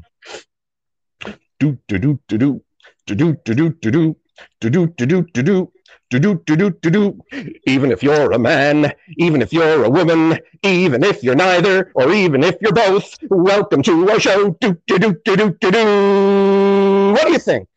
do 1.60 1.80
do 1.88 2.20
do 2.28 2.38
do 2.38 2.62
do 3.08 3.34
do 3.34 3.34
do 3.34 3.70
do 3.72 3.72
do 3.82 4.16
do 4.62 4.86
do 4.86 5.24
do 5.24 5.42
do 5.42 5.73
do 6.20 6.36
do 6.46 6.56
do 6.56 6.70
do 6.70 6.70
do 6.82 6.90
do. 6.90 7.52
Even 7.66 7.92
if 7.92 8.04
you're 8.04 8.32
a 8.32 8.40
man, 8.40 8.94
even 9.18 9.42
if 9.42 9.52
you're 9.54 9.84
a 9.84 9.90
woman, 9.90 10.40
even 10.64 11.04
if 11.04 11.24
you're 11.24 11.36
neither, 11.36 11.92
or 11.96 12.12
even 12.14 12.44
if 12.44 12.56
you're 12.62 12.74
both, 12.74 13.18
welcome 13.30 13.82
to 13.84 14.10
our 14.10 14.20
show. 14.20 14.52
Do 14.62 14.78
do 14.88 15.00
do 15.00 15.14
do 15.26 15.36
do 15.36 15.58
do 15.60 15.72
do. 15.72 17.12
What 17.14 17.26
do 17.26 17.32
you 17.32 17.40
think? 17.40 17.68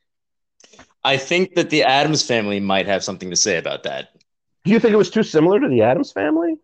I 1.05 1.17
think 1.17 1.55
that 1.55 1.71
the 1.71 1.85
Addams 1.85 2.23
family 2.23 2.59
might 2.59 2.87
have 2.87 3.05
something 3.05 3.31
to 3.31 3.37
say 3.37 3.59
about 3.59 3.85
that. 3.85 4.11
Do 4.65 4.73
you 4.73 4.81
think 4.81 4.93
it 4.93 4.97
was 4.97 5.11
too 5.11 5.23
similar 5.23 5.61
to 5.61 5.69
the 5.69 5.83
Addams 5.83 6.11
family? 6.11 6.57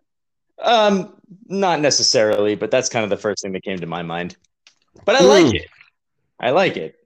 Um, 0.60 1.14
not 1.46 1.80
necessarily, 1.80 2.56
but 2.56 2.70
that's 2.70 2.88
kind 2.88 3.04
of 3.04 3.10
the 3.10 3.16
first 3.16 3.42
thing 3.42 3.52
that 3.52 3.62
came 3.62 3.78
to 3.78 3.86
my 3.86 4.02
mind. 4.02 4.36
But 5.04 5.16
I 5.16 5.20
mm. 5.20 5.44
like 5.44 5.54
it. 5.54 5.68
I 6.40 6.50
like 6.50 6.76
it. 6.76 6.96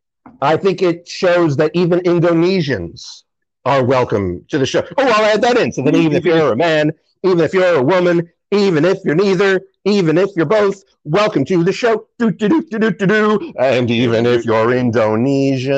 I 0.40 0.56
think 0.56 0.82
it 0.82 1.06
shows 1.06 1.56
that 1.58 1.72
even 1.74 2.00
Indonesians 2.00 3.24
are 3.66 3.84
welcome 3.84 4.44
to 4.48 4.58
the 4.58 4.64
show. 4.64 4.86
Oh, 4.96 5.02
I'll 5.02 5.24
add 5.24 5.42
that 5.42 5.58
in. 5.58 5.72
So 5.72 5.82
then, 5.82 5.96
even 5.96 6.12
if 6.12 6.24
you're 6.24 6.52
a 6.52 6.56
man, 6.56 6.92
even 7.24 7.40
if 7.40 7.52
you're 7.52 7.74
a 7.74 7.82
woman, 7.82 8.30
even 8.52 8.84
if 8.84 8.98
you're 9.04 9.16
neither, 9.16 9.60
even 9.84 10.16
if 10.16 10.30
you're 10.36 10.46
both, 10.46 10.84
welcome 11.02 11.44
to 11.46 11.64
the 11.64 11.72
show. 11.72 12.06
Do, 12.18 12.30
do, 12.30 12.48
do, 12.48 12.62
do, 12.62 12.78
do, 12.78 12.92
do, 12.92 13.06
do. 13.06 13.52
And 13.58 13.90
even 13.90 14.24
if 14.24 14.44
you're 14.44 14.72
Indonesian. 14.72 15.74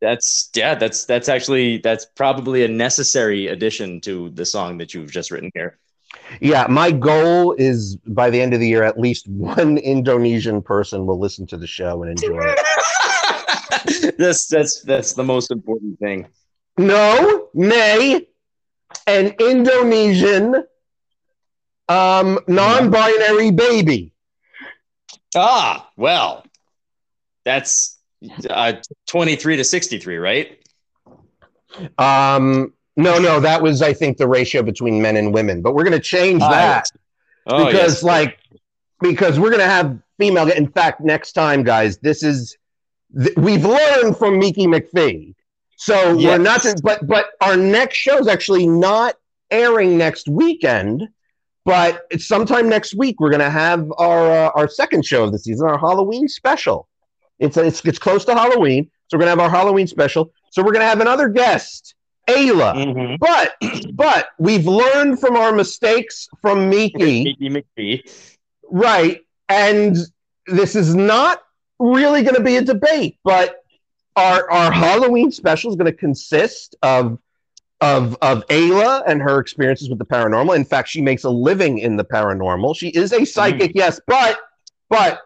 That's 0.00 0.50
yeah. 0.54 0.74
That's 0.74 1.04
that's 1.04 1.28
actually 1.28 1.78
that's 1.78 2.04
probably 2.04 2.64
a 2.64 2.68
necessary 2.68 3.46
addition 3.46 4.00
to 4.02 4.30
the 4.30 4.44
song 4.44 4.78
that 4.78 4.92
you've 4.92 5.12
just 5.12 5.30
written 5.30 5.52
here. 5.54 5.78
Yeah, 6.40 6.66
my 6.68 6.90
goal 6.90 7.52
is 7.52 7.94
by 8.06 8.30
the 8.30 8.40
end 8.40 8.54
of 8.54 8.60
the 8.60 8.66
year, 8.66 8.82
at 8.82 8.98
least 8.98 9.28
one 9.28 9.78
Indonesian 9.78 10.62
person 10.62 11.06
will 11.06 11.20
listen 11.20 11.46
to 11.46 11.56
the 11.56 11.66
show 11.68 12.02
and 12.02 12.10
enjoy 12.10 12.40
it. 12.42 12.58
that's 14.18 14.46
that's 14.48 14.82
that's 14.82 15.12
the 15.14 15.24
most 15.24 15.50
important 15.50 15.98
thing. 15.98 16.26
No, 16.78 17.48
nay, 17.54 18.28
an 19.06 19.34
Indonesian 19.40 20.64
um, 21.88 22.38
non-binary 22.48 23.50
baby. 23.52 24.12
Ah, 25.34 25.90
well, 25.96 26.44
that's 27.44 27.98
uh, 28.50 28.74
twenty-three 29.06 29.56
to 29.56 29.64
sixty-three, 29.64 30.16
right? 30.16 30.58
Um, 31.98 32.72
no, 32.96 33.18
no, 33.18 33.40
that 33.40 33.62
was 33.62 33.82
I 33.82 33.92
think 33.92 34.16
the 34.16 34.26
ratio 34.26 34.62
between 34.62 35.00
men 35.00 35.16
and 35.16 35.32
women. 35.32 35.62
But 35.62 35.74
we're 35.74 35.84
going 35.84 35.92
to 35.92 36.00
change 36.00 36.42
Ah, 36.42 36.50
that 36.50 36.90
Oh, 37.46 37.66
because, 37.66 37.96
yes. 37.96 38.02
like, 38.02 38.38
because 39.00 39.38
we're 39.38 39.50
going 39.50 39.60
to 39.60 39.68
have 39.68 39.98
female. 40.18 40.50
In 40.50 40.68
fact, 40.68 41.00
next 41.00 41.32
time, 41.32 41.62
guys, 41.62 41.98
this 41.98 42.22
is 42.22 42.56
th- 43.18 43.36
we've 43.36 43.64
learned 43.64 44.16
from 44.16 44.38
Miki 44.38 44.66
McPhee. 44.66 45.34
So 45.78 46.16
we're 46.16 46.38
not, 46.38 46.62
to, 46.62 46.76
but 46.82 47.06
but 47.06 47.26
our 47.40 47.56
next 47.56 47.96
show 47.96 48.18
is 48.18 48.28
actually 48.28 48.66
not 48.66 49.16
airing 49.50 49.98
next 49.98 50.28
weekend. 50.28 51.08
But 51.64 52.06
it's 52.10 52.26
sometime 52.26 52.68
next 52.68 52.94
week. 52.94 53.18
We're 53.18 53.30
going 53.30 53.40
to 53.40 53.50
have 53.50 53.90
our 53.98 54.30
uh, 54.30 54.50
our 54.54 54.68
second 54.68 55.04
show 55.04 55.24
of 55.24 55.32
the 55.32 55.38
season, 55.38 55.68
our 55.68 55.76
Halloween 55.78 56.28
special. 56.28 56.88
It's 57.40 57.56
it's 57.56 57.84
it's 57.84 57.98
close 57.98 58.24
to 58.26 58.34
Halloween, 58.34 58.88
so 59.08 59.16
we're 59.16 59.24
going 59.24 59.36
to 59.36 59.42
have 59.42 59.50
our 59.50 59.50
Halloween 59.50 59.86
special. 59.88 60.32
So 60.50 60.62
we're 60.62 60.72
going 60.72 60.84
to 60.84 60.88
have 60.88 61.00
another 61.00 61.28
guest, 61.28 61.94
Ayla. 62.28 62.72
Mhm. 62.74 63.18
But 63.18 63.56
but 63.94 64.28
we've 64.38 64.66
learned 64.66 65.18
from 65.20 65.36
our 65.36 65.52
mistakes 65.52 66.28
from 66.40 66.70
Miki, 66.70 67.24
Mickey 67.24 67.50
McPhee. 67.50 68.36
right? 68.70 69.20
And 69.48 69.96
this 70.46 70.76
is 70.76 70.94
not 70.94 71.42
really 71.78 72.22
going 72.22 72.36
to 72.36 72.42
be 72.42 72.56
a 72.56 72.62
debate, 72.62 73.18
but 73.24 73.62
our 74.16 74.50
our 74.50 74.72
Halloween 74.72 75.30
special 75.30 75.70
is 75.70 75.76
going 75.76 75.90
to 75.90 75.96
consist 75.96 76.76
of 76.82 77.18
of 77.80 78.16
of 78.22 78.46
Ayla 78.46 79.02
and 79.06 79.20
her 79.20 79.38
experiences 79.38 79.90
with 79.90 79.98
the 79.98 80.06
paranormal. 80.06 80.56
In 80.56 80.64
fact, 80.64 80.88
she 80.88 81.02
makes 81.02 81.24
a 81.24 81.30
living 81.30 81.78
in 81.78 81.96
the 81.96 82.04
paranormal. 82.04 82.76
She 82.76 82.88
is 82.88 83.12
a 83.12 83.24
psychic, 83.24 83.72
mm. 83.72 83.76
yes, 83.76 84.00
but 84.06 84.38
but 84.88 85.20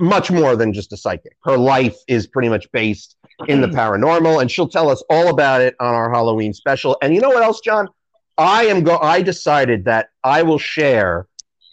much 0.00 0.30
more 0.30 0.56
than 0.56 0.72
just 0.72 0.92
a 0.92 0.96
psychic. 0.96 1.36
Her 1.44 1.56
life 1.56 1.96
is 2.08 2.26
pretty 2.26 2.48
much 2.48 2.70
based 2.72 3.16
in 3.48 3.60
the 3.60 3.68
mm. 3.68 3.74
paranormal, 3.74 4.40
and 4.40 4.50
she'll 4.50 4.68
tell 4.68 4.90
us 4.90 5.02
all 5.10 5.28
about 5.28 5.60
it 5.60 5.74
on 5.80 5.94
our 5.94 6.10
Halloween 6.10 6.52
special. 6.52 6.96
And 7.02 7.14
you 7.14 7.20
know 7.20 7.28
what 7.28 7.42
else, 7.42 7.60
John? 7.60 7.88
I 8.38 8.66
am 8.66 8.82
go. 8.84 8.98
I 8.98 9.22
decided 9.22 9.84
that 9.86 10.10
I 10.22 10.42
will 10.42 10.58
share 10.58 11.26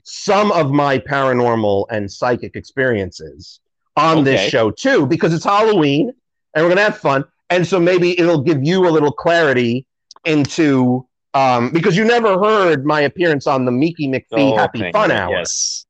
some 0.04 0.52
of 0.52 0.72
my 0.72 0.98
paranormal 0.98 1.86
and 1.90 2.12
psychic 2.12 2.56
experiences 2.56 3.60
on 3.96 4.24
this 4.24 4.50
show 4.50 4.72
too, 4.72 5.06
because 5.06 5.34
it's 5.34 5.44
Halloween 5.46 6.14
and 6.54 6.64
we're 6.64 6.70
gonna 6.70 6.82
have 6.82 6.98
fun. 6.98 7.26
And 7.50 7.66
so 7.68 7.80
maybe 7.80 8.20
it'll 8.20 8.42
give 8.42 8.64
you 8.64 8.88
a 8.88 8.92
little 8.92 9.12
clarity 9.12 9.86
into 10.26 11.06
Um, 11.36 11.72
because 11.72 11.98
you 11.98 12.06
never 12.06 12.38
heard 12.38 12.86
my 12.86 13.02
appearance 13.02 13.48
on 13.48 13.66
the 13.66 13.72
Mickey 13.72 14.08
McPhee 14.08 14.54
Oh, 14.54 14.56
Happy 14.58 14.80
thank 14.82 14.96
Fun. 14.96 15.10
Hour. 15.10 15.32
Yes. 15.38 15.86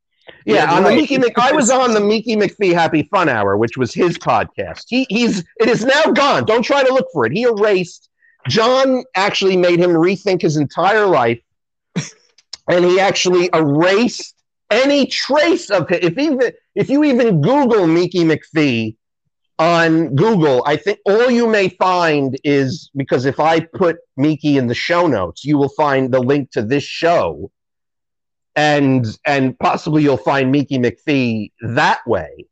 Yeah, 0.46 0.56
Yeah, 0.56 0.74
on 0.74 0.84
right. 0.84 0.96
the 0.96 1.02
Meeky 1.06 1.20
Mc, 1.20 1.38
I 1.38 1.52
was 1.52 1.70
on 1.70 1.94
the 1.94 2.00
Mickey 2.00 2.38
McPhee 2.38 2.74
Happy 2.74 3.04
Fun 3.04 3.28
Hour, 3.28 3.58
which 3.58 3.76
was 3.78 3.94
his 3.94 4.18
podcast. 4.18 4.86
He 4.88 5.06
he's 5.10 5.40
it 5.60 5.68
is 5.68 5.84
now 5.84 6.04
gone. 6.14 6.46
Don't 6.46 6.64
try 6.64 6.82
to 6.82 6.94
look 6.94 7.08
for 7.12 7.26
it. 7.26 7.34
He 7.34 7.44
erased. 7.44 8.08
John 8.48 9.04
actually 9.16 9.58
made 9.58 9.80
him 9.80 9.92
rethink 9.92 10.42
his 10.42 10.56
entire 10.56 11.06
life, 11.06 11.42
and 12.70 12.86
he 12.86 13.00
actually 13.00 13.50
erased 13.54 14.36
any 14.72 15.06
trace 15.08 15.70
of 15.70 15.92
it. 15.92 16.04
If 16.04 16.18
even 16.18 16.52
if 16.76 16.90
you 16.90 17.04
even 17.04 17.42
Google 17.42 17.86
Meeky 17.86 18.24
McPhee 18.26 18.96
on 19.60 20.16
Google, 20.16 20.64
I 20.66 20.76
think 20.78 21.00
all 21.06 21.30
you 21.30 21.48
may 21.48 21.70
find 21.70 22.38
is 22.44 22.90
because 22.96 23.26
if 23.26 23.40
I 23.40 23.60
put 23.62 23.98
Meeky 24.20 24.56
in 24.58 24.68
the 24.68 24.74
show 24.76 25.08
notes, 25.08 25.46
you 25.46 25.58
will 25.58 25.70
find 25.70 26.12
the 26.12 26.20
link 26.20 26.52
to 26.52 26.62
this 26.64 26.84
show 26.84 27.52
and 28.56 29.06
and 29.26 29.58
possibly 29.60 30.04
you'll 30.04 30.18
find 30.18 30.54
Meeky 30.54 30.78
McPhee 30.80 31.52
that 31.74 32.06
way. 32.08 32.46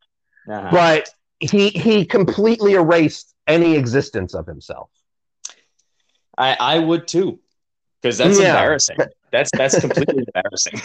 Uh-huh. 0.49 0.69
But 0.71 1.09
he 1.39 1.69
he 1.69 2.05
completely 2.05 2.73
erased 2.73 3.33
any 3.47 3.75
existence 3.75 4.33
of 4.33 4.45
himself. 4.47 4.89
I, 6.37 6.55
I 6.59 6.79
would 6.79 7.07
too, 7.07 7.39
because 8.01 8.17
that's 8.17 8.39
Yeah. 8.39 8.55
embarrassing. 8.55 8.97
That's 9.31 9.49
that's 9.53 9.79
completely 9.79 10.23
embarrassing. 10.35 10.81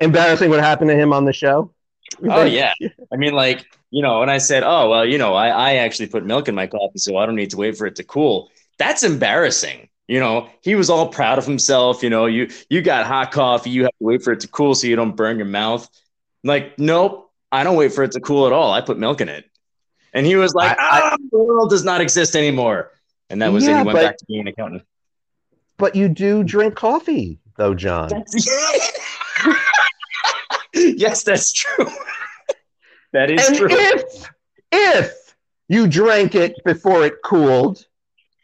Embarrassing 0.00 0.50
what 0.50 0.60
happened 0.60 0.90
to 0.90 0.96
him 0.96 1.12
on 1.12 1.24
the 1.24 1.32
show. 1.32 1.72
Oh 2.30 2.44
yeah. 2.44 2.72
I 3.12 3.16
mean, 3.16 3.32
like 3.34 3.66
you 3.90 4.02
know, 4.02 4.22
and 4.22 4.30
I 4.30 4.38
said, 4.38 4.62
"Oh 4.64 4.88
well, 4.90 5.04
you 5.06 5.18
know, 5.18 5.34
I 5.34 5.48
I 5.48 5.74
actually 5.76 6.06
put 6.08 6.24
milk 6.24 6.48
in 6.48 6.54
my 6.54 6.66
coffee, 6.66 6.98
so 6.98 7.16
I 7.16 7.26
don't 7.26 7.36
need 7.36 7.50
to 7.50 7.56
wait 7.56 7.76
for 7.76 7.86
it 7.86 7.96
to 7.96 8.04
cool." 8.04 8.50
That's 8.78 9.02
embarrassing. 9.02 9.88
You 10.08 10.18
know, 10.20 10.48
he 10.62 10.74
was 10.74 10.90
all 10.90 11.08
proud 11.08 11.38
of 11.38 11.46
himself. 11.46 12.02
You 12.02 12.10
know, 12.10 12.26
you 12.26 12.48
you 12.70 12.82
got 12.82 13.06
hot 13.06 13.32
coffee, 13.32 13.70
you 13.70 13.82
have 13.82 13.92
to 13.92 14.04
wait 14.04 14.22
for 14.22 14.32
it 14.32 14.40
to 14.40 14.48
cool 14.48 14.74
so 14.74 14.86
you 14.86 14.96
don't 14.96 15.16
burn 15.16 15.36
your 15.36 15.46
mouth. 15.46 15.88
Like, 16.44 16.78
nope, 16.78 17.30
I 17.52 17.64
don't 17.64 17.76
wait 17.76 17.92
for 17.92 18.02
it 18.04 18.12
to 18.12 18.20
cool 18.20 18.46
at 18.46 18.52
all. 18.52 18.72
I 18.72 18.80
put 18.80 18.98
milk 18.98 19.20
in 19.20 19.28
it, 19.28 19.44
and 20.12 20.26
he 20.26 20.36
was 20.36 20.54
like, 20.54 20.76
I- 20.78 21.12
"Ah, 21.12 21.16
the 21.30 21.38
world 21.38 21.70
does 21.70 21.84
not 21.84 22.00
exist 22.00 22.34
anymore." 22.34 22.90
And 23.30 23.40
that 23.40 23.52
was 23.52 23.64
it. 23.64 23.68
He 23.68 23.74
went 23.74 23.92
but- 23.92 24.02
back 24.02 24.16
to 24.18 24.24
being 24.26 24.40
an 24.40 24.48
accountant. 24.48 24.82
But 25.78 25.96
you 25.96 26.08
do 26.08 26.44
drink 26.44 26.74
coffee, 26.76 27.38
though, 27.56 27.74
John. 27.74 28.08
yes, 31.02 31.22
that's 31.24 31.52
true. 31.52 31.86
that 33.12 33.30
is 33.30 33.46
and 33.46 33.56
true. 33.56 33.68
if 33.70 34.30
if 34.72 35.34
you 35.68 35.86
drank 35.86 36.34
it 36.34 36.54
before 36.64 37.04
it 37.04 37.14
cooled, 37.24 37.84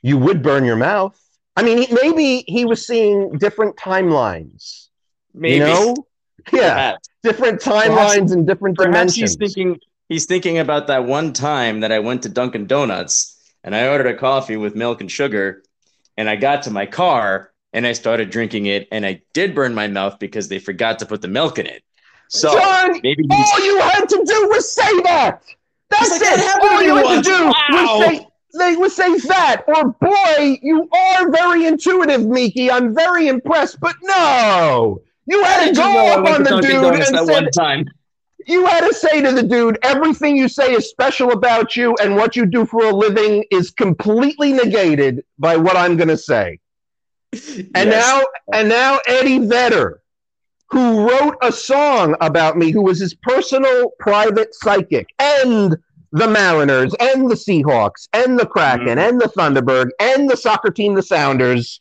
you 0.02 0.18
would 0.18 0.42
burn 0.42 0.64
your 0.64 0.76
mouth. 0.76 1.18
I 1.56 1.62
mean, 1.62 1.86
maybe 1.90 2.44
he 2.46 2.64
was 2.64 2.86
seeing 2.86 3.32
different 3.38 3.76
timelines. 3.76 4.88
Maybe. 5.34 5.56
You 5.56 5.60
know? 5.60 5.96
Yeah, 6.52 6.72
Perhaps. 6.72 7.08
different 7.22 7.60
timelines 7.60 8.32
and 8.32 8.46
different 8.46 8.78
Perhaps 8.78 8.92
dimensions. 9.14 9.16
he's 9.16 9.36
thinking 9.36 9.78
he's 10.08 10.24
thinking 10.24 10.58
about 10.58 10.86
that 10.86 11.04
one 11.04 11.34
time 11.34 11.80
that 11.80 11.92
I 11.92 11.98
went 11.98 12.22
to 12.22 12.30
Dunkin' 12.30 12.66
Donuts 12.66 13.36
and 13.64 13.74
I 13.74 13.88
ordered 13.88 14.06
a 14.06 14.16
coffee 14.16 14.56
with 14.56 14.74
milk 14.74 15.02
and 15.02 15.10
sugar, 15.10 15.62
and 16.16 16.30
I 16.30 16.36
got 16.36 16.62
to 16.62 16.70
my 16.70 16.86
car 16.86 17.52
and 17.74 17.86
I 17.86 17.92
started 17.92 18.30
drinking 18.30 18.64
it, 18.66 18.88
and 18.90 19.04
I 19.04 19.20
did 19.34 19.54
burn 19.54 19.74
my 19.74 19.88
mouth 19.88 20.18
because 20.18 20.48
they 20.48 20.58
forgot 20.58 21.00
to 21.00 21.06
put 21.06 21.20
the 21.20 21.28
milk 21.28 21.58
in 21.58 21.66
it. 21.66 21.82
So 22.28 22.50
John, 22.52 22.92
maybe 23.02 23.24
he's 23.28 23.50
all 23.52 23.64
you 23.64 23.80
had 23.80 24.04
to 24.08 24.16
do 24.24 24.48
was 24.48 24.72
say 24.72 25.00
that. 25.02 25.42
That's 25.90 26.10
like, 26.10 26.20
it. 26.20 26.24
that 26.24 26.38
happened 26.40 26.70
all 26.70 26.82
you 26.82 26.94
me 26.94 27.08
had 27.08 27.22
to 27.24 27.30
do 27.30 27.44
Wow. 27.46 27.98
was 27.98 28.18
say 28.18 28.26
they 28.58 28.76
would 28.76 28.90
say 28.92 29.16
that, 29.28 29.64
or 29.68 29.90
boy, 30.00 30.58
you 30.62 30.88
are 30.90 31.30
very 31.30 31.66
intuitive, 31.66 32.26
Miki. 32.26 32.70
I'm 32.70 32.94
very 32.94 33.28
impressed, 33.28 33.78
but 33.80 33.94
no, 34.02 35.00
you 35.26 35.42
had 35.44 35.68
to 35.68 35.74
go 35.74 35.86
you 35.86 35.94
know 35.94 36.06
I 36.06 36.12
up 36.14 36.26
on 36.26 36.42
the 36.42 36.60
dude 36.60 36.82
Donuts 36.82 37.08
and 37.08 37.18
that 37.18 37.26
said, 37.26 37.42
one 37.42 37.50
time? 37.50 37.86
you 38.46 38.64
had 38.66 38.86
to 38.86 38.94
say 38.94 39.20
to 39.20 39.32
the 39.32 39.42
dude, 39.42 39.78
everything 39.82 40.36
you 40.36 40.48
say 40.48 40.72
is 40.72 40.88
special 40.88 41.32
about 41.32 41.76
you, 41.76 41.94
and 42.00 42.16
what 42.16 42.36
you 42.36 42.46
do 42.46 42.64
for 42.64 42.84
a 42.86 42.92
living 42.92 43.44
is 43.50 43.70
completely 43.70 44.52
negated 44.52 45.24
by 45.38 45.56
what 45.56 45.76
I'm 45.76 45.96
going 45.96 46.08
to 46.08 46.16
say. 46.16 46.58
And 47.32 47.90
Yes. 47.90 48.06
now, 48.08 48.22
and 48.58 48.68
now 48.68 48.98
Eddie 49.06 49.40
Vedder, 49.40 50.00
who 50.70 51.08
wrote 51.08 51.36
a 51.42 51.50
song 51.52 52.14
about 52.20 52.56
me, 52.58 52.70
who 52.70 52.82
was 52.82 53.00
his 53.00 53.14
personal 53.14 53.90
private 53.98 54.54
psychic, 54.54 55.06
and 55.18 55.76
the 56.12 56.28
Mariners, 56.28 56.94
and 57.00 57.30
the 57.30 57.34
Seahawks, 57.34 58.08
and 58.12 58.38
the 58.38 58.46
Kraken, 58.46 58.96
Mhm. 58.98 59.08
and 59.08 59.20
the 59.20 59.28
Thunderbird, 59.28 59.88
and 60.00 60.28
the 60.28 60.36
soccer 60.36 60.70
team, 60.70 60.94
the 60.94 61.02
Sounders. 61.02 61.80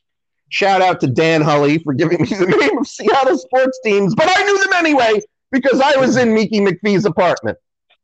Shout 0.49 0.81
out 0.81 0.99
to 1.01 1.07
Dan 1.07 1.41
Hully 1.41 1.77
for 1.79 1.93
giving 1.93 2.21
me 2.21 2.27
the 2.27 2.45
name 2.61 2.77
of 2.77 2.87
Seattle 2.87 3.37
sports 3.37 3.79
teams, 3.83 4.15
but 4.15 4.29
I 4.29 4.43
knew 4.43 4.57
them 4.63 4.73
anyway 4.73 5.21
because 5.51 5.79
I 5.81 5.97
was 5.97 6.15
in 6.17 6.33
Mickey 6.33 6.59
McPhee's 6.59 7.05
apartment 7.05 7.57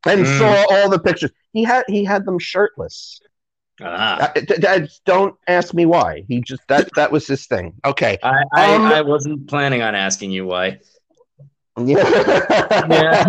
and 0.06 0.24
Mm. 0.26 0.38
saw 0.38 0.64
all 0.76 0.90
the 0.90 0.98
pictures. 0.98 1.30
He 1.52 1.62
had 1.64 1.84
he 1.88 2.04
had 2.04 2.24
them 2.26 2.38
shirtless. 2.38 3.20
Ah. 3.82 4.32
Don't 5.04 5.34
ask 5.48 5.74
me 5.74 5.84
why. 5.86 6.24
He 6.28 6.40
just 6.40 6.62
that 6.68 6.88
that 6.94 7.10
was 7.10 7.26
his 7.26 7.46
thing. 7.46 7.74
Okay. 7.84 8.18
I, 8.22 8.44
I, 8.52 8.74
Um, 8.74 8.82
I 8.86 9.00
wasn't 9.02 9.48
planning 9.48 9.82
on 9.82 9.94
asking 9.94 10.30
you 10.30 10.46
why. 10.46 10.80
Yeah. 11.84 13.24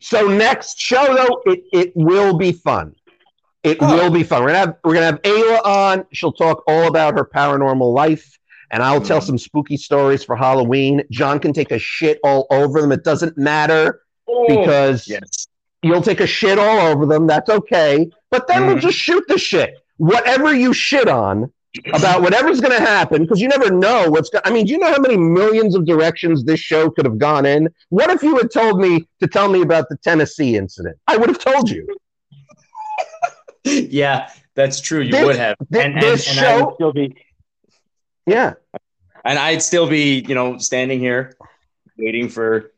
so 0.00 0.26
next 0.28 0.78
show 0.78 1.14
though, 1.14 1.52
it, 1.52 1.64
it 1.72 1.92
will 1.94 2.36
be 2.36 2.52
fun. 2.52 2.94
It 3.62 3.78
Oh. 3.80 3.94
will 3.94 4.10
be 4.10 4.22
fun. 4.22 4.42
We're 4.42 4.48
gonna 4.48 4.58
have 4.58 4.76
we're 4.84 4.94
gonna 4.94 5.06
have 5.06 5.22
Ayla 5.22 5.64
on. 5.64 6.04
She'll 6.12 6.32
talk 6.32 6.62
all 6.66 6.86
about 6.86 7.18
her 7.18 7.24
paranormal 7.24 7.92
life, 7.94 8.38
and 8.70 8.82
I'll 8.82 9.00
tell 9.00 9.20
Mhm. 9.20 9.24
some 9.26 9.38
spooky 9.38 9.76
stories 9.76 10.22
for 10.24 10.36
Halloween. 10.36 11.02
John 11.10 11.38
can 11.38 11.52
take 11.52 11.70
a 11.70 11.78
shit 11.78 12.18
all 12.24 12.46
over 12.50 12.80
them. 12.80 12.92
It 12.92 13.04
doesn't 13.04 13.36
matter 13.38 14.00
because 14.48 15.08
yes. 15.08 15.46
You'll 15.84 16.02
take 16.02 16.20
a 16.20 16.26
shit 16.26 16.58
all 16.58 16.80
over 16.88 17.06
them. 17.06 17.26
That's 17.26 17.50
okay. 17.50 18.10
But 18.30 18.46
then 18.48 18.66
we'll 18.66 18.76
Mhm. 18.76 18.80
just 18.80 18.98
shoot 18.98 19.24
the 19.28 19.38
shit. 19.38 19.74
Whatever 19.98 20.54
you 20.54 20.72
shit 20.72 21.08
on 21.08 21.52
about 21.92 22.22
whatever's 22.22 22.60
going 22.60 22.76
to 22.76 22.84
happen, 22.84 23.22
because 23.22 23.40
you 23.40 23.48
never 23.48 23.70
know 23.70 24.08
what's 24.08 24.30
going. 24.30 24.42
I 24.44 24.50
mean, 24.50 24.64
do 24.66 24.72
you 24.72 24.78
know 24.78 24.92
how 24.92 25.00
many 25.00 25.16
millions 25.16 25.74
of 25.74 25.84
directions 25.86 26.44
this 26.44 26.60
show 26.60 26.88
could 26.90 27.04
have 27.04 27.18
gone 27.18 27.46
in? 27.46 27.68
What 27.90 28.10
if 28.10 28.22
you 28.22 28.36
had 28.36 28.50
told 28.52 28.80
me 28.80 29.06
to 29.20 29.26
tell 29.28 29.48
me 29.48 29.62
about 29.62 29.88
the 29.88 29.96
Tennessee 29.98 30.56
incident? 30.56 30.96
I 31.08 31.16
would 31.16 31.28
have 31.28 31.38
told 31.38 31.68
you. 31.70 31.86
yeah, 33.64 34.30
that's 34.54 34.80
true. 34.80 35.00
You 35.00 35.12
This- 35.12 35.24
would 35.26 35.36
have. 35.36 35.56
thi- 35.72 35.80
and, 35.80 35.94
and, 35.94 36.02
this 36.02 36.26
and 36.28 36.36
show- 36.36 36.72
still 36.76 36.92
be 36.92 37.16
Yeah. 38.26 38.54
and 39.24 39.38
I'd 39.38 39.62
still 39.62 39.88
be, 39.88 40.24
you 40.28 40.34
know, 40.34 40.58
standing 40.58 41.00
here 41.00 41.36
waiting 41.98 42.28
for 42.28 42.72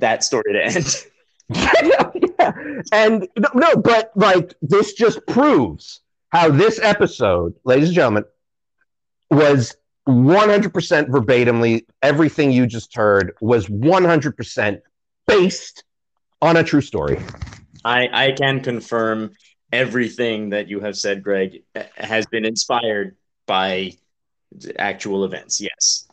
that 0.00 0.24
story 0.24 0.52
to 0.54 0.64
end. 0.64 1.04
And 2.92 3.28
no, 3.36 3.48
no, 3.54 3.76
but 3.76 4.12
like 4.14 4.54
this 4.62 4.92
just 4.92 5.26
proves 5.26 6.00
how 6.30 6.50
this 6.50 6.80
episode, 6.80 7.54
ladies 7.64 7.88
and 7.88 7.94
gentlemen, 7.94 8.24
was 9.30 9.76
100% 10.08 11.08
verbatimly 11.08 11.86
everything 12.02 12.52
you 12.52 12.66
just 12.66 12.94
heard 12.94 13.32
was 13.40 13.66
100% 13.66 14.80
based 15.26 15.84
on 16.42 16.56
a 16.56 16.64
true 16.64 16.80
story. 16.80 17.18
I, 17.84 18.08
I 18.12 18.32
can 18.32 18.60
confirm 18.60 19.32
everything 19.72 20.50
that 20.50 20.68
you 20.68 20.80
have 20.80 20.96
said, 20.96 21.22
Greg, 21.22 21.62
has 21.96 22.26
been 22.26 22.44
inspired 22.44 23.16
by 23.46 23.92
actual 24.78 25.24
events. 25.24 25.60
Yes. 25.60 26.06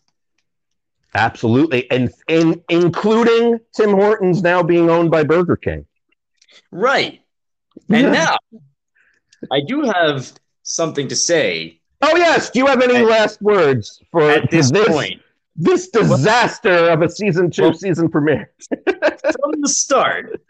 Absolutely. 1.14 1.90
And 1.92 2.10
in, 2.28 2.64
including 2.70 3.60
Tim 3.76 3.92
Hortons 3.92 4.42
now 4.42 4.64
being 4.64 4.90
owned 4.90 5.12
by 5.12 5.24
Burger 5.24 5.58
King. 5.58 5.86
Right. 6.72 7.22
And 7.90 8.12
now 8.12 8.36
I 9.52 9.62
do 9.66 9.82
have 9.84 10.32
something 10.64 11.08
to 11.08 11.16
say 11.16 11.80
Oh 12.02 12.16
yes, 12.18 12.50
do 12.50 12.60
you 12.60 12.66
have 12.68 12.82
any 12.82 12.96
At- 12.98 13.06
last 13.06 13.42
words 13.42 14.02
for 14.12 14.30
at 14.30 14.50
this 14.52 14.72
this, 14.72 14.88
point. 14.88 15.22
this 15.56 15.90
disaster 15.90 16.90
of 16.90 17.02
a 17.04 17.10
season 17.10 17.50
two 17.52 17.62
Well- 17.64 17.74
season 17.76 18.10
premiere? 18.10 18.52
From 18.82 19.52
the 19.62 19.70
start, 19.70 20.42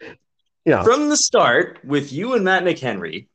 Yeah. 0.64 0.82
from 0.82 1.08
the 1.10 1.16
start 1.16 1.78
with 1.84 2.12
you 2.12 2.34
and 2.34 2.44
Matt 2.44 2.64
McHenry 2.64 3.26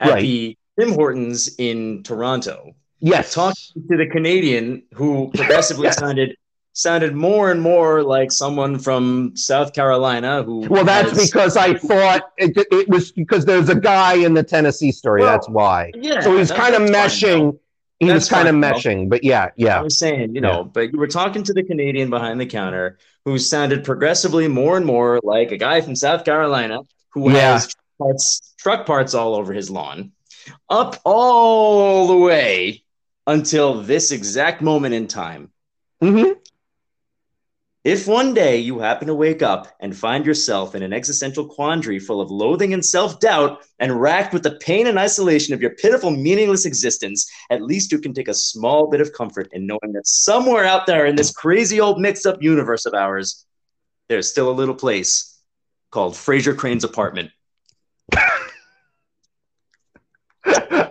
at 0.00 0.10
Right. 0.10 0.22
the 0.22 0.56
Tim 0.78 0.92
Hortons 0.92 1.54
in 1.58 2.02
Toronto, 2.02 2.74
Yes. 3.00 3.34
talking 3.34 3.82
to 3.90 3.96
the 3.96 4.06
Canadian 4.06 4.82
who 4.94 5.30
progressively 5.34 5.84
Yes. 5.90 5.98
sounded 5.98 6.36
sounded 6.72 7.14
more 7.14 7.50
and 7.50 7.60
more 7.60 8.02
like 8.02 8.30
someone 8.32 8.78
from 8.78 9.32
South 9.36 9.72
Carolina 9.72 10.42
who 10.42 10.66
Well, 10.68 10.84
that's 10.84 11.10
has- 11.10 11.30
because 11.30 11.56
I 11.56 11.74
thought 11.74 12.30
it, 12.38 12.52
it 12.70 12.88
was 12.88 13.12
because 13.12 13.44
there's 13.44 13.68
a 13.68 13.74
guy 13.74 14.14
in 14.14 14.34
the 14.34 14.42
Tennessee 14.42 14.92
story. 14.92 15.22
Well, 15.22 15.32
that's 15.32 15.48
why. 15.48 15.90
yeah 15.94 16.20
So 16.20 16.36
he's 16.38 16.50
kind 16.52 16.74
of 16.74 16.88
that's 16.88 17.20
fine, 17.20 17.30
meshing. 17.30 17.58
He 17.98 18.06
That's 18.06 18.16
was 18.16 18.28
kind 18.30 18.48
of 18.48 18.54
meshing, 18.54 19.10
but 19.10 19.22
yeah, 19.24 19.50
yeah. 19.56 19.78
I 19.78 19.82
was 19.82 19.98
saying, 19.98 20.34
you 20.34 20.40
know, 20.40 20.64
but 20.64 20.90
you 20.90 20.98
were 20.98 21.06
talking 21.06 21.42
to 21.42 21.52
the 21.52 21.62
Canadian 21.62 22.08
behind 22.08 22.40
the 22.40 22.46
counter 22.46 22.98
who 23.26 23.38
sounded 23.38 23.84
progressively 23.84 24.48
more 24.48 24.78
and 24.78 24.86
more 24.86 25.20
like 25.22 25.52
a 25.52 25.58
guy 25.58 25.82
from 25.82 25.94
South 25.94 26.24
Carolina 26.24 26.80
who 27.10 27.30
Yeah. 27.30 27.52
has 27.52 27.74
parts, 27.98 28.54
truck 28.58 28.86
parts 28.86 29.12
all 29.12 29.34
over 29.34 29.52
his 29.52 29.68
lawn, 29.70 30.12
up 30.70 30.96
all 31.04 32.06
the 32.06 32.16
way 32.16 32.82
until 33.26 33.82
this 33.82 34.12
exact 34.12 34.62
moment 34.62 34.94
in 34.94 35.06
time. 35.06 35.50
Mm-hmm. 36.02 36.38
If 37.82 38.06
one 38.06 38.34
day 38.34 38.58
you 38.58 38.78
happen 38.78 39.08
to 39.08 39.14
wake 39.14 39.40
up 39.40 39.74
and 39.80 39.96
find 39.96 40.26
yourself 40.26 40.74
in 40.74 40.82
an 40.82 40.92
existential 40.92 41.46
quandary 41.46 41.98
full 41.98 42.20
of 42.20 42.30
loathing 42.30 42.74
and 42.74 42.84
self 42.84 43.20
doubt 43.20 43.64
and 43.78 43.98
racked 43.98 44.34
with 44.34 44.42
the 44.42 44.56
pain 44.56 44.86
and 44.86 44.98
isolation 44.98 45.54
of 45.54 45.62
your 45.62 45.70
pitiful, 45.70 46.10
meaningless 46.10 46.66
existence, 46.66 47.26
at 47.48 47.62
least 47.62 47.90
you 47.90 47.98
can 47.98 48.12
take 48.12 48.28
a 48.28 48.34
small 48.34 48.90
bit 48.90 49.00
of 49.00 49.14
comfort 49.14 49.48
in 49.52 49.66
knowing 49.66 49.92
that 49.94 50.06
somewhere 50.06 50.66
out 50.66 50.86
there 50.86 51.06
in 51.06 51.16
this 51.16 51.32
crazy 51.32 51.80
old 51.80 51.98
mixed 51.98 52.26
up 52.26 52.42
universe 52.42 52.84
of 52.84 52.92
ours, 52.92 53.46
there's 54.10 54.28
still 54.28 54.50
a 54.50 54.52
little 54.52 54.74
place 54.74 55.38
called 55.90 56.12
Frasier 56.12 56.54
Crane's 56.54 56.84
apartment. 56.84 57.30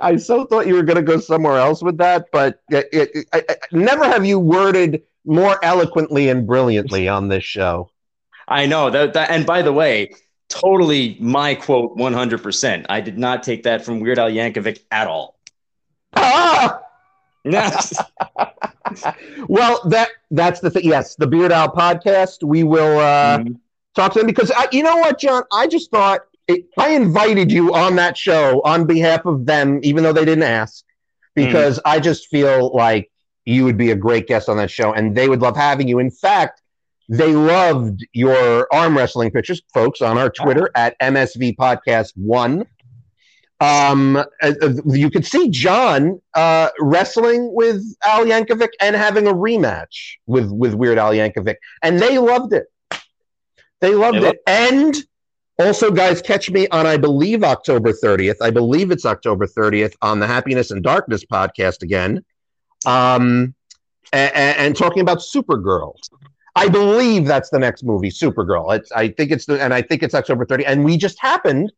I 0.02 0.16
so 0.18 0.45
thought 0.45 0.66
you 0.66 0.74
were 0.74 0.84
going 0.84 0.95
to 0.95 1.03
go 1.03 1.20
somewhere 1.20 1.57
else 1.57 1.84
with 1.84 1.98
that, 1.98 2.28
but 2.32 2.61
it, 2.72 2.88
it, 2.91 3.28
I, 3.34 3.44
I, 3.48 3.56
never 3.72 4.06
have 4.06 4.26
you 4.26 4.40
worded 4.40 5.03
more 5.26 5.64
eloquently 5.64 6.30
and 6.30 6.48
brilliantly 6.48 7.08
on 7.08 7.28
this 7.28 7.44
show. 7.44 7.90
I 8.48 8.66
know 8.66 8.90
that, 8.90 9.14
that 9.14 9.30
and 9.30 9.46
by 9.46 9.62
the 9.62 9.74
way, 9.74 10.12
totally 10.50 11.18
my 11.20 11.56
quote 11.56 11.98
100%. 11.98 12.86
I 12.90 13.02
did 13.02 13.18
not 13.18 13.44
take 13.44 13.64
that 13.64 13.86
from 13.86 14.00
Weird 14.00 14.20
Al 14.20 14.30
Yankovic 14.30 14.80
at 14.91 15.08
all. 15.08 15.40
Ah! 16.14 16.82
well, 19.48 19.82
that 19.88 20.10
that's 20.32 20.60
the 20.60 20.70
thing. 20.70 20.84
Yes, 20.84 21.16
the 21.16 21.26
Beer'd 21.26 21.52
Owl 21.52 21.70
podcast. 21.70 22.44
We 22.44 22.64
will 22.64 23.00
uh, 23.00 23.40
mm-hmm. 23.40 23.54
talk 23.96 24.14
to 24.14 24.20
them 24.20 24.28
because 24.28 24.52
I, 24.52 24.68
you 24.72 24.84
know 24.84 24.98
what, 24.98 25.20
John. 25.20 25.44
I 25.52 25.68
just 25.68 25.90
thought 25.90 26.22
it, 26.48 26.66
I 26.78 26.90
invited 26.90 27.52
you 27.52 27.74
on 27.74 27.96
that 27.96 28.18
show 28.18 28.62
on 28.66 28.86
behalf 28.86 29.26
of 29.26 29.46
them, 29.46 29.80
even 29.84 30.04
though 30.04 30.12
they 30.12 30.26
didn't 30.26 30.44
ask, 30.44 30.84
because 31.34 31.78
mm. 31.78 31.84
I 31.86 32.00
just 32.00 32.28
feel 32.28 32.76
like 32.76 33.09
you 33.50 33.64
would 33.66 33.78
be 33.78 33.92
a 33.92 33.96
great 33.96 34.28
guest 34.28 34.48
on 34.48 34.58
that 34.58 34.70
show, 34.70 34.94
and 34.94 35.16
they 35.16 35.28
would 35.28 35.42
love 35.42 35.58
having 35.58 35.88
you. 35.88 36.00
In 36.00 36.12
fact, 36.12 36.62
they 37.10 37.34
loved 37.34 38.06
your 38.14 38.68
arm 38.72 38.96
wrestling 38.96 39.32
pictures, 39.32 39.62
folks, 39.74 40.02
on 40.02 40.18
our 40.18 40.30
Twitter 40.30 40.70
oh. 40.76 40.80
at 40.80 41.00
MSV 41.00 41.56
Podcast 41.56 42.12
One. 42.16 42.68
Um, 43.62 44.16
uh, 44.16 44.24
uh, 44.42 44.74
you 44.86 45.10
could 45.10 45.26
see 45.26 45.50
John 45.50 46.22
uh, 46.34 46.70
wrestling 46.80 47.54
with 47.54 47.84
Al 48.06 48.26
Yankovic 48.26 48.70
and 48.80 48.96
having 48.96 49.28
a 49.28 49.34
rematch 49.34 50.14
with 50.28 50.50
with 50.52 50.76
Weird 50.76 50.98
Al 50.98 51.12
Yankovic, 51.12 51.56
and 51.82 52.00
they 52.00 52.20
loved 52.20 52.54
it. 52.54 52.68
They 53.82 53.96
loved 53.96 54.18
they 54.18 54.30
it, 54.30 54.42
loved- 54.48 54.48
and 54.48 54.96
also, 55.58 55.92
guys, 55.92 56.22
catch 56.22 56.50
me 56.50 56.68
on 56.70 56.86
I 56.86 56.96
believe 56.96 57.44
October 57.44 57.92
30th. 57.92 58.38
I 58.42 58.50
believe 58.50 58.92
it's 58.92 59.06
October 59.06 59.46
30th 59.46 59.94
on 60.02 60.20
the 60.20 60.28
Happiness 60.28 60.72
and 60.72 60.82
Darkness 60.82 61.26
podcast 61.26 61.82
again, 61.84 62.24
um, 62.85 63.53
and, 64.14 64.34
and 64.35 64.76
talking 64.76 65.01
about 65.01 65.19
Supergirl. 65.19 65.95
I 66.56 66.68
believe 66.68 67.26
that's 67.26 67.49
the 67.49 67.60
next 67.60 67.84
movie, 67.84 68.10
Supergirl. 68.10 68.76
It's 68.76 68.91
I 68.91 69.10
think 69.10 69.31
it's 69.31 69.45
the 69.45 69.61
and 69.61 69.73
I 69.73 69.81
think 69.81 70.03
it's 70.03 70.14
October 70.14 70.45
30. 70.45 70.65
and 70.65 70.84
we 70.84 70.97
just 70.97 71.19
happened 71.19 71.72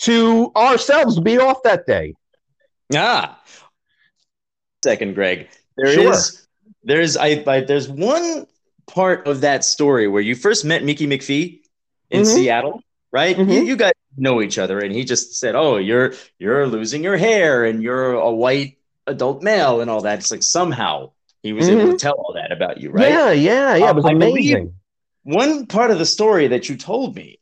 to 0.00 0.50
ourselves 0.56 1.20
be 1.20 1.38
off 1.38 1.62
that 1.62 1.86
day. 1.86 2.14
Ah, 2.94 3.40
second, 4.82 5.14
Greg. 5.14 5.48
There 5.76 5.92
sure. 5.92 6.12
is, 6.12 6.46
there's 6.82 7.16
I, 7.16 7.44
I 7.46 7.60
there's 7.60 7.88
one 7.88 8.46
part 8.86 9.26
of 9.26 9.42
that 9.42 9.64
story 9.64 10.08
where 10.08 10.22
you 10.22 10.34
first 10.34 10.64
met 10.64 10.84
Mickey 10.84 11.06
McPhee 11.06 11.60
in 12.10 12.22
mm-hmm. 12.22 12.34
Seattle 12.34 12.82
right? 13.14 13.36
Mm-hmm. 13.36 13.50
You, 13.50 13.62
you, 13.62 13.76
guys 13.76 13.92
know 14.16 14.42
each 14.42 14.58
other, 14.58 14.80
and 14.80 14.92
he 14.92 15.04
just 15.04 15.36
said, 15.36 15.54
"Oh, 15.54 15.76
you're 15.76 16.14
you're 16.38 16.66
losing 16.66 17.04
your 17.04 17.16
hair, 17.16 17.64
and 17.64 17.80
you're 17.80 18.14
a 18.14 18.30
white 18.30 18.76
adult 19.06 19.42
male, 19.42 19.80
and 19.80 19.90
all 19.90 20.02
that." 20.02 20.18
It's 20.18 20.30
like 20.30 20.42
somehow 20.42 21.12
he 21.42 21.52
was 21.52 21.66
mm-hmm. 21.66 21.78
able 21.78 21.82
to 21.82 21.88
mm-hmm. 21.90 21.96
tell 21.98 22.14
all 22.14 22.34
that 22.34 22.52
about 22.52 22.80
you, 22.80 22.90
right? 22.90 23.08
Yeah, 23.08 23.32
yeah, 23.32 23.76
yeah. 23.76 23.90
It 23.90 23.96
was 23.96 24.04
um, 24.04 24.16
amazing. 24.16 24.74
One 25.24 25.66
part 25.66 25.90
of 25.90 25.98
the 25.98 26.06
story 26.06 26.48
that 26.48 26.68
you 26.68 26.76
told 26.76 27.14
me 27.14 27.38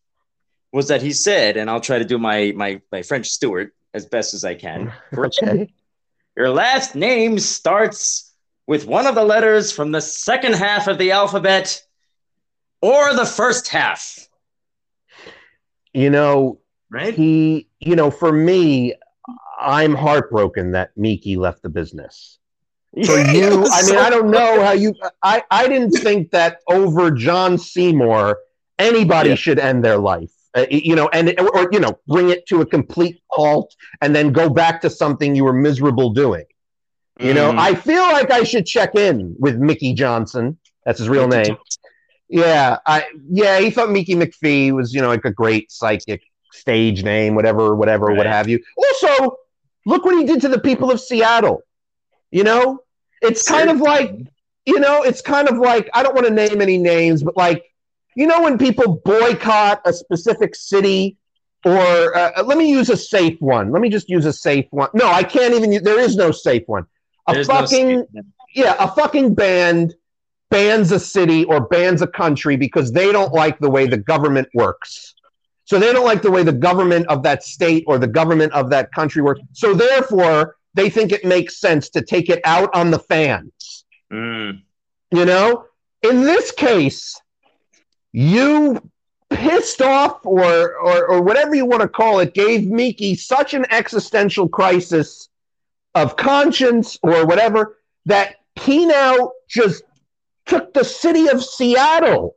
was 0.73 0.89
that 0.89 1.03
he 1.03 1.13
said, 1.13 1.57
and 1.57 1.69
I'll 1.69 1.81
try 1.81 1.99
to 1.99 2.05
do 2.05 2.19
my 2.19 2.53
my 2.57 2.81
my 2.91 3.03
French 3.03 3.29
Stewart 3.29 3.75
as 3.95 4.07
best 4.07 4.35
as 4.35 4.45
I 4.45 4.55
can. 4.55 4.93
okay. 5.17 5.73
Your 6.37 6.51
last 6.51 6.95
name 6.95 7.39
starts 7.39 8.33
with 8.67 8.87
one 8.87 9.07
of 9.07 9.15
the 9.15 9.25
letters 9.25 9.71
from 9.71 9.93
the 9.93 10.01
second 10.01 10.55
half 10.55 10.89
of 10.89 10.99
the 10.99 11.11
alphabet 11.11 11.83
or 12.81 13.15
the 13.15 13.27
first 13.27 13.69
half. 13.69 14.29
You 15.93 16.09
know, 16.09 16.61
right? 16.91 17.15
He, 17.15 17.69
you 17.81 17.97
know, 17.97 18.11
for 18.11 18.33
me, 18.33 18.95
I'm 19.63 19.95
heartbroken 19.95 20.73
that 20.73 20.97
Miki 20.97 21.37
left 21.37 21.63
the 21.63 21.69
business. 21.69 22.39
For 23.07 23.19
you, 23.19 23.65
I 23.71 23.83
mean, 23.87 23.97
I 23.97 24.11
don't 24.11 24.31
know 24.31 24.63
how 24.63 24.73
you. 24.73 24.95
I 25.23 25.43
I 25.51 25.67
didn't 25.67 25.93
think 25.93 26.31
that 26.33 26.59
over 26.69 27.11
John 27.11 27.57
Seymour, 27.57 28.39
anybody 28.79 29.31
yeah. 29.31 29.35
should 29.35 29.59
end 29.59 29.83
their 29.83 29.97
life. 29.97 30.31
Uh, 30.55 30.67
you 30.71 30.95
know, 30.95 31.09
and 31.09 31.35
or 31.41 31.71
you 31.73 31.81
know, 31.81 31.99
bring 32.07 32.29
it 32.29 32.47
to 32.49 32.61
a 32.61 32.67
complete 32.67 33.23
halt, 33.29 33.75
and 34.03 34.15
then 34.15 34.31
go 34.31 34.51
back 34.51 34.83
to 34.83 34.91
something 34.91 35.35
you 35.35 35.45
were 35.45 35.55
miserable 35.55 36.11
doing. 36.11 36.45
You 37.19 37.35
know, 37.35 37.53
mm. 37.53 37.59
I 37.59 37.75
feel 37.75 38.03
like 38.03 38.31
I 38.31 38.43
should 38.43 38.67
check 38.67 38.95
in 38.95 39.37
with 39.39 39.57
Mickey 39.57 39.95
Johnson. 39.95 40.59
That's 40.85 40.99
his 40.99 41.09
real 41.09 41.29
name. 41.29 41.57
Yeah, 42.29 42.79
I 42.87 43.07
yeah, 43.31 43.61
he 43.61 43.71
thought 43.71 43.91
Mickey 43.91 44.15
McPhee 44.15 44.73
was, 44.73 44.93
you 44.95 45.01
know, 45.01 45.09
like 45.09 45.25
a 45.25 45.31
great 45.31 45.71
psychic 45.71 46.23
stage 46.53 47.05
name, 47.05 47.35
whatever, 47.35 47.75
whatever, 47.77 48.07
right. 48.07 48.17
what 48.17 48.27
have 48.27 48.49
you. 48.49 48.59
Also, 48.77 49.37
look 49.87 50.05
what 50.05 50.17
he 50.17 50.25
did 50.25 50.41
to 50.43 50.49
the 50.49 50.61
people 50.61 50.91
of 50.91 51.01
Seattle. 51.01 51.63
You 52.31 52.45
know, 52.45 52.81
it's 53.21 53.47
kind 53.47 53.71
of 53.71 53.81
like, 53.81 54.15
you 54.65 54.81
know, 54.81 55.03
it's 55.03 55.21
kind 55.21 55.49
of 55.49 55.59
like 55.59 55.91
I 55.95 56.03
don't 56.03 56.15
want 56.15 56.27
to 56.27 56.33
name 56.33 56.61
any 56.61 56.79
names, 56.79 57.23
but 57.23 57.37
like, 57.37 57.65
you 58.15 58.27
know, 58.27 58.43
when 58.43 58.59
people 58.59 59.01
boycott 59.05 59.83
a 59.85 59.93
specific 59.93 60.55
city, 60.55 61.19
or 61.65 62.17
uh, 62.17 62.43
let 62.43 62.59
me 62.59 62.69
use 62.69 62.91
a 62.91 62.97
safe 62.97 63.41
one. 63.41 63.71
Let 63.71 63.83
me 63.83 63.89
just 63.89 64.09
use 64.09 64.27
a 64.27 64.33
safe 64.33 64.67
one. 64.71 64.89
No, 64.95 65.07
I 65.07 65.23
can't 65.23 65.55
even. 65.55 65.83
There 65.83 66.01
is 66.01 66.17
no 66.17 66.33
safe 66.33 66.65
one. 66.67 66.87
A 67.29 67.35
There's 67.35 67.47
fucking 67.47 68.07
no 68.13 68.23
yeah, 68.55 68.77
a 68.79 68.89
fucking 68.89 69.35
band 69.35 69.95
bans 70.51 70.93
a 70.93 71.01
city 71.01 71.45
or 71.45 71.61
bans 71.61 72.03
a 72.03 72.07
country 72.07 72.57
because 72.57 72.93
they 72.93 73.11
don't 73.11 73.33
like 73.33 73.59
the 73.59 73.71
way 73.71 73.87
the 73.87 73.97
government 73.97 74.49
works. 74.55 75.15
So 75.73 75.79
they 75.79 75.91
don't 75.91 76.05
like 76.05 76.21
the 76.21 76.31
way 76.31 76.43
the 76.43 76.53
government 76.53 77.07
of 77.07 77.23
that 77.23 77.43
state 77.43 77.85
or 77.87 77.97
the 77.97 78.07
government 78.07 78.53
of 78.53 78.69
that 78.69 78.93
country 78.93 79.23
works. 79.23 79.41
So 79.55 79.73
therefore, 79.73 80.57
they 80.75 80.91
think 80.91 81.13
it 81.13 81.25
makes 81.25 81.61
sense 81.61 81.89
to 81.89 82.03
take 82.03 82.29
it 82.29 82.43
out 82.45 82.69
on 82.75 82.91
the 82.91 82.99
fans. 82.99 83.87
Mm. 84.13 84.61
You 85.13 85.25
know, 85.25 85.65
in 86.03 86.25
this 86.25 86.51
case, 86.51 87.19
you 88.13 88.87
pissed 89.31 89.81
off 89.81 90.27
or, 90.27 90.77
or 90.77 91.07
or 91.07 91.23
whatever 91.23 91.55
you 91.55 91.65
want 91.65 91.81
to 91.81 91.89
call 91.89 92.19
it 92.19 92.35
gave 92.35 92.67
Miki 92.67 93.15
such 93.15 93.55
an 93.55 93.65
existential 93.71 94.51
crisis 94.51 95.31
of 95.95 96.19
conscience 96.19 96.99
or 97.03 97.25
whatever 97.25 97.79
that 98.05 98.35
he 98.57 98.85
now 98.85 99.33
just 99.49 99.85
took 100.45 100.75
the 100.75 100.85
city 100.85 101.29
of 101.29 101.43
Seattle 101.43 102.37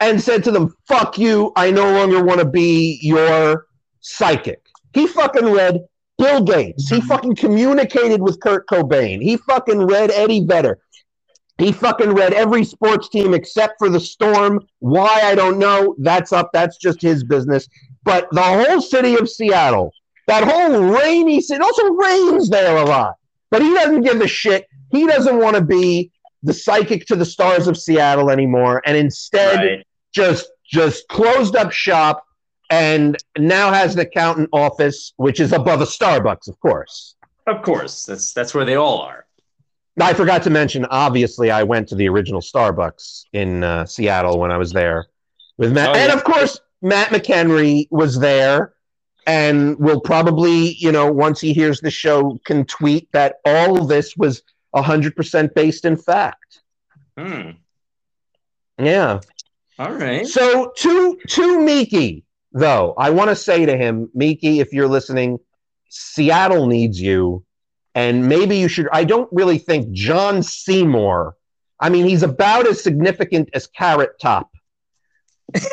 and 0.00 0.20
said 0.20 0.42
to 0.44 0.50
them, 0.50 0.74
fuck 0.88 1.18
you, 1.18 1.52
I 1.56 1.70
no 1.70 1.92
longer 1.92 2.24
want 2.24 2.40
to 2.40 2.46
be 2.46 2.98
your 3.02 3.66
psychic. 4.00 4.66
He 4.94 5.06
fucking 5.06 5.52
read 5.52 5.80
Bill 6.18 6.42
Gates. 6.42 6.88
He 6.88 6.96
mm-hmm. 6.96 7.06
fucking 7.06 7.36
communicated 7.36 8.20
with 8.20 8.40
Kurt 8.40 8.66
Cobain. 8.66 9.22
He 9.22 9.36
fucking 9.36 9.86
read 9.86 10.10
Eddie 10.10 10.44
Vedder. 10.44 10.78
He 11.58 11.72
fucking 11.72 12.14
read 12.14 12.32
every 12.32 12.64
sports 12.64 13.10
team 13.10 13.34
except 13.34 13.74
for 13.78 13.90
the 13.90 14.00
Storm. 14.00 14.66
Why, 14.78 15.20
I 15.24 15.34
don't 15.34 15.58
know. 15.58 15.94
That's 15.98 16.32
up. 16.32 16.50
That's 16.54 16.78
just 16.78 17.02
his 17.02 17.22
business. 17.22 17.68
But 18.02 18.28
the 18.32 18.42
whole 18.42 18.80
city 18.80 19.16
of 19.16 19.28
Seattle, 19.28 19.92
that 20.26 20.42
whole 20.42 20.80
rainy 20.80 21.42
city, 21.42 21.60
it 21.60 21.62
also 21.62 21.92
rains 21.92 22.48
there 22.48 22.78
a 22.78 22.84
lot. 22.84 23.16
But 23.50 23.60
he 23.60 23.74
doesn't 23.74 24.02
give 24.02 24.22
a 24.22 24.26
shit. 24.26 24.66
He 24.90 25.06
doesn't 25.06 25.38
want 25.38 25.56
to 25.56 25.62
be 25.62 26.10
the 26.42 26.54
psychic 26.54 27.04
to 27.06 27.16
the 27.16 27.26
stars 27.26 27.68
of 27.68 27.76
Seattle 27.76 28.30
anymore, 28.30 28.82
and 28.86 28.96
instead 28.96 29.56
right. 29.56 29.86
Just 30.12 30.50
just 30.64 31.08
closed 31.08 31.56
up 31.56 31.72
shop 31.72 32.24
and 32.70 33.16
now 33.36 33.72
has 33.72 33.94
an 33.94 34.00
accountant 34.00 34.48
office, 34.52 35.12
which 35.16 35.40
is 35.40 35.52
above 35.52 35.80
a 35.80 35.84
Starbucks, 35.84 36.48
of 36.48 36.58
course. 36.60 37.16
Of 37.46 37.62
course, 37.62 38.04
that's 38.04 38.32
that's 38.32 38.54
where 38.54 38.64
they 38.64 38.76
all 38.76 39.00
are. 39.00 39.26
I 40.00 40.14
forgot 40.14 40.42
to 40.44 40.50
mention. 40.50 40.86
Obviously, 40.86 41.50
I 41.50 41.62
went 41.64 41.88
to 41.88 41.94
the 41.94 42.08
original 42.08 42.40
Starbucks 42.40 43.24
in 43.32 43.64
uh, 43.64 43.84
Seattle 43.84 44.38
when 44.38 44.50
I 44.50 44.56
was 44.56 44.72
there 44.72 45.06
with 45.58 45.72
Matt, 45.72 45.90
oh, 45.90 45.98
and 45.98 46.12
of 46.12 46.24
course, 46.24 46.60
Matt 46.80 47.08
McHenry 47.08 47.86
was 47.90 48.18
there, 48.18 48.74
and 49.26 49.78
will 49.78 50.00
probably, 50.00 50.74
you 50.74 50.92
know, 50.92 51.10
once 51.10 51.40
he 51.40 51.52
hears 51.52 51.80
the 51.80 51.90
show, 51.90 52.40
can 52.44 52.64
tweet 52.64 53.08
that 53.12 53.36
all 53.44 53.84
this 53.84 54.16
was 54.16 54.42
100% 54.74 55.54
based 55.54 55.84
in 55.84 55.96
fact. 55.96 56.62
Hmm. 57.18 57.50
Yeah. 58.78 59.20
All 59.80 59.94
right. 59.94 60.26
So 60.26 60.72
to 60.76 61.18
to 61.26 61.58
Miki, 61.58 62.22
though, 62.52 62.92
I 62.98 63.08
want 63.08 63.30
to 63.30 63.36
say 63.36 63.64
to 63.64 63.74
him, 63.78 64.10
Miki, 64.12 64.60
if 64.60 64.74
you're 64.74 64.86
listening, 64.86 65.38
Seattle 65.88 66.66
needs 66.66 67.00
you, 67.00 67.46
and 67.94 68.28
maybe 68.28 68.58
you 68.58 68.68
should. 68.68 68.90
I 68.92 69.04
don't 69.04 69.30
really 69.32 69.56
think 69.56 69.90
John 69.92 70.42
Seymour. 70.42 71.34
I 71.80 71.88
mean, 71.88 72.04
he's 72.04 72.22
about 72.22 72.66
as 72.66 72.82
significant 72.82 73.48
as 73.54 73.68
Carrot 73.68 74.20
Top. 74.20 74.50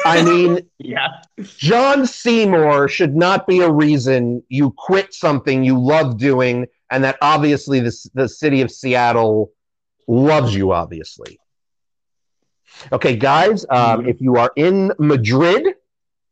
I 0.06 0.22
mean, 0.24 0.62
Yeah. 0.80 1.10
John 1.58 2.08
Seymour 2.08 2.88
should 2.88 3.14
not 3.14 3.46
be 3.46 3.60
a 3.60 3.70
reason 3.70 4.42
you 4.48 4.74
quit 4.78 5.14
something 5.14 5.66
you 5.66 5.78
love 5.78 6.18
doing, 6.18 6.68
and 6.90 7.04
that 7.04 7.18
obviously 7.22 7.82
the, 7.82 8.10
the 8.14 8.30
city 8.30 8.62
of 8.62 8.72
Seattle 8.72 9.52
loves 10.08 10.56
you, 10.56 10.72
obviously. 10.72 11.38
Okay, 12.92 13.16
guys, 13.16 13.66
um, 13.70 14.04
Mhm. 14.04 14.10
if 14.10 14.22
you 14.22 14.36
are 14.36 14.52
in 14.56 14.92
Madrid 15.00 15.76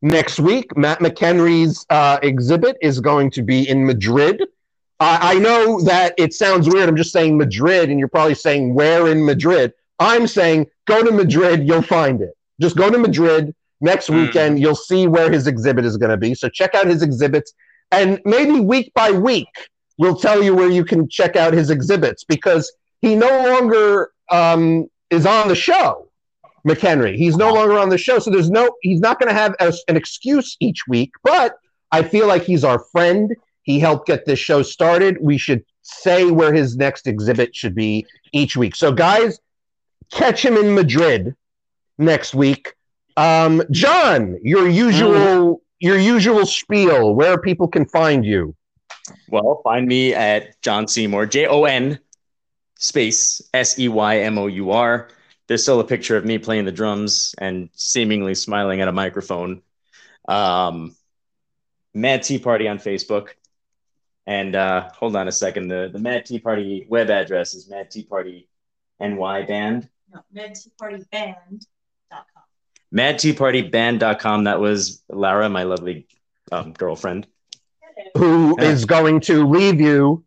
next 0.02 0.40
week, 0.40 0.76
Matt 0.78 1.00
McHenry's 1.00 1.86
uh, 1.90 2.20
exhibit 2.22 2.78
is 2.82 3.00
going 3.00 3.32
to 3.32 3.42
be 3.42 3.68
in 3.68 3.86
Madrid. 3.86 4.44
I, 5.00 5.36
I 5.36 5.40
know 5.40 5.82
that 5.82 6.14
it 6.18 6.34
sounds 6.34 6.70
weird. 6.70 6.88
I'm 6.88 6.96
just 6.96 7.12
saying 7.12 7.38
Madrid, 7.38 7.90
and 7.90 8.00
you're 8.00 8.08
probably 8.08 8.36
saying 8.36 8.74
where 8.74 9.08
in 9.08 9.26
Madrid. 9.26 9.74
I'm 10.00 10.28
saying 10.28 10.68
go 10.86 11.04
to 11.04 11.12
Madrid, 11.12 11.68
you'll 11.68 11.82
find 11.82 12.22
it. 12.22 12.34
Just 12.62 12.76
go 12.78 12.90
to 12.90 12.98
Madrid 12.98 13.54
next 13.82 14.10
Mm. 14.10 14.16
weekend. 14.28 14.60
You'll 14.60 14.76
see 14.76 15.08
where 15.08 15.32
his 15.32 15.48
exhibit 15.48 15.84
is 15.86 15.98
going 15.98 16.12
to 16.12 16.18
be. 16.18 16.34
So 16.36 16.48
check 16.50 16.76
out 16.76 16.88
his 16.88 17.02
exhibits, 17.02 17.54
and 17.92 18.20
maybe 18.26 18.60
week 18.60 18.92
by 18.94 19.12
week 19.12 19.48
we'll 19.98 20.16
tell 20.16 20.44
you 20.44 20.54
where 20.54 20.70
you 20.70 20.84
can 20.86 21.08
check 21.10 21.36
out 21.36 21.54
his 21.54 21.70
exhibits 21.70 22.24
because 22.24 22.72
he 23.02 23.16
no 23.16 23.28
longer 23.50 24.12
um, 24.32 24.88
is 25.10 25.26
on 25.26 25.48
the 25.48 25.56
show. 25.56 26.05
McHenry, 26.66 27.16
he's 27.16 27.38
no 27.38 27.54
longer 27.54 27.78
on 27.78 27.90
the 27.90 27.98
show, 27.98 28.20
so 28.20 28.32
there's 28.32 28.50
no. 28.50 28.76
He's 28.82 29.00
not 29.00 29.20
going 29.20 29.30
to 29.30 29.40
have 29.40 29.56
a, 29.60 29.74
an 29.88 29.96
excuse 29.96 30.58
each 30.60 30.88
week. 30.88 31.12
But 31.24 31.58
I 31.92 32.04
feel 32.04 32.28
like 32.28 32.44
he's 32.44 32.64
our 32.64 32.80
friend. 32.92 33.36
He 33.62 33.80
helped 33.80 34.08
get 34.08 34.26
this 34.26 34.40
show 34.40 34.64
started. 34.64 35.18
We 35.22 35.38
should 35.38 35.64
say 35.82 36.32
where 36.32 36.54
his 36.54 36.76
next 36.76 37.08
exhibit 37.08 37.56
should 37.56 37.76
be 37.76 38.06
each 38.32 38.58
week. 38.58 38.76
So, 38.76 38.92
guys, 38.92 39.40
catch 40.12 40.44
him 40.44 40.58
in 40.58 40.74
Madrid 40.74 41.36
next 41.98 42.34
week. 42.34 42.74
Um, 43.18 43.64
John, 43.72 44.40
your 44.42 44.68
usual 44.68 45.62
your 45.80 45.98
usual 46.00 46.46
spiel, 46.46 47.14
where 47.14 47.38
people 47.40 47.68
can 47.68 47.86
find 47.86 48.26
you. 48.26 48.56
Well, 49.30 49.62
find 49.64 49.88
me 49.88 50.14
at 50.14 50.60
John 50.62 50.88
Seymour, 50.88 51.28
J 51.28 51.46
O 51.46 51.66
N 51.66 52.00
space 52.78 53.42
S 53.54 53.78
E 53.80 53.88
Y 53.88 54.20
M 54.20 54.38
O 54.38 54.48
U 54.48 54.72
R. 54.72 55.10
There's 55.48 55.64
still 55.64 55.80
a 55.80 55.84
picture 55.84 56.18
of 56.18 56.26
me 56.26 56.38
playing 56.38 56.66
the 56.66 56.72
drums 56.72 57.36
and 57.38 57.70
seemingly 57.74 58.36
smiling 58.36 58.82
at 58.82 58.88
a 58.88 58.92
microphone. 58.92 59.62
Um, 60.28 60.96
Mad 61.94 62.24
Tea 62.24 62.40
Party 62.40 62.68
on 62.68 62.80
Facebook. 62.80 63.30
And 64.28 64.56
uh, 64.56 64.90
hold 64.94 65.16
on 65.16 65.28
a 65.28 65.32
second. 65.32 65.68
The, 65.68 65.90
the 65.94 66.00
Mad 66.00 66.26
Tea 66.26 66.40
Party 66.40 66.88
web 66.90 67.10
address 67.10 67.54
is 67.54 67.70
Mad 67.70 67.92
Tea 67.92 68.04
Party 68.04 68.50
NY 69.00 69.44
Band. 69.44 69.88
No, 70.12 70.22
medteapartyband.com. 70.36 71.60
MadTeaPartyBand.com. 72.94 74.46
That 74.46 74.60
was 74.60 75.04
Lara, 75.10 75.50
my 75.50 75.64
lovely 75.64 76.08
um, 76.52 76.74
girlfriend. 76.74 77.28
who 78.18 78.58
is 78.60 78.86
going 78.86 79.20
to 79.22 79.48
leave 79.48 79.82
you, 79.82 80.24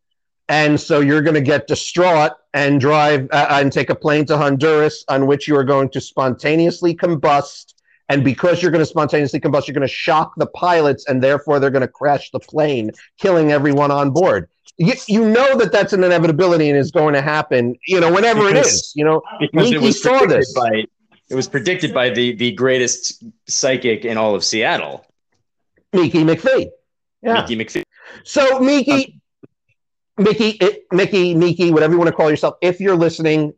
and 0.49 0.81
so 0.81 1.01
you're 1.01 1.23
going 1.23 1.35
to 1.35 1.41
get 1.41 1.67
distraught 1.67 2.33
and 2.55 2.81
drive 2.81 3.29
uh, 3.33 3.47
and 3.51 3.73
take 3.73 3.91
a 3.91 3.95
plane 3.95 4.25
to 4.27 4.37
Honduras, 4.37 5.05
on 5.09 5.27
which 5.27 5.47
you 5.49 5.57
are 5.57 5.65
going 5.65 5.89
to 5.91 6.01
spontaneously 6.01 6.95
combust. 6.95 7.75
And 8.11 8.25
because 8.25 8.63
you're 8.63 8.71
going 8.71 8.81
to 8.83 8.87
spontaneously 8.87 9.39
combust, 9.41 9.67
you're 9.67 9.75
going 9.75 9.87
to 9.87 9.93
shock 9.93 10.33
the 10.37 10.47
pilots, 10.47 11.07
and 11.07 11.23
therefore 11.23 11.61
they're 11.61 11.71
going 11.71 11.83
to 11.83 11.89
crash 11.89 12.31
the 12.31 12.41
plane, 12.41 12.91
killing 13.19 13.53
everyone 13.53 13.91
on 13.91 14.11
board. 14.13 14.49
You, 14.79 14.95
you 15.09 15.29
know 15.29 15.57
that 15.59 15.73
that's 15.73 15.93
an 15.93 16.03
inevitability 16.05 16.71
and 16.71 16.79
is 16.79 16.91
going 16.91 17.13
to 17.15 17.21
happen. 17.21 17.77
You 17.87 18.01
know, 18.01 18.13
whenever 18.13 18.47
it 18.49 18.55
Because- 18.55 18.73
is. 18.73 18.93
You 18.97 19.05
know, 19.05 19.23
because 19.41 19.73
it 19.73 19.81
was 19.83 20.03
saw 20.03 20.19
predicted 20.21 20.41
this. 20.41 20.55
by 20.55 20.85
it 21.31 21.35
was 21.35 21.47
predicted 21.49 21.93
by 21.93 22.09
the 22.09 22.35
the 22.37 22.53
greatest 22.53 23.23
psychic 23.47 24.07
in 24.07 24.17
all 24.17 24.35
of 24.35 24.43
Seattle, 24.43 25.05
Mickey 25.93 26.25
McPhee. 26.25 26.71
Yeah. 27.23 27.35
Mickey 27.43 27.57
McPhee. 27.57 27.83
So, 28.25 28.61
Mickey, 28.61 29.21
Mickey, 30.19 30.51
it, 30.61 30.85
Mickey, 30.93 31.35
Mickey, 31.35 31.71
whatever 31.71 31.93
you 31.93 31.99
want 31.99 32.09
to 32.09 32.15
call 32.15 32.31
yourself, 32.31 32.57
if 32.61 32.81
you're 32.81 32.97
listening, 32.97 33.53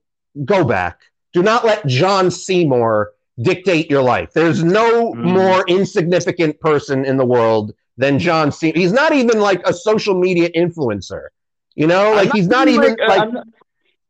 go 0.44 0.64
back. 0.64 1.00
Do 1.32 1.42
not 1.42 1.64
let 1.64 1.86
John 1.86 2.30
Seymour 2.30 3.12
dictate 3.42 3.90
your 3.90 4.02
life. 4.02 4.32
There's 4.32 4.62
no 4.62 5.12
Mm. 5.14 5.22
more 5.22 5.64
insignificant 5.68 6.60
person 6.60 7.04
in 7.04 7.16
the 7.16 7.24
world 7.24 7.72
than 7.96 8.18
John 8.18 8.52
Seymour. 8.52 8.78
He's 8.80 8.92
not 8.92 9.12
even 9.12 9.40
like 9.40 9.66
a 9.66 9.72
social 9.72 10.14
media 10.14 10.50
influencer. 10.56 11.28
You 11.74 11.86
know, 11.86 12.12
like 12.14 12.28
I'm 12.30 12.36
he's 12.36 12.48
not 12.48 12.68
even 12.68 12.92
uh, 13.00 13.08
like 13.08 13.20
I'm 13.22 13.32
not, 13.32 13.46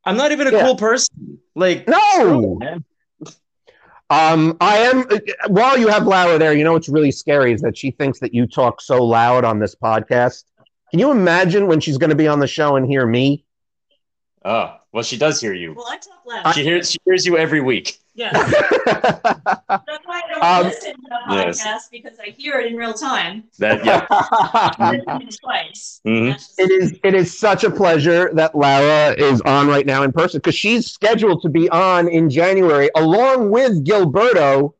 I'm 0.04 0.16
not 0.16 0.32
even 0.32 0.46
a 0.48 0.52
Yeah. 0.52 0.64
cool 0.64 0.76
person. 0.76 1.38
Like 1.54 1.86
no. 1.86 2.58
Um, 4.08 4.56
I 4.60 4.78
am. 4.78 5.04
While 5.48 5.78
you 5.78 5.86
have 5.86 6.04
Laura 6.06 6.36
there, 6.38 6.52
you 6.52 6.64
know 6.64 6.72
what's 6.72 6.88
really 6.88 7.12
scary 7.12 7.52
is 7.52 7.60
that 7.60 7.76
she 7.76 7.92
thinks 7.92 8.18
that 8.20 8.34
you 8.34 8.46
talk 8.46 8.80
so 8.80 9.04
loud 9.04 9.44
on 9.44 9.60
this 9.60 9.76
podcast. 9.76 10.44
Can 10.90 10.98
you 10.98 11.10
imagine 11.10 11.66
when 11.66 11.80
she's 11.80 11.98
going 11.98 12.10
to 12.10 12.16
be 12.16 12.26
on 12.28 12.40
the 12.40 12.46
show 12.46 12.76
and 12.76 12.86
hear 12.86 13.06
me? 13.06 13.44
Oh, 14.44 14.76
well, 14.92 15.02
she 15.04 15.16
does 15.16 15.40
hear 15.40 15.52
you. 15.54 15.74
Well, 15.74 15.86
I 15.88 15.96
talk 15.98 16.24
loud. 16.26 16.52
She 16.54 16.62
hears 16.64 16.90
she 16.90 16.98
hears 17.04 17.26
you 17.26 17.36
every 17.36 17.60
week. 17.60 17.98
yeah. 18.14 18.32
That's 18.86 20.06
why 20.06 20.22
I 20.24 20.28
don't 20.32 20.42
Um, 20.42 20.64
listen 20.66 20.94
to 20.94 21.00
the 21.28 21.34
yes. 21.34 21.62
podcast 21.64 21.90
because 21.92 22.18
I 22.18 22.30
hear 22.30 22.58
it 22.58 22.72
in 22.72 22.76
real 22.76 22.94
time. 22.94 23.44
That 23.58 23.84
yeah. 23.84 24.06
I 24.10 24.90
listen 24.92 25.20
to 25.20 25.26
it 25.26 25.36
twice. 25.42 26.00
Mhm. 26.06 26.32
Just- 26.32 26.58
it 26.58 26.70
is 26.70 26.98
it 27.04 27.14
is 27.14 27.38
such 27.38 27.62
a 27.64 27.70
pleasure 27.70 28.30
that 28.34 28.54
Lara 28.56 29.12
is 29.16 29.40
on 29.42 29.68
right 29.68 29.86
now 29.86 30.02
in 30.02 30.10
person 30.12 30.38
because 30.38 30.54
she's 30.56 30.90
scheduled 30.90 31.42
to 31.42 31.48
be 31.48 31.68
on 31.70 32.08
in 32.08 32.28
January 32.30 32.90
along 32.96 33.50
with 33.50 33.84
Gilberto. 33.84 34.72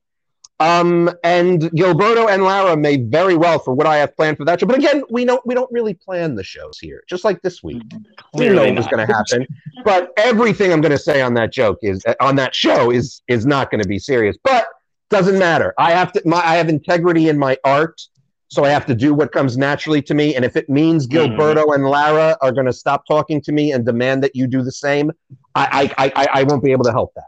Um, 0.61 1.11
and 1.25 1.63
Gilberto 1.63 2.29
and 2.31 2.45
Lara 2.45 2.77
may 2.77 2.99
very 2.99 3.35
well 3.35 3.59
for 3.59 3.73
what 3.73 3.87
I 3.87 3.97
have 3.97 4.15
planned 4.15 4.37
for 4.37 4.45
that 4.45 4.61
show. 4.61 4.67
But 4.67 4.77
again, 4.77 5.03
we 5.11 5.25
don't 5.25 5.45
we 5.47 5.55
don't 5.55 5.71
really 5.73 5.95
plan 5.95 6.35
the 6.35 6.45
shows 6.45 6.79
here, 6.79 7.03
just 7.09 7.25
like 7.25 7.41
this 7.41 7.63
week. 7.63 7.83
we 7.91 7.97
know 7.97 8.53
Clearly 8.61 8.73
what's 8.73 8.87
going 8.89 9.07
to 9.07 9.13
happen. 9.13 9.47
But 9.85 10.13
everything 10.19 10.71
I'm 10.73 10.83
going 10.83 10.93
to 10.93 10.99
say 10.99 11.23
on 11.23 11.33
that 11.35 11.51
joke 11.51 11.79
is 11.83 12.05
on 12.21 12.37
that 12.37 12.55
show 12.55 12.91
is 12.91 13.23
is 13.27 13.47
not 13.47 13.71
going 13.71 13.83
to 13.83 13.89
be 13.89 13.99
serious. 13.99 14.37
But 14.45 14.67
doesn't 15.09 15.39
matter. 15.39 15.73
I 15.79 15.93
have 15.93 16.13
to. 16.13 16.23
My, 16.27 16.45
I 16.45 16.57
have 16.57 16.69
integrity 16.69 17.29
in 17.31 17.39
my 17.39 17.57
art, 17.65 17.99
so 18.49 18.65
I 18.65 18.69
have 18.69 18.85
to 18.87 18.95
do 18.95 19.15
what 19.15 19.33
comes 19.33 19.57
naturally 19.57 20.03
to 20.03 20.15
me. 20.15 20.37
And 20.37 20.45
if 20.45 20.57
it 20.57 20.69
means 20.69 21.09
Mhm. 21.09 21.37
Gilberto 21.39 21.75
and 21.75 21.85
Lara 21.85 22.37
are 22.43 22.53
going 22.53 22.67
to 22.67 22.73
stop 22.73 23.07
talking 23.09 23.41
to 23.43 23.53
me 23.53 23.73
and 23.73 23.85
demand 23.87 24.23
that 24.25 24.37
you 24.37 24.47
do 24.47 24.63
the 24.63 24.73
same, 24.73 25.11
I 25.55 25.91
I, 25.97 26.13
I 26.15 26.29
I 26.41 26.43
won't 26.43 26.63
be 26.63 26.71
able 26.71 26.85
to 26.85 26.93
help 26.93 27.15
that. 27.15 27.25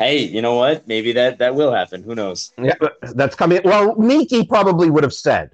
Hey, 0.00 0.20
you 0.20 0.40
know 0.40 0.54
what? 0.54 0.88
Maybe 0.88 1.12
that 1.12 1.38
that 1.40 1.54
will 1.54 1.72
happen. 1.72 2.02
Who 2.02 2.14
knows? 2.14 2.52
Yeah, 2.56 2.72
that's 3.02 3.36
coming. 3.36 3.60
Well, 3.64 3.94
Miki 3.96 4.46
probably 4.46 4.88
would 4.90 5.04
have 5.04 5.12
said. 5.12 5.50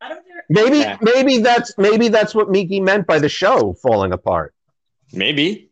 I 0.00 0.08
don't 0.10 0.24
hear. 0.24 0.44
Maybe 0.48 0.78
Yeah. 0.78 0.96
maybe 1.02 1.38
that's 1.38 1.76
maybe 1.76 2.08
that's 2.08 2.32
what 2.32 2.48
Miki 2.48 2.78
meant 2.80 3.08
by 3.08 3.18
the 3.18 3.28
show 3.28 3.74
falling 3.82 4.12
apart. 4.12 4.54
Maybe. 5.12 5.70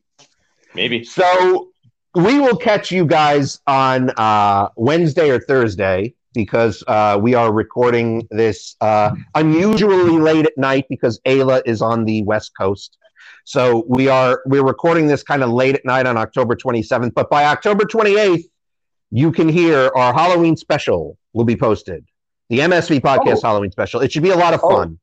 Maybe. 0.75 1.05
So 1.05 1.69
we 2.17 2.41
will 2.41 2.57
catch 2.57 2.91
you 2.91 3.07
guys 3.07 3.61
on 3.69 4.11
uh, 4.17 4.69
Wednesday 4.77 5.31
or 5.31 5.39
Thursday 5.39 6.15
because 6.35 6.83
uh, 6.89 7.17
we 7.23 7.35
are 7.35 7.53
recording 7.53 8.27
this 8.31 8.75
uh, 8.81 9.13
unusually 9.37 10.19
late 10.19 10.47
at 10.47 10.59
night 10.59 10.87
because 10.91 11.21
Ayla 11.27 11.63
is 11.65 11.81
on 11.81 12.05
the 12.05 12.23
West 12.25 12.53
Coast. 12.59 12.99
So 13.49 13.85
we 13.87 14.09
are 14.09 14.43
we're 14.45 14.65
recording 14.65 15.07
this 15.07 15.23
kind 15.23 15.45
of 15.45 15.51
late 15.51 15.77
at 15.77 15.85
night 15.85 16.05
on 16.05 16.17
October 16.17 16.57
27th. 16.57 17.15
But 17.15 17.31
by 17.31 17.45
October 17.45 17.85
28th, 17.85 18.43
you 19.13 19.31
can 19.31 19.49
hear 19.49 19.89
our 19.95 20.13
Halloween 20.13 20.57
special 20.57 21.17
will 21.33 21.45
be 21.45 21.55
posted. 21.57 22.05
The 22.51 22.59
MSV 22.59 23.01
podcast 23.01 23.37
Oh. 23.39 23.41
Halloween 23.45 23.71
special. 23.71 24.01
It 24.01 24.11
should 24.11 24.25
be 24.25 24.31
a 24.31 24.37
lot 24.37 24.53
of 24.53 24.61
Oh. 24.65 24.71
fun. 24.71 24.99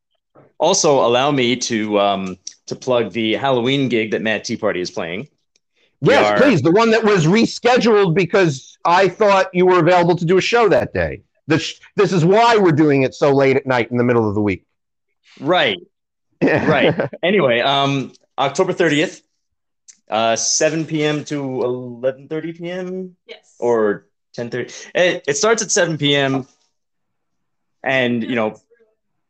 Also, 0.58 1.06
allow 1.06 1.32
me 1.32 1.56
to 1.56 1.98
um 2.02 2.38
to 2.68 2.76
plug 2.76 3.14
the 3.14 3.36
Halloween 3.36 3.88
gig 3.88 4.12
that 4.12 4.22
Mad 4.22 4.44
Tea 4.44 4.58
Party 4.58 4.82
is 4.82 4.92
playing. 4.92 5.30
We 6.02 6.10
Yes, 6.14 6.32
are- 6.34 6.44
please. 6.44 6.62
The 6.62 6.72
one 6.72 6.92
that 6.92 7.06
was 7.06 7.26
rescheduled 7.26 8.14
because 8.14 8.78
I 8.84 9.08
thought 9.08 9.48
you 9.54 9.66
were 9.66 9.80
available 9.80 10.18
to 10.18 10.26
do 10.26 10.38
a 10.38 10.42
show 10.42 10.68
that 10.68 10.94
day. 10.94 11.22
This, 11.48 11.80
this 11.96 12.12
is 12.12 12.26
why 12.26 12.58
we're 12.58 12.74
doing 12.74 13.04
it 13.04 13.14
so 13.16 13.32
late 13.34 13.56
at 13.56 13.66
night 13.66 13.90
in 13.90 13.98
the 13.98 14.04
middle 14.04 14.28
of 14.28 14.36
the 14.36 14.42
week. 14.42 14.66
Right. 15.40 15.80
Right. 16.42 16.94
Anyway, 17.24 17.62
um, 17.62 18.12
October 18.38 18.74
30th, 18.74 19.22
uh, 20.10 20.36
7 20.36 20.86
p.m. 20.86 21.24
to 21.26 21.42
11:30 21.42 22.58
p.m. 22.58 23.16
Yes. 23.28 23.56
or 23.60 24.08
10:30. 24.38 24.90
It, 24.96 25.24
it 25.28 25.38
starts 25.38 25.62
at 25.62 25.72
7 25.72 25.98
p.m. 25.98 26.48
and 27.84 28.24
you 28.24 28.36
know, 28.36 28.60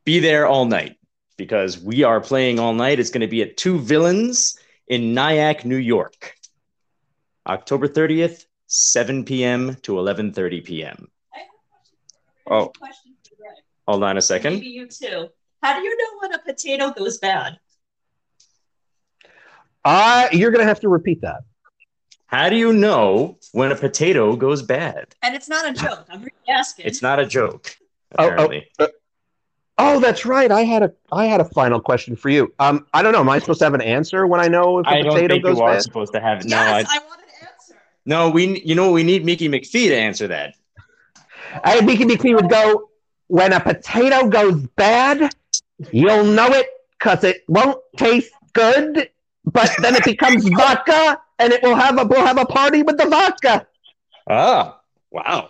be 0.06 0.20
there 0.20 0.46
all 0.48 0.66
night 0.66 0.98
because 1.38 1.80
we 1.80 2.04
are 2.04 2.22
playing 2.22 2.60
all 2.60 2.74
night. 2.74 3.00
It's 3.00 3.10
going 3.10 3.22
to 3.22 3.28
be 3.28 3.42
at 3.42 3.58
Two 3.58 3.80
Villains 3.80 4.58
in 4.88 5.14
Nyack, 5.14 5.66
New 5.66 5.78
York. 5.78 6.36
October 7.46 7.88
30th, 7.88 8.46
7 8.68 9.26
p.m. 9.26 9.76
to 9.84 9.94
11:30 9.94 10.64
p.m. 10.64 11.08
I 11.34 11.40
have 11.40 11.48
a 11.48 11.70
question. 11.70 11.98
Oh. 12.48 12.56
I 12.56 12.60
have 12.60 12.68
a 12.68 12.80
question 12.80 13.14
for 13.24 13.36
Greg. 13.36 13.64
Hold 13.88 14.04
on 14.04 14.18
a 14.18 14.22
second. 14.22 14.54
Maybe 14.56 14.68
you 14.68 14.88
too. 14.88 15.28
How 15.62 15.78
do 15.78 15.84
you 15.84 15.98
know 15.98 16.20
when 16.22 16.34
a 16.34 16.40
potato 16.40 16.92
goes 16.92 17.18
bad? 17.18 17.60
Uh, 19.86 20.28
you're 20.32 20.52
going 20.52 20.62
to 20.62 20.68
have 20.68 20.80
to 20.82 20.90
repeat 20.90 21.22
that. 21.22 21.42
How 22.28 22.50
do 22.50 22.56
you 22.56 22.74
know 22.74 23.38
when 23.52 23.72
a 23.72 23.76
potato 23.76 24.36
goes 24.36 24.62
bad? 24.64 25.14
And 25.22 25.36
it's 25.36 25.48
not 25.50 25.70
a 25.70 25.74
joke. 25.74 26.06
I'm 26.10 26.20
really 26.20 26.32
asking. 26.50 26.86
It's 26.86 27.02
not 27.02 27.20
a 27.20 27.26
joke. 27.26 27.76
Oh, 28.18 28.26
oh, 28.26 28.28
Apparently. 28.28 28.68
Oh, 29.78 30.00
that's 30.00 30.26
right. 30.26 30.52
I 30.52 30.62
had 30.62 30.84
a 30.84 30.94
I 31.12 31.26
had 31.26 31.42
a 31.42 31.46
final 31.46 31.80
question 31.80 32.16
for 32.16 32.30
you. 32.30 32.54
Um, 32.60 32.86
I 32.94 33.02
don't 33.02 33.12
know. 33.12 33.20
Am 33.20 33.30
I 33.30 33.40
supposed 33.40 33.60
to 33.60 33.66
have 33.66 33.74
an 33.74 33.82
answer 33.82 34.26
when 34.28 34.40
I 34.40 34.48
know 34.48 34.80
if 34.80 34.86
a 34.86 34.90
I 34.90 35.02
don't 35.02 35.14
potato 35.14 35.34
think 35.34 35.44
goes 35.46 35.58
you 35.58 35.64
are 35.64 35.74
bad? 35.74 35.82
supposed 35.82 36.14
to 36.14 36.20
have 36.22 36.42
it. 36.42 36.46
No, 36.46 36.58
yes, 36.58 36.88
I, 36.90 36.98
I 36.98 37.00
want 37.06 37.22
an 37.22 37.48
answer. 37.48 37.82
no, 38.06 38.30
we. 38.30 38.62
You 38.62 38.76
know, 38.76 38.92
we 38.92 39.04
need 39.04 39.26
Mickey 39.26 39.50
McPhee 39.50 39.88
to 39.88 39.96
answer 39.96 40.28
that. 40.28 40.54
I 41.64 41.82
Mickey 41.82 42.06
McPhee 42.06 42.36
would 42.36 42.50
go, 42.50 42.90
when 43.28 43.52
a 43.52 43.60
potato 43.60 44.28
goes 44.28 44.62
bad, 44.76 45.34
you'll 45.92 46.26
know 46.26 46.48
it 46.48 46.68
because 46.98 47.24
it 47.24 47.44
won't 47.48 47.80
taste 47.98 48.32
good, 48.54 49.10
but 49.46 49.72
then 49.82 49.96
it 49.96 50.04
becomes 50.04 50.48
vodka 50.50 51.20
and 51.40 51.52
it 51.54 51.62
will 51.64 51.76
have 51.76 52.00
a 52.00 52.06
we'll 52.06 52.26
have 52.26 52.38
a 52.38 52.46
party 52.46 52.84
with 52.84 52.98
the 52.98 53.06
vodka. 53.08 53.68
Ah, 54.30 54.80
wow. 55.12 55.50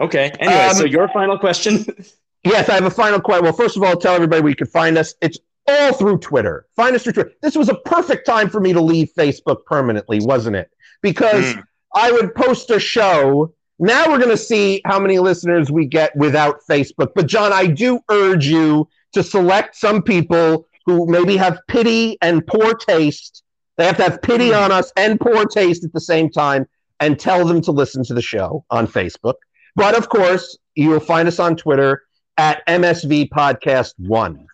Okay. 0.00 0.30
Anyway, 0.40 0.60
Um, 0.60 0.74
so 0.74 0.84
your 0.84 1.08
final 1.08 1.38
question. 1.38 1.84
Yes, 2.44 2.68
I 2.68 2.74
have 2.74 2.82
a 2.84 2.90
final 2.90 3.20
question. 3.20 3.44
Well, 3.44 3.52
first 3.52 3.76
of 3.76 3.84
all, 3.84 3.94
tell 3.96 4.14
everybody 4.16 4.42
where 4.42 4.50
you 4.50 4.56
can 4.56 4.66
find 4.66 4.98
us. 4.98 5.14
It's 5.22 5.38
all 5.68 5.92
through 5.92 6.18
Twitter. 6.18 6.66
Find 6.74 6.96
us 6.96 7.04
through 7.04 7.12
Twitter. 7.12 7.30
This 7.40 7.54
was 7.54 7.68
a 7.68 7.76
perfect 7.76 8.26
time 8.26 8.50
for 8.50 8.58
me 8.60 8.72
to 8.72 8.80
leave 8.80 9.12
Facebook 9.16 9.64
permanently, 9.64 10.18
wasn't 10.20 10.56
it? 10.56 10.68
Because 11.02 11.44
Mm. 11.54 11.62
I 11.94 12.10
would 12.10 12.34
post 12.34 12.68
a 12.72 12.80
show. 12.80 13.54
Now 13.78 14.08
we're 14.08 14.18
going 14.18 14.30
to 14.30 14.36
see 14.36 14.82
how 14.84 14.98
many 14.98 15.20
listeners 15.20 15.70
we 15.70 15.86
get 15.86 16.16
without 16.16 16.62
Facebook. 16.68 17.12
But, 17.14 17.28
John, 17.28 17.52
I 17.52 17.68
do 17.68 18.00
urge 18.10 18.48
you 18.48 18.88
to 19.12 19.22
select 19.22 19.76
some 19.76 20.02
people 20.02 20.66
who 20.86 21.06
maybe 21.06 21.36
have 21.36 21.58
pity 21.68 22.18
and 22.22 22.46
poor 22.46 22.74
taste. 22.74 23.42
They 23.76 23.86
have 23.86 23.96
to 23.96 24.02
have 24.02 24.22
pity 24.22 24.50
Mm. 24.50 24.64
on 24.64 24.72
us 24.72 24.92
and 24.96 25.18
poor 25.18 25.46
taste 25.46 25.84
at 25.84 25.92
the 25.92 26.00
same 26.00 26.30
time 26.30 26.66
and 27.00 27.18
tell 27.18 27.46
them 27.46 27.60
to 27.62 27.72
listen 27.72 28.04
to 28.04 28.14
the 28.14 28.22
show 28.22 28.64
on 28.70 28.86
Facebook. 28.86 29.34
But, 29.74 29.96
of 29.96 30.08
course, 30.08 30.58
you 30.74 30.90
will 30.90 31.00
find 31.00 31.26
us 31.26 31.38
on 31.38 31.56
Twitter 31.56 32.02
at 32.36 32.62
MSV 32.66 33.28
Podcast 33.30 33.94
One. 33.98 34.46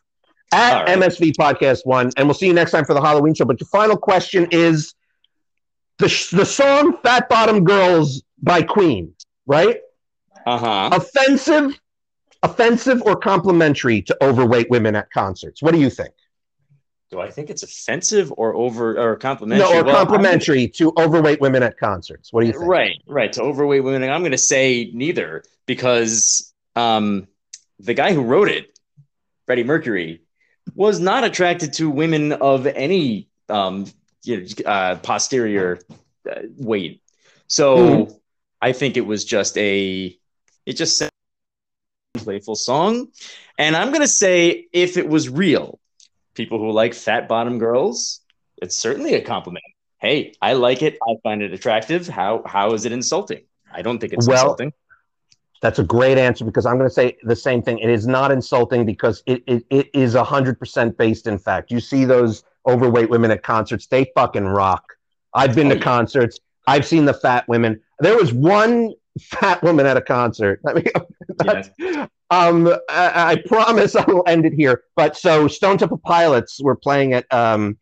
At 0.53 0.85
right. 0.87 0.99
MSV 0.99 1.33
Podcast 1.39 1.81
One, 1.85 2.11
and 2.17 2.27
we'll 2.27 2.35
see 2.35 2.47
you 2.47 2.55
next 2.55 2.71
time 2.71 2.85
for 2.87 2.95
the 2.95 3.03
Halloween 3.03 3.35
show. 3.35 3.45
But 3.45 3.61
your 3.61 3.69
final 3.69 3.97
question 3.99 4.49
is 4.51 4.95
the 5.99 6.09
sh- 6.09 6.31
the 6.31 6.47
song 6.47 6.97
"Fat 7.03 7.29
Bottom 7.29 7.65
Girls" 7.65 8.23
by 8.43 8.63
Queen, 8.63 9.13
right? 9.47 9.81
Uh 10.47 10.57
huh. 10.59 10.91
Offensive, 10.93 11.79
offensive, 12.43 13.03
or 13.03 13.15
complimentary 13.17 14.01
to 14.03 14.17
overweight 14.25 14.71
women 14.71 14.97
at 14.97 15.11
concerts? 15.11 15.61
What 15.63 15.75
do 15.75 15.81
you 15.81 15.91
think? 15.91 16.15
Do 17.11 17.21
I 17.21 17.31
think 17.31 17.49
it's 17.49 17.63
offensive 17.63 18.33
or 18.37 18.55
over 18.55 18.99
or 18.99 19.17
complimentary? 19.17 19.67
no, 19.67 19.81
or 19.81 19.85
Well, 19.85 19.97
I'm 19.97 20.07
complimentary 20.07 20.69
to 20.69 20.93
overweight 20.99 21.41
women 21.41 21.63
at 21.63 21.79
concerts. 21.79 22.33
What 22.33 22.43
do 22.43 22.49
you 22.49 22.53
think? 22.53 22.67
Right, 22.67 23.03
right. 23.07 23.33
To 23.33 23.43
overweight 23.43 23.83
women, 23.83 24.09
I'm 24.11 24.21
going 24.21 24.33
to 24.33 24.39
say 24.39 24.91
neither 24.93 25.43
because 25.65 26.53
um, 26.77 27.27
the 27.81 27.95
guy 27.95 28.13
who 28.13 28.23
wrote 28.23 28.49
it, 28.49 28.79
Freddie 29.47 29.65
Mercury, 29.65 30.21
was 30.75 31.01
not 31.01 31.25
attracted 31.25 31.73
to 31.75 31.89
women 31.89 32.33
of 32.33 32.67
any 32.67 33.29
um, 33.49 33.87
you 34.23 34.41
know, 34.41 34.71
uh, 34.71 34.97
posterior 34.97 35.79
uh, 36.31 36.41
weight. 36.59 37.03
So 37.47 37.77
Mhm. 37.79 38.21
I 38.61 38.73
think 38.73 38.99
it 38.99 39.07
was 39.07 39.25
just 39.25 39.57
a, 39.57 40.15
it 40.67 40.73
just 40.75 40.99
said 40.99 41.09
playful 42.15 42.57
song. 42.57 43.09
And 43.57 43.75
I'm 43.75 43.89
going 43.89 44.03
to 44.03 44.09
say 44.09 44.67
if 44.73 44.99
it 44.99 45.09
was 45.09 45.29
real, 45.31 45.79
people 46.39 46.59
who 46.59 46.71
like 46.73 46.95
fat 46.95 47.29
bottom 47.29 47.59
girls, 47.59 48.21
it's 48.63 48.79
certainly 48.79 49.15
a 49.15 49.21
compliment. 49.21 49.65
Hey, 50.01 50.33
I 50.41 50.55
like 50.55 50.83
it. 50.83 50.97
I 51.07 51.17
find 51.23 51.43
it 51.43 51.53
attractive. 51.53 52.09
How 52.09 52.43
how 52.47 52.73
is 52.73 52.87
it 52.87 52.93
insulting? 52.93 53.43
I 53.71 53.83
don't 53.83 53.99
think 53.99 54.15
it's 54.15 54.27
Well, 54.27 54.37
insulting. 54.45 54.73
That's 55.61 55.81
a 55.81 55.85
great 55.85 56.19
answer 56.19 56.45
because 56.45 56.67
I'm 56.67 56.79
going 56.79 56.89
to 56.89 56.95
say 56.95 57.19
the 57.25 57.35
same 57.37 57.63
thing. 57.63 57.81
It 57.81 57.91
is 57.91 58.07
not 58.07 58.31
insulting 58.31 58.87
because 58.87 59.23
it, 59.27 59.43
it, 59.49 59.65
it 59.71 59.91
is 59.93 60.15
100% 60.15 60.97
based 60.97 61.27
in 61.27 61.37
fact. 61.37 61.73
You 61.73 61.81
see 61.81 62.05
those 62.05 62.45
overweight 62.67 63.11
women 63.11 63.33
at 63.33 63.43
concerts, 63.43 63.89
they 63.89 64.07
fucking 64.15 64.47
rock. 64.47 64.85
I've 65.35 65.55
been 65.57 65.73
Oh, 65.73 65.75
to 65.75 65.81
concerts. 65.81 66.39
I've 66.69 66.87
seen 66.87 67.05
the 67.07 67.15
fat 67.15 67.49
women. 67.49 67.81
There 67.99 68.17
was 68.17 68.33
one 68.33 68.93
fat 69.21 69.61
woman 69.65 69.85
at 69.85 69.97
a 69.97 70.01
concert. 70.01 70.61
I 70.67 70.75
mean, 70.75 72.09
um, 72.31 72.69
I, 72.89 73.33
I 73.33 73.37
promise 73.47 73.97
I 73.97 74.05
will 74.07 74.25
end 74.27 74.45
it 74.47 74.53
here. 74.53 74.83
But 74.97 75.17
so 75.17 75.49
Stone 75.49 75.79
Temple 75.79 75.99
Pilots 76.05 76.61
were 76.63 76.77
playing 76.77 77.13
at 77.15 77.33
um, 77.33 77.79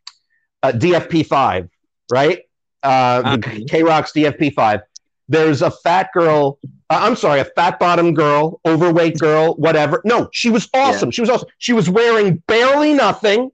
at 0.62 0.76
DFP5, 0.78 1.68
right? 2.12 2.40
Uh, 2.82 3.22
Uh-huh. 3.24 3.58
K 3.68 3.82
Rock's 3.82 4.12
DFP5. 4.12 4.82
There's 5.28 5.62
a 5.62 5.70
fat 5.70 6.10
girl. 6.14 6.58
Uh, 6.88 6.98
I'm 7.02 7.16
sorry, 7.16 7.40
a 7.40 7.44
fat 7.44 7.80
bottom 7.80 8.14
girl, 8.14 8.60
overweight 8.64 9.18
girl, 9.18 9.54
whatever. 9.54 10.00
No, 10.04 10.28
she 10.32 10.50
was 10.50 10.68
awesome. 10.72 11.10
She 11.10 11.20
was 11.20 11.30
awesome. 11.30 11.48
She 11.58 11.72
was 11.72 11.90
wearing 11.90 12.36
barely 12.46 12.94
nothing, 12.94 13.50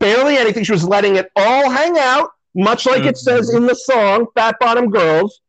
barely 0.00 0.36
anything. 0.36 0.64
She 0.64 0.72
was 0.72 0.82
letting 0.84 1.14
it 1.14 1.30
all 1.36 1.70
hang 1.70 1.96
out, 1.98 2.30
much 2.56 2.84
like 2.86 3.04
it 3.04 3.16
says 3.16 3.54
in 3.54 3.66
the 3.66 3.76
song 3.76 4.26
"Fat 4.34 4.56
Bottom 4.58 4.90
Girls." 4.90 5.40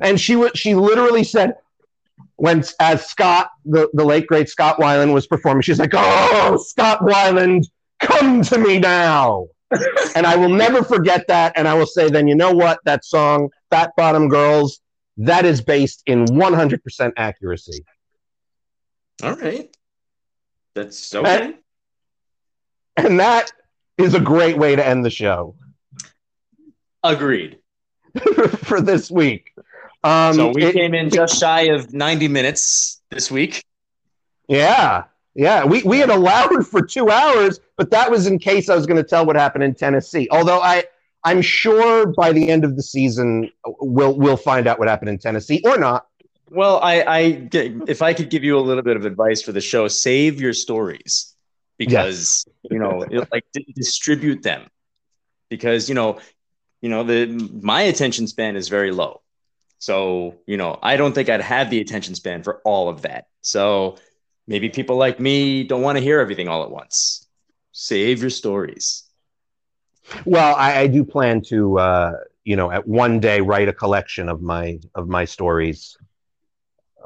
And 0.00 0.20
she 0.20 0.34
was 0.34 0.50
she 0.56 0.74
literally 0.74 1.22
said, 1.22 1.54
when 2.42 2.64
as 2.80 3.06
Scott, 3.06 3.50
the, 3.64 3.88
the 3.92 4.04
late 4.04 4.26
great 4.26 4.48
Scott 4.48 4.76
Weiland 4.76 5.14
was 5.14 5.28
performing, 5.28 5.62
she's 5.62 5.78
like, 5.78 5.92
"Oh, 5.94 6.60
Scott 6.66 6.98
Weiland, 7.02 7.66
come 8.00 8.42
to 8.42 8.58
me 8.58 8.80
now." 8.80 9.46
and 10.16 10.26
I 10.26 10.34
will 10.34 10.48
never 10.48 10.82
forget 10.82 11.24
that. 11.28 11.52
And 11.54 11.68
I 11.68 11.74
will 11.74 11.86
say, 11.86 12.10
then 12.10 12.26
you 12.26 12.34
know 12.34 12.50
what? 12.50 12.80
That 12.84 13.04
song, 13.04 13.48
"Fat 13.70 13.92
Bottom 13.96 14.28
Girls," 14.28 14.80
that 15.18 15.44
is 15.44 15.60
based 15.60 16.02
in 16.06 16.24
100% 16.24 17.12
accuracy. 17.16 17.84
All 19.22 19.36
right. 19.36 19.72
That's 20.74 20.98
so. 20.98 21.20
okay. 21.20 21.54
And 22.96 23.20
that 23.20 23.52
is 23.98 24.14
a 24.14 24.20
great 24.20 24.58
way 24.58 24.74
to 24.74 24.84
end 24.84 25.04
the 25.04 25.10
show 25.10 25.54
Agreed. 27.04 27.58
for 28.64 28.80
this 28.80 29.12
week. 29.12 29.52
Um, 30.04 30.34
so 30.34 30.48
we 30.48 30.64
it- 30.64 30.74
came 30.74 30.94
in 30.94 31.10
just 31.10 31.38
shy 31.38 31.62
of 31.62 31.92
90 31.92 32.28
minutes 32.28 33.00
this 33.10 33.30
week. 33.30 33.64
Yeah, 34.48 35.04
yeah. 35.34 35.64
We 35.64 35.82
we 35.84 35.98
had 35.98 36.10
allowed 36.10 36.66
for 36.66 36.82
two 36.82 37.08
hours, 37.10 37.60
but 37.76 37.90
that 37.90 38.10
was 38.10 38.26
in 38.26 38.38
case 38.38 38.68
I 38.68 38.74
was 38.74 38.86
going 38.86 38.96
to 39.02 39.08
tell 39.08 39.24
what 39.24 39.36
happened 39.36 39.64
in 39.64 39.74
Tennessee. 39.74 40.28
Although 40.30 40.60
I 40.60 40.84
I'm 41.24 41.40
sure 41.40 42.06
by 42.06 42.32
the 42.32 42.50
end 42.50 42.64
of 42.64 42.76
the 42.76 42.82
season 42.82 43.50
we'll 43.64 44.16
we'll 44.16 44.36
find 44.36 44.66
out 44.66 44.78
what 44.78 44.88
happened 44.88 45.10
in 45.10 45.18
Tennessee 45.18 45.62
or 45.64 45.78
not. 45.78 46.06
Well, 46.50 46.80
I, 46.82 47.00
I 47.00 47.48
if 47.52 48.02
I 48.02 48.12
could 48.12 48.28
give 48.28 48.44
you 48.44 48.58
a 48.58 48.60
little 48.60 48.82
bit 48.82 48.96
of 48.96 49.06
advice 49.06 49.40
for 49.40 49.52
the 49.52 49.60
show, 49.62 49.88
save 49.88 50.38
your 50.38 50.52
stories 50.52 51.34
because 51.78 52.44
you 52.70 52.78
know, 52.78 53.02
it, 53.02 53.26
like 53.32 53.44
di- 53.54 53.72
distribute 53.74 54.42
them 54.42 54.68
because 55.48 55.88
you 55.88 55.94
know, 55.94 56.18
you 56.82 56.90
know 56.90 57.04
the 57.04 57.26
my 57.62 57.82
attention 57.82 58.26
span 58.26 58.56
is 58.56 58.68
very 58.68 58.90
low, 58.90 59.21
so 59.82 60.36
you 60.46 60.56
know 60.56 60.78
I 60.82 60.96
don't 60.96 61.12
think 61.14 61.28
I'd 61.28 61.40
have 61.42 61.70
the 61.70 61.80
attention 61.80 62.14
span 62.14 62.42
for 62.44 62.60
all 62.64 62.88
of 62.88 63.02
that. 63.02 63.26
So 63.40 63.96
maybe 64.46 64.68
people 64.68 64.96
like 64.96 65.18
me 65.18 65.64
don't 65.64 65.82
want 65.82 65.98
to 65.98 66.04
hear 66.04 66.20
everything 66.20 66.48
all 66.48 66.62
at 66.62 66.70
once. 66.70 67.26
Save 67.72 68.20
your 68.20 68.30
stories. 68.30 69.04
Well, 70.24 70.54
I, 70.56 70.80
I 70.80 70.86
do 70.86 71.04
plan 71.04 71.42
to 71.48 71.78
uh, 71.78 72.12
you 72.44 72.56
know 72.56 72.70
at 72.70 72.86
one 72.86 73.20
day 73.20 73.40
write 73.40 73.68
a 73.68 73.72
collection 73.72 74.28
of 74.28 74.40
my 74.42 74.78
of 74.94 75.08
my 75.08 75.24
stories. 75.24 75.96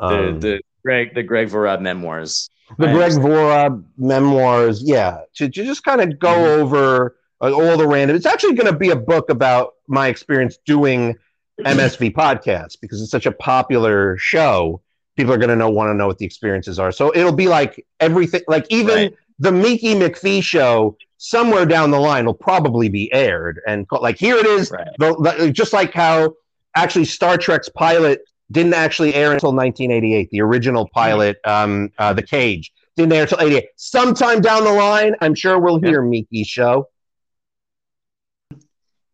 The 0.00 0.32
Um, 0.34 0.40
the 0.40 0.60
Greg 0.84 1.14
the 1.14 1.22
Greg 1.22 1.48
Vorab 1.48 1.80
memoirs. 1.80 2.50
the 2.78 2.88
I 2.88 2.92
Greg 2.92 3.12
understand. 3.14 3.24
Vorab 3.24 3.84
memoirs, 3.96 4.82
yeah, 4.84 5.20
to, 5.36 5.48
to 5.48 5.64
just 5.64 5.84
kind 5.84 6.00
of 6.00 6.18
go 6.18 6.34
Mhm. 6.34 6.58
over 6.60 7.16
uh, 7.40 7.52
all 7.52 7.76
the 7.76 7.86
random. 7.86 8.16
It's 8.16 8.26
actually 8.26 8.54
going 8.54 8.72
to 8.72 8.78
be 8.78 8.90
a 8.90 8.96
book 8.96 9.30
about 9.30 9.74
my 9.88 10.08
experience 10.08 10.58
doing 10.66 11.16
MSV 11.60 12.12
podcast 12.12 12.80
because 12.80 13.00
it's 13.00 13.10
such 13.10 13.26
a 13.26 13.32
popular 13.32 14.16
show. 14.18 14.82
People 15.16 15.32
are 15.32 15.38
going 15.38 15.48
to 15.48 15.56
know 15.56 15.70
want 15.70 15.88
to 15.88 15.94
know 15.94 16.06
what 16.06 16.18
the 16.18 16.26
experiences 16.26 16.78
are. 16.78 16.92
So 16.92 17.12
it'll 17.14 17.32
be 17.32 17.48
like 17.48 17.84
everything, 18.00 18.42
like 18.48 18.66
even 18.68 18.94
Right. 18.94 19.14
the 19.38 19.52
Mickey 19.52 19.94
McPhee 19.94 20.42
show. 20.42 20.96
Somewhere 21.18 21.64
down 21.64 21.90
the 21.90 21.98
line 21.98 22.26
will 22.26 22.34
probably 22.34 22.90
be 22.90 23.10
aired 23.10 23.62
and 23.66 23.86
like 23.90 24.18
here 24.18 24.36
it 24.36 24.44
is. 24.44 24.70
Right. 24.70 24.86
The, 24.98 25.34
the, 25.38 25.50
just 25.50 25.72
like 25.72 25.94
how 25.94 26.34
actually 26.74 27.06
Star 27.06 27.38
Trek's 27.38 27.70
pilot 27.70 28.20
didn't 28.52 28.74
actually 28.74 29.14
air 29.14 29.32
until 29.32 29.54
1988. 29.54 30.28
The 30.30 30.42
original 30.42 30.86
pilot, 30.92 31.38
um, 31.44 31.90
uh, 31.96 32.12
The 32.12 32.22
Cage, 32.22 32.70
didn't 32.96 33.14
air 33.14 33.22
until 33.22 33.40
88. 33.40 33.64
Sometime 33.76 34.42
down 34.42 34.64
the 34.64 34.72
line, 34.72 35.14
I'm 35.22 35.34
sure 35.34 35.58
we'll 35.58 35.80
hear 35.80 36.02
Mickey's 36.02 36.46
show. 36.48 36.86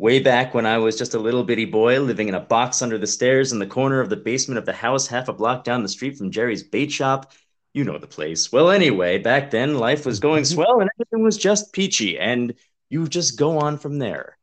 Way 0.03 0.19
back 0.19 0.53
when 0.53 0.67
I 0.67 0.79
was 0.79 0.99
just 0.99 1.15
a 1.15 1.19
little 1.21 1.45
bitty 1.45 1.65
boy 1.65 2.01
living 2.01 2.27
in 2.27 2.35
a 2.35 2.41
box 2.41 2.83
under 2.83 2.99
the 2.99 3.07
stairs 3.07 3.53
in 3.53 3.61
the 3.61 3.69
corner 3.69 4.01
of 4.01 4.11
the 4.11 4.17
basement 4.17 4.59
of 4.59 4.67
the 4.67 4.73
house 4.73 5.07
half 5.07 5.29
a 5.29 5.33
block 5.33 5.63
down 5.63 5.85
the 5.85 5.89
street 5.89 6.19
from 6.19 6.33
Jerry's 6.33 6.65
bait 6.65 6.91
shop. 6.91 7.31
You 7.73 7.85
know 7.85 7.99
the 7.99 8.09
place. 8.09 8.51
Well, 8.51 8.73
anyway, 8.73 9.19
back 9.19 9.53
then 9.53 9.79
life 9.79 10.05
was 10.05 10.19
going 10.19 10.45
swell 10.55 10.81
and 10.81 10.91
everything 10.97 11.23
was 11.23 11.39
just 11.39 11.73
peachy, 11.73 12.19
and 12.19 12.53
you 12.91 13.07
just 13.07 13.39
go 13.39 13.59
on 13.59 13.79
from 13.79 14.01
there. 14.01 14.37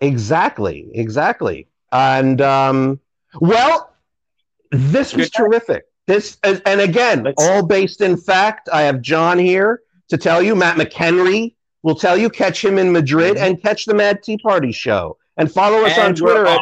Exactly, 0.00 0.90
exactly. 0.94 1.68
And 1.92 2.40
um, 2.40 2.98
well, 3.40 3.94
this 4.72 5.14
was 5.14 5.30
terrific. 5.30 5.84
This 6.08 6.38
and 6.42 6.60
and 6.66 6.80
again, 6.80 7.22
Let's- 7.22 7.40
all 7.40 7.64
based 7.64 8.00
in 8.00 8.16
fact. 8.16 8.68
I 8.72 8.82
have 8.82 9.00
John 9.00 9.38
here 9.38 9.82
to 10.08 10.18
tell 10.18 10.42
you. 10.42 10.56
Matt 10.56 10.76
McHenry 10.76 11.54
will 11.82 11.94
tell 11.94 12.16
you. 12.16 12.30
Catch 12.30 12.64
him 12.64 12.78
in 12.78 12.92
Madrid 12.92 13.36
mm-hmm. 13.36 13.44
and 13.44 13.62
catch 13.62 13.84
the 13.84 13.94
Mad 13.94 14.22
Tea 14.22 14.38
Party 14.38 14.72
show. 14.72 15.16
And 15.36 15.50
follow 15.50 15.84
us 15.84 15.96
on 15.98 16.06
And 16.06 16.20
we're 16.20 16.32
Twitter. 16.34 16.46
At. 16.46 16.60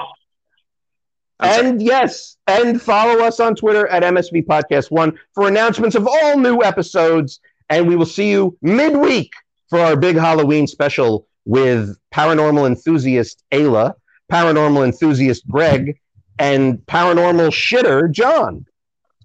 I'm 1.40 1.52
sorry. 1.52 1.66
and 1.68 1.82
yes, 1.82 2.36
and 2.46 2.82
follow 2.82 3.24
us 3.24 3.38
on 3.38 3.54
Twitter 3.54 3.86
at 3.88 4.02
MSV 4.02 4.44
Podcast 4.46 4.90
One 4.90 5.18
for 5.34 5.46
announcements 5.46 5.94
of 5.94 6.06
all 6.06 6.38
new 6.38 6.62
episodes. 6.62 7.40
And 7.70 7.86
we 7.86 7.96
will 7.96 8.06
see 8.06 8.30
you 8.30 8.56
midweek 8.62 9.32
for 9.68 9.78
our 9.78 9.96
big 9.96 10.16
Halloween 10.16 10.66
special 10.66 11.26
with 11.44 11.96
paranormal 12.12 12.66
enthusiast 12.66 13.44
Ayla, 13.52 13.94
paranormal 14.30 14.84
enthusiast 14.84 15.46
Greg, 15.48 15.98
and 16.38 16.78
paranormal 16.86 17.50
shitter 17.50 18.10
John. 18.10 18.66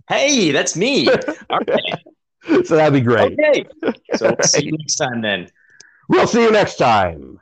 Hey, 0.10 0.52
that's 0.52 0.76
me. 0.76 1.08
All 1.50 1.60
right. 1.68 2.66
So 2.66 2.76
that'd 2.76 2.94
be 2.94 3.02
great. 3.02 3.40
Okay. 3.40 3.66
So 4.16 4.28
we'll 4.28 4.44
see 4.44 4.66
you 4.66 4.72
next 4.78 4.96
time 4.96 5.22
then. 5.22 5.48
We'll 6.10 6.28
see 6.28 6.44
you 6.44 6.52
next 6.52 6.76
time. 6.76 7.40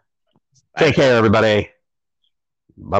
Take 0.77 0.95
care, 0.95 1.15
everybody. 1.15 1.69
Bye. 2.77 2.99